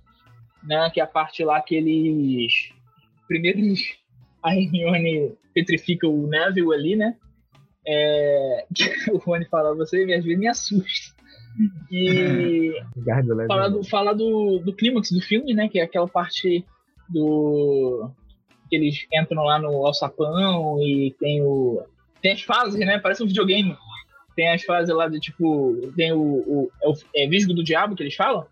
Né, 0.63 0.91
que 0.95 1.01
é 1.01 1.03
a 1.03 1.07
parte 1.07 1.45
lá 1.45 1.61
que 1.61 1.75
eles. 1.75 2.71
Primeiro 3.27 3.59
eles. 3.59 3.81
A 4.43 4.55
Hermione 4.55 5.33
petrifica 5.55 6.07
o 6.07 6.27
Neville 6.27 6.75
ali, 6.75 6.97
né? 6.97 7.17
É, 7.87 8.67
o 9.13 9.19
Rony 9.19 9.45
fala, 9.47 9.75
você 9.75 10.03
às 10.03 10.25
vezes 10.25 10.39
me 10.39 10.47
assusta. 10.49 11.15
E 11.91 12.73
falar 13.47 13.69
do, 13.69 13.85
falar 13.85 14.13
do, 14.15 14.59
do 14.59 14.73
clímax 14.75 15.11
do 15.11 15.21
filme, 15.21 15.55
né? 15.55 15.69
Que 15.69 15.79
é 15.79 15.83
aquela 15.83 16.09
parte 16.09 16.65
do. 17.13 18.11
que 18.69 18.77
eles 18.77 19.07
entram 19.13 19.45
lá 19.45 19.59
no 19.59 19.87
alçapão 19.87 20.81
e 20.83 21.15
tem 21.19 21.43
o. 21.43 21.83
Tem 22.21 22.33
as 22.33 22.43
fases, 22.43 22.79
né? 22.79 22.99
Parece 22.99 23.23
um 23.23 23.27
videogame. 23.27 23.77
Tem 24.35 24.49
as 24.51 24.63
fases 24.63 24.95
lá 24.95 25.09
de 25.09 25.21
tipo. 25.21 25.93
Tem 25.97 26.13
o. 26.13 26.21
o 26.21 26.71
é, 26.83 26.89
o 26.89 26.95
é 27.17 27.27
Visgo 27.27 27.53
do 27.53 27.65
Diabo 27.65 27.95
que 27.95 28.03
eles 28.03 28.15
falam? 28.15 28.47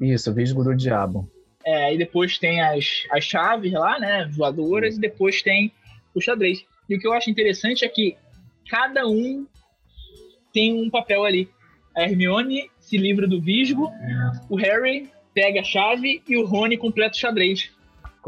Isso, 0.00 0.32
Visgo 0.32 0.64
do 0.64 0.74
Diabo. 0.74 1.30
É, 1.64 1.84
aí 1.84 1.98
depois 1.98 2.38
tem 2.38 2.60
as, 2.60 3.04
as 3.10 3.24
chaves 3.24 3.72
lá, 3.72 3.98
né? 3.98 4.28
Voadoras, 4.32 4.96
e 4.96 5.00
depois 5.00 5.42
tem 5.42 5.72
o 6.14 6.20
xadrez. 6.20 6.64
E 6.88 6.96
o 6.96 6.98
que 6.98 7.06
eu 7.06 7.12
acho 7.12 7.30
interessante 7.30 7.84
é 7.84 7.88
que 7.88 8.16
cada 8.68 9.06
um 9.06 9.46
tem 10.52 10.74
um 10.74 10.90
papel 10.90 11.24
ali. 11.24 11.48
A 11.96 12.02
Hermione 12.02 12.70
se 12.80 12.96
livra 12.96 13.28
do 13.28 13.40
Visgo, 13.40 13.90
o 14.48 14.56
Harry 14.56 15.10
pega 15.34 15.60
a 15.60 15.64
chave 15.64 16.22
e 16.28 16.36
o 16.36 16.44
Rony 16.44 16.76
completa 16.76 17.14
o 17.14 17.18
xadrez. 17.18 17.70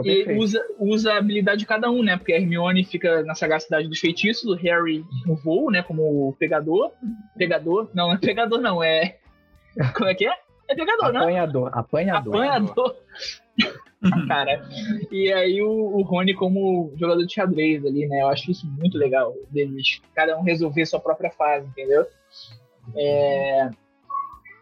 E 0.02 0.32
usa, 0.36 0.60
usa 0.78 1.12
a 1.12 1.18
habilidade 1.18 1.60
de 1.60 1.66
cada 1.66 1.90
um, 1.90 2.02
né? 2.02 2.16
Porque 2.16 2.32
a 2.32 2.36
Hermione 2.36 2.84
fica 2.84 3.22
na 3.22 3.34
sagacidade 3.34 3.86
dos 3.86 4.00
feitiços, 4.00 4.44
o 4.44 4.54
Harry 4.54 5.04
no 5.24 5.36
voo, 5.36 5.70
né? 5.70 5.82
Como 5.82 6.34
pegador. 6.38 6.90
Pegador? 7.36 7.88
Não, 7.94 8.08
não 8.08 8.14
é 8.14 8.18
pegador, 8.18 8.60
não. 8.60 8.82
É. 8.82 9.18
Como 9.94 10.08
é 10.08 10.14
que 10.14 10.26
é? 10.26 10.34
É 10.68 10.74
pegador, 10.74 11.12
né? 11.12 11.20
Apanhador, 11.20 11.70
apanhador. 11.72 12.34
Apanhador. 12.34 12.96
Cara, 14.28 14.62
e 15.10 15.32
aí 15.32 15.62
o, 15.62 15.70
o 15.70 16.02
Rony 16.02 16.34
como 16.34 16.92
jogador 16.96 17.24
de 17.24 17.32
xadrez 17.32 17.84
ali, 17.84 18.06
né? 18.06 18.22
Eu 18.22 18.28
acho 18.28 18.50
isso 18.50 18.66
muito 18.66 18.98
legal, 18.98 19.34
deles 19.50 20.00
cada 20.14 20.36
um 20.38 20.42
resolver 20.42 20.84
sua 20.84 21.00
própria 21.00 21.30
fase, 21.30 21.66
entendeu? 21.66 22.06
É, 22.96 23.70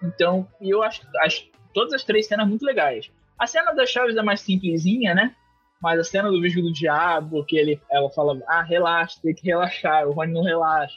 Então, 0.02 0.46
e 0.60 0.70
eu 0.70 0.82
acho 0.82 1.02
as, 1.20 1.48
todas 1.72 1.92
as 1.92 2.04
três 2.04 2.26
cenas 2.26 2.48
muito 2.48 2.64
legais. 2.64 3.10
A 3.42 3.46
cena 3.48 3.72
das 3.72 3.90
chaves 3.90 4.14
é 4.16 4.22
mais 4.22 4.40
simplesinha, 4.40 5.16
né? 5.16 5.34
Mas 5.82 5.98
a 5.98 6.04
cena 6.04 6.30
do 6.30 6.40
Visgo 6.40 6.62
do 6.62 6.72
Diabo, 6.72 7.44
que 7.44 7.56
ele, 7.56 7.80
ela 7.90 8.08
fala, 8.08 8.40
ah, 8.46 8.62
relaxa, 8.62 9.18
tem 9.20 9.34
que 9.34 9.44
relaxar, 9.44 10.06
o 10.06 10.12
Rony 10.12 10.32
não 10.32 10.44
relaxa. 10.44 10.96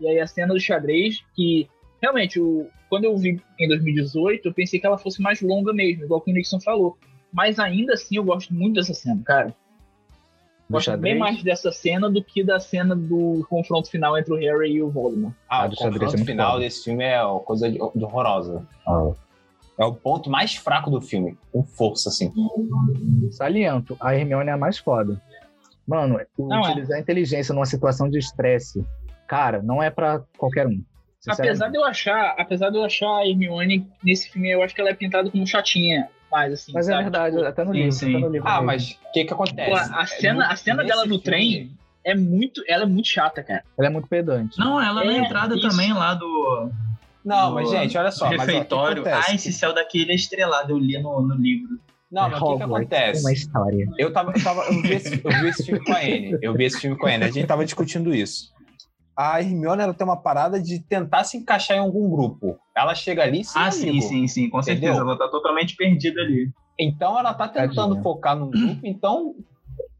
E 0.00 0.06
aí 0.06 0.20
a 0.20 0.26
cena 0.28 0.54
do 0.54 0.60
xadrez, 0.60 1.24
que 1.34 1.68
realmente, 2.00 2.38
o, 2.38 2.68
quando 2.88 3.06
eu 3.06 3.18
vi 3.18 3.42
em 3.58 3.66
2018, 3.66 4.46
eu 4.46 4.54
pensei 4.54 4.78
que 4.78 4.86
ela 4.86 4.96
fosse 4.96 5.20
mais 5.20 5.42
longa 5.42 5.72
mesmo, 5.72 6.04
igual 6.04 6.20
que 6.20 6.30
o 6.30 6.34
Nixon 6.34 6.60
falou. 6.60 6.96
Mas 7.32 7.58
ainda 7.58 7.94
assim 7.94 8.18
eu 8.18 8.22
gosto 8.22 8.54
muito 8.54 8.74
dessa 8.74 8.94
cena, 8.94 9.20
cara. 9.24 9.48
Do 10.68 10.74
Gosto 10.74 10.96
bem 10.96 11.14
xadrez? 11.14 11.18
mais 11.18 11.42
dessa 11.42 11.72
cena 11.72 12.08
do 12.08 12.22
que 12.22 12.44
da 12.44 12.60
cena 12.60 12.94
do 12.94 13.44
confronto 13.50 13.90
final 13.90 14.16
entre 14.16 14.32
o 14.32 14.36
Harry 14.36 14.74
e 14.74 14.82
o 14.82 14.90
Voldemort. 14.90 15.34
Ah, 15.48 15.62
Ah, 15.62 15.66
o 15.66 15.70
do 15.70 15.76
xadrez 15.76 15.96
é 15.96 15.98
confronto 15.98 16.16
muito 16.18 16.30
final 16.30 16.52
foda. 16.52 16.60
desse 16.60 16.84
filme 16.84 17.02
é 17.02 17.24
uma 17.24 17.40
coisa 17.40 17.68
de, 17.68 17.78
de 17.78 18.04
horrorosa. 18.04 18.64
Ah. 18.86 19.12
É 19.78 19.84
o 19.84 19.92
ponto 19.92 20.30
mais 20.30 20.54
fraco 20.54 20.90
do 20.90 21.00
filme, 21.00 21.36
com 21.52 21.64
força, 21.64 22.08
assim. 22.08 22.32
Saliento, 23.30 23.96
a 24.00 24.14
Hermione 24.14 24.48
é 24.50 24.52
a 24.52 24.56
mais 24.56 24.78
foda. 24.78 25.20
Mano, 25.86 26.20
Não 26.38 26.56
é. 26.56 26.60
utilizar 26.70 26.96
a 26.96 27.00
inteligência 27.00 27.54
numa 27.54 27.66
situação 27.66 28.08
de 28.08 28.18
estresse, 28.18 28.84
cara, 29.26 29.60
não 29.62 29.82
é 29.82 29.90
pra 29.90 30.22
qualquer 30.38 30.66
um. 30.66 30.82
Apesar 31.26 31.68
de 31.68 31.76
eu 31.78 31.84
achar, 31.84 32.34
apesar 32.38 32.70
de 32.70 32.76
eu 32.76 32.84
achar 32.84 33.08
a 33.18 33.26
Hermione 33.26 33.86
nesse 34.02 34.30
filme, 34.30 34.50
eu 34.50 34.62
acho 34.62 34.74
que 34.74 34.80
ela 34.80 34.90
é 34.90 34.94
pintada 34.94 35.30
como 35.30 35.46
chatinha, 35.46 36.08
mais 36.30 36.52
assim. 36.52 36.72
Mas 36.72 36.86
é 36.88 36.92
sabe? 36.92 37.02
verdade, 37.04 37.36
Tipo, 37.36 37.48
até 37.48 37.64
no 37.64 37.72
sim, 37.72 37.78
livro. 37.78 37.92
sim. 37.92 38.10
Até 38.16 38.24
no 38.26 38.32
livro 38.32 38.48
Ah, 38.48 38.52
mesmo. 38.52 38.66
mas 38.66 38.90
o 39.08 39.12
que 39.12 39.24
que 39.24 39.32
acontece? 39.32 39.70
pô, 39.70 39.76
a 39.76 40.06
cena, 40.06 40.46
a 40.52 40.56
cena 40.56 40.84
dela 40.84 41.02
no 41.02 41.18
filme- 41.18 41.22
trem 41.24 41.70
é 42.04 42.14
muito, 42.14 42.62
ela 42.68 42.82
é 42.82 42.86
muito 42.86 43.08
chata, 43.08 43.42
cara. 43.42 43.64
Ela 43.78 43.88
é 43.88 43.90
muito 43.90 44.06
pedante. 44.08 44.58
Não, 44.58 44.80
ela 44.80 45.02
na 45.04 45.12
É, 45.12 45.18
entrada 45.18 45.56
isso. 45.56 45.66
também 45.68 45.92
lá 45.94 46.12
do 46.12 46.70
Não, 47.24 47.54
mas 47.54 47.70
gente, 47.70 47.96
olha 47.96 48.10
só. 48.10 48.26
mas, 48.26 48.40
ó, 48.40 48.44
refeitório. 48.44 49.04
ah, 49.06 49.34
esse 49.34 49.52
céu 49.52 49.74
daqui 49.74 50.02
ele 50.02 50.12
é 50.12 50.14
estrelado, 50.14 50.72
eu 50.72 50.78
li 50.78 51.00
no, 51.00 51.22
no 51.22 51.34
livro. 51.34 51.78
Não, 52.10 52.28
mas 52.28 52.40
o 52.40 52.52
que, 52.52 52.56
que 52.58 52.62
acontece? 52.62 53.20
Uma 53.22 53.32
história. 53.32 53.88
Eu, 53.98 54.12
tava, 54.12 54.32
eu, 54.36 54.44
tava, 54.44 54.62
eu, 54.66 54.82
vi 54.82 54.92
esse, 54.92 55.20
eu 55.24 55.30
vi 55.32 55.48
esse 55.48 55.64
filme 55.64 55.84
com 55.84 55.92
a 55.92 55.98
Anne. 55.98 56.38
Eu 56.40 56.54
vi 56.54 56.64
esse 56.64 56.80
filme 56.80 56.96
com 56.96 57.06
a 57.06 57.10
Anne. 57.10 57.24
A 57.24 57.30
gente 57.30 57.46
tava 57.46 57.64
discutindo 57.64 58.14
isso. 58.14 58.52
A 59.16 59.40
Hermione 59.40 59.82
ela 59.82 59.94
tem 59.94 60.06
uma 60.06 60.20
parada 60.20 60.60
de 60.60 60.78
tentar 60.80 61.24
se 61.24 61.36
encaixar 61.36 61.76
em 61.76 61.80
algum 61.80 62.08
grupo. 62.08 62.56
Ela 62.76 62.94
chega 62.94 63.22
ali 63.22 63.44
sem 63.44 63.60
ah, 63.60 63.70
sim, 63.70 63.90
amigo. 63.90 64.06
sim, 64.06 64.28
sim, 64.28 64.50
com 64.50 64.62
certeza. 64.62 64.92
Entendeu? 64.92 65.08
Ela 65.08 65.18
tá 65.18 65.28
totalmente 65.28 65.74
perdida 65.76 66.20
ali. 66.20 66.52
Então 66.78 67.18
ela 67.18 67.32
tá 67.34 67.48
tentando 67.48 67.74
Tadinha. 67.74 68.02
focar 68.02 68.36
num 68.36 68.50
grupo, 68.50 68.80
então 68.84 69.34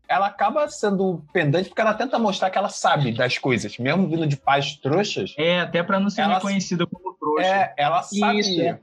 ela 0.08 0.26
acaba 0.26 0.68
sendo 0.68 1.24
pendante 1.32 1.68
porque 1.68 1.80
ela 1.80 1.94
tenta 1.94 2.18
mostrar 2.18 2.50
que 2.50 2.58
ela 2.58 2.68
sabe 2.68 3.12
das 3.12 3.38
coisas, 3.38 3.78
mesmo 3.78 4.06
vindo 4.08 4.26
de 4.26 4.36
pais 4.36 4.76
trouxas. 4.76 5.34
É, 5.38 5.60
até 5.60 5.82
pra 5.82 5.98
não 6.00 6.10
ser 6.10 6.22
Ela- 6.22 6.34
reconhecida 6.34 6.86
como 6.86 7.14
trouxa. 7.14 7.46
É, 7.46 7.74
ela 7.76 8.02
sabe. 8.02 8.40
Isso, 8.40 8.60
é. 8.60 8.78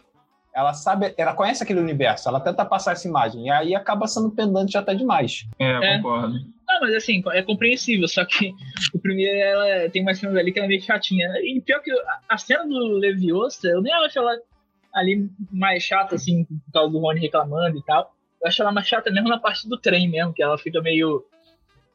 Ela 0.54 0.74
sabe, 0.74 1.14
ela 1.18 1.34
conhece 1.34 1.64
aquele 1.64 1.80
universo, 1.80 2.28
ela 2.28 2.40
tenta 2.42 2.66
passar 2.66 2.92
essa 2.92 3.08
imagem, 3.08 3.46
e 3.46 3.50
aí 3.50 3.74
acaba 3.74 4.06
sendo 4.06 4.30
pendante 4.32 4.78
até 4.78 4.94
demais. 4.94 5.46
É, 5.58 5.94
É. 5.94 5.98
concordo. 5.98 6.34
Não, 6.68 6.80
mas 6.82 6.94
assim, 6.96 7.24
é 7.32 7.42
compreensível, 7.42 8.06
só 8.08 8.26
que 8.26 8.54
o 8.94 9.00
primeiro 9.00 9.38
ela 9.40 9.90
tem 9.90 10.02
umas 10.02 10.18
cenas 10.20 10.36
ali 10.36 10.52
que 10.52 10.60
ela 10.60 10.66
é 10.66 10.68
meio 10.70 10.82
chatinha. 10.82 11.26
E 11.42 11.62
pior 11.62 11.80
que 11.82 11.90
a- 11.92 12.20
a 12.30 12.38
cena 12.38 12.66
do 12.66 12.98
Leviosa, 12.98 13.66
eu 13.70 13.82
nem 13.82 13.94
acho 13.94 14.20
ela 14.20 14.38
ali 14.94 15.30
mais 15.52 15.84
chata, 15.84 16.16
assim, 16.16 16.44
por 16.44 16.72
causa 16.74 16.92
do 16.92 17.00
Rony 17.00 17.22
reclamando 17.22 17.78
e 17.78 17.84
tal. 17.84 18.14
Eu 18.42 18.48
acho 18.48 18.62
ela 18.62 18.72
mais 18.72 18.88
chata 18.88 19.12
mesmo 19.12 19.30
na 19.30 19.40
parte 19.40 19.68
do 19.70 19.78
trem 19.78 20.10
mesmo, 20.10 20.34
que 20.34 20.42
ela 20.42 20.58
fica 20.58 20.82
meio. 20.82 21.24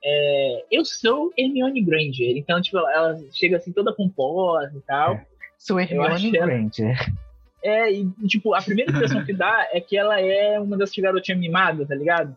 é, 0.05 0.65
eu 0.71 0.85
sou 0.85 1.33
Hermione 1.37 1.83
Granger, 1.83 2.37
então, 2.37 2.61
tipo, 2.61 2.79
ela, 2.79 3.19
chega 3.33 3.57
assim 3.57 3.73
toda 3.73 3.93
pomposa 3.93 4.73
e 4.77 4.81
tal. 4.83 5.21
Sou 5.59 5.79
acho 5.79 5.93
Hermione 5.93 6.37
ela- 6.37 6.47
Granger. 6.47 7.15
É, 7.63 7.91
e 7.91 8.09
tipo, 8.29 8.55
a 8.55 8.63
primeira 8.63 8.93
impressão 8.93 9.25
que 9.25 9.33
dá 9.33 9.67
é 9.73 9.81
que 9.81 9.97
ela 9.97 10.21
é 10.21 10.61
uma 10.61 10.77
das 10.77 10.91
garotinhas 10.93 11.41
mimadas, 11.41 11.89
tá 11.89 11.95
ligado? 11.97 12.37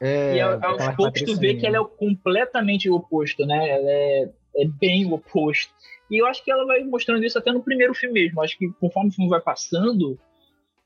É, 0.00 0.36
E 0.36 0.40
a- 0.40 0.54
aquela 0.54 0.72
aos 0.86 0.94
poucos 0.94 1.22
tu 1.22 1.36
vê 1.36 1.54
que 1.54 1.66
ela 1.66 1.78
é 1.78 1.84
completamente 1.98 2.88
o 2.88 2.94
oposto, 2.94 3.44
né? 3.44 3.68
Ela 3.70 3.90
é, 3.90 4.28
é 4.58 4.64
bem 4.66 5.06
o 5.06 5.14
oposto. 5.14 5.72
E 6.08 6.18
eu 6.20 6.26
acho 6.26 6.44
que 6.44 6.52
ela 6.52 6.64
vai 6.64 6.84
mostrando 6.84 7.24
isso 7.24 7.36
até 7.38 7.50
no 7.50 7.62
primeiro 7.62 7.92
filme 7.94 8.20
mesmo. 8.22 8.40
Acho 8.40 8.56
que 8.56 8.68
conforme 8.78 9.08
o 9.08 9.12
filme 9.12 9.28
vai 9.30 9.40
passando, 9.40 10.16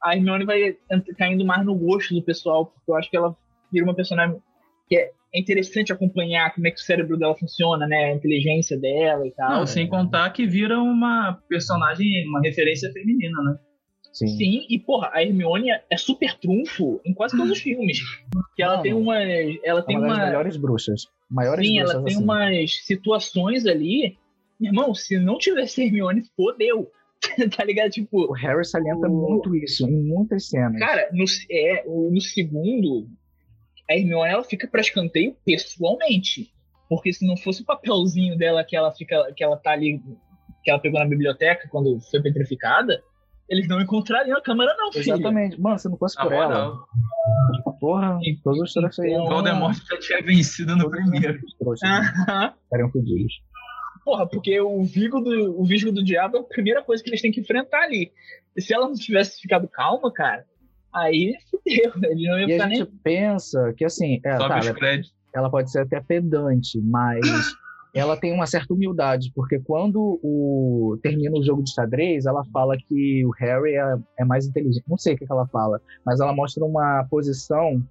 a 0.03 0.15
Hermione 0.17 0.45
vai 0.45 0.77
caindo 1.19 1.45
mais 1.45 1.65
no 1.65 1.75
gosto 1.75 2.15
do 2.15 2.23
pessoal, 2.23 2.67
porque 2.67 2.91
eu 2.91 2.97
acho 2.97 3.11
que 3.11 3.17
ela 3.17 3.37
vira 3.73 3.85
uma 3.85 3.95
personagem 3.95 4.37
que 4.89 4.97
é 4.97 5.11
é 5.33 5.39
interessante 5.39 5.93
acompanhar 5.93 6.53
como 6.53 6.67
é 6.67 6.73
que 6.73 6.81
o 6.81 6.83
cérebro 6.83 7.17
dela 7.17 7.37
funciona, 7.37 7.87
né? 7.87 8.07
A 8.07 8.15
inteligência 8.15 8.77
dela 8.77 9.25
e 9.25 9.31
tal. 9.31 9.51
Não, 9.61 9.65
sem 9.65 9.87
contar 9.87 10.29
que 10.31 10.45
vira 10.45 10.77
uma 10.81 11.41
personagem, 11.49 12.27
uma 12.29 12.41
referência 12.41 12.93
feminina, 12.93 13.41
né? 13.45 13.57
Sim. 14.13 14.27
Sim, 14.27 14.67
e 14.69 14.77
porra, 14.77 15.09
a 15.15 15.23
Hermione 15.23 15.69
é 15.89 15.97
super 15.97 16.37
trunfo 16.37 17.01
em 17.05 17.15
quase 17.15 17.37
todos 17.37 17.53
os 17.53 17.61
filmes. 17.61 18.01
Que 18.57 18.63
ela 18.65 18.79
Não, 18.79 18.83
tem 18.83 18.93
uma. 18.93 19.23
Ela 19.23 19.79
É 19.79 19.83
tem 19.85 19.97
uma 19.99 20.09
das 20.09 20.17
uma. 20.17 20.27
melhores 20.27 20.57
bruxas. 20.57 21.07
Maiores 21.31 21.65
Sim, 21.65 21.75
bruxas 21.77 21.95
ela 21.95 22.05
tem 22.05 22.15
assim. 22.15 22.25
umas 22.25 22.85
situações 22.85 23.67
ali. 23.67 24.19
Meu 24.59 24.71
irmão, 24.73 24.93
se 24.97 25.17
não 25.17 25.39
tivesse 25.39 25.81
Hermione, 25.85 26.25
fodeu. 26.37 26.91
tá 27.57 27.65
ligado? 27.65 27.91
Tipo, 27.91 28.31
O 28.31 28.33
Harry 28.33 28.65
salienta 28.65 29.07
O- 29.09 29.11
muito 29.31 29.55
isso 29.57 29.87
em 29.87 30.03
muitas 30.05 30.49
cenas. 30.49 30.79
cara, 30.79 31.09
no, 31.13 31.25
é, 31.51 31.85
o- 31.87 32.11
no 32.13 32.21
segundo, 32.21 33.09
a 33.91 33.95
Hermione 33.95 34.31
ela 34.33 34.45
fica 34.45 34.67
pra 34.69 34.81
escanteio 34.81 35.37
pessoalmente. 35.45 36.53
Porque 36.89 37.13
se 37.13 37.25
não 37.27 37.37
fosse 37.37 37.63
o 37.63 37.65
papelzinho 37.65 38.37
dela 38.37 38.65
que 38.65 38.75
ela 38.77 38.91
fica, 38.91 39.33
que 39.37 39.45
ela 39.45 39.57
tá 39.57 39.71
ali, 39.73 40.01
que 40.65 40.71
ela 40.71 40.81
pegou 40.81 40.99
na 40.99 41.07
biblioteca 41.07 41.69
quando 41.71 42.01
foi 42.11 42.21
petrificada, 42.21 43.01
eles 43.49 43.69
não 43.69 43.81
encontrariam 43.81 44.37
a 44.37 44.43
câmera, 44.43 44.75
não, 44.77 44.93
filho. 44.93 45.03
Exatamente. 45.15 45.61
Mano, 45.61 45.79
se 45.79 45.89
não 45.89 45.97
fosse 45.97 46.17
Na 46.17 46.25
por 46.25 46.33
ela, 46.33 46.49
moral, 46.49 46.87
porra, 47.81 48.19
todos 48.43 48.61
os 48.61 48.73
trouxas 48.73 49.05
aí 49.05 49.13
Então- 49.13 49.27
Voldemort 49.29 49.77
já 49.89 49.99
tinha 50.01 50.21
vencido 50.23 50.77
no 50.77 50.91
primeiro. 50.91 51.39
Aham. 51.85 52.55
estariam 52.65 52.91
fodidos. 52.91 53.35
Porra, 54.05 54.27
porque 54.27 54.61
o 54.61 54.83
Vigo 54.83 55.21
do, 55.21 55.61
o 55.61 55.65
Visgo 55.65 55.93
do 55.93 56.03
Diabo 56.03 56.37
é 56.37 56.41
a 56.41 56.45
primeira 56.45 56.83
coisa 56.83 57.03
que 57.03 57.11
eles 57.11 57.21
têm 57.21 57.31
que 57.31 57.41
enfrentar 57.41 57.83
ali. 57.83 58.13
E 58.57 58.63
se 58.63 58.73
ela 58.75 58.89
não 58.89 58.95
tivesse 58.95 59.41
ficado 59.41 59.69
calma, 59.69 60.13
cara, 60.13 60.45
aí 60.93 61.35
fudeu, 61.51 61.93
ele 62.11 62.29
não 62.29 62.39
ia 62.39 62.47
E 62.47 62.53
a 62.53 62.55
ficar 62.55 62.67
nem. 62.67 62.79
gente 62.79 62.93
pensa 63.03 63.75
que, 63.77 63.85
assim, 63.85 64.21
é, 64.25 64.37
tá, 64.37 64.45
ela, 64.45 65.03
ela 65.35 65.51
pode 65.51 65.71
ser 65.71 65.81
até 65.81 66.01
pedante, 66.01 66.81
mas 66.81 67.21
ela 67.95 68.17
tem 68.17 68.33
uma 68.33 68.47
certa 68.47 68.73
humildade, 68.73 69.33
porque 69.35 69.59
quando 69.59 70.21
o, 70.23 70.99
termina 71.03 71.37
o 71.39 71.43
jogo 71.43 71.63
de 71.63 71.73
xadrez, 71.73 72.25
ela 72.25 72.45
fala 72.53 72.77
que 72.77 73.25
o 73.25 73.31
Harry 73.39 73.75
é, 73.75 73.97
é 74.21 74.25
mais 74.25 74.47
inteligente. 74.47 74.85
Não 74.89 74.97
sei 74.97 75.15
o 75.15 75.19
que, 75.19 75.27
que 75.27 75.33
ela 75.33 75.47
fala, 75.49 75.81
mas 76.05 76.21
ela 76.21 76.33
mostra 76.33 76.65
uma 76.65 77.05
posição 77.11 77.83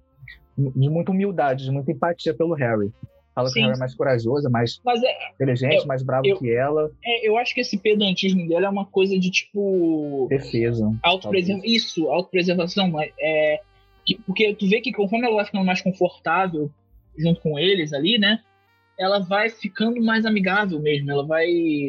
de 0.56 0.90
muita 0.90 1.12
humildade, 1.12 1.64
de 1.64 1.70
muita 1.70 1.92
empatia 1.92 2.34
pelo 2.34 2.54
Harry. 2.54 2.90
Fala 3.34 3.46
que 3.48 3.54
Sim. 3.54 3.60
o 3.60 3.62
Harry 3.66 3.76
é 3.76 3.78
mais 3.78 3.94
corajoso, 3.94 4.46
é 4.46 4.50
mais 4.50 4.80
Mas 4.84 5.02
é, 5.02 5.30
inteligente, 5.34 5.76
Eu- 5.76 5.86
mais 5.86 6.02
bravo 6.02 6.26
eu- 6.26 6.36
que 6.38 6.50
ela. 6.52 6.90
é, 7.04 7.28
eu 7.28 7.36
acho 7.38 7.54
que 7.54 7.60
esse 7.60 7.78
pedantismo 7.78 8.48
dela 8.48 8.66
é 8.66 8.68
uma 8.68 8.84
coisa 8.86 9.18
de 9.18 9.30
tipo. 9.30 10.26
Defesa. 10.28 10.92
Autopreserva... 11.02 11.62
Isso, 11.64 12.08
autopreservação. 12.10 12.92
É... 13.20 13.60
que- 14.04 14.18
Porque 14.26 14.52
tu 14.54 14.68
vê 14.68 14.80
que 14.80 14.92
conforme 14.92 15.26
ela 15.26 15.36
vai 15.36 15.44
ficando 15.44 15.64
mais 15.64 15.80
confortável 15.80 16.70
junto 17.16 17.40
com 17.40 17.58
eles 17.58 17.92
ali, 17.92 18.18
né? 18.18 18.40
Ela 18.98 19.20
vai 19.20 19.48
ficando 19.48 20.02
mais 20.02 20.26
amigável 20.26 20.80
mesmo. 20.80 21.10
Ela 21.10 21.24
vai, 21.24 21.46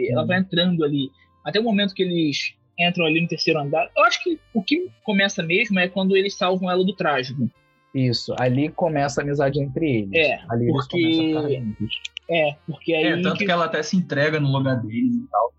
ela 0.10 0.26
vai 0.26 0.40
entrando 0.40 0.84
ali. 0.84 1.10
Até 1.44 1.60
o 1.60 1.64
momento 1.64 1.94
que 1.94 2.04
eles 2.04 2.54
entram 2.80 3.06
ali 3.06 3.20
no 3.20 3.28
terceiro 3.28 3.60
andar. 3.60 3.90
Eu 3.98 4.04
acho 4.06 4.24
que 4.24 4.40
o 4.54 4.62
que 4.64 4.90
começa 5.04 5.42
mesmo 5.44 5.80
é 5.80 5.88
quando 5.88 6.16
eles 6.16 6.36
salvam 6.38 6.70
ela 6.70 6.84
do 6.86 6.96
trágico. 6.96 7.50
Isso. 7.94 8.34
Ali 8.40 8.70
começa 8.70 9.22
a 9.22 9.24
amizade 9.24 9.62
entre 9.62 10.00
eles. 10.00 10.14
É, 10.14 10.40
Ali 10.50 10.70
eles 10.70 10.88
porque- 10.88 11.02
começam 11.02 11.40
a 11.40 11.48
ficar. 11.48 12.02
É, 12.30 12.56
porque 12.66 12.94
aí. 12.94 13.04
É, 13.06 13.22
tanto 13.22 13.38
que... 13.46 13.52
ela 13.52 13.66
até 13.66 13.84
se 13.84 13.98
entrega 13.98 14.40
no 14.40 14.50
lugar 14.52 14.82
deles 14.82 15.14
e 15.16 15.28
tal. 15.30 15.54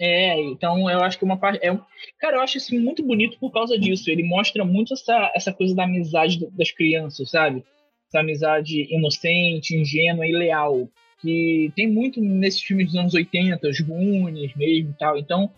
É, 0.00 0.40
então 0.42 0.90
eu 0.90 1.00
acho 1.04 1.16
que 1.16 1.24
uma 1.24 1.36
parte. 1.36 1.60
É, 1.62 1.70
um- 1.70 1.80
cara, 2.18 2.36
eu 2.36 2.40
acho 2.40 2.58
isso 2.58 2.74
muito 2.78 3.02
bonito 3.04 3.38
por 3.38 3.52
causa 3.52 3.78
disso. 3.78 4.10
Ele 4.10 4.24
mostra 4.24 4.64
muito 4.64 4.92
essa, 4.94 5.30
essa 5.34 5.52
coisa 5.52 5.74
da 5.74 5.84
amizade 5.84 6.44
das 6.52 6.72
crianças, 6.72 7.30
sabe? 7.30 7.64
Essa 8.08 8.20
amizade 8.20 8.92
inocente, 8.92 9.76
ingênua 9.76 10.26
e 10.26 10.32
leal. 10.32 10.88
Que 11.20 11.72
tem 11.76 11.88
muito 11.88 12.20
nesses 12.20 12.60
filmes 12.62 12.86
dos 12.86 12.96
anos 12.96 13.14
80, 13.14 13.68
os 13.68 13.80
Goonies 13.80 14.54
mesmo 14.56 14.90
e 14.90 14.98
tal. 14.98 15.16
Então, 15.16 15.48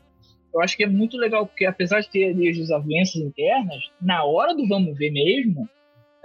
eu 0.55 0.61
acho 0.61 0.77
que 0.77 0.85
é 0.85 0.87
muito 0.87 1.17
legal, 1.17 1.47
porque 1.47 1.65
apesar 1.65 2.01
de 2.01 2.11
ter 2.11 2.25
ali 2.31 2.51
as 2.51 2.57
desavenças 2.57 3.17
internas, 3.17 3.83
na 4.01 4.23
hora 4.25 4.55
do 4.55 4.69
vamos 4.69 4.97
ver 4.97 5.11
mesmo, 5.11 5.69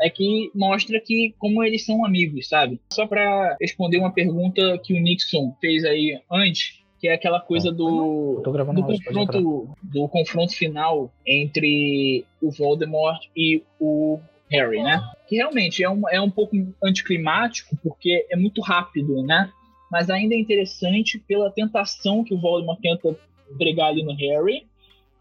é 0.01 0.09
que 0.09 0.51
mostra 0.55 0.99
que 0.99 1.33
como 1.37 1.63
eles 1.63 1.85
são 1.85 2.03
amigos, 2.05 2.47
sabe? 2.47 2.81
Só 2.91 3.05
pra 3.05 3.55
responder 3.61 3.97
uma 3.97 4.11
pergunta 4.11 4.77
que 4.79 4.93
o 4.93 4.99
Nixon 4.99 5.55
fez 5.61 5.85
aí 5.85 6.19
antes, 6.29 6.81
que 6.99 7.07
é 7.07 7.13
aquela 7.13 7.39
coisa 7.39 7.71
do 7.71 8.41
gravando 8.45 8.81
do 8.81 8.91
entrar. 8.91 9.13
confronto, 9.13 9.69
do 9.81 10.07
confronto 10.09 10.55
final 10.55 11.11
entre 11.25 12.25
o 12.41 12.49
Voldemort 12.51 13.21
e 13.35 13.63
o 13.79 14.19
Harry, 14.51 14.83
né? 14.83 15.01
Que 15.27 15.37
realmente 15.37 15.83
é 15.83 15.89
um, 15.89 16.09
é 16.09 16.19
um 16.19 16.29
pouco 16.29 16.55
anticlimático, 16.83 17.77
porque 17.81 18.25
é 18.29 18.35
muito 18.35 18.61
rápido, 18.61 19.23
né? 19.23 19.49
Mas 19.91 20.09
ainda 20.09 20.35
é 20.35 20.37
interessante 20.37 21.19
pela 21.19 21.51
tentação 21.51 22.23
que 22.23 22.33
o 22.33 22.39
Voldemort 22.39 22.79
tenta 22.81 23.17
pregar 23.57 23.89
ali 23.89 24.03
no 24.03 24.13
Harry. 24.15 24.65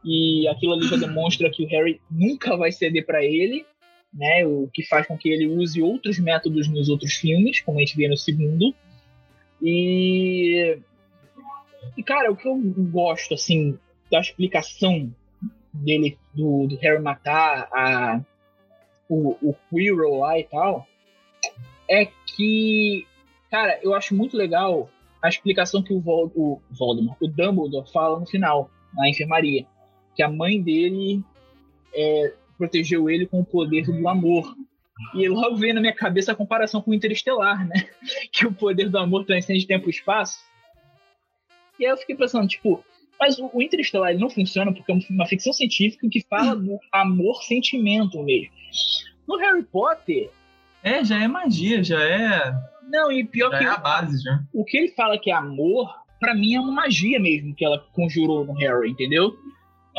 E 0.05 0.49
aquilo 0.49 0.72
ali 0.72 0.87
já 0.89 0.97
demonstra 0.97 1.51
que 1.51 1.64
o 1.64 1.68
Harry 1.68 2.01
nunca 2.11 2.57
vai 2.57 2.72
ceder 2.72 3.05
para 3.05 3.22
ele, 3.22 3.66
né? 4.13 4.47
O 4.47 4.69
que 4.73 4.87
faz 4.87 5.07
com 5.07 5.17
que 5.17 5.29
ele 5.29 5.47
use 5.47 5.83
outros 5.83 6.19
métodos 6.19 6.69
nos 6.69 6.89
outros 6.89 7.15
filmes, 7.15 7.61
como 7.61 7.79
a 7.79 7.81
gente 7.81 7.97
vê 7.97 8.09
no 8.09 8.17
segundo. 8.17 8.75
E 9.63 10.79
e, 11.97 12.03
cara, 12.03 12.31
o 12.31 12.37
que 12.37 12.47
eu 12.47 12.59
gosto, 12.91 13.35
assim, 13.35 13.79
da 14.11 14.21
explicação 14.21 15.15
dele, 15.73 16.19
do, 16.35 16.67
do 16.67 16.77
Harry 16.77 17.03
matar 17.03 17.69
a, 17.73 18.21
o, 19.09 19.37
o 19.43 19.55
Quirrell 19.69 20.19
lá 20.19 20.39
e 20.39 20.45
tal, 20.45 20.87
é 21.89 22.07
que, 22.07 23.07
cara, 23.51 23.79
eu 23.83 23.95
acho 23.95 24.15
muito 24.15 24.37
legal 24.37 24.89
a 25.23 25.29
explicação 25.29 25.83
que 25.83 25.93
o, 25.93 26.01
Vol, 26.01 26.33
o 26.35 26.61
Voldemort, 26.71 27.19
o 27.21 27.29
Dumbledore 27.29 27.91
fala 27.93 28.19
no 28.19 28.27
final, 28.27 28.71
na 28.95 29.09
enfermaria, 29.09 29.67
que 30.15 30.23
a 30.23 30.31
mãe 30.31 30.61
dele 30.61 31.23
é, 31.95 32.35
protegeu 32.61 33.09
ele 33.09 33.27
com 33.27 33.41
o 33.41 33.45
poder 33.45 33.87
do 33.87 34.07
amor. 34.07 34.55
E 35.15 35.27
logo 35.29 35.57
veio 35.57 35.73
na 35.73 35.81
minha 35.81 35.95
cabeça 35.95 36.33
a 36.33 36.35
comparação 36.35 36.83
com 36.83 36.91
o 36.91 36.95
Interestelar, 36.95 37.67
né? 37.67 37.89
Que 38.31 38.47
o 38.47 38.53
poder 38.53 38.91
do 38.91 38.99
amor 38.99 39.25
transcende 39.25 39.67
tempo 39.67 39.89
e 39.89 39.91
espaço. 39.91 40.39
E 41.79 41.87
aí 41.87 41.91
eu 41.91 41.97
fiquei 41.97 42.15
pensando, 42.15 42.47
tipo, 42.47 42.85
mas 43.19 43.39
o, 43.39 43.51
o 43.55 43.63
Interestelar 43.63 44.11
ele 44.11 44.21
não 44.21 44.29
funciona 44.29 44.75
porque 44.75 44.93
é 44.93 44.99
uma 45.09 45.27
ficção 45.27 45.55
científica 45.55 46.07
que 46.11 46.21
fala 46.29 46.55
do 46.55 46.79
amor-sentimento 46.93 48.23
mesmo. 48.23 48.53
No 49.27 49.39
Harry 49.39 49.63
Potter, 49.63 50.29
É, 50.83 51.03
já 51.03 51.23
é 51.23 51.27
magia, 51.27 51.83
já 51.83 52.03
é, 52.03 52.53
não, 52.91 53.11
e 53.11 53.25
pior 53.25 53.51
já 53.53 53.59
que 53.59 53.65
é 53.65 53.69
a 53.69 53.77
base, 53.79 54.23
já. 54.23 54.43
o 54.53 54.65
que 54.65 54.77
ele 54.77 54.89
fala 54.89 55.19
que 55.19 55.31
é 55.31 55.35
amor, 55.35 55.89
pra 56.19 56.35
mim 56.35 56.57
é 56.57 56.61
uma 56.61 56.73
magia 56.73 57.19
mesmo 57.19 57.55
que 57.55 57.65
ela 57.65 57.79
conjurou 57.95 58.45
no 58.45 58.53
Harry, 58.55 58.91
entendeu? 58.91 59.35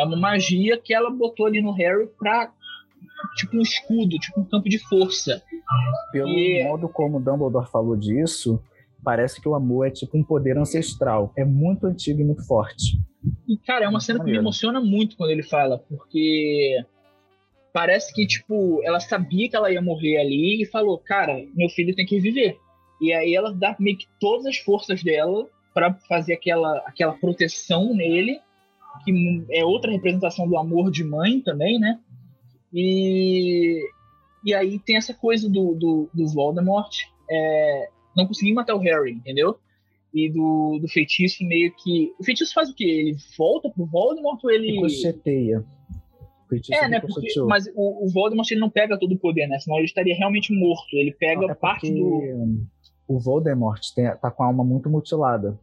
É 0.02 0.06
uma 0.06 0.18
magia 0.18 0.78
que 0.78 0.94
ela 0.94 1.10
botou 1.10 1.46
ali 1.46 1.62
no 1.62 1.72
Harry 1.72 2.08
pra, 2.18 2.52
tipo, 3.36 3.58
um 3.58 3.62
escudo, 3.62 4.18
tipo 4.18 4.40
um 4.42 4.46
campo 4.46 4.68
de 4.68 4.80
força. 4.80 5.42
Pelo 6.12 6.30
E- 6.30 6.64
modo 6.64 6.90
como 6.90 7.20
Dumbledore 7.20 7.70
falou 7.70 7.96
disso, 7.96 8.62
parece 9.04 9.40
que 9.42 9.48
o 9.48 9.56
amor 9.56 9.88
é 9.88 9.92
tipo 9.92 10.18
um 10.18 10.24
poder 10.24 10.58
ancestral. 10.58 11.32
É 11.38 11.46
muito 11.46 11.86
antigo 11.88 12.22
e 12.22 12.24
muito 12.24 12.46
forte. 12.46 12.98
E, 13.48 13.58
cara, 13.58 13.86
é 13.86 13.88
uma 13.88 14.00
cena 14.00 14.24
que 14.24 14.32
me 14.32 14.38
emociona 14.38 14.82
muito 14.82 15.16
quando 15.16 15.30
ele 15.30 15.44
fala, 15.44 15.78
porque 15.88 16.84
parece 17.72 18.14
que, 18.14 18.26
tipo, 18.26 18.82
ela 18.84 19.00
sabia 19.00 19.48
que 19.50 19.56
ela 19.56 19.72
ia 19.72 19.82
morrer 19.82 20.18
ali 20.18 20.62
e 20.62 20.66
falou, 20.66 20.98
cara, 20.98 21.44
meu 21.56 21.70
filho 21.70 21.96
tem 21.96 22.06
que 22.06 22.20
viver. 22.20 22.58
E 23.00 23.14
aí 23.14 23.36
ela 23.36 23.54
dá 23.54 23.76
meio 23.80 23.98
que 23.98 24.08
todas 24.20 24.46
as 24.46 24.58
forças 24.58 25.04
dela 25.04 25.48
pra 25.74 25.94
fazer 26.08 26.34
aquela, 26.34 26.78
aquela 26.86 27.14
proteção 27.14 27.94
nele, 27.94 28.40
que 29.04 29.46
é 29.52 29.64
outra 29.66 29.92
representação 29.92 30.48
do 30.48 30.58
amor 30.58 30.92
de 30.92 31.04
mãe 31.04 31.42
também, 31.42 31.80
né? 31.80 32.00
E, 32.74 33.82
e 34.46 34.54
aí 34.54 34.80
tem 34.80 34.98
essa 34.98 35.14
coisa 35.14 35.50
do, 35.50 35.74
do, 35.76 36.10
do 36.14 36.28
Voldemort 36.28 36.96
é, 37.30 37.90
não 38.16 38.28
conseguir 38.28 38.54
matar 38.54 38.76
o 38.76 38.80
Harry, 38.80 39.12
entendeu? 39.12 39.60
e 40.14 40.30
do, 40.30 40.80
do 40.80 40.88
feitiço 40.88 41.44
meio 41.46 41.74
que. 41.76 42.14
O 42.20 42.24
feitiço 42.24 42.54
faz 42.54 42.70
o 42.70 42.76
quê? 42.76 42.84
Ele 42.84 43.18
volta 43.38 43.70
pro 43.70 43.86
Voldemort 43.86 44.40
ou 44.44 44.52
ele. 44.52 44.72
Ricocheteia. 44.72 45.64
É, 46.70 46.88
né? 46.90 47.00
Porque, 47.00 47.28
mas 47.48 47.66
o, 47.74 48.06
o 48.06 48.10
Voldemort 48.10 48.50
ele 48.52 48.60
não 48.60 48.70
pega 48.70 49.00
todo 49.00 49.14
o 49.14 49.18
poder, 49.18 49.48
né? 49.48 49.58
Senão 49.60 49.78
ele 49.78 49.86
estaria 49.86 50.14
realmente 50.14 50.54
morto. 50.54 50.94
Ele 50.94 51.14
pega 51.14 51.50
É 51.50 51.56
parte 51.56 51.90
do. 51.90 52.68
o 53.08 53.20
Voldemort 53.20 53.82
tem, 53.96 54.06
tá 54.18 54.30
com 54.30 54.44
a 54.44 54.48
alma 54.48 54.64
muito 54.64 54.90
mutilada. 54.90 55.58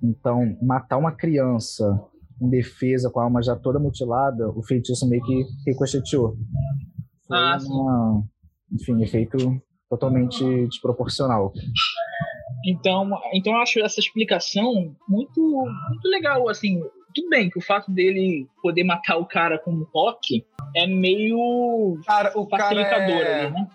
Então, 0.00 0.56
matar 0.62 0.96
uma 0.96 1.10
criança 1.10 2.00
em 2.40 2.48
defesa 2.48 3.10
com 3.10 3.20
a 3.20 3.24
alma 3.24 3.42
já 3.42 3.56
toda 3.56 3.78
mutilada, 3.78 4.48
o 4.50 4.62
feitiço 4.62 5.08
meio 5.08 5.22
que 5.24 5.44
ricocheteou. 5.66 6.36
Foi 7.26 7.36
Ah, 7.36 7.58
sim. 7.58 7.70
uma, 7.70 8.24
enfim, 8.72 9.02
efeito 9.02 9.60
totalmente 9.88 10.44
desproporcional. 10.66 11.52
Então, 12.66 13.10
então 13.32 13.54
eu 13.54 13.60
acho 13.60 13.80
essa 13.80 14.00
explicação 14.00 14.94
muito, 15.08 15.40
muito 15.40 16.08
legal. 16.08 16.48
Assim, 16.48 16.80
tudo 17.14 17.28
bem 17.28 17.48
que 17.48 17.58
o 17.58 17.62
fato 17.62 17.90
dele 17.90 18.46
poder 18.62 18.84
matar 18.84 19.16
o 19.16 19.26
cara 19.26 19.58
com 19.58 19.72
um 19.72 19.84
toque 19.84 20.44
é 20.76 20.86
meio 20.86 21.98
Cara, 22.06 22.32
o 22.38 22.46
cara 22.46 22.62
facilitador 22.64 23.26
é... 23.26 23.44
ali, 23.44 23.54
né? 23.54 23.68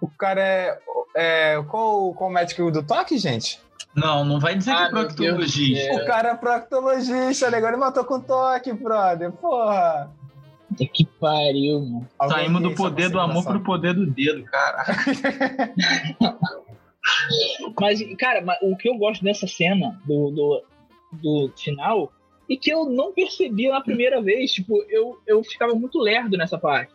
O 0.00 0.08
cara 0.08 0.40
é... 0.40 0.78
é... 1.16 1.62
Qual, 1.64 2.14
qual 2.14 2.30
o 2.30 2.32
médico 2.32 2.70
do 2.70 2.84
toque, 2.84 3.18
gente? 3.18 3.60
Não, 3.98 4.24
não 4.24 4.40
vai 4.40 4.54
dizer 4.56 4.74
que 4.74 4.76
Ah, 4.76 4.86
é 4.86 4.92
meu 4.92 5.02
Deus 5.02 5.14
do 5.14 5.16
proctologista. 5.16 5.94
O 5.94 6.06
cara 6.06 6.28
é 6.30 6.34
proctologista, 6.34 7.50
negócio. 7.50 7.74
Ele 7.74 7.80
matou 7.80 8.04
com 8.04 8.20
toque, 8.20 8.72
brother. 8.72 9.32
Porra. 9.32 10.10
Puta 10.68 10.86
que 10.86 11.04
pariu, 11.04 11.80
mano. 11.80 12.08
Saímos 12.28 12.62
do 12.62 12.74
poder 12.74 13.08
do 13.08 13.18
amor 13.18 13.44
pro 13.44 13.60
poder 13.60 13.94
do 13.94 14.06
dedo, 14.06 14.44
cara. 14.44 14.84
Mas, 17.80 18.00
cara, 18.16 18.44
o 18.62 18.76
que 18.76 18.88
eu 18.88 18.96
gosto 18.98 19.24
dessa 19.24 19.46
cena 19.46 19.98
do, 20.04 20.30
do, 20.30 20.62
do 21.12 21.52
final 21.56 22.12
e 22.48 22.56
que 22.56 22.70
eu 22.70 22.86
não 22.86 23.12
percebi 23.12 23.68
na 23.68 23.80
primeira 23.80 24.20
vez, 24.22 24.52
tipo, 24.52 24.82
eu, 24.88 25.18
eu 25.26 25.42
ficava 25.44 25.74
muito 25.74 25.98
lerdo 25.98 26.36
nessa 26.36 26.58
parte. 26.58 26.92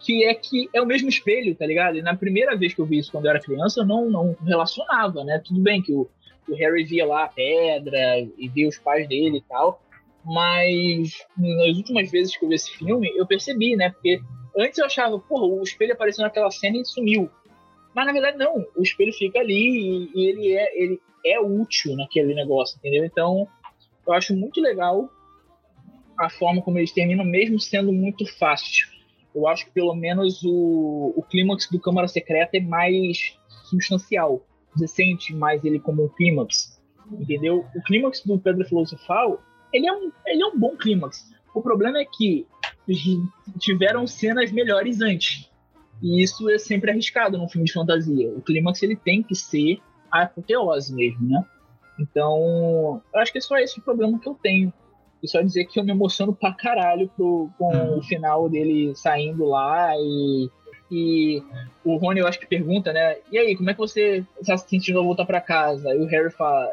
Que 0.00 0.24
é 0.24 0.34
que 0.34 0.68
é 0.72 0.82
o 0.82 0.86
mesmo 0.86 1.08
espelho, 1.08 1.54
tá 1.54 1.66
ligado? 1.66 1.96
E 1.96 2.02
na 2.02 2.16
primeira 2.16 2.56
vez 2.56 2.74
que 2.74 2.80
eu 2.80 2.86
vi 2.86 2.98
isso 2.98 3.10
quando 3.12 3.24
eu 3.24 3.30
era 3.30 3.40
criança, 3.40 3.80
eu 3.80 3.86
não, 3.86 4.10
não 4.10 4.36
relacionava, 4.44 5.24
né? 5.24 5.40
Tudo 5.42 5.60
bem 5.60 5.80
que 5.80 5.92
o, 5.92 6.08
o 6.48 6.54
Harry 6.54 6.84
via 6.84 7.06
lá 7.06 7.24
a 7.24 7.28
pedra 7.28 8.20
e 8.38 8.48
via 8.48 8.68
os 8.68 8.78
pais 8.78 9.08
dele 9.08 9.38
e 9.38 9.42
tal. 9.42 9.80
Mas 10.24 11.24
nas 11.36 11.76
últimas 11.76 12.10
vezes 12.10 12.36
que 12.36 12.44
eu 12.44 12.48
vi 12.48 12.54
esse 12.54 12.70
filme, 12.70 13.12
eu 13.14 13.26
percebi, 13.26 13.76
né? 13.76 13.90
Porque 13.90 14.20
antes 14.56 14.78
eu 14.78 14.86
achava, 14.86 15.18
porra, 15.18 15.46
o 15.46 15.62
espelho 15.62 15.92
apareceu 15.92 16.22
naquela 16.22 16.50
cena 16.50 16.78
e 16.78 16.84
sumiu. 16.84 17.30
Mas 17.94 18.06
na 18.06 18.12
verdade 18.12 18.38
não, 18.38 18.64
o 18.76 18.82
espelho 18.82 19.12
fica 19.12 19.38
ali 19.38 19.54
e, 19.54 20.10
e 20.14 20.28
ele, 20.28 20.56
é, 20.56 20.82
ele 20.82 21.00
é 21.24 21.40
útil 21.40 21.94
naquele 21.96 22.34
negócio, 22.34 22.76
entendeu? 22.78 23.04
Então 23.04 23.46
eu 24.06 24.12
acho 24.12 24.34
muito 24.34 24.60
legal 24.60 25.08
a 26.18 26.30
forma 26.30 26.62
como 26.62 26.78
eles 26.78 26.92
terminam, 26.92 27.24
mesmo 27.24 27.58
sendo 27.58 27.92
muito 27.92 28.26
fácil. 28.38 28.88
eu 29.34 29.46
acho 29.48 29.66
que 29.66 29.72
pelo 29.72 29.94
menos 29.94 30.42
o, 30.44 31.12
o 31.16 31.22
clímax 31.22 31.68
do 31.70 31.80
Câmara 31.80 32.08
Secreta 32.08 32.56
é 32.56 32.60
mais 32.60 33.36
substancial. 33.64 34.42
Você 34.74 34.86
sente 34.86 35.34
mais 35.34 35.64
ele 35.64 35.78
como 35.78 36.04
um 36.04 36.08
clímax, 36.08 36.80
entendeu? 37.12 37.64
O 37.74 37.82
clímax 37.82 38.22
do 38.24 38.38
Pedro 38.38 38.66
Filosofal, 38.66 39.42
ele 39.72 39.86
é 39.86 39.92
um, 39.92 40.10
ele 40.26 40.42
é 40.42 40.46
um 40.46 40.58
bom 40.58 40.76
clímax. 40.76 41.32
O 41.54 41.62
problema 41.62 41.98
é 41.98 42.04
que 42.04 42.46
tiveram 43.58 44.06
cenas 44.06 44.50
melhores 44.50 45.00
antes. 45.00 45.50
E 46.02 46.22
isso 46.22 46.50
é 46.50 46.58
sempre 46.58 46.90
arriscado 46.90 47.38
num 47.38 47.48
filme 47.48 47.66
de 47.66 47.72
fantasia. 47.72 48.28
O 48.30 48.42
clímax 48.42 48.82
ele 48.82 48.96
tem 48.96 49.22
que 49.22 49.34
ser 49.34 49.78
a 50.10 50.22
apoteose 50.22 50.94
mesmo, 50.94 51.28
né? 51.28 51.44
Então, 51.98 53.00
eu 53.12 53.20
acho 53.20 53.32
que 53.32 53.38
é 53.38 53.40
só 53.40 53.56
esse 53.58 53.78
o 53.78 53.82
problema 53.82 54.18
que 54.18 54.28
eu 54.28 54.34
tenho. 54.34 54.72
E 55.22 55.28
só 55.28 55.40
dizer 55.40 55.64
que 55.64 55.80
eu 55.80 55.84
me 55.84 55.92
emociono 55.92 56.34
pra 56.34 56.52
caralho 56.52 57.08
pro, 57.16 57.48
com 57.58 57.74
uhum. 57.74 57.98
o 57.98 58.02
final 58.02 58.48
dele 58.48 58.94
saindo 58.94 59.46
lá 59.46 59.94
e, 59.96 60.50
e 60.90 61.42
o 61.84 61.96
Rony, 61.96 62.20
eu 62.20 62.26
acho 62.26 62.38
que 62.38 62.46
pergunta, 62.46 62.92
né? 62.92 63.16
E 63.30 63.38
aí, 63.38 63.56
como 63.56 63.70
é 63.70 63.72
que 63.72 63.78
você 63.78 64.24
está 64.40 64.56
se 64.56 64.68
sentindo 64.68 64.98
ao 64.98 65.04
voltar 65.04 65.24
para 65.24 65.40
casa? 65.40 65.94
E 65.94 65.98
o 65.98 66.06
Harry 66.06 66.30
fala, 66.30 66.70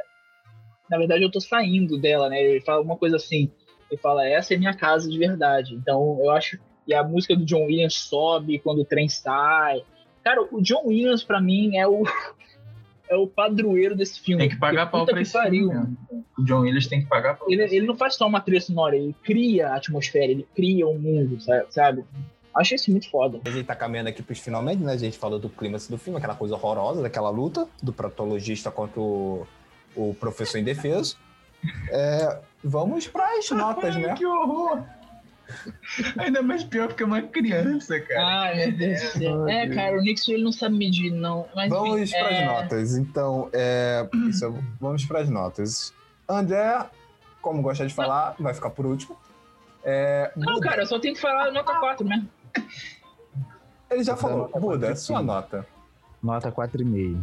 na 0.90 0.98
verdade 0.98 1.24
eu 1.24 1.32
tô 1.32 1.40
saindo 1.40 2.00
dela, 2.00 2.30
né? 2.30 2.42
Ele 2.42 2.62
fala 2.62 2.82
uma 2.82 2.98
coisa 2.98 3.16
assim, 3.16 3.52
ele 3.90 4.00
fala, 4.00 4.28
essa 4.28 4.54
é 4.54 4.58
minha 4.58 4.74
casa 4.76 5.10
de 5.10 5.18
verdade. 5.18 5.76
Então, 5.76 6.20
eu 6.22 6.30
acho 6.32 6.60
e 6.88 6.94
a 6.94 7.04
música 7.04 7.36
do 7.36 7.46
John 7.46 7.66
Williams 7.66 7.96
sobe 7.96 8.60
quando 8.60 8.80
o 8.80 8.86
trem 8.86 9.08
sai. 9.08 9.84
Cara, 10.24 10.42
o 10.52 10.62
John 10.62 10.88
Williams 10.88 11.24
para 11.24 11.40
mim 11.40 11.78
é 11.78 11.88
o 11.88 12.04
é 13.10 13.16
o 13.16 13.28
padroeiro 13.28 13.96
desse 13.96 14.20
filme. 14.20 14.42
Tem 14.42 14.50
que 14.50 14.60
pagar 14.60 14.90
pau 14.90 15.06
pra 15.06 15.22
esse 15.22 15.34
pariu. 15.34 15.70
filme. 15.70 15.98
O 16.38 16.44
John 16.44 16.62
Williams 16.62 16.88
tem 16.88 17.02
que 17.02 17.08
pagar 17.08 17.36
pau. 17.36 17.52
Ele, 17.52 17.64
ele 17.64 17.86
não 17.86 17.96
faz 17.96 18.16
só 18.16 18.28
uma 18.28 18.40
trilha 18.40 18.62
sonora, 18.62 18.96
ele 18.96 19.14
cria 19.24 19.70
a 19.70 19.76
atmosfera, 19.76 20.32
ele 20.32 20.48
cria 20.56 20.88
o 20.88 20.96
um 20.96 21.00
mundo, 21.00 21.38
sabe? 21.70 22.04
Acho 22.54 22.76
isso 22.76 22.92
muito 22.92 23.10
foda. 23.10 23.40
A 23.46 23.50
gente 23.50 23.66
tá 23.66 23.76
caminhando 23.76 24.10
aqui 24.10 24.22
pros 24.22 24.40
finalmente, 24.40 24.82
né? 24.82 24.94
A 24.94 24.98
gente 24.98 25.18
falou 25.18 25.40
do 25.40 25.50
clima 25.50 25.78
do 25.78 25.98
filme, 25.98 26.18
aquela 26.18 26.36
coisa 26.36 26.56
horrorosa, 26.56 27.02
daquela 27.02 27.30
luta 27.30 27.68
do 27.82 27.94
patologista 27.94 28.70
contra 28.70 29.00
o, 29.00 29.48
o 29.96 30.14
professor 30.16 30.58
indefeso. 30.58 31.18
É, 31.90 32.40
vamos 32.64 33.08
pras 33.08 33.50
notas, 33.52 33.96
né? 33.96 34.16
que 34.16 34.26
horror! 34.26 34.84
Ainda 36.18 36.42
mais 36.42 36.64
pior 36.64 36.88
porque 36.88 37.04
é 37.04 37.06
uma 37.06 37.22
criança, 37.22 38.00
cara. 38.00 38.26
Ai, 38.26 38.56
meu 38.56 38.78
Deus 38.78 39.02
do 39.02 39.20
céu. 39.20 39.48
É, 39.48 39.68
cara, 39.68 39.98
o 39.98 40.02
Nixon 40.02 40.34
ele 40.34 40.44
não 40.44 40.52
sabe 40.52 40.78
medir, 40.78 41.12
não. 41.12 41.48
Mas, 41.54 41.70
vamos 41.70 42.10
para 42.10 42.30
as 42.30 42.36
é... 42.36 42.46
notas. 42.46 42.98
Então, 42.98 43.50
é, 43.52 44.08
isso, 44.30 44.54
vamos 44.80 45.06
para 45.06 45.20
as 45.20 45.30
notas. 45.30 45.94
André, 46.28 46.86
como 47.42 47.62
gosta 47.62 47.86
de 47.86 47.94
falar, 47.94 48.36
vai 48.40 48.54
ficar 48.54 48.70
por 48.70 48.86
último. 48.86 49.18
É, 49.84 50.32
não, 50.36 50.60
cara, 50.60 50.84
eu 50.84 50.86
só 50.86 51.00
tenho 51.00 51.16
que 51.16 51.22
falar 51.22 51.52
nota 51.52 51.74
4 51.74 52.08
mesmo. 52.08 52.30
Ele 53.90 54.04
já 54.04 54.16
falou. 54.16 54.50
Buda, 54.60 54.96
sua 54.96 55.22
nota. 55.22 55.66
Nota 56.24 56.52
4,5. 56.52 57.22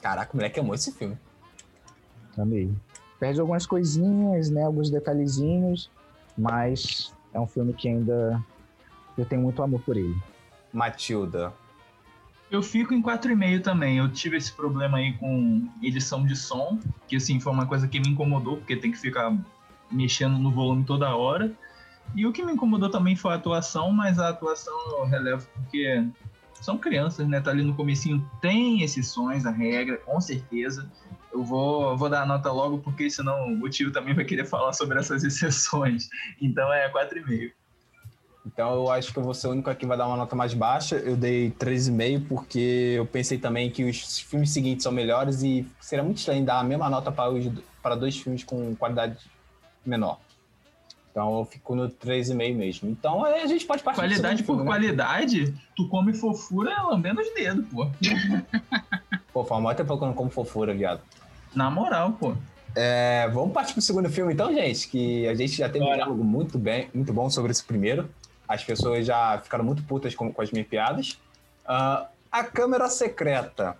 Caraca, 0.00 0.32
o 0.32 0.36
moleque 0.36 0.60
amou 0.60 0.74
esse 0.74 0.92
filme. 0.92 1.16
Amei. 2.36 2.72
Perde 3.18 3.40
algumas 3.40 3.66
coisinhas, 3.66 4.50
né? 4.50 4.64
Alguns 4.64 4.90
detalhezinhos, 4.90 5.90
mas 6.36 7.14
é 7.32 7.38
um 7.38 7.46
filme 7.46 7.72
que 7.72 7.88
ainda 7.88 8.42
eu 9.16 9.24
tenho 9.24 9.42
muito 9.42 9.62
amor 9.62 9.80
por 9.80 9.96
ele. 9.96 10.16
Matilda. 10.72 11.52
Eu 12.50 12.62
fico 12.62 12.92
em 12.92 13.00
4,5 13.00 13.62
também. 13.62 13.98
Eu 13.98 14.10
tive 14.10 14.36
esse 14.36 14.52
problema 14.52 14.98
aí 14.98 15.12
com 15.14 15.66
edição 15.82 16.26
de 16.26 16.36
som, 16.36 16.78
que 17.06 17.16
assim 17.16 17.40
foi 17.40 17.52
uma 17.52 17.66
coisa 17.66 17.88
que 17.88 18.00
me 18.00 18.10
incomodou, 18.10 18.58
porque 18.58 18.76
tem 18.76 18.90
que 18.90 18.98
ficar 18.98 19.34
mexendo 19.90 20.36
no 20.38 20.50
volume 20.50 20.84
toda 20.84 21.14
hora. 21.14 21.52
E 22.14 22.26
o 22.26 22.32
que 22.32 22.44
me 22.44 22.52
incomodou 22.52 22.90
também 22.90 23.16
foi 23.16 23.32
a 23.32 23.36
atuação, 23.36 23.90
mas 23.90 24.18
a 24.18 24.28
atuação 24.28 24.74
eu 24.98 25.04
relevo 25.06 25.46
porque 25.54 26.04
são 26.60 26.78
crianças, 26.78 27.26
né? 27.26 27.40
Tá 27.40 27.50
ali 27.50 27.62
no 27.62 27.74
comecinho, 27.74 28.28
tem 28.40 28.82
exceções, 28.82 29.44
a 29.46 29.50
regra, 29.50 29.96
com 29.98 30.20
certeza. 30.20 30.90
Eu 31.32 31.42
vou, 31.42 31.96
vou 31.96 32.10
dar 32.10 32.22
a 32.22 32.26
nota 32.26 32.52
logo, 32.52 32.78
porque 32.78 33.08
senão 33.08 33.58
o 33.60 33.68
tio 33.68 33.90
também 33.90 34.14
vai 34.14 34.24
querer 34.24 34.44
falar 34.44 34.72
sobre 34.72 34.98
essas 34.98 35.24
exceções. 35.24 36.08
Então 36.40 36.72
é 36.72 36.90
4,5. 36.90 37.52
Então 38.44 38.74
eu 38.74 38.90
acho 38.90 39.12
que 39.12 39.18
eu 39.18 39.22
vou 39.22 39.32
ser 39.32 39.46
o 39.46 39.50
único 39.50 39.70
aqui 39.70 39.80
que 39.80 39.86
vai 39.86 39.96
dar 39.96 40.06
uma 40.06 40.16
nota 40.16 40.34
mais 40.36 40.52
baixa. 40.52 40.96
Eu 40.96 41.16
dei 41.16 41.50
3,5 41.52 42.26
porque 42.28 42.94
eu 42.96 43.06
pensei 43.06 43.38
também 43.38 43.70
que 43.70 43.84
os 43.84 44.18
filmes 44.18 44.50
seguintes 44.50 44.82
são 44.82 44.92
melhores 44.92 45.42
e 45.42 45.66
seria 45.80 46.04
muito 46.04 46.18
estranho 46.18 46.44
dar 46.44 46.58
a 46.58 46.64
mesma 46.64 46.90
nota 46.90 47.10
para, 47.10 47.30
os, 47.30 47.50
para 47.82 47.94
dois 47.94 48.18
filmes 48.18 48.44
com 48.44 48.74
qualidade 48.76 49.16
menor. 49.86 50.20
Então 51.12 51.38
eu 51.38 51.44
fico 51.44 51.74
no 51.74 51.90
3,5 51.90 52.56
mesmo. 52.56 52.88
Então 52.88 53.22
a 53.22 53.46
gente 53.46 53.66
pode 53.66 53.82
partir 53.82 54.00
Qualidade 54.00 54.42
por 54.42 54.54
filme, 54.56 54.62
né? 54.62 54.66
qualidade, 54.66 55.52
né? 55.52 55.54
tu 55.76 55.86
come 55.88 56.14
fofura 56.14 56.82
lambendo 56.82 57.20
os 57.20 57.32
dedos, 57.34 57.66
pô. 57.68 57.86
pô, 59.30 59.44
faz 59.44 59.62
mó 59.62 59.74
tempo 59.74 59.96
que 59.96 60.02
eu 60.02 60.08
não 60.08 60.14
como 60.14 60.30
fofura, 60.30 60.74
viado. 60.74 61.02
Na 61.54 61.70
moral, 61.70 62.12
pô. 62.12 62.34
É, 62.74 63.28
vamos 63.28 63.52
partir 63.52 63.74
pro 63.74 63.82
segundo 63.82 64.08
filme 64.08 64.32
então, 64.32 64.50
gente, 64.54 64.88
que 64.88 65.28
a 65.28 65.34
gente 65.34 65.52
já 65.52 65.68
teve 65.68 65.84
um 65.84 65.94
diálogo 65.94 66.24
muito 66.24 66.58
bem, 66.58 66.88
muito 66.94 67.12
bom 67.12 67.28
sobre 67.28 67.52
esse 67.52 67.62
primeiro. 67.62 68.08
As 68.48 68.64
pessoas 68.64 69.06
já 69.06 69.38
ficaram 69.38 69.64
muito 69.64 69.82
putas 69.82 70.14
com, 70.14 70.32
com 70.32 70.40
as 70.40 70.50
minhas 70.50 70.66
piadas. 70.66 71.18
Uh, 71.66 72.06
a 72.30 72.42
Câmera 72.42 72.88
Secreta. 72.88 73.76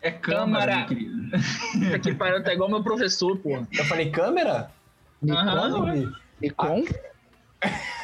É 0.00 0.10
câmera, 0.10 0.78
meu 0.78 0.86
querido. 0.86 1.36
Aqui 1.94 2.14
parando 2.14 2.44
tá 2.44 2.54
igual 2.54 2.70
meu 2.70 2.82
professor, 2.82 3.36
pô. 3.36 3.50
Eu 3.70 3.84
falei 3.84 4.10
câmera? 4.10 4.70
Uhum. 5.22 6.12
E 6.40 6.50
com? 6.50 6.84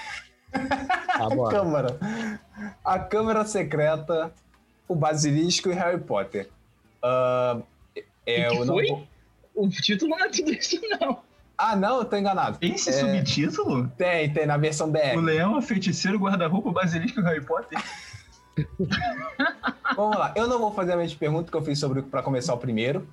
A... 1.19 1.27
a 1.27 1.51
Câmara. 1.51 1.99
A 2.85 2.99
Câmara 2.99 3.45
Secreta, 3.45 4.33
o 4.89 4.95
Basilisco 4.95 5.69
e 5.71 5.73
Harry 5.73 6.01
Potter. 6.01 6.49
Uh, 7.03 7.63
é, 8.27 8.51
o 8.51 8.67
foi? 8.67 8.89
Não... 8.89 9.07
O 9.55 9.69
título 9.69 10.11
não 10.11 10.25
é 10.25 10.29
tudo 10.29 10.53
isso, 10.53 10.79
não. 11.01 11.19
Ah, 11.57 11.75
não, 11.75 11.99
eu 11.99 12.05
tô 12.05 12.17
enganado. 12.17 12.59
Tem 12.59 12.75
esse 12.75 12.91
é... 12.91 12.93
subtítulo? 12.93 13.89
Tem, 13.97 14.31
tem, 14.31 14.47
na 14.47 14.59
versão 14.59 14.91
BR. 14.91 15.17
O 15.17 15.21
Leão, 15.21 15.57
a 15.57 15.63
Feiticeiro, 15.63 16.19
Guarda-Roupa, 16.19 16.71
Basilisco 16.71 17.21
e 17.21 17.23
Harry 17.23 17.43
Potter. 17.43 17.83
Vamos 19.97 20.19
lá, 20.19 20.33
eu 20.37 20.47
não 20.47 20.59
vou 20.59 20.73
fazer 20.73 20.93
a 20.93 20.97
mesma 20.97 21.19
pergunta 21.19 21.51
que 21.51 21.57
eu 21.57 21.63
fiz 21.63 21.79
sobre 21.79 22.03
para 22.03 22.23
começar 22.23 22.53
o 22.53 22.59
primeiro. 22.59 23.09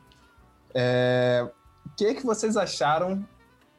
É... 0.73 1.47
O 1.85 1.89
que, 1.95 2.15
que 2.15 2.25
vocês 2.25 2.57
acharam 2.57 3.25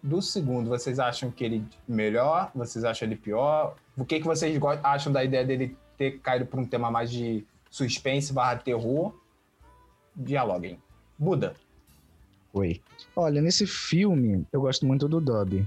do 0.05 0.21
segundo, 0.21 0.69
vocês 0.69 0.99
acham 0.99 1.31
que 1.31 1.43
ele 1.43 1.65
melhor? 1.89 2.51
Vocês 2.55 2.85
acham 2.85 3.09
ele 3.09 3.17
pior? 3.17 3.75
O 3.97 4.05
que, 4.05 4.21
que 4.21 4.27
vocês 4.27 4.61
acham 4.83 5.11
da 5.11 5.25
ideia 5.25 5.47
dele 5.47 5.75
ter 5.97 6.19
caído 6.19 6.45
para 6.45 6.61
um 6.61 6.67
tema 6.67 6.91
mais 6.91 7.11
de 7.11 7.43
suspense 7.71 8.31
barra 8.31 8.57
terror? 8.57 9.15
Dialoguem. 10.15 10.79
Buda. 11.19 11.55
Oi. 12.53 12.83
Olha, 13.17 13.41
nesse 13.41 13.67
filme 13.67 14.47
eu 14.53 14.61
gosto 14.61 14.85
muito 14.85 15.09
do 15.09 15.23
Dobby, 15.23 15.67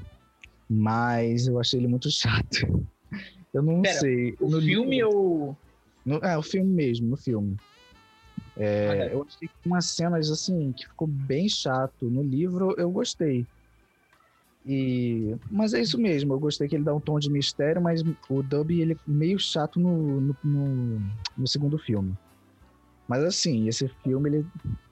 mas 0.70 1.48
eu 1.48 1.60
achei 1.60 1.80
ele 1.80 1.88
muito 1.88 2.12
chato. 2.12 2.88
Eu 3.52 3.64
não 3.64 3.82
Pera, 3.82 4.00
sei. 4.00 4.36
O 4.40 4.50
no 4.50 4.62
filme 4.62 4.98
livro, 4.98 5.18
ou. 5.18 5.58
No, 6.06 6.18
é, 6.18 6.38
o 6.38 6.44
filme 6.44 6.72
mesmo, 6.72 7.08
no 7.08 7.18
filme. 7.18 7.58
É, 8.56 9.10
eu 9.12 9.26
achei 9.28 9.48
que 9.48 9.54
umas 9.66 9.86
cenas 9.86 10.30
assim 10.30 10.72
que 10.74 10.88
ficou 10.88 11.08
bem 11.08 11.50
chato. 11.50 12.06
No 12.06 12.22
livro 12.22 12.76
eu 12.78 12.92
gostei. 12.92 13.48
E, 14.68 15.34
mas 15.50 15.74
é 15.74 15.80
isso 15.80 15.98
mesmo, 15.98 16.34
eu 16.34 16.40
gostei 16.40 16.68
que 16.68 16.76
ele 16.76 16.84
dá 16.84 16.94
um 16.94 17.00
tom 17.00 17.18
de 17.18 17.30
mistério, 17.30 17.82
mas 17.82 18.04
o 18.30 18.44
Dub 18.44 18.70
ele 18.70 18.94
é 18.94 18.98
meio 19.08 19.40
chato 19.40 19.80
no, 19.80 20.20
no, 20.20 20.36
no, 20.44 21.02
no 21.38 21.48
segundo 21.48 21.78
filme. 21.78 22.14
Mas 23.08 23.24
assim, 23.24 23.70
esse 23.70 23.88
filme 24.04 24.30
ele 24.30 24.46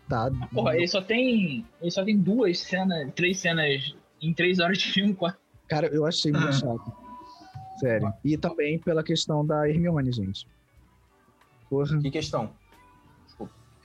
tá. 0.08 0.32
Porra, 0.54 0.78
ele 0.78 0.88
só 0.88 1.02
tem. 1.02 1.66
Ele 1.82 1.92
só 1.92 2.06
tem 2.06 2.18
duas 2.18 2.60
cenas, 2.60 3.12
três 3.14 3.40
cenas 3.40 3.94
em 4.22 4.34
três 4.34 4.60
horas 4.60 4.78
de 4.78 4.92
filme, 4.94 5.14
quase. 5.14 5.36
Cara, 5.68 5.88
eu 5.88 6.06
achei 6.06 6.32
muito 6.32 6.54
chato. 6.54 6.94
Sério. 7.78 8.14
E 8.24 8.38
também 8.38 8.80
pela 8.80 9.04
questão 9.04 9.46
da 9.46 9.70
Hermione, 9.70 10.12
gente. 10.14 10.48
Porra. 11.70 12.00
Que 12.00 12.10
questão? 12.10 12.54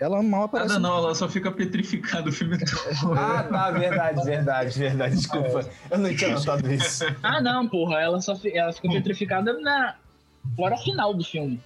Ela 0.01 0.23
mal 0.23 0.45
aparece. 0.45 0.69
Nada 0.69 0.81
não, 0.81 0.97
ela 0.97 1.15
só 1.15 1.29
fica 1.29 1.53
petrificada 1.53 2.31
o 2.31 2.33
filme 2.33 2.57
todo. 2.59 3.13
ah, 3.15 3.43
tá, 3.43 3.71
verdade, 3.71 4.25
verdade, 4.25 4.79
verdade. 4.79 5.15
Desculpa. 5.17 5.69
Eu 5.91 5.99
não 5.99 6.17
tinha 6.17 6.31
notado 6.31 6.73
isso. 6.73 7.05
Ah, 7.23 7.41
não, 7.43 7.69
porra. 7.69 8.01
Ela 8.01 8.19
só 8.23 8.35
ela 8.53 8.73
fica 8.73 8.89
petrificada 8.89 9.53
na 9.61 9.97
hora 10.57 10.79
final 10.79 11.13
do 11.13 11.23
filme. 11.23 11.61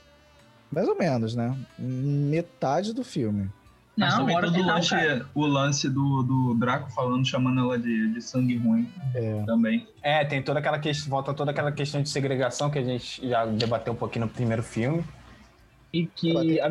Mais 0.72 0.88
ou 0.88 0.98
menos, 0.98 1.36
né? 1.36 1.56
Metade 1.78 2.92
do 2.92 3.04
filme. 3.04 3.48
Não, 3.96 4.08
Mas 4.08 4.16
também 4.16 4.40
todo 4.40 4.52
final, 4.52 4.74
lance, 4.74 5.24
o 5.32 5.46
lance 5.46 5.88
do, 5.88 6.22
do 6.24 6.54
Draco 6.54 6.90
falando, 6.90 7.24
chamando 7.24 7.60
ela 7.60 7.78
de, 7.78 8.12
de 8.12 8.20
sangue 8.20 8.56
ruim. 8.56 8.90
É. 9.14 9.44
Também. 9.46 9.86
É, 10.02 10.24
tem 10.24 10.42
toda 10.42 10.58
aquela 10.58 10.80
questão, 10.80 11.08
volta 11.08 11.32
toda 11.32 11.52
aquela 11.52 11.70
questão 11.70 12.02
de 12.02 12.08
segregação 12.08 12.68
que 12.68 12.80
a 12.80 12.82
gente 12.82 13.28
já 13.28 13.46
debateu 13.46 13.92
um 13.92 13.96
pouquinho 13.96 14.26
no 14.26 14.32
primeiro 14.32 14.64
filme. 14.64 15.04
E 15.92 16.06
que 16.06 16.58
a, 16.60 16.68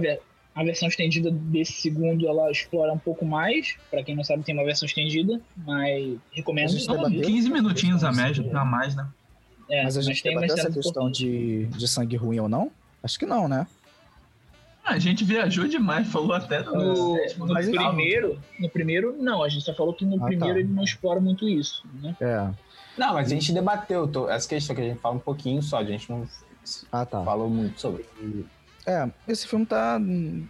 a 0.56 0.64
versão 0.64 0.88
estendida 0.88 1.32
desse 1.32 1.74
segundo 1.74 2.28
ela 2.28 2.50
explora 2.52 2.94
um 2.94 2.98
pouco 2.98 3.26
mais. 3.26 3.76
Para 3.90 4.04
quem 4.04 4.16
não 4.16 4.24
sabe, 4.24 4.44
tem 4.44 4.54
uma 4.56 4.64
versão 4.64 4.86
estendida, 4.86 5.42
mas 5.58 6.18
recomendo. 6.32 6.74
Não, 6.88 7.10
15 7.22 7.50
minutinhos 7.50 8.04
a 8.04 8.12
média, 8.12 8.44
a 8.58 8.66
mais, 8.66 8.96
né? 8.96 9.08
É, 9.70 9.84
Mas 9.84 9.98
a 9.98 10.02
gente 10.02 10.22
tem 10.22 10.34
debateu 10.36 10.56
umas 10.56 10.66
essa 10.66 10.74
questão 10.74 11.10
de, 11.10 11.66
de 11.68 11.88
sangue 11.88 12.16
ruim 12.18 12.40
ou 12.40 12.50
não? 12.50 12.70
Acho 13.02 13.18
que 13.18 13.26
não, 13.26 13.48
né? 13.48 13.66
Ah, 14.86 14.96
a 14.96 15.00
gente 15.00 15.24
viajou 15.24 15.66
demais, 15.68 16.06
falou 16.10 16.34
até 16.34 16.62
No, 16.62 17.16
no 17.38 17.48
Mas, 17.48 17.68
oitavo. 17.68 17.88
primeiro, 17.96 18.40
no 18.60 18.70
primeiro, 18.70 19.16
não, 19.18 19.42
a 19.42 19.48
gente 19.48 19.64
só 19.64 19.74
falou 19.74 19.94
que 19.94 20.06
no 20.06 20.18
Ah, 20.22 20.26
primeiro 20.26 20.56
tá. 20.56 20.60
ele 20.60 20.68
não 20.70 20.84
explora 20.84 21.22
muito 21.22 21.48
isso, 21.48 21.84
né? 22.02 22.16
É. 22.20 22.50
Não, 22.98 23.14
mas 23.14 23.28
a 23.28 23.30
gente 23.36 23.54
debateu 23.54 24.06
tô- 24.08 24.30
essa 24.30 24.48
questão 24.48 24.76
que 24.76 24.82
a 24.82 24.86
gente 24.86 25.00
fala 25.00 25.16
um 25.16 25.20
pouquinho 25.20 25.64
só, 25.64 25.78
a 25.78 25.84
gente 25.86 26.10
não 26.12 26.28
Ah, 26.92 27.06
tá. 27.06 27.24
falou 27.24 27.50
muito 27.50 27.80
sobre. 27.80 28.06
É, 28.86 29.10
esse 29.28 29.48
filme 29.48 29.66
tá, 29.66 30.00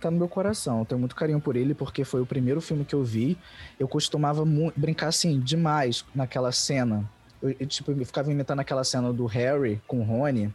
tá 0.01 0.10
no 0.10 0.18
meu 0.18 0.27
coração. 0.27 0.80
Eu 0.80 0.85
tenho 0.85 0.99
muito 0.99 1.15
carinho 1.15 1.39
por 1.39 1.55
ele, 1.55 1.73
porque 1.73 2.03
foi 2.03 2.22
o 2.22 2.26
primeiro 2.26 2.60
filme 2.61 2.84
que 2.84 2.95
eu 2.95 3.03
vi. 3.03 3.38
Eu 3.80 3.88
costumava 3.88 4.43
brincar 4.76 5.07
assim, 5.07 5.39
demais 5.39 6.03
naquela 6.15 6.51
cena. 6.51 7.07
Eu, 7.41 7.55
eu, 7.60 7.68
tipo, 7.68 7.91
eu 7.91 8.05
ficava 8.05 8.31
imitando 8.31 8.60
aquela 8.60 8.84
cena 8.84 9.14
do 9.14 9.26
Harry 9.27 9.81
com 9.85 9.99
o 9.99 10.03
Rony, 10.03 10.51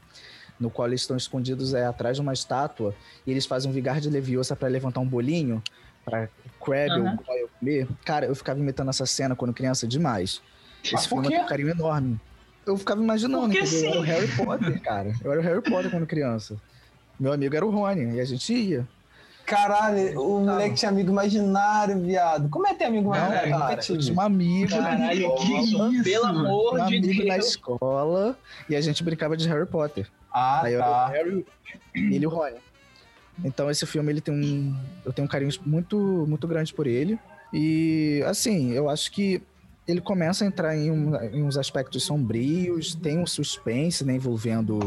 no 0.59 0.71
qual 0.71 0.89
eles 0.89 1.03
estão 1.03 1.17
escondidos 1.17 1.73
é, 1.73 1.87
atrás 1.87 2.17
de 2.17 2.21
uma 2.21 2.33
estátua, 2.33 2.95
e 3.25 3.31
eles 3.31 3.47
fazem 3.47 3.71
um 3.71 3.75
vigar 3.75 4.01
de 4.01 4.11
leviosa 4.11 4.57
pra 4.57 4.69
levantar 4.69 5.01
um 5.01 5.07
bolinho, 5.07 5.63
pra 6.05 6.29
Crab 6.61 6.91
Aham. 6.91 7.11
ou 7.11 7.25
Goyle 7.25 7.49
comer. 7.61 7.89
Cara, 8.05 8.27
eu 8.27 8.35
ficava 8.35 8.59
imitando 8.59 8.89
essa 8.89 9.07
cena 9.07 9.37
quando 9.37 9.55
criança 9.55 9.87
demais. 9.87 10.43
Mas 10.83 11.01
Esse 11.01 11.09
por 11.09 11.17
filme 11.17 11.29
tenho 11.29 11.43
um 11.43 11.47
carinho 11.47 11.71
enorme. 11.71 12.21
Eu 12.67 12.77
ficava 12.77 13.01
imaginando, 13.01 13.47
entendeu? 13.47 13.85
Eu 13.85 13.91
era 13.91 14.01
o. 14.01 14.03
Harry 14.03 14.29
Potter, 14.37 14.83
cara. 14.83 15.13
Eu 15.23 15.33
era 15.33 15.41
o 15.41 15.45
Harry 15.45 15.63
Potter 15.63 15.91
quando 15.91 16.07
criança. 16.07 16.57
Meu 17.19 17.32
amigo 17.32 17.55
era 17.57 17.66
o 17.66 17.70
Rony, 17.70 18.16
e 18.16 18.20
a 18.20 18.24
gente 18.24 18.53
ia. 18.53 18.86
Caralho, 19.45 20.20
o 20.20 20.40
moleque 20.45 20.74
tinha 20.74 20.90
amigo 20.90 21.11
imaginário, 21.11 21.99
viado. 22.01 22.51
Como 22.51 22.66
é 22.66 22.74
ter 22.74 22.85
amigo 22.85 23.07
imaginário? 23.09 23.51
cara, 23.51 23.70
Nunca 23.77 23.93
Eu 23.93 23.99
tinha 23.99 24.15
um 24.15 24.20
amigo, 24.20 24.70
Caralho, 24.70 25.35
que 25.36 25.53
isso? 25.61 26.03
Pelo 26.05 26.27
amor 26.27 26.74
um 26.74 26.86
de 26.86 26.97
amigo 26.99 27.24
na 27.27 27.35
Deus. 27.35 27.47
escola, 27.47 28.39
e 28.69 28.77
a 28.77 28.81
gente 28.81 29.03
brincava 29.03 29.36
de 29.36 29.49
Harry 29.49 29.66
Potter. 29.66 30.07
Ah, 30.31 30.62
Aí 30.65 30.74
eu 30.74 30.81
era 30.82 30.89
o 30.89 30.93
tá. 30.93 31.07
Harry 31.09 31.47
e 31.97 32.15
ele 32.15 32.27
o 32.27 32.31
Rony. 32.31 32.57
Então 33.43 33.70
esse 33.70 33.86
filme 33.86 34.12
ele 34.12 34.20
tem 34.20 34.35
um, 34.35 34.77
eu 35.05 35.12
tenho 35.12 35.24
um 35.24 35.28
carinho 35.31 35.51
muito, 35.65 35.97
muito 36.28 36.47
grande 36.47 36.74
por 36.74 36.86
ele. 36.86 37.19
E 37.53 38.23
assim, 38.27 38.73
eu 38.73 38.90
acho 38.90 39.11
que 39.11 39.40
ele 39.86 40.03
começa 40.03 40.45
a 40.45 40.47
entrar 40.47 40.77
em, 40.77 40.90
um- 40.90 41.16
em 41.32 41.43
uns 41.43 41.57
aspectos 41.57 42.03
sombrios, 42.05 42.95
tem 42.95 43.19
um 43.19 43.27
suspense 43.27 44.05
né, 44.05 44.15
envolvendo 44.16 44.78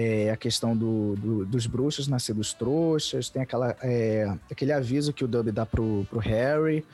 é, 0.00 0.30
a 0.30 0.36
questão 0.36 0.76
do, 0.76 1.16
do- 1.16 1.44
dos 1.44 1.66
bruxos 1.66 2.06
nascidos 2.06 2.54
trouxas, 2.54 3.28
tem 3.28 3.42
aquela, 3.42 3.76
é, 3.82 4.32
aquele 4.48 4.70
aviso 4.72 5.12
que 5.12 5.24
o 5.24 5.28
Dub 5.28 5.50
dá 5.50 5.66
pro, 5.66 6.06
pro 6.08 6.20
Harry. 6.20 6.84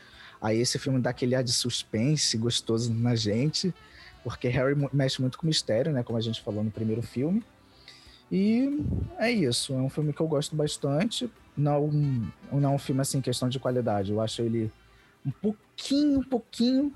Aí 0.41 0.59
esse 0.59 0.79
filme 0.79 0.99
dá 0.99 1.11
aquele 1.11 1.35
ar 1.35 1.45
de 1.45 1.53
suspense 1.53 2.39
gostoso 2.39 2.95
na 2.95 3.15
gente, 3.15 3.75
porque 4.23 4.49
Harry 4.49 4.75
mexe 4.91 5.21
muito 5.21 5.37
com 5.37 5.47
mistério, 5.47 5.93
né? 5.93 6.03
Como 6.03 6.17
a 6.19 6.23
gente 6.23 6.41
falou 6.41 6.65
no 6.65 6.71
primeiro 6.71 7.03
filme. 7.03 7.45
E 8.33 8.81
é 9.19 9.31
isso, 9.31 9.75
é 9.75 9.77
um 9.77 9.91
filme 9.91 10.11
que 10.15 10.21
eu 10.23 10.27
gosto 10.27 10.57
bastante. 10.57 11.31
Não, 11.55 11.89
não 12.51 12.71
é 12.73 12.75
um 12.75 12.79
filme 12.79 13.03
assim, 13.03 13.21
questão 13.21 13.51
de 13.51 13.59
qualidade. 13.61 14.13
Eu 14.13 14.21
acho 14.23 14.41
ele 14.41 14.73
um 15.27 15.31
pouquinho, 15.31 16.21
um 16.21 16.25
pouquinho 16.25 16.91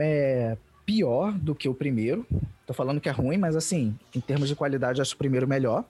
é, 0.00 0.56
pior 0.88 1.32
do 1.32 1.54
que 1.54 1.68
o 1.68 1.74
primeiro. 1.74 2.26
Tô 2.66 2.72
falando 2.72 2.98
que 2.98 3.10
é 3.10 3.12
ruim, 3.12 3.36
mas 3.36 3.54
assim, 3.54 3.94
em 4.16 4.20
termos 4.20 4.48
de 4.48 4.56
qualidade, 4.56 5.02
acho 5.02 5.14
o 5.14 5.18
primeiro 5.18 5.46
melhor. 5.46 5.84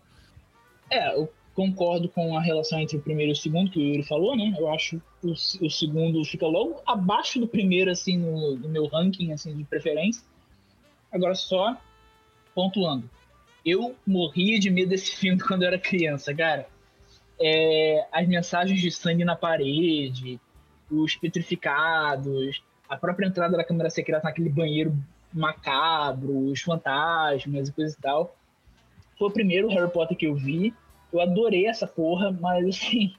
É, 0.91 1.15
eu 1.15 1.33
concordo 1.55 2.09
com 2.09 2.37
a 2.37 2.41
relação 2.41 2.81
entre 2.81 2.97
o 2.97 3.01
primeiro 3.01 3.31
e 3.31 3.33
o 3.33 3.37
segundo, 3.37 3.71
que 3.71 3.79
o 3.79 3.83
Yuri 3.83 4.03
falou, 4.03 4.37
né? 4.37 4.53
Eu 4.59 4.69
acho 4.73 5.01
o, 5.23 5.31
o 5.31 5.71
segundo 5.71 6.25
fica 6.25 6.49
logo 6.49 6.83
abaixo 6.85 7.39
do 7.39 7.47
primeiro, 7.47 7.93
assim, 7.93 8.17
no, 8.17 8.57
no 8.57 8.69
meu 8.69 8.87
ranking, 8.87 9.31
assim, 9.31 9.57
de 9.57 9.63
preferência. 9.63 10.21
Agora, 11.13 11.37
só 11.37 11.81
pontuando. 12.53 13.09
Eu 13.65 13.95
morria 14.05 14.59
de 14.59 14.69
medo 14.69 14.89
desse 14.89 15.15
filme 15.17 15.41
quando 15.41 15.63
eu 15.63 15.69
era 15.69 15.79
criança, 15.79 16.35
cara. 16.35 16.67
É, 17.41 18.05
as 18.11 18.27
mensagens 18.27 18.81
de 18.81 18.91
sangue 18.91 19.25
na 19.25 19.37
parede, 19.37 20.41
os 20.91 21.15
petrificados, 21.15 22.61
a 22.89 22.97
própria 22.97 23.27
entrada 23.27 23.57
da 23.57 23.65
câmera 23.65 23.91
secreta 23.91 24.25
naquele 24.25 24.49
banheiro 24.49 24.97
macabro, 25.33 26.51
os 26.51 26.61
fantasmas 26.61 27.69
e 27.69 27.73
coisa 27.73 27.97
e 27.97 28.03
tal. 28.03 28.35
Foi 29.19 29.29
o 29.29 29.33
primeiro 29.33 29.69
Harry 29.69 29.91
Potter 29.91 30.17
que 30.17 30.27
eu 30.27 30.35
vi. 30.35 30.73
Eu 31.13 31.21
adorei 31.21 31.67
essa 31.67 31.87
porra, 31.87 32.31
mas 32.33 32.67
assim, 32.67 33.15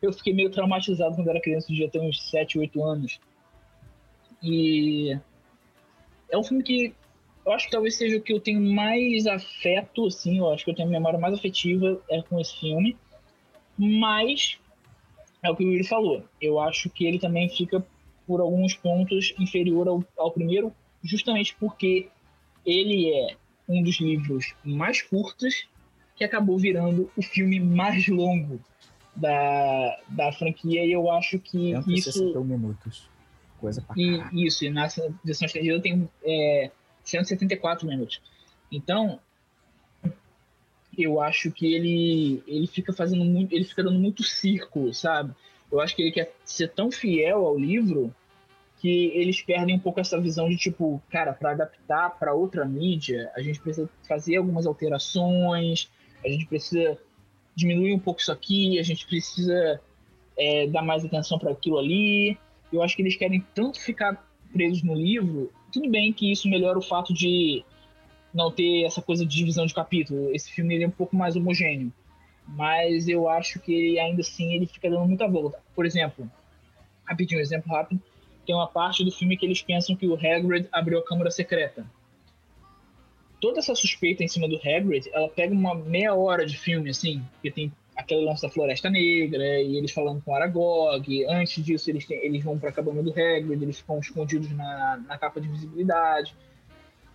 eu 0.00 0.12
fiquei 0.12 0.32
meio 0.32 0.50
traumatizado 0.50 1.14
quando 1.14 1.28
era 1.28 1.40
criança, 1.40 1.68
devia 1.68 1.90
ter 1.90 2.00
uns 2.00 2.30
7, 2.30 2.58
8 2.58 2.84
anos. 2.84 3.20
E 4.42 5.18
é 6.30 6.38
um 6.38 6.42
filme 6.42 6.62
que 6.62 6.94
eu 7.44 7.52
acho 7.52 7.66
que 7.66 7.72
talvez 7.72 7.96
seja 7.96 8.16
o 8.16 8.20
que 8.20 8.32
eu 8.32 8.40
tenho 8.40 8.60
mais 8.60 9.26
afeto, 9.26 10.06
assim, 10.06 10.38
eu 10.38 10.52
acho 10.52 10.64
que 10.64 10.70
eu 10.70 10.74
tenho 10.74 10.88
a 10.88 10.90
memória 10.90 11.18
mais 11.18 11.34
afetiva 11.34 12.00
é 12.08 12.22
com 12.22 12.40
esse 12.40 12.58
filme. 12.58 12.96
Mas 13.76 14.58
é 15.42 15.50
o 15.50 15.56
que 15.56 15.64
o 15.64 15.72
Yuri 15.72 15.84
falou. 15.84 16.24
Eu 16.40 16.60
acho 16.60 16.88
que 16.88 17.04
ele 17.04 17.18
também 17.18 17.48
fica 17.48 17.84
por 18.26 18.40
alguns 18.40 18.74
pontos 18.74 19.34
inferior 19.38 19.88
ao, 19.88 20.04
ao 20.16 20.30
primeiro, 20.30 20.72
justamente 21.02 21.56
porque 21.58 22.08
ele 22.64 23.12
é 23.12 23.36
um 23.68 23.82
dos 23.82 24.00
livros 24.00 24.54
mais 24.64 25.02
curtos 25.02 25.68
que 26.14 26.24
acabou 26.24 26.58
virando 26.58 27.10
o 27.16 27.22
filme 27.22 27.58
mais 27.58 28.06
longo 28.08 28.60
da, 29.14 29.98
da 30.08 30.32
franquia 30.32 30.84
e 30.84 30.92
eu 30.92 31.10
acho 31.10 31.38
que 31.38 31.72
isso 31.88 32.12
161 32.12 32.44
minutos. 32.44 33.10
Coisa 33.58 33.80
pra 33.80 33.94
caralho. 33.94 34.28
e 34.32 34.46
isso, 34.46 34.64
e 34.64 34.70
na 34.70 34.88
versão 35.24 35.46
estendida 35.46 35.80
tem 35.80 36.08
é, 36.24 36.70
174 37.04 37.86
minutos. 37.86 38.20
Então, 38.70 39.20
eu 40.96 41.20
acho 41.20 41.50
que 41.50 41.72
ele, 41.72 42.42
ele 42.46 42.66
fica 42.66 42.92
fazendo 42.92 43.24
muito, 43.24 43.54
ele 43.54 43.64
fica 43.64 43.82
dando 43.82 43.98
muito 43.98 44.22
circo, 44.22 44.92
sabe? 44.92 45.34
Eu 45.72 45.80
acho 45.80 45.96
que 45.96 46.02
ele 46.02 46.12
quer 46.12 46.34
ser 46.44 46.68
tão 46.68 46.92
fiel 46.92 47.46
ao 47.46 47.58
livro 47.58 48.14
que 48.78 49.10
eles 49.14 49.40
perdem 49.40 49.76
um 49.76 49.78
pouco 49.78 50.00
essa 50.00 50.20
visão 50.20 50.48
de 50.48 50.56
tipo, 50.56 51.00
cara, 51.08 51.32
para 51.32 51.52
adaptar 51.52 52.10
para 52.18 52.34
outra 52.34 52.64
mídia, 52.64 53.30
a 53.34 53.40
gente 53.40 53.60
precisa 53.60 53.88
fazer 54.06 54.36
algumas 54.36 54.66
alterações, 54.66 55.88
a 56.24 56.28
gente 56.28 56.46
precisa 56.46 56.98
diminuir 57.54 57.94
um 57.94 57.98
pouco 57.98 58.20
isso 58.20 58.32
aqui, 58.32 58.78
a 58.78 58.82
gente 58.82 59.06
precisa 59.06 59.80
é, 60.36 60.66
dar 60.66 60.82
mais 60.82 61.04
atenção 61.04 61.38
para 61.38 61.52
aquilo 61.52 61.78
ali. 61.78 62.36
Eu 62.72 62.82
acho 62.82 62.96
que 62.96 63.02
eles 63.02 63.16
querem 63.16 63.44
tanto 63.54 63.80
ficar 63.80 64.28
presos 64.52 64.82
no 64.82 64.94
livro. 64.94 65.52
Tudo 65.72 65.88
bem 65.88 66.12
que 66.12 66.30
isso 66.30 66.48
melhora 66.48 66.78
o 66.78 66.82
fato 66.82 67.14
de 67.14 67.64
não 68.34 68.50
ter 68.50 68.84
essa 68.84 69.00
coisa 69.00 69.24
de 69.24 69.36
divisão 69.36 69.64
de 69.64 69.74
capítulo. 69.74 70.34
Esse 70.34 70.50
filme 70.50 70.74
ele 70.74 70.84
é 70.84 70.88
um 70.88 70.90
pouco 70.90 71.14
mais 71.16 71.36
homogêneo. 71.36 71.92
Mas 72.46 73.08
eu 73.08 73.28
acho 73.28 73.60
que 73.60 73.98
ainda 73.98 74.20
assim 74.20 74.52
ele 74.52 74.66
fica 74.66 74.90
dando 74.90 75.06
muita 75.06 75.28
volta. 75.28 75.58
Por 75.74 75.86
exemplo, 75.86 76.30
rapidinho, 77.04 77.40
um 77.40 77.42
exemplo 77.42 77.72
rápido. 77.72 78.00
Tem 78.44 78.54
uma 78.54 78.66
parte 78.66 79.04
do 79.04 79.12
filme 79.12 79.36
que 79.36 79.46
eles 79.46 79.62
pensam 79.62 79.94
que 79.94 80.06
o 80.06 80.14
Hagrid 80.14 80.68
abriu 80.72 80.98
a 80.98 81.04
câmara 81.04 81.30
secreta. 81.30 81.86
Toda 83.40 83.60
essa 83.60 83.74
suspeita 83.74 84.22
em 84.22 84.28
cima 84.28 84.48
do 84.48 84.56
Hagrid, 84.56 85.08
ela 85.12 85.28
pega 85.28 85.52
uma 85.54 85.74
meia 85.74 86.14
hora 86.14 86.44
de 86.44 86.56
filme, 86.58 86.90
assim, 86.90 87.22
porque 87.34 87.50
tem 87.50 87.72
aquele 87.96 88.24
lance 88.24 88.42
da 88.42 88.48
Floresta 88.48 88.88
Negra, 88.90 89.60
e 89.60 89.76
eles 89.76 89.92
falando 89.92 90.22
com 90.22 90.34
Aragog. 90.34 91.24
Antes 91.26 91.64
disso, 91.64 91.90
eles, 91.90 92.06
têm- 92.06 92.24
eles 92.24 92.42
vão 92.42 92.58
para 92.58 92.70
a 92.70 92.72
cabana 92.72 93.02
do 93.02 93.10
Hagrid, 93.10 93.62
eles 93.62 93.78
ficam 93.78 93.98
escondidos 93.98 94.50
na, 94.52 94.96
na 95.06 95.18
capa 95.18 95.40
de 95.40 95.48
visibilidade. 95.48 96.34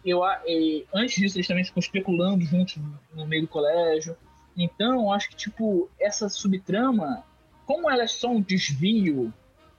Eu, 0.06 0.22
e 0.46 0.86
antes 0.94 1.16
disso, 1.16 1.38
eles 1.38 1.48
também 1.48 1.66
ficam 1.66 1.80
especulando 1.80 2.44
juntos 2.46 2.78
no 3.14 3.26
meio 3.28 3.42
do 3.44 3.48
colégio. 3.48 4.16
Então, 4.58 5.14
acho 5.14 5.30
que, 5.30 5.36
tipo, 5.36 5.90
essa 6.00 6.28
subtrama, 6.28 7.24
como 7.66 7.90
ela 7.90 8.04
é 8.04 8.08
só 8.08 8.30
um 8.30 8.42
desvio, 8.42 9.32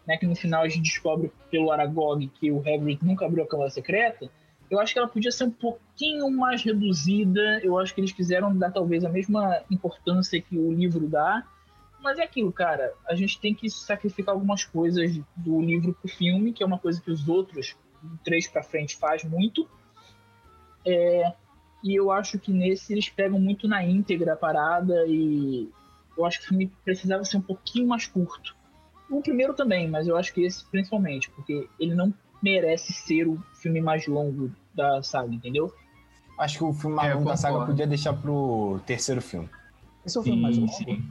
né, 0.06 0.16
que 0.16 0.26
no 0.26 0.36
final 0.36 0.62
a 0.62 0.68
gente 0.68 0.82
descobre 0.82 1.32
pelo 1.50 1.72
Aragog 1.72 2.28
que 2.28 2.50
o 2.50 2.60
Hagrid 2.60 3.04
nunca 3.04 3.26
abriu 3.26 3.42
a 3.42 3.48
câmara 3.48 3.70
secreta, 3.70 4.30
eu 4.70 4.78
acho 4.78 4.92
que 4.92 4.98
ela 4.98 5.08
podia 5.08 5.32
ser 5.32 5.44
um 5.44 5.50
pouquinho 5.50 6.30
mais 6.30 6.62
reduzida. 6.62 7.60
Eu 7.62 7.78
acho 7.78 7.94
que 7.94 8.00
eles 8.00 8.12
quiseram 8.12 8.56
dar 8.56 8.70
talvez 8.70 9.04
a 9.04 9.08
mesma 9.08 9.62
importância 9.70 10.40
que 10.40 10.58
o 10.58 10.72
livro 10.72 11.08
dá. 11.08 11.42
Mas 12.00 12.18
é 12.18 12.22
aquilo, 12.22 12.52
cara. 12.52 12.92
A 13.08 13.14
gente 13.14 13.40
tem 13.40 13.54
que 13.54 13.68
sacrificar 13.70 14.34
algumas 14.34 14.64
coisas 14.64 15.18
do 15.36 15.60
livro 15.60 15.94
pro 15.94 16.08
filme, 16.08 16.52
que 16.52 16.62
é 16.62 16.66
uma 16.66 16.78
coisa 16.78 17.00
que 17.00 17.10
os 17.10 17.26
outros, 17.28 17.76
três 18.22 18.46
pra 18.46 18.62
frente, 18.62 18.96
faz 18.96 19.24
muito. 19.24 19.66
É, 20.84 21.32
e 21.82 21.94
eu 21.94 22.10
acho 22.10 22.38
que 22.38 22.52
nesse 22.52 22.92
eles 22.92 23.08
pegam 23.08 23.38
muito 23.38 23.68
na 23.68 23.84
íntegra 23.84 24.32
a 24.32 24.36
parada 24.36 25.04
e 25.06 25.70
eu 26.16 26.24
acho 26.24 26.40
que 26.40 26.46
o 26.46 26.48
filme 26.48 26.72
precisava 26.84 27.24
ser 27.24 27.36
um 27.36 27.42
pouquinho 27.42 27.86
mais 27.86 28.06
curto. 28.06 28.56
O 29.10 29.22
primeiro 29.22 29.54
também, 29.54 29.88
mas 29.88 30.06
eu 30.06 30.16
acho 30.16 30.34
que 30.34 30.42
esse 30.44 30.64
principalmente, 30.66 31.30
porque 31.30 31.68
ele 31.78 31.94
não 31.94 32.12
merece 32.42 32.92
ser 32.92 33.26
o 33.26 33.38
filme 33.54 33.80
mais 33.80 34.06
longo 34.06 34.50
da 34.74 35.02
saga, 35.02 35.32
entendeu? 35.34 35.72
Acho 36.38 36.58
que 36.58 36.64
o 36.64 36.72
filme 36.72 36.94
mais 36.96 37.10
É, 37.10 37.14
longo 37.14 37.28
da 37.28 37.36
saga 37.36 37.64
podia 37.66 37.86
deixar 37.86 38.12
pro 38.12 38.80
terceiro 38.86 39.20
filme. 39.22 39.48
Esse 40.04 40.16
é 40.16 40.20
o 40.20 40.24
filme 40.24 40.42
mais 40.42 40.54
Sim, 40.54 40.60
longo 40.62 40.72
sim. 40.72 41.04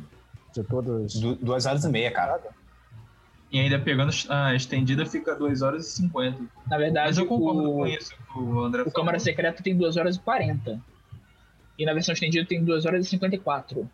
de 0.54 0.64
todos. 0.64 1.20
Du- 1.20 1.36
duas 1.36 1.66
horas 1.66 1.84
e 1.84 1.90
meia, 1.90 2.12
cara. 2.12 2.42
E 3.52 3.60
ainda 3.60 3.80
pegando 3.80 4.12
a 4.30 4.54
estendida 4.56 5.06
fica 5.06 5.34
2 5.34 5.62
horas 5.62 5.88
e 5.88 5.92
50. 5.98 6.38
Na 6.70 6.78
verdade, 6.78 7.08
Mas 7.08 7.18
eu 7.18 7.26
concordo 7.26 7.70
o, 7.70 7.74
com 7.76 7.88
isso 7.88 8.12
que 8.14 8.38
o 8.40 8.60
André 8.62 8.82
o 8.82 8.92
Câmara. 8.92 9.20
Secreta 9.20 9.64
tem 9.64 9.76
2 9.76 9.96
horas 9.96 10.18
e 10.18 10.20
40. 10.20 10.80
E 11.80 11.86
na 11.86 11.94
versão 11.94 12.14
estendida 12.14 12.46
tem 12.46 12.64
2 12.64 12.86
horas 12.86 13.06
e 13.06 13.10
54. 13.10 13.90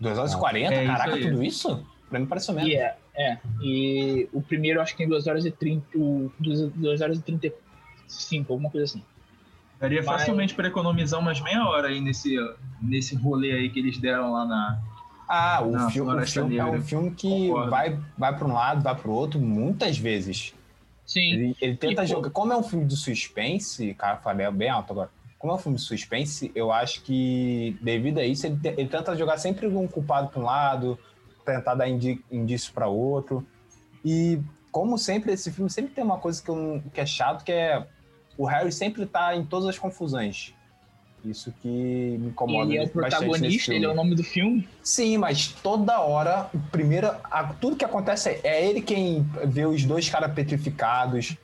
2 0.00 0.18
horas 0.18 0.32
e 0.34 0.38
40? 0.38 0.74
É 0.74 0.84
isso 0.84 0.92
Caraca, 0.92 1.14
aí. 1.14 1.22
tudo 1.22 1.42
isso? 1.42 1.86
Pra 2.10 2.18
mim 2.18 2.26
pareceu 2.26 2.54
menos. 2.54 2.70
E 2.70 2.74
é, 2.74 2.96
é. 3.16 3.38
E 3.62 4.28
o 4.32 4.42
primeiro 4.42 4.80
acho 4.82 4.92
que 4.92 4.98
tem 4.98 5.08
2 5.08 5.26
horas 5.26 5.46
e 5.46 5.50
30. 5.50 5.86
2 6.38 7.00
horas 7.00 7.18
e 7.18 7.22
35, 7.22 8.52
alguma 8.52 8.68
coisa 8.70 8.84
assim. 8.84 9.02
Daria 9.78 10.02
Mas- 10.02 10.20
facilmente 10.20 10.54
pra 10.54 10.68
economizar 10.68 11.18
umas 11.18 11.40
meia 11.40 11.64
hora 11.66 11.88
aí 11.88 12.02
nesse, 12.02 12.36
nesse 12.82 13.14
rolê 13.16 13.52
aí 13.52 13.70
que 13.70 13.78
eles 13.78 13.96
deram 13.96 14.30
lá 14.32 14.44
na. 14.44 14.78
Ah, 15.32 15.62
o, 15.62 15.70
Não, 15.70 15.88
filme, 15.90 16.12
o 16.20 16.26
filme 16.26 16.56
é 16.58 16.64
um 16.64 16.82
filme 16.82 17.10
que 17.12 17.28
Concordo. 17.46 17.70
vai, 17.70 18.00
vai 18.18 18.36
para 18.36 18.48
um 18.48 18.52
lado, 18.52 18.82
vai 18.82 18.96
para 18.96 19.08
o 19.08 19.14
outro 19.14 19.38
muitas 19.38 19.96
vezes. 19.96 20.52
Sim. 21.06 21.32
Ele, 21.32 21.56
ele 21.60 21.76
tenta 21.76 22.02
E, 22.02 22.06
pô- 22.06 22.12
jogar. 22.12 22.30
Como 22.30 22.52
é 22.52 22.56
um 22.56 22.64
filme 22.64 22.84
de 22.84 22.96
suspense, 22.96 23.94
cara, 23.94 24.16
falei 24.16 24.50
bem 24.50 24.68
alto 24.68 24.92
agora. 24.92 25.08
Como 25.38 25.52
é 25.52 25.56
um 25.56 25.58
filme 25.58 25.76
de 25.78 25.84
suspense, 25.84 26.50
eu 26.52 26.72
acho 26.72 27.02
que, 27.04 27.78
devido 27.80 28.18
a 28.18 28.24
isso, 28.26 28.44
ele, 28.44 28.56
te- 28.56 28.74
ele 28.76 28.88
tenta 28.88 29.16
jogar 29.16 29.38
sempre 29.38 29.68
um 29.68 29.86
culpado 29.86 30.30
para 30.30 30.40
um 30.40 30.44
lado, 30.44 30.98
tentar 31.46 31.76
dar 31.76 31.88
indi, 31.88 32.20
indício 32.30 32.72
para 32.72 32.88
outro. 32.88 33.46
E, 34.04 34.40
como 34.72 34.98
sempre, 34.98 35.32
esse 35.32 35.52
filme 35.52 35.70
sempre 35.70 35.92
tem 35.94 36.02
uma 36.02 36.18
coisa 36.18 36.42
que, 36.42 36.48
eu 36.50 36.56
não- 36.56 36.80
que 36.80 37.00
é 37.00 37.06
chato, 37.06 37.44
que 37.44 37.52
é 37.52 37.86
o 38.36 38.46
Harry 38.46 38.72
sempre 38.72 39.06
tá 39.06 39.36
em 39.36 39.44
todas 39.44 39.68
as 39.68 39.78
confusões. 39.78 40.54
Isso 41.24 41.52
que 41.60 41.68
me 41.68 42.28
incomoda 42.28 42.72
Ele 42.72 42.78
é 42.78 42.84
o 42.84 42.88
protagonista, 42.88 43.74
ele 43.74 43.84
é 43.84 43.88
o 43.88 43.94
nome 43.94 44.14
do 44.14 44.24
filme. 44.24 44.66
Sim, 44.82 45.18
mas 45.18 45.48
toda 45.48 46.00
hora, 46.00 46.48
o 46.54 46.58
primeiro, 46.70 47.08
tudo 47.60 47.76
que 47.76 47.84
acontece 47.84 48.30
é, 48.30 48.40
é 48.44 48.66
ele 48.66 48.80
quem 48.80 49.22
vê 49.44 49.66
os 49.66 49.84
dois 49.84 50.08
caras 50.08 50.32
petrificados, 50.32 51.36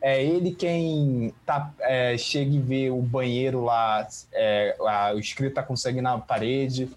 é 0.00 0.24
ele 0.24 0.52
quem 0.54 1.34
tá, 1.44 1.74
é, 1.80 2.16
chega 2.16 2.54
e 2.54 2.60
vê 2.60 2.90
o 2.90 3.02
banheiro 3.02 3.64
lá, 3.64 4.06
é, 4.32 4.76
a- 4.80 5.12
o 5.14 5.18
escrito 5.18 5.54
tá 5.54 5.62
com 5.62 5.74
sangue 5.74 6.00
na 6.00 6.16
parede, 6.18 6.88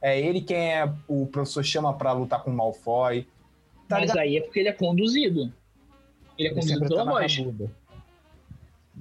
é 0.00 0.18
ele 0.18 0.40
quem 0.40 0.56
é, 0.72 0.90
o 1.06 1.26
professor 1.26 1.62
chama 1.62 1.92
pra 1.92 2.12
lutar 2.12 2.42
com 2.42 2.50
o 2.50 2.54
Malfoy. 2.54 3.26
Tá 3.88 3.96
mas 3.96 4.02
ligado? 4.02 4.18
aí 4.20 4.36
é 4.38 4.40
porque 4.40 4.60
ele 4.60 4.68
é 4.70 4.72
conduzido. 4.72 5.52
Ele 6.38 6.48
é 6.48 6.50
Ele 6.50 6.54
conduzido 6.54 6.88
pela 6.88 7.04
tá 7.04 7.10
voz. 7.10 7.38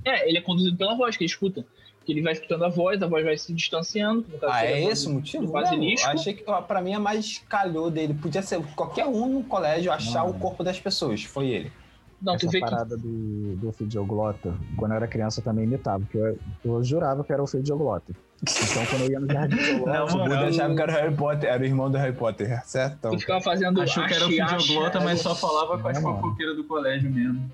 É, 0.04 0.28
ele 0.28 0.38
é 0.38 0.42
conduzido 0.42 0.76
pela 0.78 0.96
voz, 0.96 1.16
que 1.16 1.24
ele 1.24 1.30
escuta. 1.30 1.66
Que 2.06 2.12
ele 2.14 2.22
vai 2.22 2.34
escutando 2.34 2.66
a 2.66 2.70
voz, 2.70 3.02
a 3.02 3.08
voz 3.08 3.24
vai 3.24 3.38
se 3.38 3.54
distanciando. 3.54 4.26
Ah, 4.44 4.66
é 4.66 4.84
esse 4.86 5.08
o 5.08 5.12
motivo? 5.12 5.46
do 5.46 5.54
Não, 5.54 5.62
basilisco. 5.62 6.08
achei 6.10 6.34
que 6.34 6.44
ó, 6.48 6.62
pra 6.62 6.82
mim 6.82 6.94
é 6.94 7.00
mais 7.00 7.38
calhou 7.48 7.92
dele. 7.92 8.14
Podia 8.14 8.42
ser 8.42 8.60
qualquer 8.76 9.06
um 9.06 9.28
no 9.28 9.44
colégio 9.44 9.92
achar 9.92 10.24
Não. 10.24 10.32
o 10.32 10.34
corpo 10.40 10.64
das 10.64 10.80
pessoas. 10.80 11.24
Foi 11.24 11.48
ele. 11.48 11.72
Não, 12.20 12.34
tu 12.38 12.46
Essa 12.46 12.52
vê 12.52 12.60
que 12.60 12.70
parada 12.70 12.96
do, 12.98 13.56
do 13.56 13.70
Ofidioglota, 13.70 14.54
quando 14.78 14.92
eu 14.92 14.98
era 14.98 15.08
criança 15.08 15.40
eu 15.40 15.44
também 15.44 15.64
imitava, 15.64 16.00
porque 16.04 16.18
eu, 16.18 16.38
eu 16.64 16.84
jurava 16.84 17.24
que 17.24 17.32
era 17.34 17.42
o 17.42 17.46
Ofidioglota. 17.46 18.14
Então 18.44 18.86
quando 18.88 19.02
eu 19.04 19.12
ia 19.12 19.20
no 19.20 19.28
Jardim 19.32 19.56
Não, 19.86 20.08
Zoológico, 20.08 20.20
O 20.20 20.24
Buda 20.24 20.48
achava 20.48 20.76
que 20.76 20.82
era 20.82 20.92
o 20.92 20.96
Harry 20.96 21.16
Potter, 21.16 21.50
era 21.50 21.62
o 21.62 21.66
irmão 21.66 21.90
do 21.92 21.98
Harry 21.98 22.16
Potter, 22.16 22.66
certo? 22.68 22.96
Então, 22.98 23.12
tu 23.12 23.20
ficava 23.20 23.42
fazendo. 23.42 23.82
Achou 23.82 24.06
que 24.06 24.14
era 24.14 24.24
o 24.24 24.28
ache, 24.28 24.38
Fidioglota, 24.58 24.98
ache, 24.98 25.06
mas 25.08 25.22
só 25.22 25.36
falava 25.36 25.80
com 25.80 25.88
as 25.88 26.02
mano. 26.02 26.16
fofoqueiras 26.22 26.56
do 26.56 26.64
colégio 26.64 27.12
mesmo. 27.12 27.52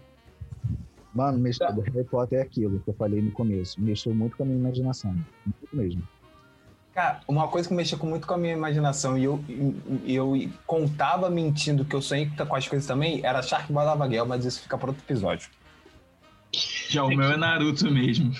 Mano, 1.17 1.37
mexeu 1.37 1.67
Tá. 1.67 1.73
do 1.73 1.81
Harry 1.81 2.03
Potter 2.05 2.39
é 2.39 2.41
aquilo 2.43 2.79
que 2.79 2.89
eu 2.89 2.93
falei 2.93 3.21
no 3.21 3.31
começo. 3.31 3.81
Mexeu 3.81 4.13
muito 4.13 4.37
com 4.37 4.43
a 4.43 4.45
minha 4.45 4.57
imaginação. 4.59 5.11
Muito 5.45 5.67
mesmo. 5.75 6.03
Cara, 6.93 7.19
uma 7.27 7.47
coisa 7.47 7.67
que 7.67 7.75
mexeu 7.75 7.97
com- 7.97 8.07
muito 8.07 8.25
com 8.25 8.33
a 8.33 8.37
minha 8.37 8.53
imaginação 8.53 9.17
e 9.17 9.23
eu, 9.23 9.43
e 10.03 10.15
eu 10.15 10.33
contava 10.65 11.29
mentindo 11.29 11.83
que 11.85 11.95
eu 11.95 12.01
sonhei 12.01 12.27
com 12.47 12.55
as 12.55 12.67
coisas 12.67 12.87
também 12.87 13.23
era 13.23 13.41
Shark 13.43 13.71
Girl, 14.09 14.25
mas 14.25 14.45
isso 14.45 14.61
fica 14.61 14.77
para 14.77 14.89
outro 14.89 15.03
episódio. 15.03 15.47
Já 16.89 17.03
o 17.03 17.09
meu 17.09 17.31
é 17.31 17.37
Naruto 17.37 17.91
mesmo. 17.91 18.31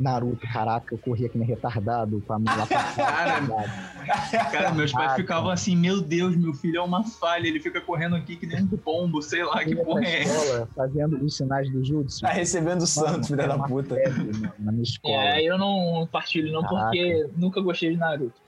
Naruto, 0.00 0.46
caraca, 0.50 0.94
eu 0.94 0.98
corria 0.98 1.28
que 1.28 1.36
nem 1.36 1.46
retardado 1.46 2.22
com 2.26 2.32
a 2.32 2.40
pra 2.40 2.66
Cara. 2.96 4.50
Cara, 4.50 4.72
meus 4.72 4.90
pais 4.92 5.14
ficavam 5.14 5.50
assim, 5.50 5.76
meu 5.76 6.00
Deus, 6.00 6.34
meu 6.34 6.54
filho 6.54 6.78
é 6.78 6.80
uma 6.82 7.04
falha, 7.04 7.46
ele 7.46 7.60
fica 7.60 7.82
correndo 7.82 8.16
aqui 8.16 8.34
que 8.36 8.46
nem 8.46 8.62
um 8.62 8.68
pombo, 8.68 9.20
sei 9.20 9.44
lá 9.44 9.62
que 9.62 9.76
porra 9.76 10.02
é 10.04 10.22
essa. 10.22 10.66
fazendo 10.74 11.22
os 11.22 11.36
sinais 11.36 11.70
do 11.70 11.84
jutsu. 11.84 12.20
Tá 12.22 12.30
recebendo 12.30 12.80
o 12.80 12.86
santo, 12.86 13.26
filha 13.26 13.46
da 13.46 13.58
puta. 13.58 13.94
febre, 13.94 14.32
mano, 14.38 14.52
na 14.58 14.72
minha 14.72 14.82
escola. 14.82 15.14
É, 15.22 15.42
eu 15.42 15.58
não 15.58 16.08
partilho 16.10 16.50
não, 16.50 16.62
Caraca. 16.62 16.84
porque 16.86 17.28
nunca 17.36 17.60
gostei 17.60 17.90
de 17.90 17.96
Naruto. 17.98 18.40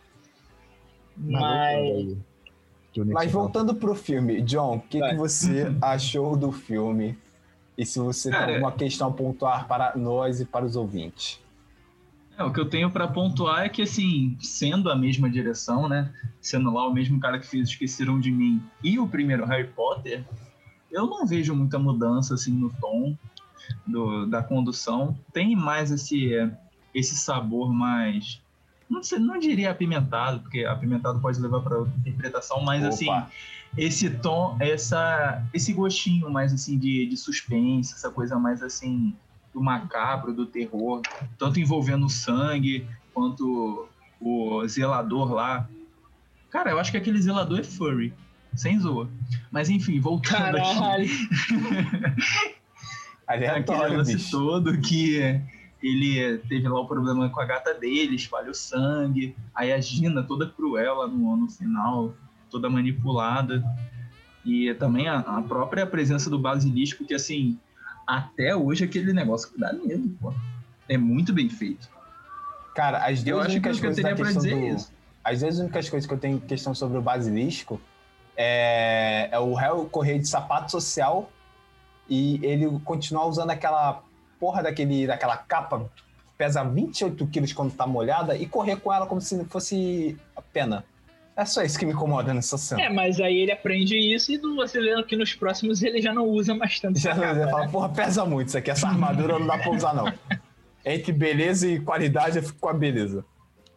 Naruto, 1.18 1.46
Mas. 1.46 2.06
de 2.06 3.00
Mas 3.00 3.02
Universal. 3.04 3.30
voltando 3.42 3.74
pro 3.74 3.94
filme, 3.94 4.40
John, 4.40 4.76
o 4.76 4.80
que, 4.80 4.98
Vai. 4.98 5.10
que 5.10 5.16
você 5.16 5.70
achou 5.82 6.34
do 6.34 6.50
filme? 6.50 7.18
E 7.76 7.84
se 7.86 7.98
você 7.98 8.30
Cara, 8.30 8.44
tem 8.46 8.54
alguma 8.56 8.72
questão 8.72 9.08
a 9.08 9.12
pontuar 9.12 9.66
para 9.66 9.96
nós 9.96 10.40
e 10.40 10.44
para 10.44 10.64
os 10.64 10.76
ouvintes? 10.76 11.40
É, 12.42 12.44
o 12.44 12.52
que 12.52 12.60
eu 12.60 12.68
tenho 12.68 12.90
pra 12.90 13.06
pontuar 13.06 13.64
é 13.64 13.68
que, 13.68 13.82
assim, 13.82 14.36
sendo 14.40 14.90
a 14.90 14.96
mesma 14.96 15.30
direção, 15.30 15.88
né? 15.88 16.12
Sendo 16.40 16.72
lá 16.72 16.86
o 16.86 16.92
mesmo 16.92 17.20
cara 17.20 17.38
que 17.38 17.46
fez 17.46 17.68
Esqueceram 17.68 18.18
de 18.18 18.30
Mim 18.30 18.62
e 18.82 18.98
o 18.98 19.06
primeiro 19.06 19.46
Harry 19.46 19.68
Potter, 19.68 20.24
eu 20.90 21.06
não 21.06 21.26
vejo 21.26 21.54
muita 21.54 21.78
mudança, 21.78 22.34
assim, 22.34 22.52
no 22.52 22.70
tom 22.80 23.16
do, 23.86 24.26
da 24.26 24.42
condução. 24.42 25.16
Tem 25.32 25.54
mais 25.54 25.90
esse, 25.90 26.30
esse 26.94 27.16
sabor 27.16 27.72
mais. 27.72 28.40
Não, 28.90 29.02
sei, 29.02 29.18
não 29.18 29.38
diria 29.38 29.70
apimentado, 29.70 30.40
porque 30.40 30.64
apimentado 30.64 31.20
pode 31.20 31.40
levar 31.40 31.60
para 31.60 31.78
outra 31.78 31.94
interpretação, 31.96 32.62
mas 32.62 32.84
assim, 32.84 33.08
Opa. 33.08 33.30
esse 33.78 34.10
tom, 34.10 34.56
essa, 34.60 35.42
esse 35.54 35.72
gostinho 35.72 36.28
mais 36.28 36.52
assim 36.52 36.76
de, 36.76 37.06
de 37.06 37.16
suspense, 37.16 37.94
essa 37.94 38.10
coisa 38.10 38.38
mais 38.38 38.62
assim 38.62 39.14
do 39.52 39.62
macabro, 39.62 40.32
do 40.32 40.46
terror, 40.46 41.02
tanto 41.38 41.60
envolvendo 41.60 42.06
o 42.06 42.10
sangue 42.10 42.86
quanto 43.12 43.88
o 44.20 44.66
zelador 44.66 45.32
lá. 45.32 45.68
Cara, 46.50 46.70
eu 46.70 46.78
acho 46.78 46.90
que 46.90 46.96
aquele 46.96 47.20
zelador 47.20 47.60
é 47.60 47.64
furry, 47.64 48.12
sem 48.54 48.78
zoa. 48.78 49.08
Mas 49.50 49.68
enfim, 49.68 50.00
voltando 50.00 50.56
aqui. 50.56 50.74
Caralho. 50.74 51.08
Aquele 53.26 53.46
Aquele 53.48 53.96
lance 53.96 54.30
todo 54.30 54.80
que 54.80 55.40
ele 55.82 56.38
teve 56.48 56.68
lá 56.68 56.80
o 56.80 56.86
problema 56.86 57.28
com 57.28 57.40
a 57.40 57.44
gata 57.44 57.74
dele, 57.74 58.14
espalhou 58.14 58.54
sangue. 58.54 59.34
Aí 59.54 59.72
a 59.72 59.80
Gina, 59.80 60.22
toda 60.22 60.46
cruel 60.46 60.96
lá 60.96 61.08
no, 61.08 61.36
no 61.36 61.50
final, 61.50 62.14
toda 62.50 62.70
manipulada. 62.70 63.64
E 64.44 64.72
também 64.74 65.08
a, 65.08 65.18
a 65.18 65.42
própria 65.42 65.86
presença 65.86 66.30
do 66.30 66.38
basilisco, 66.38 67.04
que 67.04 67.14
assim, 67.14 67.58
até 68.06 68.54
hoje 68.54 68.84
aquele 68.84 69.12
negócio 69.12 69.50
que 69.50 69.58
dá 69.58 69.72
medo, 69.72 70.08
pô. 70.20 70.32
É 70.88 70.96
muito 70.96 71.32
bem 71.32 71.48
feito. 71.48 71.88
Cara, 72.74 73.06
as 73.06 73.24
Eu 73.24 73.36
duas 73.36 73.46
que 73.46 73.52
únicas 73.52 73.80
que 73.80 73.86
eu 73.86 73.90
coisas 73.90 74.02
da 74.02 74.08
teria 74.08 74.24
pra 74.24 74.32
dizer 74.32 74.54
do... 74.54 74.60
é 74.60 74.68
isso. 74.70 74.92
As 75.24 75.40
duas 75.40 75.58
únicas 75.58 75.88
coisas 75.88 76.06
que 76.06 76.14
eu 76.14 76.18
tenho 76.18 76.40
questão 76.40 76.74
sobre 76.74 76.98
o 76.98 77.02
basilisco 77.02 77.80
é, 78.36 79.28
é 79.30 79.38
o 79.38 79.54
Harry 79.54 79.86
correr 79.90 80.18
de 80.18 80.26
sapato 80.26 80.70
social 80.70 81.30
e 82.08 82.44
ele 82.44 82.80
continuar 82.84 83.26
usando 83.26 83.50
aquela 83.50 84.02
porra 84.40 84.62
daquele, 84.62 85.06
daquela 85.06 85.36
capa 85.36 85.88
que 86.26 86.32
pesa 86.36 86.64
28 86.64 87.26
quilos 87.28 87.52
quando 87.52 87.72
tá 87.72 87.86
molhada 87.86 88.36
e 88.36 88.46
correr 88.46 88.76
com 88.76 88.92
ela 88.92 89.06
como 89.06 89.20
se 89.20 89.44
fosse 89.44 90.16
pena. 90.52 90.84
É 91.36 91.44
só 91.46 91.62
isso 91.62 91.78
que 91.78 91.86
me 91.86 91.92
incomoda 91.92 92.34
nessa 92.34 92.58
cena. 92.58 92.82
É, 92.82 92.88
mas 92.90 93.18
aí 93.18 93.36
ele 93.38 93.52
aprende 93.52 93.96
isso 93.96 94.30
e 94.32 94.38
do- 94.38 94.54
você 94.54 94.80
vê 94.80 95.02
que 95.04 95.16
nos 95.16 95.34
próximos 95.34 95.82
ele 95.82 96.00
já 96.00 96.12
não 96.12 96.26
usa 96.26 96.54
mais 96.54 96.78
tanto 96.78 96.98
Já 96.98 97.14
não, 97.14 97.22
já 97.22 97.34
né? 97.34 97.50
fala, 97.50 97.68
porra, 97.68 97.88
pesa 97.88 98.24
muito 98.26 98.48
isso 98.48 98.58
aqui, 98.58 98.70
essa 98.70 98.86
armadura 98.88 99.38
não 99.38 99.46
dá 99.46 99.56
pra 99.58 99.70
usar 99.70 99.94
não. 99.94 100.12
Entre 100.84 101.12
beleza 101.12 101.66
e 101.68 101.80
qualidade 101.80 102.36
eu 102.36 102.42
fico 102.42 102.58
com 102.58 102.68
a 102.68 102.74
beleza. 102.74 103.24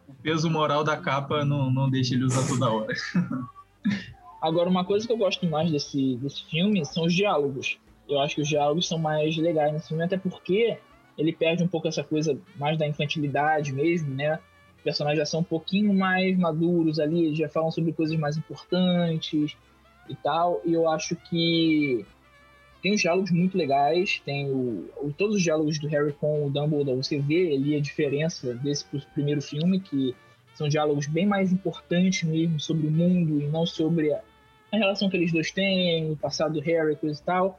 O 0.08 0.12
peso 0.22 0.50
moral 0.50 0.84
da 0.84 0.96
capa 0.96 1.44
não, 1.44 1.70
não 1.70 1.88
deixa 1.88 2.14
ele 2.14 2.24
usar 2.24 2.46
toda 2.46 2.70
hora. 2.70 2.92
Agora, 4.42 4.68
uma 4.68 4.84
coisa 4.84 5.06
que 5.06 5.12
eu 5.12 5.16
gosto 5.16 5.46
mais 5.46 5.70
desse, 5.70 6.16
desse 6.16 6.44
filme 6.50 6.84
são 6.84 7.04
os 7.04 7.14
diálogos. 7.14 7.78
Eu 8.08 8.20
acho 8.20 8.34
que 8.36 8.42
os 8.42 8.48
diálogos 8.48 8.86
são 8.86 8.98
mais 8.98 9.36
legais 9.36 9.72
nesse 9.72 9.88
filme, 9.88 10.04
até 10.04 10.16
porque 10.16 10.76
ele 11.18 11.32
perde 11.32 11.62
um 11.64 11.68
pouco 11.68 11.88
essa 11.88 12.04
coisa 12.04 12.38
mais 12.56 12.78
da 12.78 12.86
infantilidade 12.86 13.72
mesmo, 13.72 14.14
né? 14.14 14.38
Personagens 14.86 15.18
já 15.18 15.26
são 15.26 15.40
um 15.40 15.42
pouquinho 15.44 15.92
mais 15.92 16.38
maduros 16.38 17.00
ali, 17.00 17.24
eles 17.26 17.38
já 17.38 17.48
falam 17.48 17.72
sobre 17.72 17.92
coisas 17.92 18.16
mais 18.16 18.36
importantes 18.36 19.56
e 20.08 20.14
tal. 20.14 20.62
E 20.64 20.72
eu 20.74 20.88
acho 20.88 21.16
que 21.16 22.06
tem 22.80 22.94
os 22.94 23.00
diálogos 23.00 23.32
muito 23.32 23.58
legais, 23.58 24.22
tem 24.24 24.48
o, 24.48 24.88
o- 25.02 25.12
todos 25.18 25.34
os 25.34 25.42
diálogos 25.42 25.76
do 25.80 25.88
Harry 25.88 26.12
com 26.12 26.46
o 26.46 26.50
Dumbledore, 26.50 26.96
você 26.96 27.18
vê 27.18 27.52
ali 27.52 27.74
a 27.74 27.80
diferença 27.80 28.54
desse 28.54 28.84
primeiro 29.12 29.42
filme, 29.42 29.80
que 29.80 30.14
são 30.54 30.68
diálogos 30.68 31.08
bem 31.08 31.26
mais 31.26 31.52
importantes 31.52 32.22
mesmo 32.22 32.60
sobre 32.60 32.86
o 32.86 32.90
mundo 32.90 33.40
e 33.42 33.48
não 33.48 33.66
sobre 33.66 34.12
a, 34.12 34.20
a 34.70 34.76
relação 34.76 35.10
que 35.10 35.16
eles 35.16 35.32
dois 35.32 35.50
têm, 35.50 36.12
o 36.12 36.16
passado 36.16 36.54
do 36.54 36.60
Harry, 36.60 36.94
coisa 36.94 37.20
e 37.20 37.24
tal. 37.24 37.58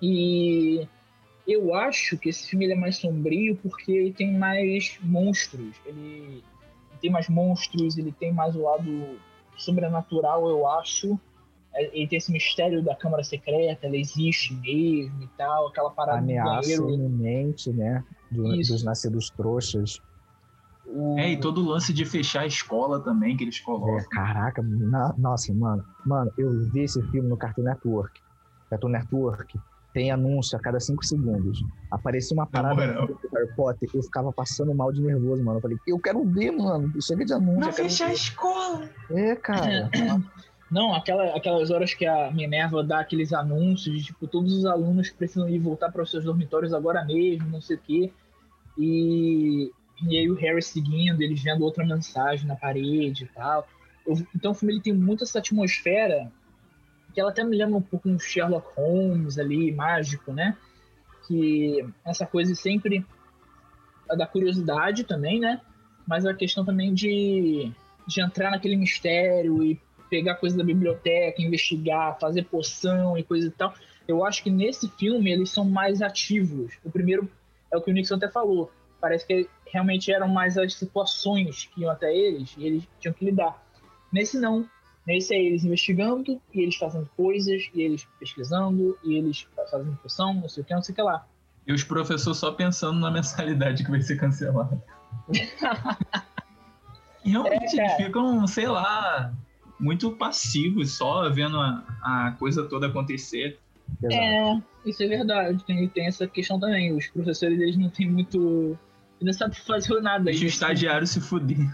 E 0.00 0.88
eu 1.46 1.74
acho 1.74 2.16
que 2.18 2.28
esse 2.30 2.48
filme 2.48 2.64
ele 2.64 2.72
é 2.74 2.76
mais 2.76 2.96
sombrio 2.96 3.56
porque 3.56 3.92
ele 3.92 4.12
tem 4.12 4.32
mais 4.36 4.96
monstros. 5.02 5.76
Ele 5.84 6.42
tem 7.00 7.10
mais 7.10 7.28
monstros, 7.28 7.98
ele 7.98 8.12
tem 8.12 8.32
mais 8.32 8.54
o 8.56 8.62
lado 8.62 9.18
sobrenatural, 9.56 10.48
eu 10.48 10.66
acho. 10.66 11.18
é, 11.74 11.84
ele 11.96 12.06
tem 12.06 12.18
esse 12.18 12.30
mistério 12.32 12.82
da 12.84 12.94
Câmara 12.94 13.24
Secreta, 13.24 13.86
ela 13.86 13.96
existe 13.96 14.54
mesmo 14.54 15.22
e 15.22 15.28
tal, 15.36 15.66
aquela 15.68 15.90
parada 15.90 16.18
do 16.18 16.24
Ameaça 16.24 16.70
iminente, 16.72 17.70
né? 17.72 18.04
do- 18.30 18.56
dos 18.56 18.84
nascidos 18.84 19.30
trouxas. 19.30 20.00
o- 20.86 21.18
É, 21.18 21.32
e 21.32 21.40
todo 21.40 21.62
o 21.62 21.64
lance 21.64 21.92
de 21.92 22.04
fechar 22.04 22.42
a 22.42 22.46
escola 22.46 23.02
também, 23.02 23.36
que 23.36 23.42
eles 23.44 23.58
colocam. 23.60 23.98
É, 23.98 24.04
caraca, 24.10 24.62
na- 24.62 25.14
nossa, 25.18 25.52
mano. 25.54 25.84
Mano, 26.04 26.30
eu 26.36 26.50
vi 26.70 26.82
esse 26.82 27.02
filme 27.10 27.28
no 27.28 27.36
Cartoon 27.36 27.62
Network. 27.62 28.20
Cartoon 28.70 28.88
Network 28.90 29.58
tem 29.94 30.10
anúncio 30.10 30.58
a 30.58 30.60
cada 30.60 30.80
cinco 30.80 31.04
segundos. 31.06 31.64
Aparecia 31.90 32.36
uma 32.36 32.46
parada 32.46 32.74
moral. 32.74 33.06
do 33.06 33.18
Harry 33.32 33.54
Potter, 33.54 33.88
eu 33.94 34.02
ficava 34.02 34.32
passando 34.32 34.74
mal 34.74 34.92
de 34.92 35.00
nervoso, 35.00 35.42
mano. 35.42 35.58
Eu 35.58 35.62
falei, 35.62 35.78
eu 35.86 35.98
quero 36.00 36.22
ver, 36.24 36.50
mano. 36.50 36.92
Chega 37.00 37.24
de 37.24 37.32
anúncio. 37.32 37.70
eu 37.70 37.74
quero 37.74 37.88
ver. 37.88 38.12
escola! 38.12 38.90
É, 39.10 39.36
cara. 39.36 39.88
Não, 40.70 40.92
aquela, 40.92 41.36
aquelas 41.36 41.70
horas 41.70 41.94
que 41.94 42.04
a 42.04 42.32
Minerva 42.32 42.82
dá 42.82 42.98
aqueles 42.98 43.32
anúncios, 43.32 43.96
de, 43.98 44.04
tipo, 44.06 44.26
todos 44.26 44.52
os 44.52 44.64
alunos 44.66 45.08
precisam 45.10 45.48
ir 45.48 45.60
voltar 45.60 45.92
para 45.92 46.02
os 46.02 46.10
seus 46.10 46.24
dormitórios 46.24 46.74
agora 46.74 47.04
mesmo, 47.04 47.48
não 47.48 47.60
sei 47.60 47.76
o 47.76 47.80
quê. 47.80 48.12
E, 48.76 49.70
e 50.08 50.18
aí 50.18 50.28
o 50.28 50.34
Harry 50.34 50.60
seguindo, 50.62 51.22
eles 51.22 51.40
vendo 51.40 51.62
outra 51.62 51.86
mensagem 51.86 52.48
na 52.48 52.56
parede 52.56 53.24
e 53.24 53.28
tal. 53.28 53.68
Eu- 54.04 54.26
então 54.34 54.50
o 54.50 54.54
filme 54.54 54.74
ele 54.74 54.80
tem 54.82 54.92
muito 54.92 55.22
essa 55.22 55.38
atmosfera 55.38 56.32
que 57.14 57.20
ela 57.20 57.30
até 57.30 57.44
me 57.44 57.56
lembra 57.56 57.76
um 57.76 57.82
pouco 57.82 58.08
um 58.08 58.18
Sherlock 58.18 58.68
Holmes 58.76 59.38
ali, 59.38 59.70
mágico, 59.72 60.32
né? 60.32 60.56
Que 61.26 61.86
essa 62.04 62.26
coisa 62.26 62.54
sempre 62.54 63.06
é 64.10 64.16
da 64.16 64.26
curiosidade 64.26 65.04
também, 65.04 65.38
né? 65.38 65.60
Mas 66.06 66.26
a 66.26 66.34
questão 66.34 66.64
também 66.64 66.92
de, 66.92 67.70
de 68.06 68.20
entrar 68.20 68.50
naquele 68.50 68.76
mistério 68.76 69.62
e 69.62 69.80
pegar 70.10 70.34
coisa 70.34 70.56
da 70.56 70.64
biblioteca, 70.64 71.40
investigar, 71.40 72.18
fazer 72.18 72.44
poção 72.44 73.16
e 73.16 73.22
coisa 73.22 73.46
e 73.46 73.50
tal. 73.50 73.72
Eu 74.06 74.24
acho 74.24 74.42
que 74.42 74.50
nesse 74.50 74.88
filme 74.90 75.32
eles 75.32 75.50
são 75.50 75.64
mais 75.64 76.02
ativos. 76.02 76.74
O 76.84 76.90
primeiro 76.90 77.30
é 77.72 77.76
o 77.76 77.80
que 77.80 77.90
o 77.90 77.94
Nixon 77.94 78.16
até 78.16 78.28
falou. 78.28 78.70
Parece 79.00 79.26
que 79.26 79.48
realmente 79.66 80.12
eram 80.12 80.28
mais 80.28 80.58
as 80.58 80.74
situações 80.74 81.70
que 81.72 81.82
iam 81.82 81.90
até 81.90 82.14
eles 82.14 82.54
e 82.58 82.66
eles 82.66 82.84
tinham 83.00 83.14
que 83.14 83.24
lidar. 83.24 83.62
Nesse 84.12 84.38
não. 84.38 84.68
Nesse 85.06 85.34
é 85.34 85.38
eles 85.42 85.64
investigando 85.64 86.40
e 86.52 86.60
eles 86.60 86.76
fazendo 86.76 87.08
coisas 87.16 87.68
e 87.74 87.82
eles 87.82 88.06
pesquisando 88.18 88.98
e 89.04 89.14
eles 89.16 89.46
fazendo 89.70 89.96
poção, 90.02 90.32
não 90.34 90.48
sei 90.48 90.62
o 90.62 90.66
que, 90.66 90.74
não 90.74 90.82
sei 90.82 90.92
o 90.92 90.96
que 90.96 91.02
lá. 91.02 91.26
E 91.66 91.72
os 91.72 91.84
professores 91.84 92.38
só 92.38 92.52
pensando 92.52 92.98
na 93.00 93.10
mensalidade 93.10 93.84
que 93.84 93.90
vai 93.90 94.00
ser 94.00 94.16
cancelada. 94.16 94.82
E 97.24 97.30
realmente 97.30 97.80
É, 97.80 97.84
eles 97.84 97.96
ficam, 97.96 98.46
sei 98.46 98.68
lá, 98.68 99.32
muito 99.80 100.12
passivos, 100.12 100.92
só 100.92 101.28
vendo 101.30 101.58
a, 101.58 101.82
a 102.02 102.32
coisa 102.38 102.64
toda 102.68 102.86
acontecer. 102.88 103.58
É, 104.12 104.60
isso 104.84 105.02
é 105.02 105.08
verdade. 105.08 105.64
Tem, 105.64 105.88
tem 105.88 106.06
essa 106.06 106.26
questão 106.26 106.60
também. 106.60 106.92
Os 106.94 107.06
professores 107.06 107.58
eles 107.58 107.78
não 107.78 107.88
têm 107.88 108.10
muito. 108.10 108.78
Eles 109.20 109.38
não 109.38 109.46
sabem 109.48 109.58
fazer 109.58 110.00
nada. 110.02 110.24
Deixa 110.24 110.40
o 110.40 110.42
Eles- 110.42 110.52
estagiário 110.52 111.06
se 111.06 111.18
fuder. 111.20 111.66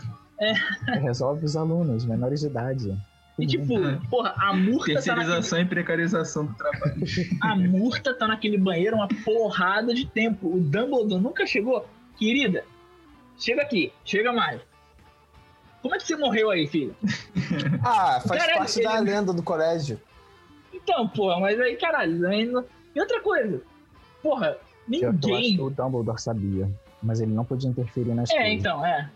Resolve 1.03 1.45
os 1.45 1.57
alunos, 1.57 2.05
menores 2.05 2.41
de 2.41 2.47
idade. 2.47 2.97
E 3.41 3.47
tipo, 3.47 3.75
É. 3.85 3.99
porra, 4.11 4.35
a 4.37 4.53
Murta, 4.55 4.87
tá 4.95 4.95
naquele, 4.95 4.95
Terceirização 4.95 5.61
e 5.61 5.65
precarização 5.65 6.47
do 6.47 6.55
trabalho. 6.55 6.95
a 7.43 7.57
Murta 7.57 8.15
tá 8.15 8.29
naquele 8.29 8.59
banheiro 8.59 8.97
uma 8.97 9.09
porrada 9.25 9.95
de 9.95 10.07
tempo. 10.07 10.49
O 10.55 10.61
Dumbledore 10.61 11.21
nunca 11.23 11.47
chegou. 11.47 11.87
Querida, 12.19 12.65
chega 13.39 13.63
aqui, 13.63 13.93
chega 14.05 14.33
mais. 14.33 14.61
Como 15.83 15.95
é 15.95 15.99
que 15.99 16.07
você 16.07 16.17
morreu 16.17 16.51
aí, 16.51 16.67
filho? 16.67 16.95
Ah, 17.83 18.21
faz 18.21 18.41
Caralho, 18.43 18.59
parte 18.59 18.83
da 18.83 18.99
ele- 19.01 19.11
lenda 19.11 19.33
do 19.33 19.43
colégio. 19.43 19.99
Então, 20.73 21.09
porra, 21.09 21.41
mas 21.41 21.59
aí, 21.59 21.77
caralho, 21.77 22.19
não- 22.19 22.65
E 22.95 23.01
outra 23.01 23.21
coisa, 23.23 23.63
porra, 24.23 24.57
Eu, 24.91 25.01
eu 25.03 25.09
acho 25.11 25.19
que 25.19 25.27
ninguém. 25.27 25.61
o 25.61 25.71
Dumbledore 25.71 26.21
sabia, 26.21 26.71
mas 27.03 27.21
ele 27.21 27.33
não 27.33 27.45
podia 27.45 27.71
interferir 27.71 28.15
nas 28.15 28.29
coisas. 28.29 28.47
É, 28.47 28.53
então, 28.53 28.85
é. 28.85 29.09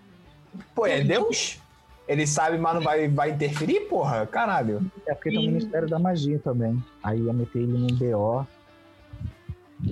Pô, 0.75 0.87
é 0.87 1.03
Deus? 1.03 1.59
Ele 2.07 2.27
sabe, 2.27 2.59
mas 2.59 2.75
não 2.75 2.83
vai, 2.83 3.09
vai 3.09 3.31
interferir, 3.31 3.81
porra? 3.89 4.27
Caralho. 4.27 4.81
É 5.07 5.15
porque 5.15 5.31
tem 5.31 5.39
o 5.39 5.43
Ministério 5.43 5.89
da 5.89 5.99
Magia 5.99 6.39
também. 6.39 6.83
Aí 7.03 7.19
ia 7.21 7.33
meter 7.33 7.61
ele 7.61 7.73
num 7.79 7.87
BO. 7.87 8.47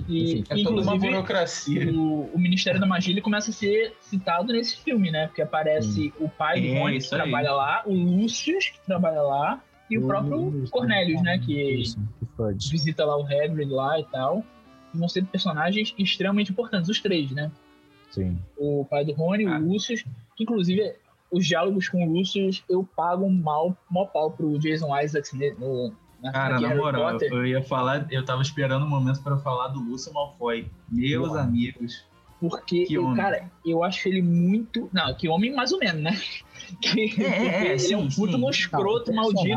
E, 0.08 0.40
Enfim, 0.40 0.44
É 0.48 0.62
toda 0.62 0.70
uma 0.70 0.80
inclusive, 0.94 1.06
burocracia. 1.12 1.92
o, 1.92 2.30
o 2.34 2.38
Ministério 2.38 2.80
da 2.80 2.86
Magia 2.86 3.12
ele 3.12 3.20
começa 3.20 3.50
a 3.50 3.52
ser 3.54 3.94
citado 4.00 4.52
nesse 4.52 4.76
filme, 4.82 5.10
né? 5.10 5.26
Porque 5.26 5.42
aparece 5.42 6.12
o 6.20 6.28
pai 6.28 6.60
do 6.60 6.66
É, 6.68 6.78
Rony, 6.80 6.92
que 6.92 6.98
isso 6.98 7.14
aí. 7.14 7.22
trabalha 7.22 7.52
lá, 7.52 7.82
o 7.86 7.92
Lucius, 7.94 8.68
que 8.70 8.80
trabalha 8.86 9.20
lá, 9.22 9.62
e 9.90 9.98
o, 9.98 10.06
próprio 10.06 10.36
Lucius, 10.36 10.70
Cornelius, 10.70 11.22
né? 11.22 11.38
Que 11.38 11.74
Isso, 11.80 11.98
que 12.18 12.26
Fudge. 12.36 12.70
visita 12.70 13.04
lá 13.04 13.16
o 13.18 13.22
Hagrid 13.26 13.70
lá 13.70 13.98
e 14.00 14.04
tal. 14.04 14.44
E 14.94 14.98
vão 14.98 15.08
ser 15.08 15.24
personagens 15.26 15.94
extremamente 15.98 16.50
importantes, 16.52 16.88
os 16.88 17.00
três, 17.00 17.30
né? 17.30 17.50
Sim. 18.10 18.38
O 18.56 18.86
pai 18.88 19.04
do 19.04 19.12
Rony, 19.12 19.46
Ah. 19.46 19.58
o 19.58 19.72
Lucius, 19.72 20.04
que 20.36 20.44
inclusive 20.44 20.94
os 21.32 21.46
diálogos 21.46 21.88
com 21.88 22.06
o 22.06 22.12
Lucius 22.12 22.62
eu 22.68 22.86
pago 22.96 23.24
um 23.24 23.32
mal, 23.32 23.76
mó 23.90 24.04
pau 24.04 24.30
pro 24.30 24.58
Jason 24.58 24.96
Isaacs 25.00 25.32
no, 25.58 25.92
na 26.22 26.30
Cara, 26.30 26.60
na 26.60 26.74
moral, 26.74 27.18
eu, 27.20 27.38
eu 27.38 27.46
ia 27.46 27.62
falar, 27.62 28.06
eu 28.12 28.24
tava 28.24 28.42
esperando 28.42 28.84
o 28.84 28.88
momento 28.88 29.22
pra 29.22 29.36
falar 29.38 29.68
do 29.68 29.80
Lúcio 29.80 30.12
Malfoy. 30.12 30.68
Meus 30.88 31.28
Boa. 31.30 31.40
amigos. 31.42 32.04
porque, 32.38 32.84
que 32.84 32.94
eu, 32.94 33.12
cara, 33.14 33.50
eu 33.64 33.82
acho 33.82 34.06
ele 34.08 34.22
muito. 34.22 34.88
Não, 34.92 35.12
que 35.14 35.28
homem 35.28 35.52
mais 35.54 35.72
ou 35.72 35.78
menos, 35.78 36.02
né? 36.02 36.12
Que, 36.80 37.20
É, 37.22 37.26
é, 37.26 37.50
porque 37.50 37.66
ele 37.68 37.78
sim, 37.78 37.94
é 37.94 37.98
um 37.98 38.08
puto 38.08 38.32
sim. 38.32 38.38
no 38.38 38.48
escroto 38.48 39.12
Não, 39.12 39.22
maldito. 39.24 39.56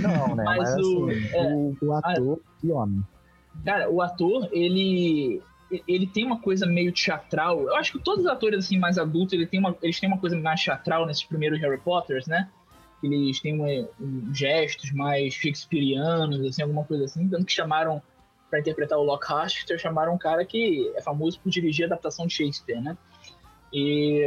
Não, 0.00 0.34
né? 0.34 0.44
Mas 0.46 0.58
Mas, 0.58 0.76
o- 0.76 1.08
assim, 1.10 1.26
é. 1.32 1.42
o, 1.52 1.76
o 1.82 1.92
ator, 1.92 2.40
que 2.60 2.70
homem. 2.70 3.02
Cara, 3.64 3.90
o 3.90 4.00
ator, 4.00 4.48
ele. 4.52 5.42
Ele 5.86 6.06
tem 6.06 6.24
uma 6.24 6.40
coisa 6.40 6.66
meio 6.66 6.92
teatral. 6.92 7.62
Eu 7.62 7.76
acho 7.76 7.92
que 7.92 7.98
todos 7.98 8.24
os 8.24 8.30
atores 8.30 8.64
assim 8.64 8.78
mais 8.78 8.98
adultos, 8.98 9.32
ele 9.32 9.46
tem 9.46 9.60
uma, 9.60 9.76
eles 9.82 9.98
têm 9.98 10.08
uma 10.08 10.18
coisa 10.18 10.36
mais 10.38 10.62
teatral 10.62 11.06
nesses 11.06 11.24
primeiros 11.24 11.60
Harry 11.60 11.78
Potters, 11.80 12.26
né? 12.26 12.48
Eles 13.02 13.40
têm 13.40 13.60
um, 13.60 13.88
um- 14.00 14.34
gestos 14.34 14.90
mais 14.92 15.34
shakespearianos, 15.34 16.40
assim, 16.46 16.62
alguma 16.62 16.84
coisa 16.84 17.04
assim. 17.04 17.28
Tanto 17.28 17.44
que 17.44 17.52
chamaram 17.52 18.02
para 18.50 18.60
interpretar 18.60 18.98
o 18.98 19.02
Lockhart, 19.02 19.64
chamaram 19.78 20.14
um 20.14 20.18
cara 20.18 20.44
que 20.44 20.92
é 20.94 21.02
famoso 21.02 21.40
por 21.40 21.50
dirigir 21.50 21.84
a 21.84 21.86
adaptação 21.88 22.26
de 22.26 22.34
Shakespeare, 22.34 22.80
né? 22.80 22.96
E, 23.72 24.22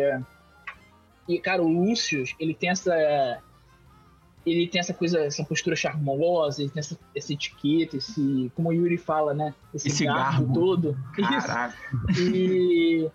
e 1.28 1.40
cara, 1.40 1.64
o 1.64 1.68
Lucius, 1.68 2.36
ele 2.40 2.54
tem 2.54 2.70
essa 2.70 3.42
ele 4.52 4.68
tem 4.68 4.80
essa 4.80 4.94
coisa, 4.94 5.20
essa 5.20 5.44
postura 5.44 5.76
charmosa, 5.76 6.62
ele 6.62 6.70
tem 6.70 6.80
essa, 6.80 6.98
essa 7.16 7.34
etiqueta, 7.34 7.98
esse, 7.98 8.52
como 8.56 8.70
o 8.70 8.74
Yuri 8.74 8.98
fala, 8.98 9.34
né? 9.34 9.54
Esse, 9.74 9.88
Esse 9.90 10.06
garbo, 10.06 10.46
garbo. 10.46 10.54
todo. 10.54 10.98
Isso. 11.18 11.48
Caraca. 11.48 11.78
E 12.20 13.10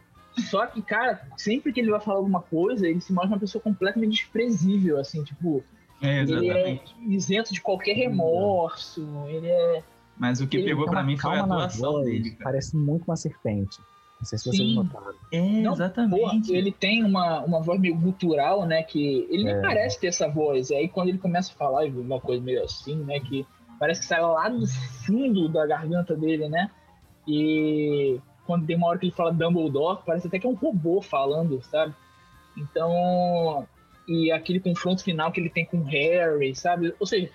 só 0.50 0.66
que, 0.66 0.80
cara, 0.82 1.20
sempre 1.36 1.72
que 1.72 1.80
ele 1.80 1.90
vai 1.90 2.00
falar 2.00 2.18
alguma 2.18 2.40
coisa, 2.40 2.86
ele 2.88 3.00
se 3.00 3.12
mostra 3.12 3.32
uma 3.32 3.40
pessoa 3.40 3.62
completamente 3.62 4.12
desprezível, 4.12 4.98
assim, 4.98 5.22
tipo, 5.22 5.62
É, 6.00 6.22
ele 6.22 6.48
é 6.50 6.80
isento 7.08 7.52
de 7.52 7.60
qualquer 7.60 7.94
remorso, 7.94 9.06
ele 9.28 9.46
é. 9.46 9.82
Mas 10.16 10.40
o 10.40 10.46
que 10.46 10.58
ele 10.58 10.66
pegou 10.66 10.86
uma 10.86 11.02
mim 11.02 11.16
foi 11.16 11.36
a 11.36 11.44
atuação 11.44 11.92
voz, 11.92 12.06
dele, 12.06 12.30
cara. 12.30 12.44
Parece 12.44 12.76
muito 12.76 13.04
uma 13.04 13.16
serpente. 13.16 13.78
Não 14.22 14.26
sei 14.26 14.38
se 14.38 14.44
vocês 14.44 14.56
Sim. 14.56 14.74
notaram. 14.76 15.14
É, 15.32 15.40
Não, 15.40 15.72
Porra, 15.72 15.84
exatamente. 15.84 16.54
ele 16.54 16.70
tem 16.70 17.02
uma, 17.02 17.40
uma 17.40 17.60
voz 17.60 17.80
meio 17.80 17.96
gutural, 17.96 18.64
né? 18.64 18.84
Que 18.84 19.26
ele 19.28 19.42
nem 19.42 19.54
É. 19.54 19.60
parece 19.60 19.98
ter 19.98 20.06
essa 20.06 20.28
voz. 20.28 20.70
E 20.70 20.76
aí 20.76 20.88
quando 20.88 21.08
ele 21.08 21.18
começa 21.18 21.52
a 21.52 21.56
falar 21.56 21.86
uma 21.86 22.20
coisa 22.20 22.40
meio 22.40 22.62
assim, 22.62 22.94
né? 23.02 23.18
Que 23.18 23.44
parece 23.80 24.00
que 24.02 24.06
sai 24.06 24.20
lá 24.22 24.48
do 24.48 24.64
fundo 25.04 25.48
da 25.48 25.66
garganta 25.66 26.14
dele, 26.14 26.48
né? 26.48 26.70
E 27.26 28.20
quando 28.46 28.64
tem 28.64 28.76
uma 28.76 28.86
hora 28.86 28.98
que 29.00 29.06
ele 29.06 29.12
fala 29.12 29.32
Dumbledore, 29.32 30.02
parece 30.06 30.28
até 30.28 30.38
que 30.38 30.46
é 30.46 30.50
um 30.50 30.54
robô 30.54 31.02
falando, 31.02 31.60
sabe? 31.62 31.92
Então. 32.56 33.66
E 34.06 34.30
aquele 34.32 34.60
confronto 34.60 35.02
final 35.02 35.32
que 35.32 35.40
ele 35.40 35.50
tem 35.50 35.64
com 35.64 35.78
o 35.78 35.84
Harry, 35.84 36.54
sabe? 36.54 36.94
Ou 37.00 37.06
seja, 37.06 37.28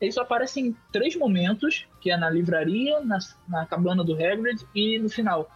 ele 0.00 0.12
só 0.12 0.22
aparece 0.22 0.60
em 0.60 0.76
três 0.92 1.16
momentos, 1.16 1.86
que 2.00 2.10
é 2.10 2.16
na 2.16 2.28
livraria, 2.28 3.00
na, 3.00 3.18
na 3.48 3.66
cabana 3.66 4.02
do 4.04 4.12
Hagrid 4.14 4.62
e 4.74 4.98
no 4.98 5.08
final. 5.08 5.48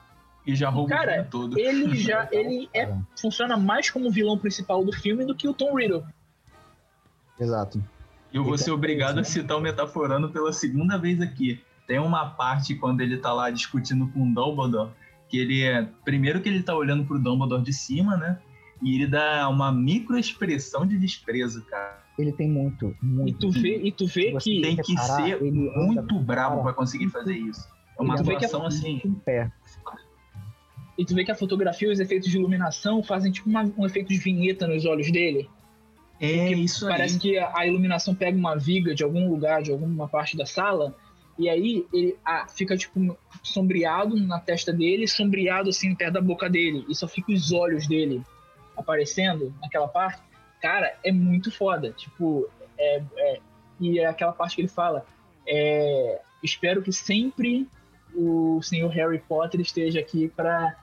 E 0.49 0.57
já 0.57 0.71
rouba 0.71 0.89
Cara, 0.89 1.11
o 1.11 1.15
filme 1.15 1.29
todo. 1.31 1.59
Ele 1.59 1.95
já 2.01 2.27
ele 2.33 2.71
é, 2.73 2.91
funciona 3.21 3.55
mais 3.59 3.91
como 3.91 4.11
vilão 4.11 4.39
principal 4.39 4.83
do 4.83 4.91
filme 4.91 5.27
do 5.27 5.35
que 5.35 5.47
o 5.47 5.53
Tom 5.53 5.75
Riddle. 5.77 6.03
Exato. 7.39 7.85
Eu 8.33 8.43
vou 8.43 8.55
Ele 8.55 8.63
ser 8.63 8.71
obrigado 8.71 9.19
a 9.19 9.25
citar 9.25 9.59
o 9.59 9.61
Metaforando 9.61 10.31
pela 10.31 10.51
segunda 10.51 10.97
vez 10.97 11.21
aqui. 11.21 11.61
Tem 11.87 11.99
uma 11.99 12.31
parte 12.31 12.75
quando 12.75 13.03
ele 13.03 13.19
tá 13.19 13.31
lá 13.31 13.51
discutindo 13.51 14.09
com 14.09 14.23
o 14.23 14.35
Dumbledore, 14.35 14.91
que 15.29 15.39
ele 15.39 15.63
é. 15.63 15.87
Primeiro 16.03 16.41
que 16.41 16.49
ele 16.49 16.63
tá 16.63 16.75
olhando 16.75 17.05
pro 17.05 17.19
Dumbledore 17.19 17.63
de 17.63 17.73
cima, 17.75 18.17
né? 18.17 18.39
E 18.83 18.95
ele 18.95 19.07
dá 19.07 19.47
uma 19.51 19.71
microexpressão 19.71 20.87
de 20.87 20.97
desprezo, 20.97 21.63
cara. 21.67 21.99
Ele 22.19 22.33
tem 22.33 22.49
muito, 22.51 22.97
E 23.03 23.07
muito. 23.07 23.39
tu 23.39 23.51
vê, 23.51 23.81
e 23.83 23.93
tu 23.93 24.07
vê 24.07 24.35
que 24.39 24.63
Tem 24.63 24.77
que 24.77 24.93
reparar, 24.93 25.25
ser 25.25 25.43
muito 25.43 26.19
bravo 26.19 26.63
pra 26.63 26.73
conseguir 26.73 27.11
fazer 27.11 27.37
isso. 27.37 27.69
É 27.99 28.03
uma 28.03 28.15
que 28.17 28.33
atuação 28.33 28.65
é- 28.65 28.67
assim. 28.69 29.01
em 29.05 29.15
pé. 29.15 29.53
E 30.99 31.05
tu 31.05 31.15
vê 31.15 31.25
que 31.25 31.31
a 31.31 31.35
fotografia 31.35 31.89
e 31.89 31.93
os 31.93 32.01
efeitos 32.01 32.29
de 32.29 32.37
iluminação 32.37 33.03
fazem 33.03 33.31
tipo 33.33 33.49
uma- 33.49 33.73
um 33.79 33.87
efeito 33.87 34.09
de 34.09 34.19
vinheta 34.19 34.67
nos 34.67 34.85
olhos 34.85 35.11
dele. 35.11 35.49
É 36.21 36.51
isso 36.53 36.87
aí. 36.87 36.93
Parece 36.93 37.19
que 37.19 37.39
a 37.39 37.57
a 37.57 37.67
iluminação 37.67 38.15
pega 38.15 38.37
uma 38.37 38.57
viga 38.57 38.93
de 38.95 39.05
algum 39.05 39.31
lugar, 39.31 39.63
de 39.63 39.71
alguma 39.71 40.09
parte 40.09 40.37
da 40.37 40.45
sala, 40.45 40.95
e 41.39 41.49
aí 41.49 41.87
ele 41.95 42.17
ah, 42.25 42.47
fica 42.49 42.77
tipo 42.77 43.17
sombreado 43.45 44.17
na 44.17 44.41
testa 44.41 44.73
dele, 44.73 45.07
sombreado 45.07 45.71
assim 45.71 45.95
perto 45.95 46.15
da 46.15 46.21
boca 46.21 46.51
dele, 46.51 46.85
e 46.89 46.95
só 46.97 47.07
fica 47.07 47.31
os 47.33 47.53
olhos 47.53 47.87
dele 47.87 48.21
aparecendo 48.77 49.55
naquela 49.63 49.87
parte. 49.87 50.21
Cara, 50.61 50.93
é 51.05 51.13
muito 51.13 51.53
foda. 51.53 51.93
Tipo, 51.93 52.49
é, 52.77 53.03
é- 53.17 53.41
e 53.81 54.01
é 54.01 54.07
aquela 54.07 54.33
parte 54.33 54.57
que 54.57 54.63
ele 54.63 54.69
fala: 54.69 55.07
é, 55.47 56.21
Espero 56.43 56.83
que 56.83 56.93
sempre 56.93 57.69
o 58.15 58.61
senhor 58.63 58.89
Harry 58.91 59.19
Potter 59.21 59.61
esteja 59.61 60.01
aqui 60.01 60.29
para 60.29 60.77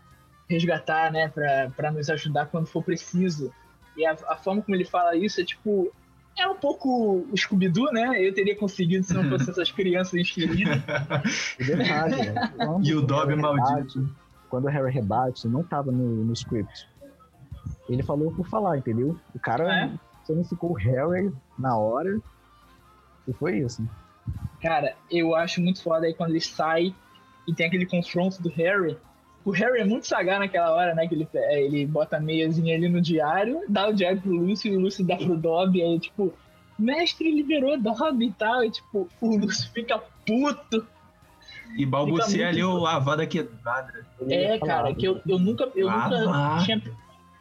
resgatar, 0.49 1.11
né? 1.11 1.27
Pra, 1.30 1.69
pra 1.76 1.91
nos 1.91 2.09
ajudar 2.09 2.47
quando 2.47 2.67
for 2.67 2.84
preciso. 2.84 3.51
E 3.97 4.05
a, 4.05 4.11
a 4.27 4.35
forma 4.35 4.61
como 4.61 4.76
ele 4.76 4.85
fala 4.85 5.15
isso 5.15 5.39
é 5.41 5.43
tipo. 5.45 5.91
É 6.38 6.45
um 6.47 6.55
pouco 6.55 7.26
o 7.31 7.38
Scooby-Doo, 7.38 7.93
né? 7.93 8.22
Eu 8.22 8.34
teria 8.34 8.57
conseguido 8.57 9.05
se 9.05 9.13
não 9.13 9.23
fossem 9.30 9.51
essas 9.51 9.72
crianças 9.72 10.13
inseridas. 10.15 10.81
E 11.57 11.63
detalhe, 11.63 12.30
né? 12.31 12.51
E 12.84 12.93
o 12.93 13.01
Dobby 13.01 13.30
Harry 13.35 13.41
maldito. 13.41 13.99
rebate- 13.99 14.13
Quando 14.49 14.65
o 14.65 14.69
Harry 14.69 14.91
rebate, 14.91 15.47
não 15.47 15.63
tava 15.63 15.91
no, 15.93 16.26
no 16.26 16.34
script. 16.34 16.89
Ele 17.88 18.03
falou 18.03 18.34
por 18.34 18.47
falar, 18.49 18.77
entendeu? 18.77 19.17
O 19.34 19.39
cara 19.39 19.85
É? 19.85 19.91
sonificou 20.26 20.72
o 20.72 20.73
Harry 20.73 21.31
na 21.57 21.77
hora. 21.77 22.19
E 23.27 23.31
foi 23.34 23.59
isso. 23.59 23.88
Cara, 24.61 24.93
eu 25.09 25.35
acho 25.35 25.61
muito 25.61 25.81
foda 25.81 26.05
aí 26.05 26.13
quando 26.13 26.31
ele 26.31 26.41
sai 26.41 26.93
e 27.47 27.53
tem 27.53 27.67
aquele 27.67 27.85
confronto 27.85 28.41
do 28.41 28.49
Harry. 28.49 28.97
O 29.45 29.51
Harry 29.51 29.80
é 29.80 29.85
muito 29.85 30.07
sagaz 30.07 30.39
naquela 30.39 30.72
hora, 30.72 30.95
né? 30.95 31.07
Que 31.07 31.13
ele, 31.13 31.27
é, 31.35 31.63
ele 31.63 31.85
bota 31.85 32.17
a 32.17 32.19
meiazinha 32.19 32.76
ali 32.76 32.89
no 32.89 32.99
diário, 32.99 33.61
dá 33.69 33.88
o 33.88 33.93
diário 33.93 34.19
pro 34.19 34.31
Lúcio 34.31 34.73
e 34.73 34.76
o 34.76 34.80
Lúcio 34.80 35.05
dá 35.05 35.15
pro 35.15 35.38
Dobby. 35.38 35.84
Aí, 35.84 35.99
tipo, 35.99 36.34
mestre 36.80 37.31
liberou 37.31 37.80
Dobby 37.80 38.26
e 38.26 38.31
tal. 38.31 38.63
E, 38.63 38.72
tipo, 38.72 39.07
o 39.22 39.38
Lúcio 39.38 39.69
fica 39.72 40.01
puto. 40.26 40.88
E 41.77 41.85
balbucia 41.85 42.47
ali 42.47 42.63
o 42.63 42.88
Avada 42.88 43.27
Kedavra. 43.27 44.05
Ele 44.22 44.34
É, 44.34 44.59
falar, 44.59 44.73
cara, 44.73 44.95
que 44.95 45.07
eu, 45.07 45.22
eu 45.27 45.38
nunca, 45.38 45.69
eu 45.76 45.91
nunca 45.91 46.63
tinha. 46.63 46.81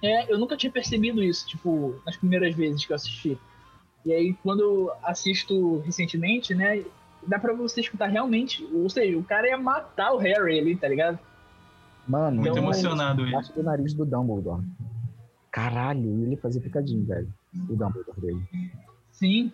É, 0.03 0.31
eu 0.31 0.39
nunca 0.39 0.57
tinha 0.57 0.71
percebido 0.71 1.23
isso, 1.23 1.47
tipo, 1.47 1.99
nas 2.05 2.17
primeiras 2.17 2.55
vezes 2.55 2.85
que 2.85 2.93
eu 2.93 2.97
assisti. 2.97 3.39
E 4.05 4.13
aí, 4.13 4.35
quando 4.43 4.61
eu 4.61 4.93
assisto 5.03 5.79
recentemente, 5.87 6.55
né, 6.55 6.85
dá 7.27 7.39
pra 7.39 7.55
você 7.55 7.81
escutar 7.81 8.09
realmente. 8.09 8.67
Ou 8.75 8.91
seja, 8.91 9.17
o 9.17 9.25
cara 9.25 9.49
ia 9.49 9.57
matar 9.57 10.13
o 10.13 10.19
Harry 10.19 10.59
ali, 10.59 10.77
tá 10.77 10.87
ligado? 10.87 11.19
Mano, 12.07 12.41
Muito 12.43 12.59
emocionado 12.59 13.23
ele. 13.23 13.31
Embaixo 13.31 13.53
do 13.53 13.63
nariz 13.63 13.95
do 13.95 14.05
Dumbledore. 14.05 14.63
Caralho, 15.51 16.23
ele 16.25 16.37
fazia 16.37 16.61
picadinho, 16.61 17.05
velho. 17.05 17.33
O 17.69 17.77
Dumbledore 17.77 18.21
dele. 18.21 18.43
Sim. 19.11 19.53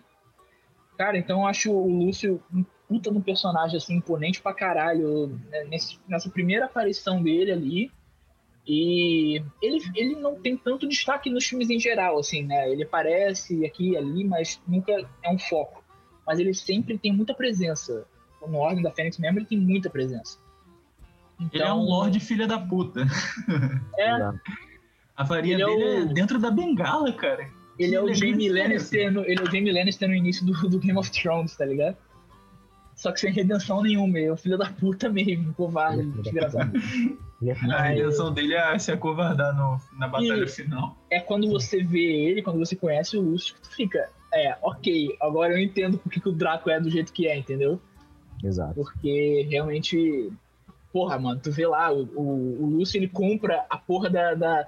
Cara, 0.97 1.17
então 1.17 1.41
eu 1.41 1.47
acho 1.47 1.71
o 1.71 1.87
Lúcio 1.87 2.41
um 2.53 2.63
puta 2.87 3.09
no 3.09 3.21
personagem, 3.21 3.77
assim, 3.77 3.95
imponente 3.95 4.41
pra 4.41 4.53
caralho. 4.53 5.27
né, 5.49 5.63
nesse- 5.65 5.97
nessa 6.07 6.29
primeira 6.29 6.65
aparição 6.65 7.23
dele 7.23 7.51
ali. 7.51 7.91
E 8.67 9.41
ele, 9.61 9.79
ele 9.95 10.15
não 10.15 10.35
tem 10.39 10.55
tanto 10.57 10.87
destaque 10.87 11.29
nos 11.29 11.45
filmes 11.45 11.69
em 11.69 11.79
geral, 11.79 12.19
assim, 12.19 12.43
né? 12.43 12.69
Ele 12.69 12.83
aparece 12.83 13.65
aqui 13.65 13.91
e 13.91 13.97
ali, 13.97 14.23
mas 14.23 14.61
nunca 14.67 14.91
é 15.23 15.31
um 15.31 15.39
foco. 15.39 15.83
Mas 16.27 16.37
ele 16.39 16.53
sempre 16.53 16.97
tem 16.97 17.11
muita 17.11 17.33
presença. 17.33 18.05
No 18.45 18.57
Ordem 18.57 18.83
da 18.83 18.91
Fênix 18.91 19.17
mesmo, 19.17 19.39
ele 19.39 19.45
tem 19.45 19.57
muita 19.57 19.89
presença. 19.89 20.37
Então, 21.41 21.49
Ele 21.59 21.63
é 21.63 21.73
um 21.73 21.81
Lorde 21.83 22.19
filha 22.19 22.47
da 22.47 22.59
puta. 22.59 23.01
É. 23.97 24.11
A 25.15 25.23
varia 25.23 25.53
Ele 25.55 25.63
é 25.63 25.65
dele 25.65 25.83
o- 25.83 26.01
é 26.09 26.13
dentro 26.13 26.39
da 26.39 26.49
bengala, 26.51 27.11
cara. 27.13 27.47
Ele 27.79 27.95
é 27.95 28.01
o 28.01 28.05
Que 28.07 28.13
Jamie 28.15 28.47
elegância 28.47 28.99
é 28.99 29.03
Lannister, 29.07 29.11
no, 29.11 29.21
ele 29.25 29.39
é 29.39 29.43
o 29.43 29.45
Jamie 29.51 29.71
Lannister 29.71 30.07
no 30.09 30.15
início 30.15 30.45
do, 30.45 30.53
do 30.69 30.79
Game 30.79 30.97
of 30.99 31.11
Thrones, 31.11 31.55
tá 31.55 31.65
ligado? 31.65 31.97
Só 32.95 33.11
que 33.11 33.19
sem 33.19 33.31
redenção 33.33 33.81
nenhuma, 33.81 34.19
ele 34.19 34.27
é 34.27 34.33
um 34.33 34.37
filho 34.37 34.57
da 34.57 34.69
puta 34.69 35.09
mesmo, 35.09 35.51
covarde, 35.53 36.03
da 36.03 36.21
desgraçado. 36.21 36.71
É 37.43 37.51
A 37.73 37.81
redenção 37.81 38.31
dele 38.31 38.53
é 38.53 38.77
se 38.77 38.91
acovardar 38.91 39.55
no, 39.55 39.81
na 39.97 40.07
batalha 40.07 40.43
E- 40.43 40.47
final. 40.47 40.95
É 41.09 41.19
quando 41.19 41.49
você 41.49 41.83
vê 41.83 41.99
ele, 42.27 42.43
quando 42.43 42.59
você 42.59 42.75
conhece 42.75 43.17
o 43.17 43.21
Lúcio, 43.21 43.55
que 43.55 43.61
tu 43.61 43.71
fica, 43.75 44.07
é, 44.31 44.55
ok, 44.61 45.15
agora 45.19 45.53
eu 45.53 45.57
entendo 45.59 45.97
porque 45.97 46.19
que 46.19 46.29
o 46.29 46.31
Draco 46.31 46.69
é 46.69 46.79
do 46.79 46.89
jeito 46.91 47.11
que 47.11 47.27
é, 47.27 47.35
entendeu? 47.35 47.81
Exato. 48.43 48.75
Porque 48.75 49.47
realmente, 49.49 50.31
porra, 50.91 51.17
mano, 51.17 51.39
tu 51.41 51.51
vê 51.51 51.65
lá, 51.67 51.91
o, 51.91 52.03
o, 52.15 52.63
o 52.63 52.65
Lúcio, 52.65 52.97
ele 52.97 53.07
compra 53.07 53.65
a 53.69 53.77
porra 53.77 54.09
da, 54.09 54.33
da... 54.33 54.67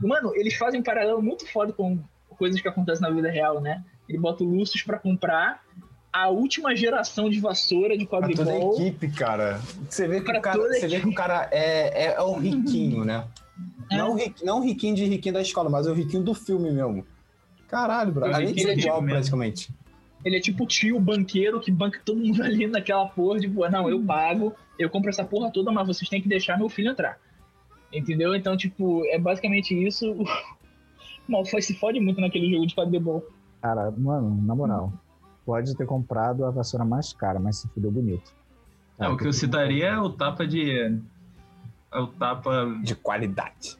Mano, 0.00 0.34
eles 0.34 0.54
fazem 0.54 0.80
um 0.80 0.82
paralelo 0.82 1.22
muito 1.22 1.46
foda 1.50 1.72
com 1.72 1.98
coisas 2.36 2.60
que 2.60 2.68
acontecem 2.68 3.02
na 3.02 3.14
vida 3.14 3.30
real, 3.30 3.60
né? 3.60 3.84
Ele 4.08 4.18
bota 4.18 4.44
o 4.44 4.46
Lúcio 4.46 4.84
pra 4.84 4.98
comprar 4.98 5.62
a 6.12 6.28
última 6.28 6.76
geração 6.76 7.28
de 7.28 7.40
vassoura 7.40 7.98
de 7.98 8.06
Pra 8.06 8.20
toda 8.20 8.32
a 8.32 8.36
quadribol. 8.36 8.80
equipe, 8.80 9.08
cara. 9.08 9.60
Você 9.88 10.06
vê 10.06 10.20
que, 10.20 10.30
o 10.30 10.40
cara, 10.40 10.58
você 10.58 10.86
vê 10.86 11.00
que 11.00 11.08
o 11.08 11.14
cara 11.14 11.48
é, 11.50 12.04
é, 12.04 12.14
é 12.14 12.22
o 12.22 12.34
riquinho, 12.34 13.04
né? 13.04 13.26
É. 13.90 13.96
Não, 13.96 14.16
não 14.44 14.58
o 14.60 14.62
riquinho 14.62 14.94
de 14.94 15.04
riquinho 15.06 15.34
da 15.34 15.42
escola, 15.42 15.68
mas 15.68 15.86
o 15.86 15.92
riquinho 15.92 16.22
do 16.22 16.34
filme 16.34 16.70
mesmo. 16.70 17.04
Caralho, 17.66 18.12
bro. 18.12 18.32
Além 18.32 18.52
de 18.52 18.62
ser 18.62 18.70
é 18.70 18.78
igual, 18.78 19.00
tipo 19.00 19.10
praticamente. 19.10 19.74
Ele 20.24 20.36
é 20.36 20.40
tipo 20.40 20.64
o 20.64 20.66
tio 20.66 21.00
banqueiro 21.00 21.60
que 21.60 21.72
banca 21.72 22.00
todo 22.04 22.20
mundo 22.20 22.40
ali 22.44 22.66
naquela 22.68 23.06
porra, 23.06 23.40
tipo, 23.40 23.68
não, 23.68 23.90
eu 23.90 24.00
pago, 24.00 24.54
eu 24.78 24.90
compro 24.90 25.10
essa 25.10 25.24
porra 25.24 25.50
toda, 25.50 25.70
mas 25.70 25.86
vocês 25.86 26.08
têm 26.08 26.20
que 26.20 26.28
deixar 26.28 26.58
meu 26.58 26.68
filho 26.68 26.90
entrar. 26.90 27.18
Entendeu? 27.92 28.34
Então, 28.34 28.56
tipo, 28.56 29.04
é 29.06 29.18
basicamente 29.18 29.74
isso. 29.74 30.14
O 31.26 31.32
Malfoy 31.32 31.62
se 31.62 31.74
fode 31.74 31.98
muito 32.00 32.20
naquele 32.20 32.52
jogo 32.52 32.66
de 32.66 32.74
quadribol. 32.74 33.26
Cara, 33.62 33.90
mano, 33.90 34.42
na 34.42 34.54
moral. 34.54 34.92
Pode 35.46 35.74
ter 35.74 35.86
comprado 35.86 36.44
a 36.44 36.50
vassoura 36.50 36.84
mais 36.84 37.14
cara, 37.14 37.40
mas 37.40 37.60
se 37.60 37.68
fudeu 37.68 37.90
bonito. 37.90 38.30
É, 38.98 39.08
o 39.08 39.16
que 39.16 39.26
eu 39.26 39.32
citaria 39.32 39.86
é 39.86 39.98
o 39.98 40.10
tapa 40.10 40.46
de. 40.46 41.00
É 41.90 41.98
o 41.98 42.06
tapa. 42.08 42.78
De 42.82 42.94
qualidade. 42.94 43.78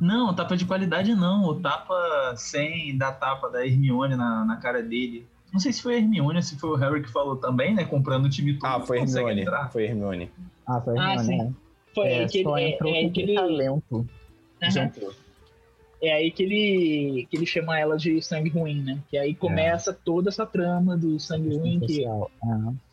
Não, 0.00 0.28
o 0.28 0.34
tapa 0.34 0.56
de 0.56 0.66
qualidade 0.66 1.14
não. 1.14 1.44
O 1.44 1.58
tapa 1.58 2.34
sem 2.36 2.96
dar 2.96 3.12
tapa 3.12 3.48
da 3.48 3.66
Hermione 3.66 4.14
na, 4.14 4.44
na 4.44 4.56
cara 4.56 4.82
dele. 4.82 5.26
Não 5.52 5.58
sei 5.60 5.72
se 5.72 5.80
foi 5.82 5.94
a 5.94 5.98
Hermione 5.98 6.42
se 6.42 6.56
foi 6.58 6.70
o 6.70 6.74
Harry 6.76 7.02
que 7.02 7.10
falou 7.10 7.36
também, 7.36 7.74
né? 7.74 7.84
Comprando 7.84 8.26
o 8.26 8.30
time 8.30 8.54
todo. 8.54 8.66
Ah, 8.70 8.80
foi 8.80 8.98
Hermione. 9.00 9.40
entrar. 9.40 9.70
Foi 9.72 9.84
Hermione. 9.84 10.30
Ah, 10.66 10.80
foi 10.80 10.98
Ah, 10.98 11.14
ah, 11.14 11.18
sim. 11.18 11.38
né? 11.38 11.52
Foi 11.94 12.06
É, 12.06 12.18
aí 12.20 12.26
que 12.28 12.38
ele. 12.38 12.44
só 12.44 12.58
É, 12.58 12.68
entrou 12.70 12.94
é 12.94 12.98
aí 12.98 13.06
com 13.06 13.12
que 13.12 13.20
ele 13.22 13.34
talento. 13.34 14.06
Entrou. 14.62 15.12
é 16.02 16.12
aí 16.12 16.30
que 16.30 16.42
ele, 16.42 17.26
que 17.30 17.36
ele 17.36 17.46
chama 17.46 17.78
ela 17.78 17.96
de 17.96 18.20
sangue 18.22 18.50
ruim, 18.50 18.82
né? 18.82 18.98
Que 19.08 19.16
aí 19.16 19.34
começa 19.34 19.92
toda 19.92 20.28
essa 20.28 20.44
trama 20.46 20.96
do 20.96 21.18
sangue 21.18 21.56
ruim 21.56 21.80
que 21.80 21.94
Social. 21.94 22.30
É. 22.44 22.88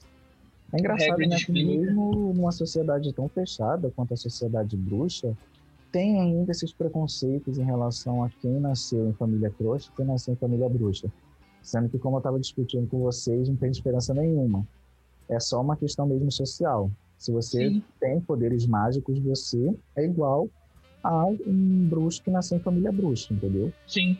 É 0.74 0.80
engraçado, 0.80 1.18
né? 1.20 1.38
Que 1.38 1.52
mesmo 1.52 2.34
numa 2.34 2.52
sociedade 2.52 3.12
tão 3.14 3.28
fechada 3.30 3.92
quanto 3.96 4.14
a 4.14 4.18
sociedade 4.18 4.76
bruxa, 4.76 5.34
tem 5.92 6.20
ainda 6.20 6.52
esses 6.52 6.74
preconceitos 6.74 7.58
em 7.60 7.64
relação 7.64 8.24
a 8.24 8.30
quem 8.42 8.60
nasceu 8.60 9.08
em 9.08 9.14
família 9.14 9.54
trouxa 9.58 9.90
e 9.94 9.96
quem 9.98 10.06
nasceu 10.06 10.34
em 10.34 10.38
família 10.38 10.68
bruxa. 10.68 11.10
Sendo 11.66 11.90
que, 11.90 11.98
como 11.98 12.18
eu 12.18 12.20
estava 12.20 12.40
discutindo 12.40 12.88
com 12.88 13.00
vocês, 13.00 13.50
não 13.50 13.56
tem 13.56 13.72
diferença 13.72 14.14
nenhuma. 14.14 14.66
É 15.28 15.40
só 15.40 15.60
uma 15.60 15.76
questão 15.76 16.06
mesmo 16.06 16.32
social. 16.32 16.92
Se 17.18 17.32
você 17.32 17.70
Sim. 17.70 17.84
tem 18.00 18.22
poderes 18.22 18.68
mágicos, 18.68 19.18
você 19.18 19.74
é 19.96 20.06
igual 20.06 20.48
a 21.04 21.26
um 21.26 21.88
bruxo 21.90 22.22
que 22.22 22.30
nasceu 22.30 22.58
em 22.58 22.62
família 22.62 22.92
bruxa, 22.92 23.34
entendeu? 23.34 23.74
Sim. 23.88 24.16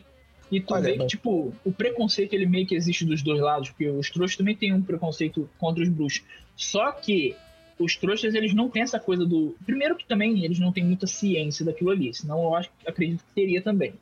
E 0.50 0.60
tu 0.60 0.74
Olha, 0.74 0.82
vê 0.82 0.92
que, 0.94 0.98
mas- 0.98 1.06
tipo, 1.10 1.52
o 1.64 1.72
preconceito 1.72 2.32
ele 2.34 2.46
meio 2.46 2.66
que 2.66 2.74
existe 2.74 3.04
dos 3.04 3.22
dois 3.22 3.40
lados, 3.40 3.68
porque 3.70 3.88
os 3.88 4.10
trouxas 4.10 4.36
também 4.36 4.56
têm 4.56 4.72
um 4.72 4.82
preconceito 4.82 5.48
contra 5.56 5.84
os 5.84 5.88
bruxos. 5.88 6.24
Só 6.56 6.90
que 6.90 7.36
os 7.78 7.94
trouxas, 7.94 8.34
eles 8.34 8.54
não 8.54 8.68
têm 8.68 8.82
essa 8.82 8.98
coisa 8.98 9.24
do. 9.24 9.54
Primeiro 9.64 9.94
que 9.94 10.06
também 10.06 10.44
eles 10.44 10.58
não 10.58 10.72
têm 10.72 10.84
muita 10.84 11.06
ciência 11.06 11.64
daquilo 11.64 11.90
ali, 11.90 12.12
senão 12.12 12.42
eu 12.42 12.54
acho, 12.56 12.70
acredito 12.84 13.22
que 13.22 13.34
teria 13.34 13.62
também. 13.62 13.94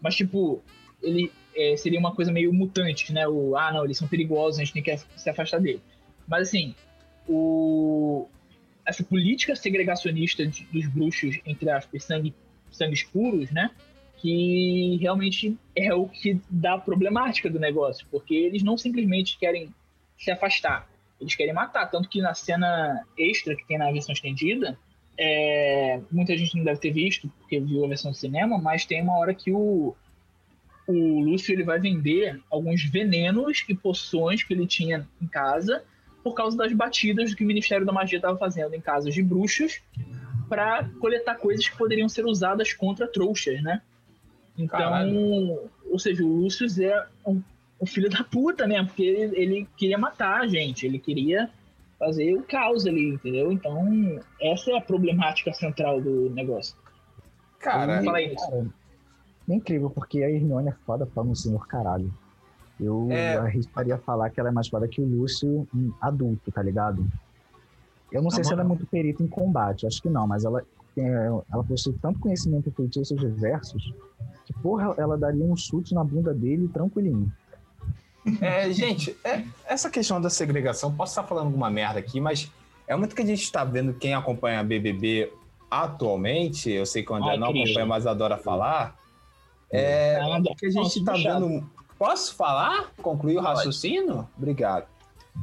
Mas, 0.00 0.16
tipo, 0.16 0.62
ele 1.02 1.30
é, 1.54 1.76
seria 1.76 1.98
uma 1.98 2.14
coisa 2.14 2.32
meio 2.32 2.52
mutante, 2.52 3.12
né? 3.12 3.26
O, 3.26 3.56
ah, 3.56 3.72
não, 3.72 3.84
eles 3.84 3.98
são 3.98 4.08
perigosos, 4.08 4.60
a 4.60 4.64
gente 4.64 4.74
tem 4.74 4.82
que 4.82 4.96
se 4.96 5.30
afastar 5.30 5.60
dele. 5.60 5.80
Mas, 6.26 6.48
assim, 6.48 6.74
o, 7.28 8.26
essa 8.86 9.02
política 9.04 9.54
segregacionista 9.56 10.46
de- 10.46 10.64
dos 10.72 10.86
bruxos, 10.86 11.38
entre 11.44 11.70
aspas, 11.70 12.04
sangue, 12.04 12.34
sangues 12.70 13.02
puros, 13.02 13.50
né? 13.50 13.70
Que 14.16 14.98
realmente 15.00 15.56
é 15.76 15.94
o 15.94 16.08
que 16.08 16.40
dá 16.50 16.74
a 16.74 16.78
problemática 16.78 17.48
do 17.48 17.58
negócio, 17.58 18.06
porque 18.10 18.34
eles 18.34 18.62
não 18.62 18.76
simplesmente 18.76 19.38
querem 19.38 19.72
se 20.16 20.30
afastar, 20.30 20.88
eles 21.20 21.34
querem 21.34 21.54
matar. 21.54 21.86
Tanto 21.86 22.08
que 22.08 22.20
na 22.20 22.34
cena 22.34 23.04
extra 23.16 23.54
que 23.54 23.66
tem 23.66 23.78
na 23.78 23.90
versão 23.92 24.12
estendida, 24.12 24.76
é, 25.16 26.00
muita 26.10 26.36
gente 26.36 26.56
não 26.56 26.64
deve 26.64 26.80
ter 26.80 26.90
visto, 26.90 27.28
porque 27.38 27.60
viu 27.60 27.84
a 27.84 27.88
versão 27.88 28.10
de 28.10 28.18
cinema, 28.18 28.58
mas 28.58 28.84
tem 28.84 29.02
uma 29.02 29.18
hora 29.18 29.34
que 29.34 29.52
o, 29.52 29.94
o 30.88 31.20
Lúcio 31.20 31.52
ele 31.52 31.62
vai 31.62 31.78
vender 31.78 32.40
alguns 32.50 32.82
venenos 32.82 33.62
e 33.68 33.74
poções 33.74 34.42
que 34.42 34.54
ele 34.54 34.66
tinha 34.66 35.06
em 35.20 35.26
casa 35.26 35.84
por 36.24 36.34
causa 36.34 36.56
das 36.56 36.72
batidas 36.72 37.34
que 37.34 37.44
o 37.44 37.46
Ministério 37.46 37.84
da 37.84 37.92
Magia 37.92 38.16
estava 38.18 38.38
fazendo 38.38 38.74
em 38.74 38.80
casas 38.80 39.12
de 39.12 39.22
bruxos 39.22 39.82
para 40.48 40.88
coletar 40.98 41.34
coisas 41.36 41.68
que 41.68 41.76
poderiam 41.76 42.08
ser 42.08 42.24
usadas 42.24 42.72
contra 42.72 43.06
trouxas, 43.06 43.62
né? 43.62 43.82
Então, 44.56 44.78
Caralho. 44.78 45.70
ou 45.84 45.98
seja, 45.98 46.24
o 46.24 46.40
Lucius 46.40 46.78
é 46.78 47.06
um, 47.24 47.40
um 47.80 47.86
filho 47.86 48.08
da 48.08 48.24
puta 48.24 48.66
mesmo, 48.66 48.86
porque 48.86 49.02
ele, 49.02 49.36
ele 49.36 49.68
queria 49.76 49.98
matar 49.98 50.40
a 50.40 50.46
gente, 50.46 50.86
ele 50.86 50.98
queria 50.98 51.50
fazer 51.98 52.34
o 52.34 52.42
caos 52.42 52.86
ali, 52.86 53.10
entendeu? 53.10 53.52
Então, 53.52 54.20
essa 54.40 54.70
é 54.70 54.78
a 54.78 54.80
problemática 54.80 55.52
central 55.52 56.00
do 56.00 56.30
negócio. 56.30 56.74
Cara, 57.58 58.02
Fala 58.02 58.18
aí, 58.18 58.34
Cara, 58.34 58.66
é 59.48 59.54
incrível, 59.56 59.90
porque 59.90 60.22
a 60.22 60.30
Hermione 60.30 60.68
é 60.68 60.74
foda 60.86 61.06
pra 61.06 61.22
um 61.22 61.34
senhor 61.34 61.66
caralho. 61.66 62.12
Eu 62.80 63.08
É. 63.10 63.36
arriscaria 63.38 63.98
falar 63.98 64.30
que 64.30 64.38
ela 64.38 64.48
é 64.50 64.52
mais 64.52 64.68
foda 64.68 64.86
que 64.86 65.00
o 65.00 65.06
Lúcio 65.06 65.66
adulto, 66.00 66.50
tá 66.52 66.62
ligado? 66.62 67.06
Eu 68.12 68.22
não 68.22 68.30
sei 68.30 68.44
se 68.44 68.52
ela 68.52 68.62
é 68.62 68.64
muito 68.64 68.86
perita 68.86 69.22
em 69.22 69.26
combate, 69.28 69.86
acho 69.86 70.00
que 70.00 70.08
não, 70.08 70.26
mas 70.26 70.44
ela, 70.44 70.62
ela 70.96 71.64
possui 71.64 71.92
tanto 72.00 72.18
conhecimento 72.20 72.68
em 72.68 72.72
feitiços 72.72 73.18
diversos 73.18 73.82
que, 74.46 74.52
porra, 74.62 74.94
ela 74.96 75.18
daria 75.18 75.44
um 75.44 75.56
chute 75.56 75.92
na 75.94 76.02
bunda 76.04 76.32
dele 76.32 76.68
tranquilinho. 76.68 77.30
É, 78.40 78.70
gente, 78.72 79.16
é- 79.24 79.42
essa 79.66 79.90
questão 79.90 80.20
da 80.20 80.30
segregação, 80.30 80.94
posso 80.94 81.12
estar 81.12 81.24
falando 81.24 81.46
alguma 81.46 81.70
merda 81.70 81.98
aqui, 81.98 82.20
mas 82.20 82.50
é 82.86 82.94
muito 82.96 83.14
que 83.14 83.22
a 83.22 83.26
gente 83.26 83.42
está 83.42 83.64
vendo 83.64 83.92
quem 83.94 84.14
acompanha 84.14 84.60
a 84.60 84.64
BBB 84.64 85.32
atualmente. 85.70 86.70
Eu 86.70 86.86
sei 86.86 87.02
que 87.02 87.12
o 87.12 87.14
André 87.14 87.30
Ai, 87.32 87.38
não 87.38 87.48
Cristo. 87.48 87.64
acompanha, 87.66 87.86
mas 87.86 88.06
adora 88.06 88.38
falar. 88.38 88.96
É 89.70 90.18
Nada. 90.20 90.50
o 90.50 90.56
que 90.56 90.66
a 90.66 90.70
gente 90.70 90.98
está 90.98 91.12
vendo. 91.12 91.68
Posso 91.98 92.34
falar? 92.34 92.92
Concluir 93.02 93.36
o 93.38 93.40
raciocínio? 93.40 94.28
Obrigado. 94.36 94.86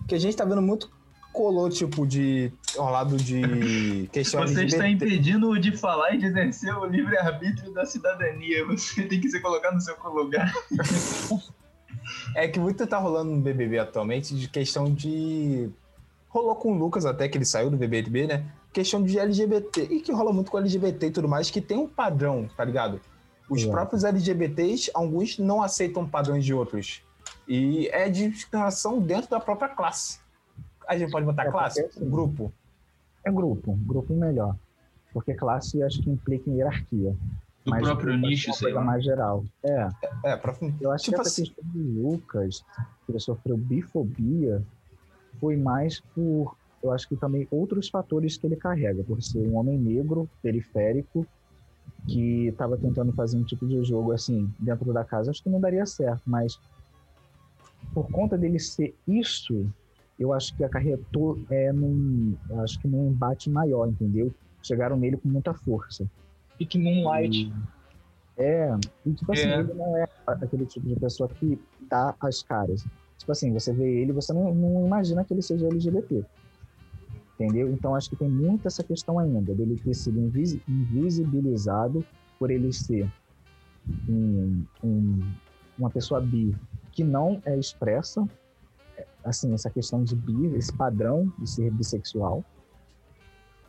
Que 0.07 0.15
a 0.15 0.19
gente 0.19 0.31
está 0.31 0.45
vendo 0.45 0.61
muito 0.61 0.89
colou, 1.35 1.69
tipo, 1.69 2.07
de. 2.07 2.51
ao 2.77 2.89
lado 2.89 3.17
de 3.17 4.07
questão 4.11 4.41
Você 4.41 4.63
está 4.63 4.87
impedindo 4.87 5.59
de 5.59 5.75
falar 5.75 6.15
e 6.15 6.17
de 6.17 6.27
exercer 6.27 6.73
o 6.75 6.85
livre-arbítrio 6.85 7.73
da 7.73 7.85
cidadania. 7.85 8.65
Você 8.65 9.03
tem 9.03 9.19
que 9.19 9.29
se 9.29 9.41
colocar 9.41 9.71
no 9.71 9.81
seu 9.81 9.95
lugar. 10.05 10.51
É 12.35 12.47
que 12.47 12.59
muito 12.59 12.85
tá 12.85 12.97
rolando 12.97 13.31
no 13.31 13.41
BBB 13.41 13.79
atualmente 13.79 14.35
de 14.35 14.47
questão 14.47 14.91
de. 14.91 15.69
Rolou 16.29 16.55
com 16.55 16.71
o 16.71 16.77
Lucas 16.77 17.05
até, 17.05 17.27
que 17.27 17.37
ele 17.37 17.45
saiu 17.45 17.69
do 17.69 17.77
BBB, 17.77 18.27
né? 18.27 18.45
Questão 18.71 19.03
de 19.03 19.17
LGBT. 19.17 19.87
E 19.89 19.99
que 20.01 20.11
rola 20.11 20.31
muito 20.31 20.51
com 20.51 20.57
LGBT 20.57 21.07
e 21.07 21.11
tudo 21.11 21.27
mais, 21.27 21.49
que 21.49 21.61
tem 21.61 21.77
um 21.77 21.87
padrão, 21.87 22.49
tá 22.55 22.63
ligado? 22.63 23.01
Os 23.49 23.59
Exato. 23.61 23.71
próprios 23.73 24.03
LGBTs, 24.03 24.89
alguns 24.93 25.37
não 25.37 25.61
aceitam 25.61 26.07
padrões 26.07 26.43
de 26.43 26.53
outros. 26.53 27.03
E 27.47 27.87
é 27.89 28.09
discriminação 28.09 28.99
dentro 28.99 29.29
da 29.29 29.39
própria 29.39 29.69
classe. 29.69 30.19
A 30.87 30.97
gente 30.97 31.11
pode 31.11 31.25
botar 31.25 31.43
É, 31.43 31.45
porque 31.45 31.57
classe? 31.59 31.81
assim- 31.81 32.09
Grupo. 32.09 32.51
É 33.23 33.31
grupo, 33.31 33.73
grupo 33.73 34.13
melhor. 34.13 34.55
Porque 35.13 35.33
classe 35.33 35.81
acho 35.83 36.01
que 36.01 36.09
implica 36.09 36.49
em 36.49 36.55
hierarquia. 36.57 37.15
Do 37.63 37.71
Mas 37.71 37.81
próprio 37.83 38.15
nicho, 38.17 38.51
é 38.51 38.53
sei 38.53 38.71
lá. 38.73 38.81
mais 38.81 39.03
geral. 39.03 39.43
É, 39.63 39.89
É, 40.23 40.35
pra... 40.37 40.55
Eu 40.79 40.91
acho 40.91 41.05
Tipo 41.05 41.15
que 41.15 41.21
essa 41.21 41.29
assim- 41.29 41.45
questão 41.45 41.63
do 41.73 42.01
Lucas, 42.09 42.63
que 43.05 43.11
ele 43.11 43.19
sofreu 43.19 43.57
bifobia, 43.57 44.61
foi 45.39 45.55
mais 45.55 45.99
por, 45.99 46.55
eu 46.83 46.91
acho 46.91 47.07
que 47.09 47.15
também 47.15 47.47
outros 47.49 47.89
fatores 47.89 48.37
que 48.37 48.45
ele 48.45 48.55
carrega, 48.55 49.03
por 49.03 49.21
ser 49.23 49.39
um 49.39 49.55
homem 49.55 49.77
negro, 49.79 50.29
periférico, 50.43 51.25
que 52.07 52.47
estava 52.47 52.77
tentando 52.77 53.11
fazer 53.13 53.37
um 53.37 53.43
tipo 53.43 53.65
de 53.67 53.83
jogo 53.83 54.11
assim, 54.11 54.49
dentro 54.59 54.91
da 54.93 55.03
casa, 55.03 55.31
acho 55.31 55.41
que 55.43 55.49
não 55.49 55.59
daria 55.59 55.85
certo, 55.85 56.21
mas 56.25 56.57
por 57.93 58.09
conta 58.09 58.37
dele 58.37 58.59
ser 58.59 58.95
isso, 59.07 59.67
eu 60.19 60.33
acho 60.33 60.55
que 60.55 60.63
acarretou 60.63 61.39
é, 61.49 61.71
num, 61.71 62.35
acho 62.61 62.79
que 62.79 62.87
num 62.87 63.09
embate 63.09 63.49
maior, 63.49 63.87
entendeu? 63.87 64.33
Chegaram 64.63 64.97
nele 64.97 65.17
com 65.17 65.29
muita 65.29 65.53
força. 65.53 66.05
Pique 66.57 66.77
Moonlight. 66.77 67.37
E- 67.37 67.75
É, 68.37 68.67
e 69.05 69.13
tipo 69.13 69.31
assim, 69.31 69.47
É. 69.47 69.59
ele 69.61 69.73
não 69.73 69.95
é 69.95 70.05
aquele 70.27 70.65
tipo 70.65 70.85
de 70.85 70.95
pessoa 70.99 71.29
que 71.29 71.57
dá 71.89 72.13
as 72.19 72.43
caras. 72.43 72.85
Tipo 73.17 73.31
assim, 73.31 73.53
você 73.53 73.71
vê 73.71 74.01
ele, 74.01 74.11
você 74.11 74.33
não, 74.33 74.53
não 74.53 74.85
imagina 74.85 75.23
que 75.23 75.33
ele 75.33 75.41
seja 75.41 75.67
LGBT. 75.67 76.21
Entendeu? 77.35 77.69
Então 77.69 77.93
acho 77.93 78.09
que 78.09 78.15
tem 78.15 78.29
muito 78.29 78.65
essa 78.65 78.81
questão 78.81 79.19
ainda, 79.19 79.53
dele 79.53 79.75
ter 79.83 79.93
sido 79.93 80.17
invisi- 80.19 80.61
invisibilizado 80.67 82.03
por 82.39 82.49
ele 82.49 82.71
ser 82.71 83.09
um- 84.07 84.63
um- 84.83 85.31
uma 85.77 85.89
pessoa 85.89 86.21
bi 86.21 86.55
que 86.93 87.03
não 87.03 87.41
é 87.45 87.57
expressa, 87.59 88.25
é, 88.97 89.05
assim, 89.25 89.53
essa 89.53 89.69
questão 89.69 90.01
de 90.01 90.15
bi, 90.15 90.45
esse 90.55 90.71
padrão 90.71 91.29
de 91.37 91.49
ser 91.49 91.69
bissexual. 91.71 92.41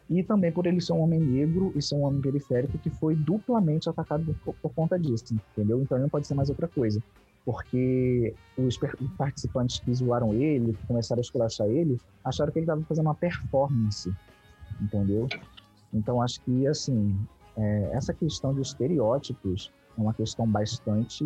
E 0.08 0.22
também 0.22 0.52
por 0.52 0.64
ele 0.66 0.80
ser 0.80 0.92
um 0.92 1.00
homem 1.00 1.18
negro 1.18 1.72
e 1.74 1.82
ser 1.82 1.96
um 1.96 2.02
homem 2.02 2.20
periférico 2.20 2.78
que 2.78 2.90
foi 2.90 3.16
duplamente 3.16 3.88
atacado 3.88 4.36
por, 4.44 4.54
por 4.54 4.72
conta 4.72 4.96
disso, 4.96 5.34
entendeu? 5.52 5.82
Então 5.82 5.98
ele 5.98 6.02
não 6.04 6.08
pode 6.08 6.28
ser 6.28 6.34
mais 6.34 6.48
outra 6.48 6.68
coisa. 6.68 7.02
Porque 7.46 8.34
os 8.58 8.76
participantes 9.16 9.78
que 9.78 9.94
zoaram 9.94 10.34
ele, 10.34 10.72
que 10.72 10.86
começaram 10.86 11.20
a 11.20 11.22
esculachar 11.22 11.68
ele, 11.68 11.98
acharam 12.24 12.52
que 12.52 12.58
ele 12.58 12.64
estava 12.64 12.82
fazendo 12.82 13.06
uma 13.06 13.14
performance, 13.14 14.12
entendeu? 14.80 15.28
Então 15.94 16.20
acho 16.20 16.40
que, 16.42 16.66
assim, 16.66 17.16
é, 17.56 17.90
essa 17.92 18.12
questão 18.12 18.52
de 18.52 18.62
estereótipos 18.62 19.72
é 19.96 20.00
uma 20.00 20.12
questão 20.12 20.44
bastante 20.44 21.24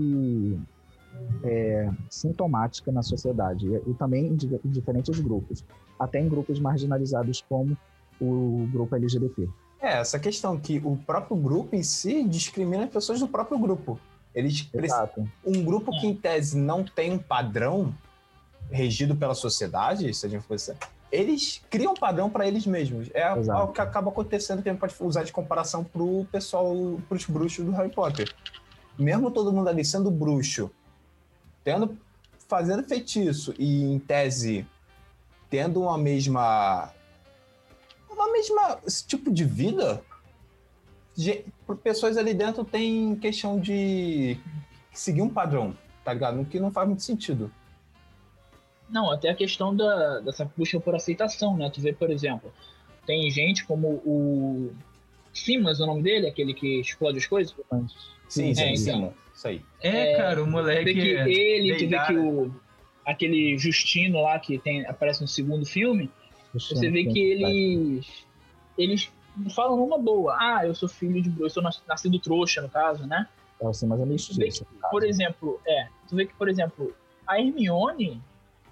é, 1.43 1.91
sintomática 2.11 2.93
na 2.93 3.03
sociedade 3.03 3.67
e, 3.67 3.91
e 3.91 3.95
também 3.95 4.27
em, 4.27 4.37
em 4.65 4.71
diferentes 4.71 5.19
grupos, 5.21 5.65
até 5.99 6.21
em 6.21 6.29
grupos 6.29 6.61
marginalizados 6.61 7.43
como 7.49 7.77
o 8.21 8.69
grupo 8.71 8.95
LGBT. 8.95 9.49
É, 9.81 9.99
essa 9.99 10.19
questão 10.19 10.61
que 10.61 10.79
o 10.85 10.97
próprio 10.99 11.37
grupo 11.37 11.75
em 11.75 11.83
si 11.83 12.23
discrimina 12.25 12.85
as 12.85 12.91
pessoas 12.91 13.21
do 13.21 13.27
próprio 13.27 13.59
grupo. 13.59 13.99
Eles 14.35 14.63
precisam 14.63 15.05
Exato. 15.05 15.29
um 15.45 15.65
grupo 15.65 15.91
que, 16.01 16.07
em 16.07 16.15
tese, 16.15 16.57
não 16.57 16.85
tem 16.85 17.13
um 17.13 17.19
padrão 17.19 17.95
regido 18.71 19.17
pela 19.17 19.35
sociedade, 19.35 20.13
se 20.15 20.27
a 20.27 20.29
gente 20.29 20.43
fosse. 20.43 20.75
Eles 21.11 21.61
criam 21.69 21.93
um 21.93 21.97
padrão 21.97 22.31
para 22.31 22.47
eles 22.47 22.65
mesmos. 22.65 23.11
É 23.13 23.33
Exato. 23.33 23.59
algo 23.59 23.73
que 23.73 23.81
acaba 23.81 24.11
acontecendo 24.11 24.63
que 24.63 24.69
a 24.69 24.73
gente 24.73 24.81
pode 24.81 24.95
usar 25.01 25.25
de 25.25 25.33
comparação 25.33 25.83
pro 25.83 26.25
pessoal, 26.31 26.73
pros 27.09 27.25
bruxos 27.27 27.65
do 27.65 27.73
Harry 27.73 27.91
Potter. 27.91 28.33
Mesmo 28.97 29.31
todo 29.31 29.53
mundo 29.53 29.69
ali 29.69 29.85
sendo 29.85 30.11
bruxo, 30.11 30.71
tendo, 31.65 31.99
fazendo 32.49 32.85
feitiço 32.85 33.53
e, 33.59 33.83
em 33.83 33.99
tese, 33.99 34.65
tendo 35.49 35.83
uma 35.83 35.99
mesma. 35.99 36.93
Uma 38.09 38.31
mesma 38.31 38.79
esse 38.87 39.05
tipo 39.05 39.33
de 39.33 39.45
vida, 39.45 40.01
pessoas 41.83 42.17
ali 42.17 42.35
dentro 42.35 42.65
têm 42.65 43.17
questão 43.17 43.59
de 43.61 44.37
seguir 44.93 45.23
um 45.23 45.29
padrão, 45.29 45.77
tá 46.05 46.13
ligado? 46.13 46.41
O 46.41 46.45
que 46.45 46.59
não 46.61 46.71
faz 46.71 46.87
muito 46.89 47.03
sentido. 47.03 47.51
Não, 48.89 49.11
até 49.11 49.31
a 49.31 49.35
questão 49.35 49.75
da, 49.75 50.21
dessa 50.21 50.51
busca 50.57 50.81
por 50.81 50.95
aceitação, 50.95 51.57
né? 51.57 51.71
Tu 51.71 51.81
vê, 51.81 51.93
por 51.93 52.11
exemplo, 52.11 52.53
tem 53.07 53.31
gente 53.31 53.65
como 53.65 53.89
o 54.05 54.73
Simas, 55.33 55.79
o 55.81 55.87
nome 55.87 56.03
dele, 56.03 56.27
aquele 56.27 56.53
que 56.53 56.81
explode 56.81 57.19
as 57.19 57.27
coisas. 57.27 57.55
Sim, 58.29 58.51
É, 58.51 58.55
sim, 58.55 58.83
então. 58.83 59.09
sim. 59.09 59.15
Isso 59.35 59.49
aí. 59.49 59.63
É, 59.81 60.13
É, 60.13 60.17
cara, 60.17 60.43
o 60.43 60.45
Tu 60.45 60.47
vê 60.47 60.51
moleque. 60.51 60.93
que 60.93 61.01
ele, 61.01 61.77
tu 61.77 61.89
vê 61.89 62.07
que 62.07 62.17
o 62.17 62.55
aquele 63.07 63.57
Justino 63.59 64.21
lá 64.21 64.39
que 64.39 64.59
tem, 64.59 64.85
aparece 64.87 65.23
no 65.23 65.29
segundo 65.29 65.65
filme, 65.65 66.11
você 66.53 66.91
vê 66.91 67.05
que 67.05 67.19
eles 67.19 68.07
eles 68.77 69.11
falam 69.49 69.77
numa 69.77 69.99
boa. 69.99 70.37
Ah, 70.39 70.67
eu 70.67 70.75
sou 70.75 70.89
filho 70.89 71.23
de 71.23 71.41
eu 71.41 71.49
sou 71.49 71.63
nas- 71.63 71.83
nascido 71.87 72.19
trouxa, 72.19 72.61
no 72.61 72.69
caso, 72.69 73.07
né? 73.07 73.27
É 73.61 73.67
assim, 73.67 73.87
mas 73.87 74.01
é 74.01 74.05
mestiço. 74.05 74.67
Por 74.91 75.05
exemplo, 75.05 75.61
é, 75.67 75.89
tu 76.09 76.17
vê 76.17 76.27
que, 76.27 76.35
por 76.35 76.49
exemplo, 76.49 76.95
a 77.27 77.39
Hermione, 77.41 78.21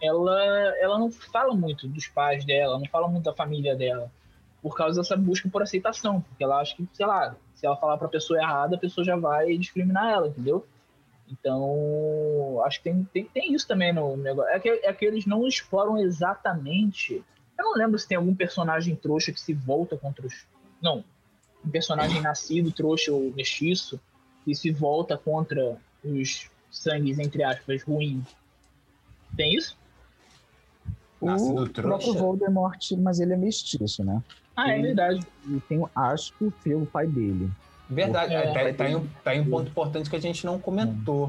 ela, 0.00 0.42
ela 0.78 0.98
não 0.98 1.10
fala 1.10 1.54
muito 1.54 1.86
dos 1.88 2.06
pais 2.08 2.44
dela, 2.44 2.78
não 2.78 2.86
fala 2.86 3.08
muito 3.08 3.24
da 3.24 3.34
família 3.34 3.74
dela, 3.76 4.10
por 4.62 4.76
causa 4.76 5.00
dessa 5.00 5.16
busca 5.16 5.48
por 5.48 5.62
aceitação, 5.62 6.20
porque 6.20 6.42
ela 6.42 6.60
acha 6.60 6.74
que, 6.76 6.88
sei 6.92 7.06
lá, 7.06 7.36
se 7.54 7.66
ela 7.66 7.76
falar 7.76 7.96
pra 7.98 8.08
pessoa 8.08 8.38
errada, 8.40 8.76
a 8.76 8.78
pessoa 8.78 9.04
já 9.04 9.16
vai 9.16 9.56
discriminar 9.56 10.10
ela, 10.10 10.28
entendeu? 10.28 10.66
Então, 11.30 12.60
acho 12.64 12.78
que 12.78 12.84
tem, 12.84 13.04
tem, 13.12 13.24
tem 13.26 13.54
isso 13.54 13.66
também 13.66 13.92
no 13.92 14.16
negócio. 14.16 14.50
É 14.50 14.58
que, 14.58 14.68
é 14.68 14.92
que 14.92 15.04
eles 15.04 15.26
não 15.26 15.46
exploram 15.46 15.98
exatamente. 15.98 17.22
Eu 17.58 17.64
não 17.64 17.74
lembro 17.74 17.98
se 17.98 18.08
tem 18.08 18.16
algum 18.16 18.34
personagem 18.34 18.94
trouxa 18.96 19.32
que 19.32 19.40
se 19.40 19.52
volta 19.52 19.96
contra 19.96 20.26
os. 20.26 20.46
Não. 20.82 21.04
Um 21.64 21.70
personagem 21.70 22.20
nascido, 22.20 22.70
trouxa 22.72 23.12
ou 23.12 23.32
mestiço, 23.34 24.00
que 24.44 24.54
se 24.54 24.70
volta 24.70 25.16
contra 25.18 25.76
os 26.04 26.48
sangues, 26.70 27.18
entre 27.18 27.42
aspas, 27.42 27.82
ruins. 27.82 28.24
Tem 29.36 29.54
isso? 29.54 29.76
Nascido 31.20 31.62
O 31.62 31.68
trouxa? 31.68 31.82
próprio 32.04 32.14
Voldemort, 32.14 32.92
mas 32.98 33.18
ele 33.18 33.32
é 33.32 33.36
mestiço, 33.36 34.04
né? 34.04 34.22
Ah, 34.56 34.70
é 34.70 34.80
verdade. 34.80 35.20
E 35.46 35.60
tem 35.60 35.78
o 35.78 35.90
asco 35.94 36.52
pelo 36.62 36.86
pai 36.86 37.06
dele. 37.06 37.50
Verdade. 37.90 38.34
É. 38.34 38.52
tá, 38.52 38.74
tá, 38.84 38.90
em, 38.90 38.96
um- 38.96 39.08
tá 39.24 39.34
em 39.34 39.40
um 39.40 39.50
ponto 39.50 39.68
importante 39.70 40.08
que 40.08 40.16
a 40.16 40.20
gente 40.20 40.44
não 40.46 40.58
comentou. 40.58 41.28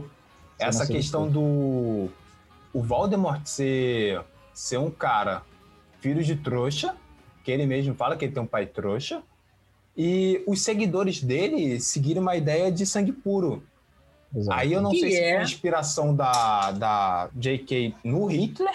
Você 0.58 0.64
Essa 0.66 0.86
questão 0.88 1.30
do. 1.30 2.10
O 2.72 2.84
Voldemort 2.84 3.44
ser, 3.46 4.22
ser 4.54 4.78
um 4.78 4.92
cara 4.92 5.42
filho 6.00 6.24
de 6.24 6.36
trouxa, 6.36 6.96
que 7.44 7.50
ele 7.52 7.66
mesmo 7.66 7.96
fala 7.96 8.16
que 8.16 8.26
ele 8.26 8.34
tem 8.34 8.44
um 8.44 8.48
pai 8.48 8.66
trouxa, 8.68 9.24
e 10.02 10.42
os 10.48 10.62
seguidores 10.62 11.22
dele 11.22 11.78
seguirem 11.82 12.22
uma 12.22 12.38
ideia 12.38 12.72
de 12.72 12.86
sangue 12.86 13.12
puro. 13.12 13.62
Exato. 14.34 14.58
Aí 14.58 14.72
eu 14.72 14.82
não 14.82 14.92
Que 14.92 15.00
sei 15.02 15.12
se 15.12 15.18
é- 15.20 15.36
foi 15.36 15.44
inspiração 15.44 16.16
da, 16.16 16.72
da 16.72 17.30
J.K. 17.36 17.96
no 18.04 18.26
Hitler 18.28 18.74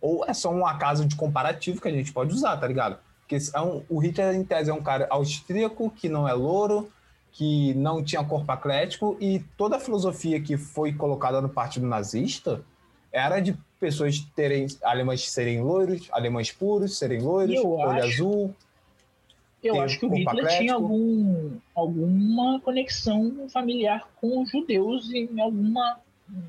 ou 0.00 0.24
é 0.26 0.32
só 0.32 0.50
um 0.50 0.64
acaso 0.66 1.04
de 1.04 1.14
comparativo 1.14 1.78
que 1.80 1.88
a 1.88 1.92
gente 1.92 2.10
pode 2.10 2.32
usar, 2.34 2.56
tá 2.56 2.66
ligado? 2.66 2.96
Porque 3.20 3.36
é 3.54 3.60
um- 3.60 3.82
o 3.88 3.98
Hitler, 3.98 4.34
em 4.34 4.44
tese, 4.44 4.70
é 4.70 4.74
um 4.74 4.82
cara 4.82 5.06
austríaco, 5.10 5.90
que 5.90 6.08
não 6.08 6.26
é 6.26 6.32
louro, 6.32 6.90
que 7.32 7.74
não 7.74 8.02
tinha 8.02 8.24
corpo 8.24 8.50
atlético 8.50 9.16
e 9.20 9.40
toda 9.58 9.76
a 9.76 9.80
filosofia 9.80 10.40
que 10.40 10.56
foi 10.56 10.92
colocada 10.92 11.40
no 11.42 11.48
partido 11.50 11.86
nazista 11.86 12.62
era 13.12 13.40
de 13.40 13.54
pessoas 13.78 14.20
terem 14.34 14.66
alemães 14.82 15.28
serem 15.28 15.60
loiros, 15.60 16.08
alemães 16.12 16.50
puros, 16.50 16.96
serem 16.98 17.20
loiros, 17.20 17.58
olho 17.62 17.90
acho- 17.90 18.06
azul. 18.06 18.54
Eu 19.62 19.74
Tem 19.74 19.82
acho 19.82 19.98
que 19.98 20.06
o 20.06 20.08
Hitler 20.08 20.28
atlético. 20.28 20.58
tinha 20.60 20.74
algum, 20.74 21.50
alguma 21.74 22.60
conexão 22.60 23.48
familiar 23.48 24.08
com 24.16 24.42
os 24.42 24.50
judeus 24.50 25.12
em 25.12 25.40
alguma. 25.40 25.98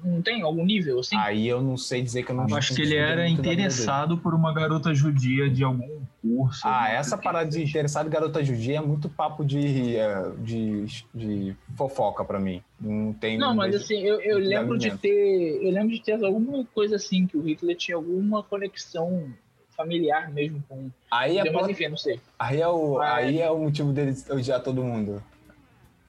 Não 0.03 0.22
tem? 0.22 0.41
Algum 0.41 0.65
nível, 0.65 0.99
assim? 0.99 1.15
Aí 1.18 1.48
eu 1.48 1.61
não 1.61 1.77
sei 1.77 2.02
dizer 2.02 2.23
que 2.23 2.31
eu 2.31 2.35
não 2.35 2.48
Eu 2.48 2.56
acho 2.56 2.73
que 2.73 2.81
ele 2.81 2.95
era 2.95 3.27
interessado 3.27 4.18
por 4.18 4.34
uma 4.34 4.53
garota 4.53 4.94
judia 4.95 5.49
de 5.49 5.64
algum 5.64 6.02
curso. 6.22 6.61
Ah, 6.64 6.90
essa 6.90 7.18
parada 7.18 7.48
de 7.48 7.56
seja. 7.56 7.69
interessado 7.69 8.07
em 8.07 8.10
garota 8.10 8.44
judia 8.44 8.77
é 8.77 8.81
muito 8.81 9.10
papo 9.10 9.44
de, 9.44 9.98
eh, 9.98 10.31
de, 10.40 10.85
de 11.14 11.56
fofoca 11.76 12.23
pra 12.23 12.40
mim. 12.40 12.64
Não 12.80 13.14
tem. 13.14 13.38
Não, 13.38 13.53
mas 13.53 13.76
assim, 13.76 13.99
eu, 14.02 14.22
eu 14.22 14.40
lembro 14.40 14.77
de 14.77 14.98
ter. 14.98 15.60
Eu 15.61 15.72
lembro 15.72 15.90
de 15.94 16.02
ter 16.02 16.14
alguma 16.14 16.65
coisa 16.73 16.95
assim, 16.95 17.27
que 17.27 17.38
o 17.38 17.41
Hitler 17.41 17.76
tinha 17.76 17.98
alguma 17.98 18.41
conexão 18.41 19.34
familiar 19.75 20.31
mesmo 20.31 20.63
com. 20.67 20.89
Aí 21.11 21.37
é, 21.37 21.51
mas 21.51 21.67
enfim, 21.69 21.87
não 21.89 21.97
sei. 21.97 22.19
aí, 22.39 22.61
é 22.61 22.67
o, 22.67 22.95
Mas- 22.97 23.25
aí 23.25 23.39
é 23.39 23.49
o 23.51 23.57
motivo 23.59 23.91
dele 23.91 24.15
odiar 24.29 24.61
todo 24.61 24.83
mundo. 24.83 25.21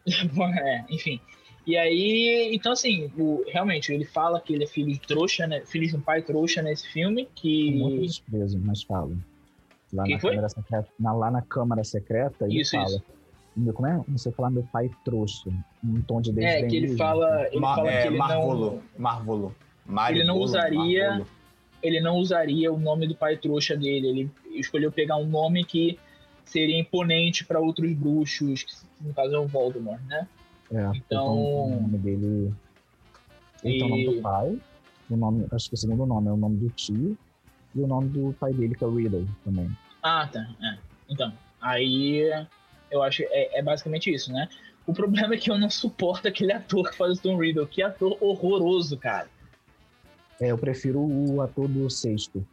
É, 0.58 0.84
enfim. 0.90 1.20
E 1.66 1.78
aí, 1.78 2.50
então 2.54 2.72
assim, 2.72 3.10
o- 3.16 3.42
realmente, 3.48 3.90
ele 3.92 4.04
fala 4.04 4.38
que 4.38 4.52
ele 4.54 4.64
é 4.64 4.66
filho 4.66 4.92
de 4.92 5.00
trouxa, 5.00 5.46
né? 5.46 5.62
Filho 5.64 5.86
de 5.88 5.96
um 5.96 6.00
pai 6.00 6.20
trouxa 6.20 6.60
nesse 6.60 6.86
filme, 6.92 7.22
Muito 7.22 7.32
que. 7.36 8.06
desprezo, 8.06 8.60
mas 8.62 8.82
fala. 8.82 9.16
Lá 9.92 10.04
na, 10.06 10.18
foi? 10.18 10.30
câmara 10.32 10.48
secreta, 10.50 10.88
na- 11.00 11.12
lá 11.12 11.30
na 11.30 11.40
Câmara 11.42 11.84
Secreta, 11.84 12.44
ele 12.44 12.60
Isso, 12.60 12.72
fala. 12.72 12.86
isso. 12.88 13.02
Como 13.72 13.86
é? 13.86 14.00
Você 14.08 14.32
fala 14.32 14.50
meu 14.50 14.64
pai 14.64 14.90
trouxa. 15.04 15.48
Um 15.82 16.02
tom 16.02 16.20
de 16.20 16.30
É, 16.30 16.32
desdém. 16.32 16.68
que 16.68 16.76
ele 16.76 16.86
mesmo. 16.88 16.98
fala. 16.98 17.46
Ele 17.46 17.60
Ma- 17.60 17.76
fala 17.76 17.90
é, 17.92 18.02
que 18.02 18.08
ele 18.08 18.16
Marvolo. 18.18 18.70
não. 18.74 18.82
Marvolo. 18.98 19.54
Ele 20.10 20.24
não 20.24 20.36
usaria- 20.38 21.08
Marvolo. 21.10 21.26
Ele 21.84 22.00
não 22.00 22.16
usaria 22.16 22.72
o 22.72 22.78
nome 22.78 23.06
do 23.06 23.14
pai 23.14 23.36
trouxa 23.36 23.76
dele. 23.76 24.08
Ele 24.08 24.30
escolheu 24.58 24.90
pegar 24.90 25.16
um 25.18 25.26
nome 25.26 25.64
que 25.64 25.98
seria 26.44 26.78
imponente 26.80 27.44
para 27.44 27.60
outros 27.60 27.92
bruxos, 27.92 28.62
que 28.64 28.74
no 29.02 29.12
caso 29.12 29.34
é 29.34 29.38
o 29.38 29.46
Voldemort, 29.46 30.00
né? 30.08 30.26
É, 30.72 30.90
Então- 30.96 31.36
o 31.38 31.80
nome 31.82 31.98
dele. 31.98 32.54
Ele 33.62 33.78
tem 33.78 33.82
o 33.84 33.88
nome 33.90 34.02
E- 34.02 34.14
do 34.16 34.22
pai. 34.22 34.58
O 35.10 35.16
nome, 35.16 35.46
acho 35.52 35.68
que 35.68 35.74
o 35.74 35.78
segundo 35.78 36.06
nome 36.06 36.28
é 36.28 36.32
o 36.32 36.36
nome 36.36 36.56
do 36.56 36.70
tio. 36.70 37.16
E 37.74 37.80
o 37.80 37.86
nome 37.86 38.08
do 38.08 38.32
pai 38.40 38.52
dele, 38.54 38.74
que 38.74 38.82
é 38.82 38.86
o 38.86 38.94
Riddle 38.94 39.26
também. 39.44 39.70
Ah, 40.02 40.26
tá. 40.32 40.48
é. 40.62 40.78
Então, 41.10 41.32
aí 41.60 42.22
eu 42.90 43.02
acho 43.02 43.18
que 43.18 43.24
é, 43.30 43.58
é 43.58 43.62
basicamente 43.62 44.10
isso, 44.12 44.32
né? 44.32 44.48
O 44.86 44.92
problema 44.94 45.34
é 45.34 45.36
que 45.38 45.50
eu 45.50 45.58
não 45.58 45.68
suporto 45.68 46.28
aquele 46.28 46.52
ator 46.52 46.90
que 46.90 46.96
faz 46.96 47.18
o 47.18 47.22
Tom 47.22 47.36
Riddle. 47.38 47.66
Que 47.66 47.82
ator 47.82 48.16
horroroso, 48.20 48.96
cara. 48.96 49.28
É, 50.40 50.50
eu 50.50 50.58
prefiro 50.58 51.00
o 51.00 51.40
ator 51.40 51.68
do 51.68 51.88
sexto. 51.88 52.46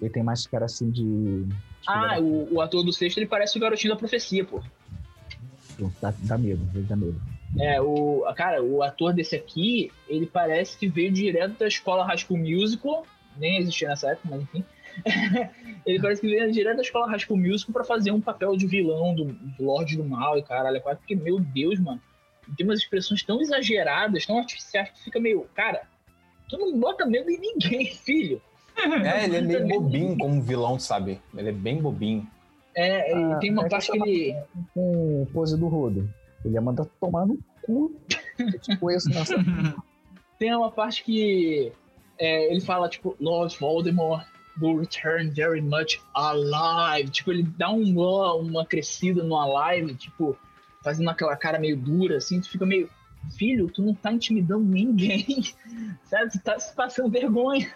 Ele 0.00 0.10
tem 0.10 0.22
mais 0.22 0.46
cara 0.46 0.66
assim 0.66 0.90
de. 0.90 1.44
de 1.44 1.54
Ah, 1.86 2.18
o, 2.20 2.54
o 2.54 2.60
ator 2.60 2.84
do 2.84 2.92
sexto, 2.92 3.18
ele 3.18 3.26
parece 3.26 3.56
o 3.56 3.60
garotinho 3.60 3.92
da 3.92 3.98
profecia, 3.98 4.44
pô. 4.44 4.62
dá, 6.00 6.14
dá 6.20 6.38
medo, 6.38 6.68
ele 6.74 6.84
dá 6.84 6.96
medo. 6.96 7.20
É, 7.58 7.80
o, 7.80 8.22
cara, 8.36 8.62
o 8.62 8.82
ator 8.82 9.12
desse 9.12 9.34
aqui, 9.34 9.90
ele 10.08 10.26
parece 10.26 10.76
que 10.76 10.86
veio 10.86 11.10
direto 11.10 11.58
da 11.58 11.66
escola 11.66 12.04
High 12.04 12.18
School 12.18 12.38
Musical, 12.38 13.06
nem 13.36 13.58
existia 13.58 13.88
nessa 13.88 14.10
época, 14.10 14.28
mas 14.30 14.42
enfim. 14.42 14.64
ele 15.86 16.00
parece 16.00 16.20
que 16.20 16.28
veio 16.28 16.52
direto 16.52 16.76
da 16.76 16.82
escola 16.82 17.08
High 17.08 17.20
School 17.20 17.38
Musical 17.38 17.72
pra 17.72 17.84
fazer 17.84 18.10
um 18.10 18.20
papel 18.20 18.56
de 18.56 18.66
vilão 18.66 19.14
do, 19.14 19.24
do 19.24 19.64
Lorde 19.64 19.96
do 19.96 20.04
Mal 20.04 20.38
e 20.38 20.42
caralho, 20.42 20.76
é 20.76 20.80
quase 20.80 21.00
porque, 21.00 21.16
meu 21.16 21.40
Deus, 21.40 21.80
mano, 21.80 22.00
tem 22.56 22.66
umas 22.66 22.80
expressões 22.80 23.22
tão 23.22 23.40
exageradas, 23.40 24.26
tão 24.26 24.38
artificiais 24.38 24.90
que 24.90 25.04
fica 25.04 25.18
meio, 25.18 25.46
cara, 25.54 25.82
tu 26.48 26.56
não 26.58 26.78
bota 26.78 27.04
medo 27.06 27.30
em 27.30 27.38
ninguém, 27.38 27.86
filho. 27.94 28.40
É, 28.76 29.24
ele 29.24 29.36
é 29.36 29.40
meio 29.40 29.66
bobinho 29.66 30.16
como 30.18 30.40
vilão, 30.40 30.78
sabe? 30.78 31.20
Ele 31.36 31.48
é 31.48 31.52
bem 31.52 31.78
bobinho. 31.82 32.26
É, 32.74 33.10
e 33.12 33.24
Ah, 33.32 33.38
tem 33.40 33.50
uma 33.52 33.66
é 33.66 33.68
parte 33.68 33.90
que 33.90 33.98
chama- 33.98 34.08
ele. 34.08 34.36
Com 34.72 35.26
pose 35.32 35.58
do 35.58 35.66
rodo. 35.66 36.08
Ele 36.44 36.54
ia 36.54 36.60
mandar 36.60 36.84
tomar 37.00 37.26
no 37.26 37.38
cu. 37.62 37.92
tipo 38.62 38.90
isso, 38.92 39.10
nossa. 39.10 39.34
Tem 40.38 40.54
uma 40.54 40.70
parte 40.70 41.02
que 41.02 41.72
é, 42.18 42.52
ele 42.52 42.60
fala, 42.60 42.88
tipo, 42.88 43.16
Lord 43.20 43.56
Voldemort 43.58 44.24
will 44.62 44.78
return 44.78 45.30
very 45.30 45.60
much 45.60 46.00
alive. 46.14 47.10
Tipo, 47.10 47.32
ele 47.32 47.42
dá 47.42 47.70
um, 47.72 47.98
uma 48.40 48.64
crescida 48.64 49.24
no 49.24 49.36
alive, 49.36 49.94
tipo, 49.94 50.36
fazendo 50.84 51.10
aquela 51.10 51.36
cara 51.36 51.58
meio 51.58 51.76
dura, 51.76 52.18
assim, 52.18 52.40
tu 52.40 52.48
fica 52.48 52.64
meio. 52.64 52.88
Filho, 53.36 53.68
tu 53.70 53.82
não 53.82 53.94
tá 53.94 54.12
intimidando 54.12 54.64
ninguém, 54.64 55.26
sabe? 56.04 56.30
Tu 56.32 56.40
tá 56.40 56.58
se 56.58 56.74
passando 56.74 57.10
vergonha. 57.10 57.70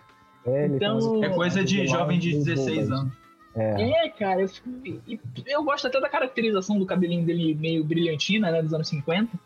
É, 0.45 0.67
Então- 0.67 1.23
É 1.25 1.29
coisa 1.31 1.63
de 1.65 1.87
jovem 1.87 2.19
de 2.19 2.31
vilões 2.31 2.45
16 2.47 2.89
bobas. 2.89 3.01
anos. 3.01 3.23
É, 3.55 4.07
É, 4.07 4.09
cara, 4.09 4.41
eu, 4.41 4.49
fico- 4.49 5.21
eu 5.47 5.63
gosto 5.63 5.87
até 5.87 6.01
da 6.01 6.09
caracterização 6.09 6.79
do 6.79 6.87
cabelinho 6.87 7.25
dele 7.25 7.55
meio 7.55 7.85
brilhantina, 7.85 8.51
né, 8.51 8.63
dos 8.63 8.73
anos 8.73 8.89
50. 8.89 9.39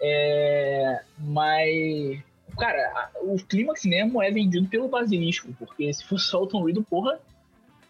É, 0.00 1.00
mas, 1.18 2.20
cara, 2.58 3.10
o 3.22 3.36
clímax 3.36 3.84
mesmo 3.84 4.22
é 4.22 4.30
vendido 4.30 4.68
pelo 4.68 4.88
basilisco, 4.88 5.52
porque 5.58 5.92
se 5.92 6.04
fosse 6.04 6.26
só 6.26 6.42
o 6.42 6.46
Tom 6.46 6.64
Riddle, 6.64 6.84
porra, 6.84 7.18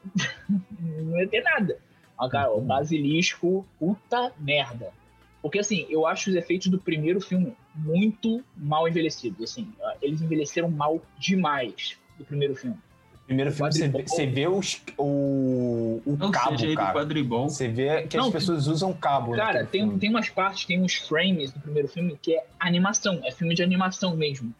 não 0.79 1.19
ia 1.19 1.29
ter 1.29 1.43
nada. 1.43 1.79
Mas, 2.19 2.31
cara, 2.31 2.51
o 2.53 2.61
basilisco, 2.61 3.67
puta 3.79 4.33
merda. 4.39 4.91
Porque, 5.41 5.59
assim, 5.59 5.87
eu 5.89 6.07
acho 6.07 6.31
os 6.31 6.37
efeitos 6.37 6.67
do 6.69 6.79
primeiro 6.79 7.21
filme 7.21 7.55
muito 7.75 8.43
mal 8.57 8.89
envelhecidos, 8.89 9.43
assim. 9.51 9.69
Eles 10.03 10.21
envelheceram 10.21 10.69
mal 10.71 11.01
demais 11.19 11.97
do 12.19 12.25
primeiro 12.25 12.55
filme. 12.57 12.77
Primeiro 13.27 13.53
filme, 13.53 13.71
você 13.73 13.89
vê, 13.89 14.03
você 14.03 14.27
vê 14.27 14.49
os, 14.49 14.83
o, 14.97 16.01
o 16.05 16.19
Ou 16.19 16.31
cabo, 16.31 16.57
cara. 16.75 16.93
quadribol. 16.95 17.49
Você 17.51 17.69
vê 17.69 18.03
que 18.07 18.17
Não, 18.17 18.27
as 18.27 18.33
pessoas 18.33 18.67
usam 18.67 18.93
cabo. 18.95 19.37
Cara, 19.37 19.67
tem, 19.67 19.83
filme. 19.83 19.99
tem 19.99 20.09
umas 20.11 20.31
partes, 20.31 20.65
tem 20.65 20.81
uns 20.81 20.95
frames 20.95 21.53
do 21.53 21.61
primeiro 21.61 21.89
filme 21.89 22.19
que 22.21 22.35
é 22.35 22.45
animação, 22.59 23.21
é 23.25 23.31
filme 23.31 23.55
de 23.55 23.63
animação 23.63 24.17
mesmo. 24.17 24.53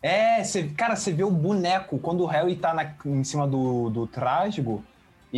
É, 0.00 0.44
você, 0.44 0.68
cara, 0.68 0.94
você 0.94 1.12
vê 1.12 1.24
o 1.24 1.30
boneco 1.30 1.98
quando 1.98 2.20
o 2.22 2.26
Harry 2.26 2.54
tá 2.54 2.72
na- 2.72 2.94
em 3.04 3.24
cima 3.24 3.48
do, 3.48 3.90
do 3.90 4.06
trágico. 4.06 4.84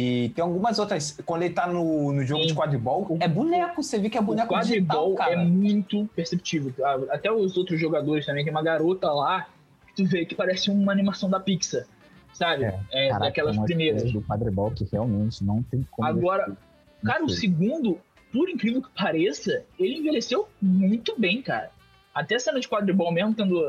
E 0.01 0.29
tem 0.29 0.45
algumas 0.45 0.79
outras. 0.79 1.19
Quando 1.27 1.43
ele 1.43 1.53
tá 1.55 1.67
no, 1.67 2.13
no 2.13 2.25
jogo 2.25 2.43
Sim. 2.43 2.49
de 2.49 2.55
quadribol, 2.55 3.17
é 3.19 3.27
boneco. 3.27 3.83
Você 3.83 3.99
vê 3.99 4.09
que 4.09 4.17
é 4.17 4.21
o 4.21 4.25
boneco 4.25 4.55
quadribol 4.55 5.09
digital, 5.09 5.15
cara. 5.15 5.33
é 5.33 5.45
muito 5.45 6.09
perceptível. 6.15 6.73
Ah, 6.85 6.99
Até 7.11 7.33
os 7.33 7.57
outros 7.57 7.81
jogadores 7.81 8.25
também, 8.25 8.45
tem 8.45 8.53
uma 8.53 8.63
garota 8.63 9.11
lá 9.11 9.49
que 9.89 9.95
tu 9.97 10.09
vê 10.09 10.25
que 10.25 10.37
parece 10.37 10.71
uma 10.71 10.93
animação 10.93 11.29
da 11.29 11.41
Pixar, 11.41 11.85
sabe? 12.33 12.65
É, 12.65 12.79
É, 12.93 13.09
caraca, 13.09 13.25
daquelas 13.27 13.59
primeiras. 13.59 14.13
do 14.13 14.23
quadribol 14.23 14.71
que 14.71 14.87
realmente 14.93 15.43
não 15.43 15.65
tem 15.65 15.85
como. 15.91 16.07
Agora, 16.07 16.57
Cara, 17.05 17.25
o 17.25 17.29
segundo, 17.29 17.99
por 18.33 18.49
incrível 18.49 18.83
que 18.83 18.91
pareça, 18.97 19.65
ele 19.79 19.99
envelheceu 19.99 20.49
muito 20.63 21.19
bem, 21.19 21.43
cara. 21.43 21.71
Até 22.15 22.37
a 22.37 22.39
cena 22.41 22.61
de 22.61 22.69
quadribol 22.69 23.13
mesmo, 23.13 23.35
tendo 23.35 23.61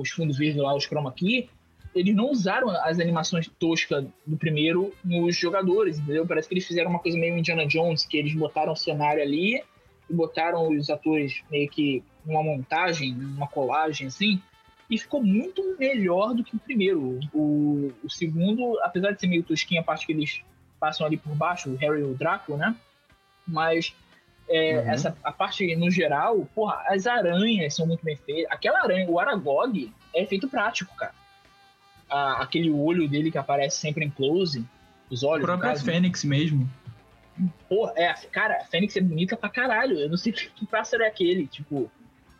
os 0.00 0.10
fundos 0.10 0.38
verdes 0.38 0.56
lá, 0.62 0.74
os 0.74 0.84
chroma 0.86 1.12
key, 1.12 1.48
eles 1.94 2.14
não 2.14 2.30
usaram 2.30 2.70
as 2.70 2.98
animações 2.98 3.48
toscas 3.58 4.04
do 4.26 4.36
primeiro 4.36 4.92
nos 5.04 5.36
jogadores, 5.36 5.98
entendeu? 5.98 6.26
Parece 6.26 6.48
que 6.48 6.54
eles 6.54 6.66
fizeram 6.66 6.90
uma 6.90 6.98
coisa 6.98 7.16
meio 7.16 7.36
Indiana 7.38 7.66
Jones, 7.66 8.04
que 8.04 8.16
eles 8.16 8.34
botaram 8.34 8.72
o 8.72 8.76
cenário 8.76 9.22
ali 9.22 9.62
e 10.10 10.12
botaram 10.12 10.68
os 10.68 10.90
atores 10.90 11.42
meio 11.50 11.68
que 11.68 12.02
numa 12.26 12.42
montagem, 12.42 13.12
numa 13.14 13.46
colagem 13.46 14.08
assim, 14.08 14.40
e 14.90 14.98
ficou 14.98 15.22
muito 15.22 15.76
melhor 15.78 16.34
do 16.34 16.42
que 16.42 16.56
o 16.56 16.58
primeiro. 16.58 17.20
O, 17.32 17.92
o 18.02 18.10
segundo, 18.10 18.78
apesar 18.82 19.12
de 19.12 19.20
ser 19.20 19.26
meio 19.26 19.42
tosquinho 19.42 19.80
a 19.80 19.84
parte 19.84 20.06
que 20.06 20.12
eles 20.12 20.42
passam 20.80 21.06
ali 21.06 21.16
por 21.16 21.34
baixo, 21.34 21.70
o 21.70 21.76
Harry 21.76 22.00
e 22.00 22.04
o 22.04 22.14
Draco, 22.14 22.56
né? 22.56 22.74
Mas 23.46 23.94
é, 24.48 24.78
Uhum. 24.78 24.90
essa, 24.90 25.16
a 25.24 25.32
parte 25.32 25.74
no 25.76 25.90
geral, 25.90 26.46
porra, 26.54 26.82
as 26.88 27.06
aranhas 27.06 27.74
são 27.74 27.86
muito 27.86 28.04
bem 28.04 28.16
feitas. 28.16 28.50
Aquela 28.52 28.82
aranha, 28.82 29.08
o 29.08 29.18
Aragog, 29.18 29.90
é 30.14 30.22
efeito 30.22 30.48
prático, 30.48 30.94
cara. 30.96 31.14
A- 32.08 32.42
aquele 32.42 32.70
olho 32.70 33.08
dele 33.08 33.30
que 33.30 33.38
aparece 33.38 33.78
sempre 33.78 34.04
em 34.04 34.10
close, 34.10 34.64
os 35.10 35.22
olhos, 35.22 35.40
no 35.42 35.46
próprio 35.46 35.70
caso. 35.70 35.84
Fênix 35.84 36.24
mesmo. 36.24 36.68
Porra, 37.68 37.92
é, 37.96 38.12
cara, 38.30 38.58
a 38.58 38.64
Fênix 38.64 38.96
é 38.96 39.00
bonita 39.00 39.36
pra 39.36 39.48
caralho. 39.48 39.98
Eu 39.98 40.08
não 40.08 40.16
sei 40.16 40.32
que, 40.32 40.48
que 40.50 40.66
pássaro 40.66 41.02
é 41.02 41.08
aquele, 41.08 41.46
tipo. 41.46 41.90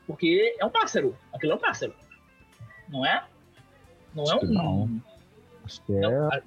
Porque 0.06 0.54
é 0.58 0.64
um 0.64 0.70
pássaro. 0.70 1.16
Aquilo 1.32 1.52
é 1.52 1.54
um 1.56 1.58
pássaro. 1.58 1.94
Não 2.88 3.04
é? 3.04 3.24
Não 4.14 4.24
é 4.24 4.26
Acho 4.30 4.38
que 4.40 4.46
um. 4.46 4.52
não. 4.52 5.02
Acho 5.64 5.82
que 5.82 5.92
é. 5.94 6.00
não, 6.00 6.28
a- 6.32 6.42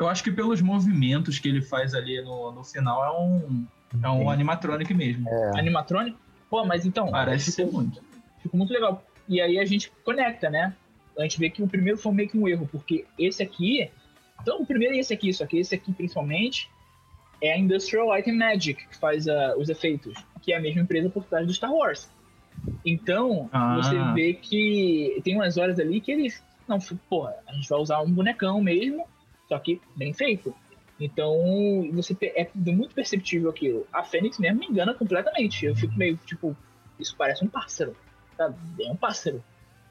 Eu 0.00 0.08
acho 0.08 0.22
que 0.24 0.30
pelos 0.32 0.60
movimentos 0.60 1.38
que 1.38 1.48
ele 1.48 1.62
faz 1.62 1.94
ali 1.94 2.20
no, 2.22 2.50
no 2.52 2.64
final 2.64 3.04
é 3.04 3.18
um, 3.18 3.66
é 4.02 4.08
um 4.10 4.18
Sim. 4.22 4.28
animatronic 4.30 4.92
mesmo. 4.92 5.28
É, 5.28 5.58
animatrônico? 5.58 6.18
Pô, 6.50 6.64
mas 6.64 6.84
então. 6.84 7.10
Parece 7.10 7.52
ser 7.52 7.66
muito. 7.66 8.02
ficou 8.42 8.58
muito 8.58 8.72
legal. 8.72 9.02
E 9.28 9.40
aí 9.40 9.58
a 9.58 9.64
gente 9.64 9.92
conecta, 10.04 10.50
né? 10.50 10.74
A 11.18 11.22
gente 11.22 11.38
vê 11.38 11.50
que 11.50 11.62
o 11.62 11.68
primeiro 11.68 11.98
foi 11.98 12.12
meio 12.12 12.28
que 12.28 12.38
um 12.38 12.46
erro, 12.48 12.68
porque 12.70 13.04
esse 13.18 13.42
aqui. 13.42 13.90
Então, 14.40 14.60
o 14.60 14.66
primeiro 14.66 14.94
é 14.94 14.98
esse 14.98 15.12
aqui, 15.12 15.32
só 15.32 15.46
que 15.46 15.58
esse 15.58 15.74
aqui, 15.74 15.92
principalmente, 15.92 16.70
é 17.42 17.52
a 17.52 17.58
Industrial 17.58 18.06
Light 18.06 18.30
and 18.30 18.36
Magic, 18.36 18.86
que 18.86 18.96
faz 18.96 19.26
uh, 19.26 19.58
os 19.58 19.68
efeitos, 19.68 20.14
que 20.40 20.52
é 20.52 20.56
a 20.56 20.60
mesma 20.60 20.82
empresa 20.82 21.10
por 21.10 21.24
trás 21.24 21.46
do 21.46 21.52
Star 21.52 21.72
Wars. 21.72 22.08
Então, 22.84 23.48
Ah. 23.52 23.76
você 23.76 23.96
vê 24.14 24.34
que 24.34 25.20
tem 25.24 25.34
umas 25.34 25.56
horas 25.56 25.78
ali 25.78 26.00
que 26.00 26.10
eles. 26.12 26.42
Não, 26.66 26.78
porra, 27.08 27.34
a 27.46 27.52
gente 27.52 27.68
vai 27.68 27.78
usar 27.78 28.00
um 28.00 28.10
bonecão 28.12 28.60
mesmo, 28.60 29.06
só 29.48 29.58
que 29.58 29.80
bem 29.96 30.12
feito. 30.12 30.54
Então, 31.00 31.32
você 31.92 32.16
é 32.20 32.48
muito 32.54 32.94
perceptível 32.94 33.50
aquilo. 33.50 33.86
A 33.92 34.02
Fênix 34.02 34.38
mesmo 34.38 34.58
me 34.60 34.66
engana 34.66 34.92
completamente. 34.92 35.64
Eu 35.64 35.74
fico 35.76 35.96
meio 35.96 36.16
tipo, 36.26 36.56
isso 36.98 37.14
parece 37.16 37.44
um 37.44 37.48
pássaro. 37.48 37.96
Sabe? 38.36 38.56
É 38.80 38.90
um 38.90 38.96
pássaro. 38.96 39.42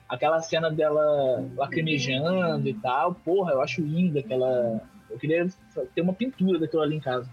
Aquela 0.10 0.40
cena 0.42 0.72
dela 0.72 1.46
lacrimejando 1.56 2.68
e 2.70 2.74
tal, 2.76 3.14
porra, 3.14 3.52
eu 3.54 3.62
acho 3.62 3.82
linda 3.82 4.20
aquela. 4.22 4.82
Eu 5.10 5.18
queria 5.18 5.48
ter 5.94 6.02
uma 6.02 6.14
pintura 6.14 6.58
daquilo 6.60 6.82
ali 6.82 6.96
em 6.96 7.00
casa. 7.00 7.30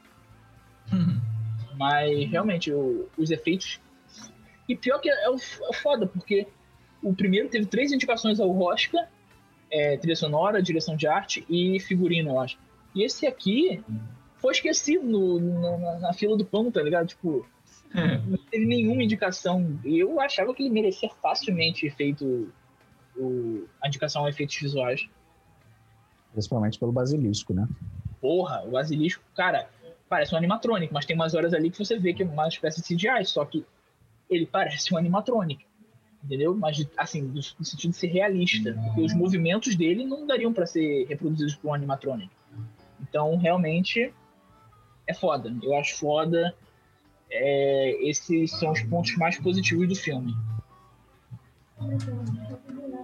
Mas 1.76 2.28
realmente, 2.30 2.72
o- 2.72 3.09
os 3.16 3.30
efeitos. 3.30 3.80
E 4.68 4.74
pior 4.76 4.98
que 5.01 5.09
é 5.09 5.28
o, 5.30 5.34
é 5.34 5.68
o 5.68 5.72
foda, 5.72 6.06
porque 6.06 6.46
o 7.02 7.14
primeiro 7.14 7.48
teve 7.48 7.66
três 7.66 7.92
indicações 7.92 8.40
ao 8.40 8.51
Oscar: 8.60 9.09
é, 9.70 9.96
trilha 9.96 10.16
sonora, 10.16 10.62
direção 10.62 10.96
de 10.96 11.06
arte 11.06 11.44
e 11.48 11.78
figurino, 11.80 12.30
eu 12.30 12.40
acho. 12.40 12.59
E 12.94 13.05
esse 13.05 13.26
aqui 13.26 13.82
foi 14.36 14.52
esquecido 14.52 15.05
no- 15.05 15.40
na, 15.40 15.76
na- 15.78 15.98
na 16.01 16.12
fila 16.12 16.36
do 16.36 16.44
pão, 16.44 16.70
tá 16.70 16.82
ligado? 16.82 17.09
Tipo, 17.09 17.46
É. 17.94 18.18
não 18.18 18.38
teve 18.51 18.66
nenhuma 18.66 19.02
indicação. 19.02 19.78
Eu 19.84 20.20
achava 20.20 20.55
que 20.55 20.62
ele 20.62 20.70
merecia 20.70 21.09
facilmente 21.22 21.88
feito 21.90 22.52
o, 23.16 23.66
a 23.81 23.89
indicação 23.89 24.24
a 24.24 24.28
efeitos 24.28 24.57
visuais. 24.57 25.09
Principalmente 26.32 26.78
pelo 26.78 26.93
basilisco, 26.93 27.55
né? 27.55 27.69
Porra, 28.20 28.62
o 28.65 28.73
basilisco, 28.73 29.23
cara, 29.35 29.69
parece 30.09 30.35
um 30.35 30.39
animatronic, 30.39 30.93
mas 30.93 31.05
tem 31.05 31.15
umas 31.15 31.35
horas 31.35 31.55
ali 31.55 31.70
que 31.70 31.78
você 31.78 31.99
vê 31.99 32.12
que 32.12 32.23
é 32.23 32.27
uma 32.27 32.49
espécie 32.49 32.82
de 32.82 32.97
CGI, 32.97 33.24
só 33.24 33.45
que 33.45 33.65
ele 34.28 34.47
parece 34.47 34.93
um 34.93 34.97
animatronic. 34.97 35.65
Entendeu? 36.24 36.55
Mas, 36.55 36.86
assim, 36.97 37.20
no, 37.20 37.35
no 37.35 37.65
sentido 37.65 37.91
de 37.91 37.97
ser 37.97 38.07
realista. 38.07 38.73
Porque 38.73 39.03
os 39.03 39.12
movimentos 39.12 39.77
dele 39.77 40.07
não 40.07 40.27
dariam 40.27 40.55
pra 40.55 40.65
ser 40.65 41.07
reproduzidos 41.07 41.55
por 41.55 41.69
um 41.69 41.74
animatronic. 41.74 42.31
Então, 43.03 43.36
realmente, 43.36 44.11
é 45.07 45.12
foda. 45.12 45.55
Eu 45.62 45.77
acho 45.77 45.99
foda. 45.99 46.55
É, 47.31 48.09
esses 48.09 48.51
são 48.53 48.73
os 48.73 48.82
pontos 48.85 49.15
mais 49.16 49.39
positivos 49.39 49.86
do 49.86 49.95
filme. 49.95 50.35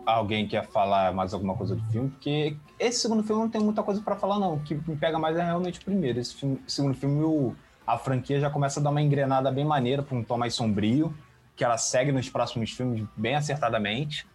Alguém 0.06 0.46
quer 0.48 0.66
falar 0.66 1.12
mais 1.12 1.32
alguma 1.32 1.54
coisa 1.56 1.76
do 1.76 1.82
filme? 1.90 2.10
Porque 2.10 2.56
esse 2.78 3.00
segundo 3.00 3.22
filme 3.22 3.42
não 3.42 3.50
tem 3.50 3.60
muita 3.60 3.82
coisa 3.82 4.00
pra 4.00 4.16
falar, 4.16 4.38
não. 4.38 4.54
O 4.54 4.60
que 4.60 4.74
me 4.74 4.96
pega 4.96 5.18
mais 5.18 5.36
é 5.36 5.44
realmente 5.44 5.78
o 5.80 5.84
primeiro. 5.84 6.18
Esse 6.18 6.34
filme- 6.34 6.60
segundo 6.66 6.94
filme, 6.94 7.22
o- 7.22 7.54
a 7.86 7.96
franquia 7.98 8.40
já 8.40 8.50
começa 8.50 8.80
a 8.80 8.82
dar 8.82 8.90
uma 8.90 9.02
engrenada 9.02 9.50
bem 9.52 9.64
maneira 9.64 10.02
pra 10.02 10.16
um 10.16 10.24
tom 10.24 10.38
mais 10.38 10.54
sombrio, 10.54 11.14
que 11.54 11.62
ela 11.62 11.76
segue 11.78 12.10
nos 12.12 12.28
próximos 12.28 12.70
filmes 12.72 13.04
bem 13.16 13.34
acertadamente. 13.36 14.26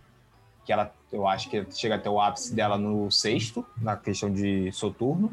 Que 0.66 0.72
ela, 0.72 0.92
eu 1.12 1.28
acho 1.28 1.50
que 1.50 1.66
chega 1.72 1.96
até 1.96 2.10
o 2.10 2.20
ápice 2.22 2.54
dela 2.56 2.78
no 2.78 3.12
sexto, 3.12 3.66
na 3.78 3.96
questão 3.98 4.32
de 4.32 4.72
Soturno. 4.72 5.32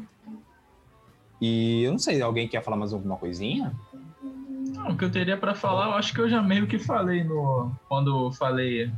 E 1.41 1.83
eu 1.83 1.91
não 1.91 1.99
sei, 1.99 2.21
alguém 2.21 2.47
quer 2.47 2.63
falar 2.63 2.77
mais 2.77 2.93
alguma 2.93 3.17
coisinha? 3.17 3.73
Não, 4.83 4.91
o 4.91 4.97
que 4.97 5.05
eu 5.05 5.11
teria 5.11 5.37
pra 5.37 5.55
falar, 5.55 5.87
eu 5.87 5.93
acho 5.93 6.13
que 6.13 6.19
eu 6.19 6.27
já 6.27 6.41
meio 6.41 6.67
que 6.67 6.77
falei 6.77 7.23
no 7.23 7.71
quando 7.87 8.29
falei 8.33 8.91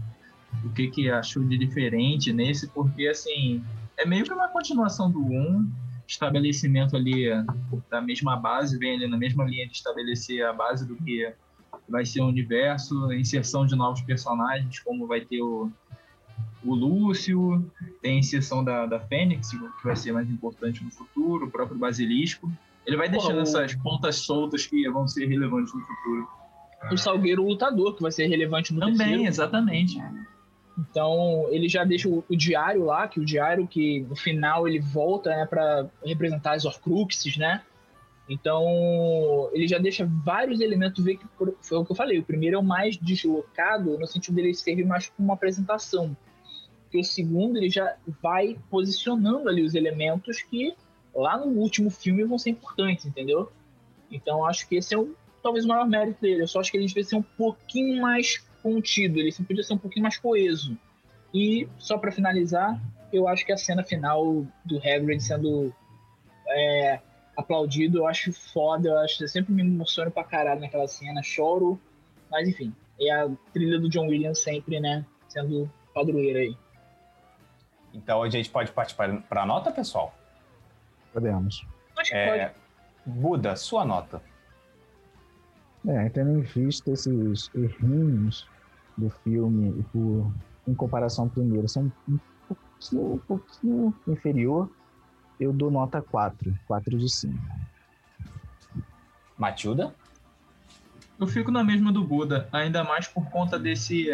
o 0.63 0.69
que 0.71 0.87
que 0.87 1.11
achou 1.11 1.43
de 1.43 1.57
diferente 1.59 2.33
nesse, 2.33 2.67
porque 2.67 3.07
assim, 3.07 3.63
é 3.95 4.05
meio 4.05 4.23
que 4.23 4.33
uma 4.33 4.47
continuação 4.47 5.11
do 5.11 5.19
1, 5.19 5.71
estabelecimento 6.07 6.95
ali 6.95 7.25
da 7.89 8.01
mesma 8.01 8.35
base, 8.35 8.79
vem 8.79 8.95
ali 8.95 9.07
na 9.07 9.17
mesma 9.17 9.45
linha 9.45 9.67
de 9.67 9.73
estabelecer 9.73 10.43
a 10.43 10.51
base 10.51 10.87
do 10.87 10.95
que 10.95 11.31
vai 11.87 12.03
ser 12.03 12.21
o 12.21 12.27
universo, 12.27 13.13
inserção 13.13 13.63
de 13.63 13.75
novos 13.75 14.01
personagens, 14.01 14.79
como 14.79 15.05
vai 15.05 15.21
ter 15.21 15.41
o, 15.43 15.71
o 16.63 16.73
Lúcio, 16.73 17.63
tem 18.01 18.15
a 18.15 18.19
inserção 18.19 18.63
da, 18.63 18.87
da 18.87 18.99
Fênix, 18.99 19.51
que 19.51 19.83
vai 19.83 19.95
ser 19.95 20.13
mais 20.13 20.27
importante 20.31 20.83
no 20.83 20.89
futuro, 20.89 21.45
o 21.45 21.51
próprio 21.51 21.77
Basilisco. 21.77 22.51
Ele 22.85 22.97
vai 22.97 23.09
deixando 23.09 23.35
Pô, 23.35 23.41
essas 23.41 23.75
pontas 23.75 24.15
soltas 24.17 24.65
que 24.65 24.87
vão 24.89 25.07
ser 25.07 25.25
relevantes 25.27 25.73
no 25.73 25.81
futuro. 25.81 26.27
O 26.91 26.97
Salgueiro 26.97 27.43
Lutador, 27.43 27.95
que 27.95 28.01
vai 28.01 28.11
ser 28.11 28.27
relevante 28.27 28.73
no 28.73 28.79
Também, 28.79 28.97
terceiro. 28.97 29.23
exatamente. 29.23 29.97
Então, 30.77 31.47
ele 31.49 31.67
já 31.69 31.83
deixa 31.83 32.07
o, 32.07 32.23
o 32.29 32.35
diário 32.35 32.83
lá, 32.83 33.07
que 33.07 33.19
o 33.19 33.25
diário 33.25 33.67
que 33.67 34.01
no 34.01 34.15
final 34.15 34.67
ele 34.67 34.79
volta, 34.79 35.29
né, 35.29 35.45
para 35.45 35.87
representar 36.03 36.53
as 36.53 36.65
Horcruxes, 36.65 37.37
né? 37.37 37.61
Então, 38.27 39.49
ele 39.53 39.67
já 39.67 39.77
deixa 39.77 40.05
vários 40.05 40.59
elementos 40.59 41.03
ver 41.03 41.17
que 41.17 41.25
foi 41.61 41.77
o 41.77 41.85
que 41.85 41.91
eu 41.91 41.95
falei. 41.95 42.19
O 42.19 42.23
primeiro 42.23 42.55
é 42.55 42.59
o 42.59 42.63
mais 42.63 42.97
deslocado 42.97 43.97
no 43.97 44.07
sentido 44.07 44.35
dele 44.35 44.53
servir 44.53 44.85
mais 44.85 45.07
como 45.07 45.29
uma 45.29 45.35
apresentação. 45.35 46.15
Porque 46.83 46.99
o 46.99 47.03
segundo 47.03 47.57
ele 47.57 47.69
já 47.69 47.95
vai 48.21 48.57
posicionando 48.69 49.47
ali 49.47 49.61
os 49.63 49.75
elementos 49.75 50.41
que 50.41 50.75
lá 51.15 51.37
no 51.37 51.45
último 51.45 51.89
filme 51.89 52.23
vão 52.23 52.37
ser 52.37 52.51
importantes, 52.51 53.05
entendeu? 53.05 53.51
Então, 54.11 54.45
acho 54.45 54.67
que 54.67 54.75
esse 54.75 54.93
é 54.93 54.97
o, 54.97 55.15
talvez 55.41 55.65
o 55.65 55.67
maior 55.67 55.87
mérito 55.87 56.21
dele. 56.21 56.43
Eu 56.43 56.47
só 56.47 56.59
acho 56.59 56.69
que 56.69 56.77
ele 56.77 56.85
devia 56.85 57.03
ser 57.03 57.15
um 57.15 57.21
pouquinho 57.21 58.01
mais 58.01 58.37
contido, 58.61 59.19
ele 59.19 59.31
podia 59.47 59.63
ser 59.63 59.73
um 59.73 59.77
pouquinho 59.77 60.03
mais 60.03 60.17
coeso. 60.17 60.77
E, 61.33 61.67
só 61.77 61.97
para 61.97 62.11
finalizar, 62.11 62.79
eu 63.11 63.27
acho 63.27 63.45
que 63.45 63.51
a 63.51 63.57
cena 63.57 63.83
final 63.83 64.45
do 64.63 64.77
Hagrid 64.77 65.21
sendo 65.21 65.73
é, 66.47 66.99
aplaudido, 67.37 67.99
eu 67.99 68.07
acho 68.07 68.31
foda, 68.33 68.89
eu 68.89 68.97
acho 68.99 69.23
eu 69.23 69.27
sempre 69.27 69.53
me 69.53 69.61
emociono 69.61 70.11
pra 70.11 70.23
caralho 70.23 70.61
naquela 70.61 70.87
cena, 70.87 71.21
choro, 71.21 71.79
mas 72.31 72.47
enfim, 72.47 72.73
é 72.99 73.11
a 73.11 73.29
trilha 73.53 73.79
do 73.79 73.89
John 73.89 74.07
Williams 74.07 74.39
sempre, 74.39 74.79
né, 74.79 75.05
sendo 75.27 75.69
padroeira 75.93 76.39
aí. 76.39 76.57
Então 77.93 78.23
a 78.23 78.29
gente 78.29 78.49
pode 78.49 78.71
partir 78.71 78.95
para 78.95 79.41
a 79.41 79.45
nota, 79.45 79.71
pessoal? 79.71 80.13
Podemos. 81.15 81.65
Acho 81.97 82.11
que 82.11 82.17
É, 82.17 82.49
pode. 82.49 83.19
Buda, 83.19 83.55
sua 83.55 83.85
nota. 83.85 84.21
É, 85.87 86.09
tendo 86.09 86.31
em 86.31 86.41
vista 86.41 86.91
esses 86.91 87.49
errinhos 87.55 88.49
do 88.97 89.09
filme, 89.09 89.81
por, 89.93 90.29
em 90.67 90.73
comparação 90.73 91.25
ao 91.25 91.29
primeiro, 91.29 91.69
são 91.69 91.83
um 91.83 92.19
pouquinho, 92.49 93.13
um 93.13 93.17
pouquinho 93.19 93.95
inferior, 94.07 94.69
eu 95.39 95.53
dou 95.53 95.71
nota 95.71 96.01
4, 96.01 96.53
4 96.67 96.97
de 96.97 97.09
5. 97.09 97.33
Matilda? 99.37 99.95
Eu 101.17 101.27
fico 101.27 101.49
na 101.49 101.63
mesma 101.63 101.93
do 101.93 102.03
Buda, 102.03 102.49
ainda 102.51 102.83
mais 102.83 103.07
por 103.07 103.29
conta 103.29 103.57
desse 103.57 104.07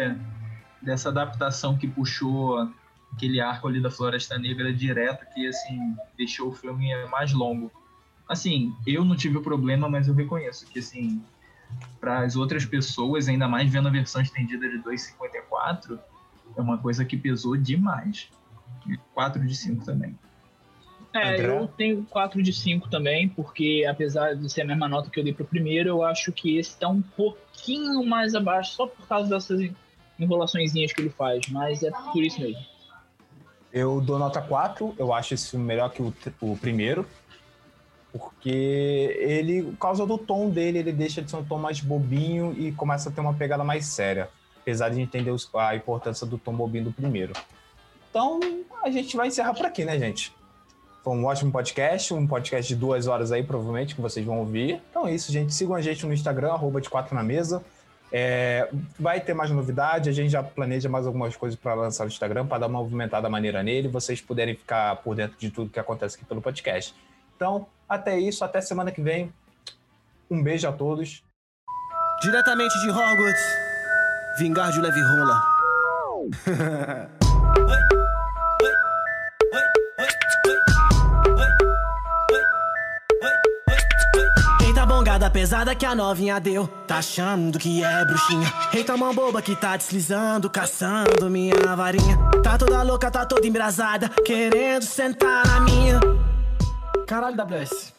dessa 0.80 1.08
adaptação 1.08 1.76
que 1.76 1.88
puxou 1.88 2.68
aquele 3.14 3.40
arco 3.40 3.68
ali 3.68 3.80
da 3.80 3.90
Floresta 3.90 4.38
Negra 4.38 4.72
direto, 4.72 5.26
que 5.34 5.46
assim 5.46 5.94
deixou 6.16 6.48
o 6.48 6.52
filme 6.52 6.88
mais 7.06 7.32
longo. 7.32 7.70
Assim, 8.28 8.74
eu 8.86 9.04
não 9.04 9.16
tive 9.16 9.36
o 9.36 9.42
problema, 9.42 9.88
mas 9.88 10.08
eu 10.08 10.14
reconheço 10.14 10.66
que 10.66 10.78
assim, 10.78 11.22
para 12.00 12.20
as 12.20 12.36
outras 12.36 12.64
pessoas, 12.64 13.28
ainda 13.28 13.48
mais 13.48 13.70
vendo 13.70 13.88
a 13.88 13.90
versão 13.90 14.22
estendida 14.22 14.68
de 14.68 14.78
2,54, 14.78 15.98
é 16.56 16.60
uma 16.60 16.78
coisa 16.78 17.04
que 17.04 17.16
pesou 17.16 17.56
demais. 17.56 18.28
4 19.14 19.46
de 19.46 19.54
5 19.54 19.84
também. 19.84 20.18
É, 21.14 21.34
André? 21.34 21.58
eu 21.58 21.68
tenho 21.68 22.04
4 22.04 22.42
de 22.42 22.52
5 22.52 22.88
também, 22.88 23.28
porque 23.28 23.84
apesar 23.88 24.34
de 24.34 24.50
ser 24.50 24.62
a 24.62 24.64
mesma 24.64 24.88
nota 24.88 25.10
que 25.10 25.20
eu 25.20 25.24
dei 25.24 25.34
pro 25.34 25.44
primeiro, 25.44 25.90
eu 25.90 26.02
acho 26.02 26.32
que 26.32 26.56
esse 26.56 26.78
tá 26.78 26.88
um 26.88 27.02
pouquinho 27.02 28.04
mais 28.04 28.34
abaixo, 28.34 28.74
só 28.74 28.86
por 28.86 29.06
causa 29.06 29.28
dessas 29.28 29.70
enrolaçõezinhas 30.18 30.92
que 30.92 31.02
ele 31.02 31.10
faz, 31.10 31.46
mas 31.48 31.82
é 31.82 31.90
por 31.90 32.22
isso 32.22 32.40
mesmo. 32.40 32.71
Eu 33.72 34.00
dou 34.00 34.18
nota 34.18 34.40
4. 34.40 34.94
Eu 34.98 35.12
acho 35.12 35.34
esse 35.34 35.50
filme 35.50 35.64
melhor 35.64 35.90
que 35.90 36.02
o, 36.02 36.14
o 36.40 36.56
primeiro. 36.56 37.06
Porque 38.12 39.16
ele, 39.18 39.62
por 39.62 39.78
causa 39.78 40.04
do 40.04 40.18
tom 40.18 40.50
dele, 40.50 40.78
ele 40.78 40.92
deixa 40.92 41.22
de 41.22 41.30
ser 41.30 41.36
um 41.36 41.44
tom 41.44 41.58
mais 41.58 41.80
bobinho 41.80 42.54
e 42.58 42.70
começa 42.72 43.08
a 43.08 43.12
ter 43.12 43.22
uma 43.22 43.32
pegada 43.32 43.64
mais 43.64 43.86
séria. 43.86 44.28
Apesar 44.60 44.90
de 44.90 45.00
entender 45.00 45.34
a 45.54 45.74
importância 45.74 46.26
do 46.26 46.36
tom 46.36 46.52
bobinho 46.52 46.84
do 46.84 46.92
primeiro. 46.92 47.32
Então, 48.10 48.38
a 48.84 48.90
gente 48.90 49.16
vai 49.16 49.28
encerrar 49.28 49.54
por 49.54 49.64
aqui, 49.64 49.84
né, 49.84 49.98
gente? 49.98 50.34
Foi 51.02 51.16
um 51.16 51.24
ótimo 51.24 51.50
podcast, 51.50 52.14
um 52.14 52.26
podcast 52.26 52.72
de 52.72 52.78
duas 52.78 53.08
horas 53.08 53.32
aí, 53.32 53.42
provavelmente, 53.42 53.94
que 53.94 54.00
vocês 54.00 54.24
vão 54.24 54.38
ouvir. 54.38 54.80
Então 54.90 55.06
é 55.08 55.14
isso, 55.14 55.32
gente. 55.32 55.52
Sigam 55.52 55.74
a 55.74 55.80
gente 55.80 56.06
no 56.06 56.12
Instagram, 56.12 56.52
arroba 56.52 56.80
de 56.80 56.88
quatro 56.88 57.14
na 57.14 57.24
mesa. 57.24 57.64
É, 58.12 58.68
vai 59.00 59.20
ter 59.20 59.32
mais 59.32 59.50
novidade, 59.50 60.10
a 60.10 60.12
gente 60.12 60.30
já 60.30 60.42
planeja 60.42 60.86
mais 60.88 61.06
algumas 61.06 61.34
coisas 61.34 61.58
para 61.58 61.72
lançar 61.72 62.04
no 62.04 62.10
Instagram, 62.10 62.46
para 62.46 62.58
dar 62.58 62.66
uma 62.66 62.80
movimentada 62.80 63.28
maneira 63.28 63.62
nele, 63.62 63.88
vocês 63.88 64.20
puderem 64.20 64.54
ficar 64.54 64.96
por 64.96 65.16
dentro 65.16 65.38
de 65.38 65.50
tudo 65.50 65.70
que 65.70 65.80
acontece 65.80 66.16
aqui 66.16 66.24
pelo 66.26 66.42
podcast. 66.42 66.94
Então, 67.34 67.66
até 67.88 68.18
isso, 68.18 68.44
até 68.44 68.60
semana 68.60 68.92
que 68.92 69.00
vem. 69.00 69.32
Um 70.30 70.42
beijo 70.42 70.68
a 70.68 70.72
todos. 70.72 71.24
Diretamente 72.20 72.78
de 72.80 72.90
Hogwarts, 72.90 73.42
Vingar 74.38 74.70
de 74.72 74.80
leve 74.80 75.00
rola. 75.00 75.42
pesada 85.32 85.74
que 85.74 85.86
a 85.86 85.94
novinha 85.94 86.38
deu. 86.38 86.66
Tá 86.86 86.98
achando 86.98 87.58
que 87.58 87.82
é 87.82 88.04
bruxinha? 88.04 88.52
Eita 88.72 88.96
mão 88.96 89.14
boba 89.14 89.40
que 89.40 89.56
tá 89.56 89.76
deslizando 89.76 90.50
Caçando 90.50 91.30
minha 91.30 91.74
varinha. 91.74 92.18
Tá 92.42 92.58
toda 92.58 92.82
louca, 92.82 93.10
tá 93.10 93.24
toda 93.24 93.46
embrasada 93.46 94.08
Querendo 94.24 94.84
sentar 94.84 95.46
na 95.46 95.60
minha. 95.60 96.00
Caralho, 97.06 97.36
WS 97.36 97.92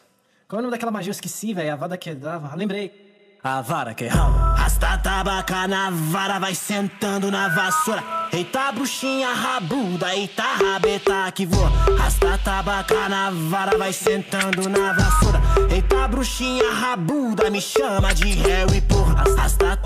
Qual 0.48 0.58
é 0.58 0.60
o 0.60 0.62
nome 0.62 0.70
daquela 0.70 0.92
magia? 0.92 1.10
Eu 1.10 1.12
esqueci, 1.12 1.52
velho. 1.52 1.72
A 1.72 1.76
vada 1.76 1.96
que 1.96 2.14
dava 2.14 2.54
Lembrei. 2.54 3.04
A 3.42 3.60
vara 3.60 3.92
que 3.92 4.06
rala. 4.06 4.54
Rasta 4.54 4.96
tabaca 4.96 5.68
na 5.68 5.90
vara, 5.90 6.38
vai 6.38 6.54
sentando 6.54 7.30
na 7.30 7.48
vassoura. 7.48 8.02
Eita 8.34 8.72
bruxinha 8.72 9.32
rabuda, 9.32 10.12
eita 10.12 10.42
rabeta 10.60 11.30
que 11.32 11.46
voa. 11.46 11.70
Rasta 11.96 12.36
tabaca 12.38 13.08
na 13.08 13.30
vara, 13.30 13.78
vai 13.78 13.92
sentando 13.92 14.68
na 14.68 14.92
vassoura. 14.92 15.40
Eita 15.70 16.08
bruxinha 16.08 16.68
rabuda, 16.72 17.48
me 17.48 17.60
chama 17.60 18.12
de 18.12 18.32
Harry, 18.42 18.80
porra. 18.80 19.22
Rasta, 19.36 19.78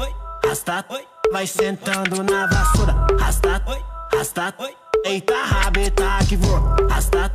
rasta, 0.42 0.84
vai 1.30 1.46
sentando 1.46 2.22
na 2.22 2.46
vassoura. 2.46 2.94
Rasta, 3.18 3.62
rasta, 4.14 4.54
eita 5.04 5.34
rabeta 5.44 6.18
que 6.26 6.36
voa. 6.36 6.76
Rasta, 6.88 7.30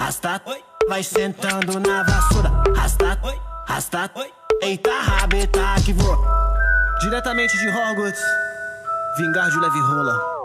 rasta, 0.00 0.42
vai 0.88 1.04
sentando 1.04 1.78
na 1.78 2.02
vassoura. 2.02 2.50
Rasta, 2.74 3.18
rasta, 3.68 4.10
Eita 4.62 4.90
rabeta 5.02 5.74
que 5.84 5.92
voa 5.92 6.16
Diretamente 7.00 7.58
de 7.58 7.68
Hogwarts 7.68 8.20
Vingar 9.18 9.50
de 9.50 9.60
leve 9.60 9.80
rola 9.80 10.35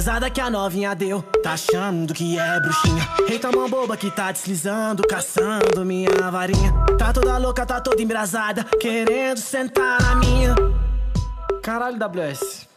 pesada 0.00 0.30
que 0.30 0.40
a 0.40 0.48
novinha 0.48 0.94
deu? 0.94 1.20
Tá 1.42 1.52
achando 1.52 2.14
que 2.14 2.38
é 2.38 2.60
bruxinha? 2.60 3.06
Eita 3.28 3.52
mão 3.52 3.68
boba 3.68 3.98
que 3.98 4.10
tá 4.10 4.32
deslizando 4.32 5.02
Caçando 5.02 5.84
minha 5.84 6.30
varinha. 6.30 6.72
Tá 6.96 7.12
toda 7.12 7.36
louca, 7.36 7.66
tá 7.66 7.80
toda 7.80 8.00
embrasada 8.00 8.64
Querendo 8.80 9.38
sentar 9.38 10.00
na 10.00 10.14
minha. 10.14 10.54
Caralho, 11.62 11.98
WS 11.98 12.69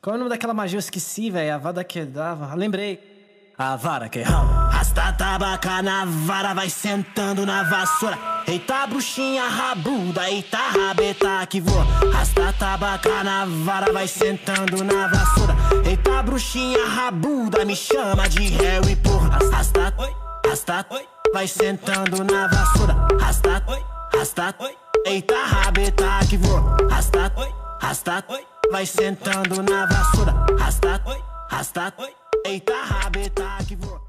Qual 0.00 0.14
é 0.14 0.16
o 0.16 0.18
nome 0.18 0.30
daquela 0.30 0.54
magia? 0.54 0.76
Eu 0.76 0.80
esqueci, 0.80 1.30
velho 1.30 1.54
A 1.54 1.58
vada 1.58 1.82
que 1.82 2.04
dava 2.04 2.54
Lembrei 2.54 3.18
a 3.60 3.74
vara 3.74 4.08
que 4.08 4.22
rala. 4.22 4.70
Rasta 4.70 5.12
tabaca 5.14 5.82
na 5.82 6.04
vara, 6.04 6.54
vai 6.54 6.70
sentando 6.70 7.44
na 7.44 7.64
vassoura. 7.64 8.16
Eita 8.46 8.86
bruxinha 8.86 9.48
rabuda, 9.48 10.30
eita 10.30 10.58
rabeta 10.58 11.44
que 11.48 11.60
voa. 11.60 11.84
Rasta 12.12 12.52
tabaca 12.52 13.24
na 13.24 13.46
vara, 13.46 13.92
vai 13.92 14.06
sentando 14.06 14.84
na 14.84 15.08
vassoura. 15.08 15.56
Eita 15.84 16.22
bruxinha 16.22 16.86
rabuda, 16.86 17.64
me 17.64 17.74
chama 17.74 18.28
de 18.28 18.46
Harry, 18.62 18.94
porra. 18.94 19.40
Rasta, 19.50 19.92
rasta, 20.46 20.86
vai 21.34 21.48
sentando 21.48 22.22
na 22.22 22.46
vassoura. 22.46 22.94
Rasta, 23.18 23.64
rasta, 24.14 24.54
eita 25.04 25.34
rabeta 25.46 26.20
que 26.30 26.36
voa. 26.36 26.76
Rasta, 26.88 27.32
rasta, 27.82 28.24
vai 28.70 28.86
sentando 28.86 29.62
na 29.62 29.86
vassoura. 29.86 30.34
Rasta, 30.58 31.02
rasta, 31.50 31.94
eita 32.44 32.74
rabeta 32.84 33.58
que 33.66 33.76
voa. 33.76 34.07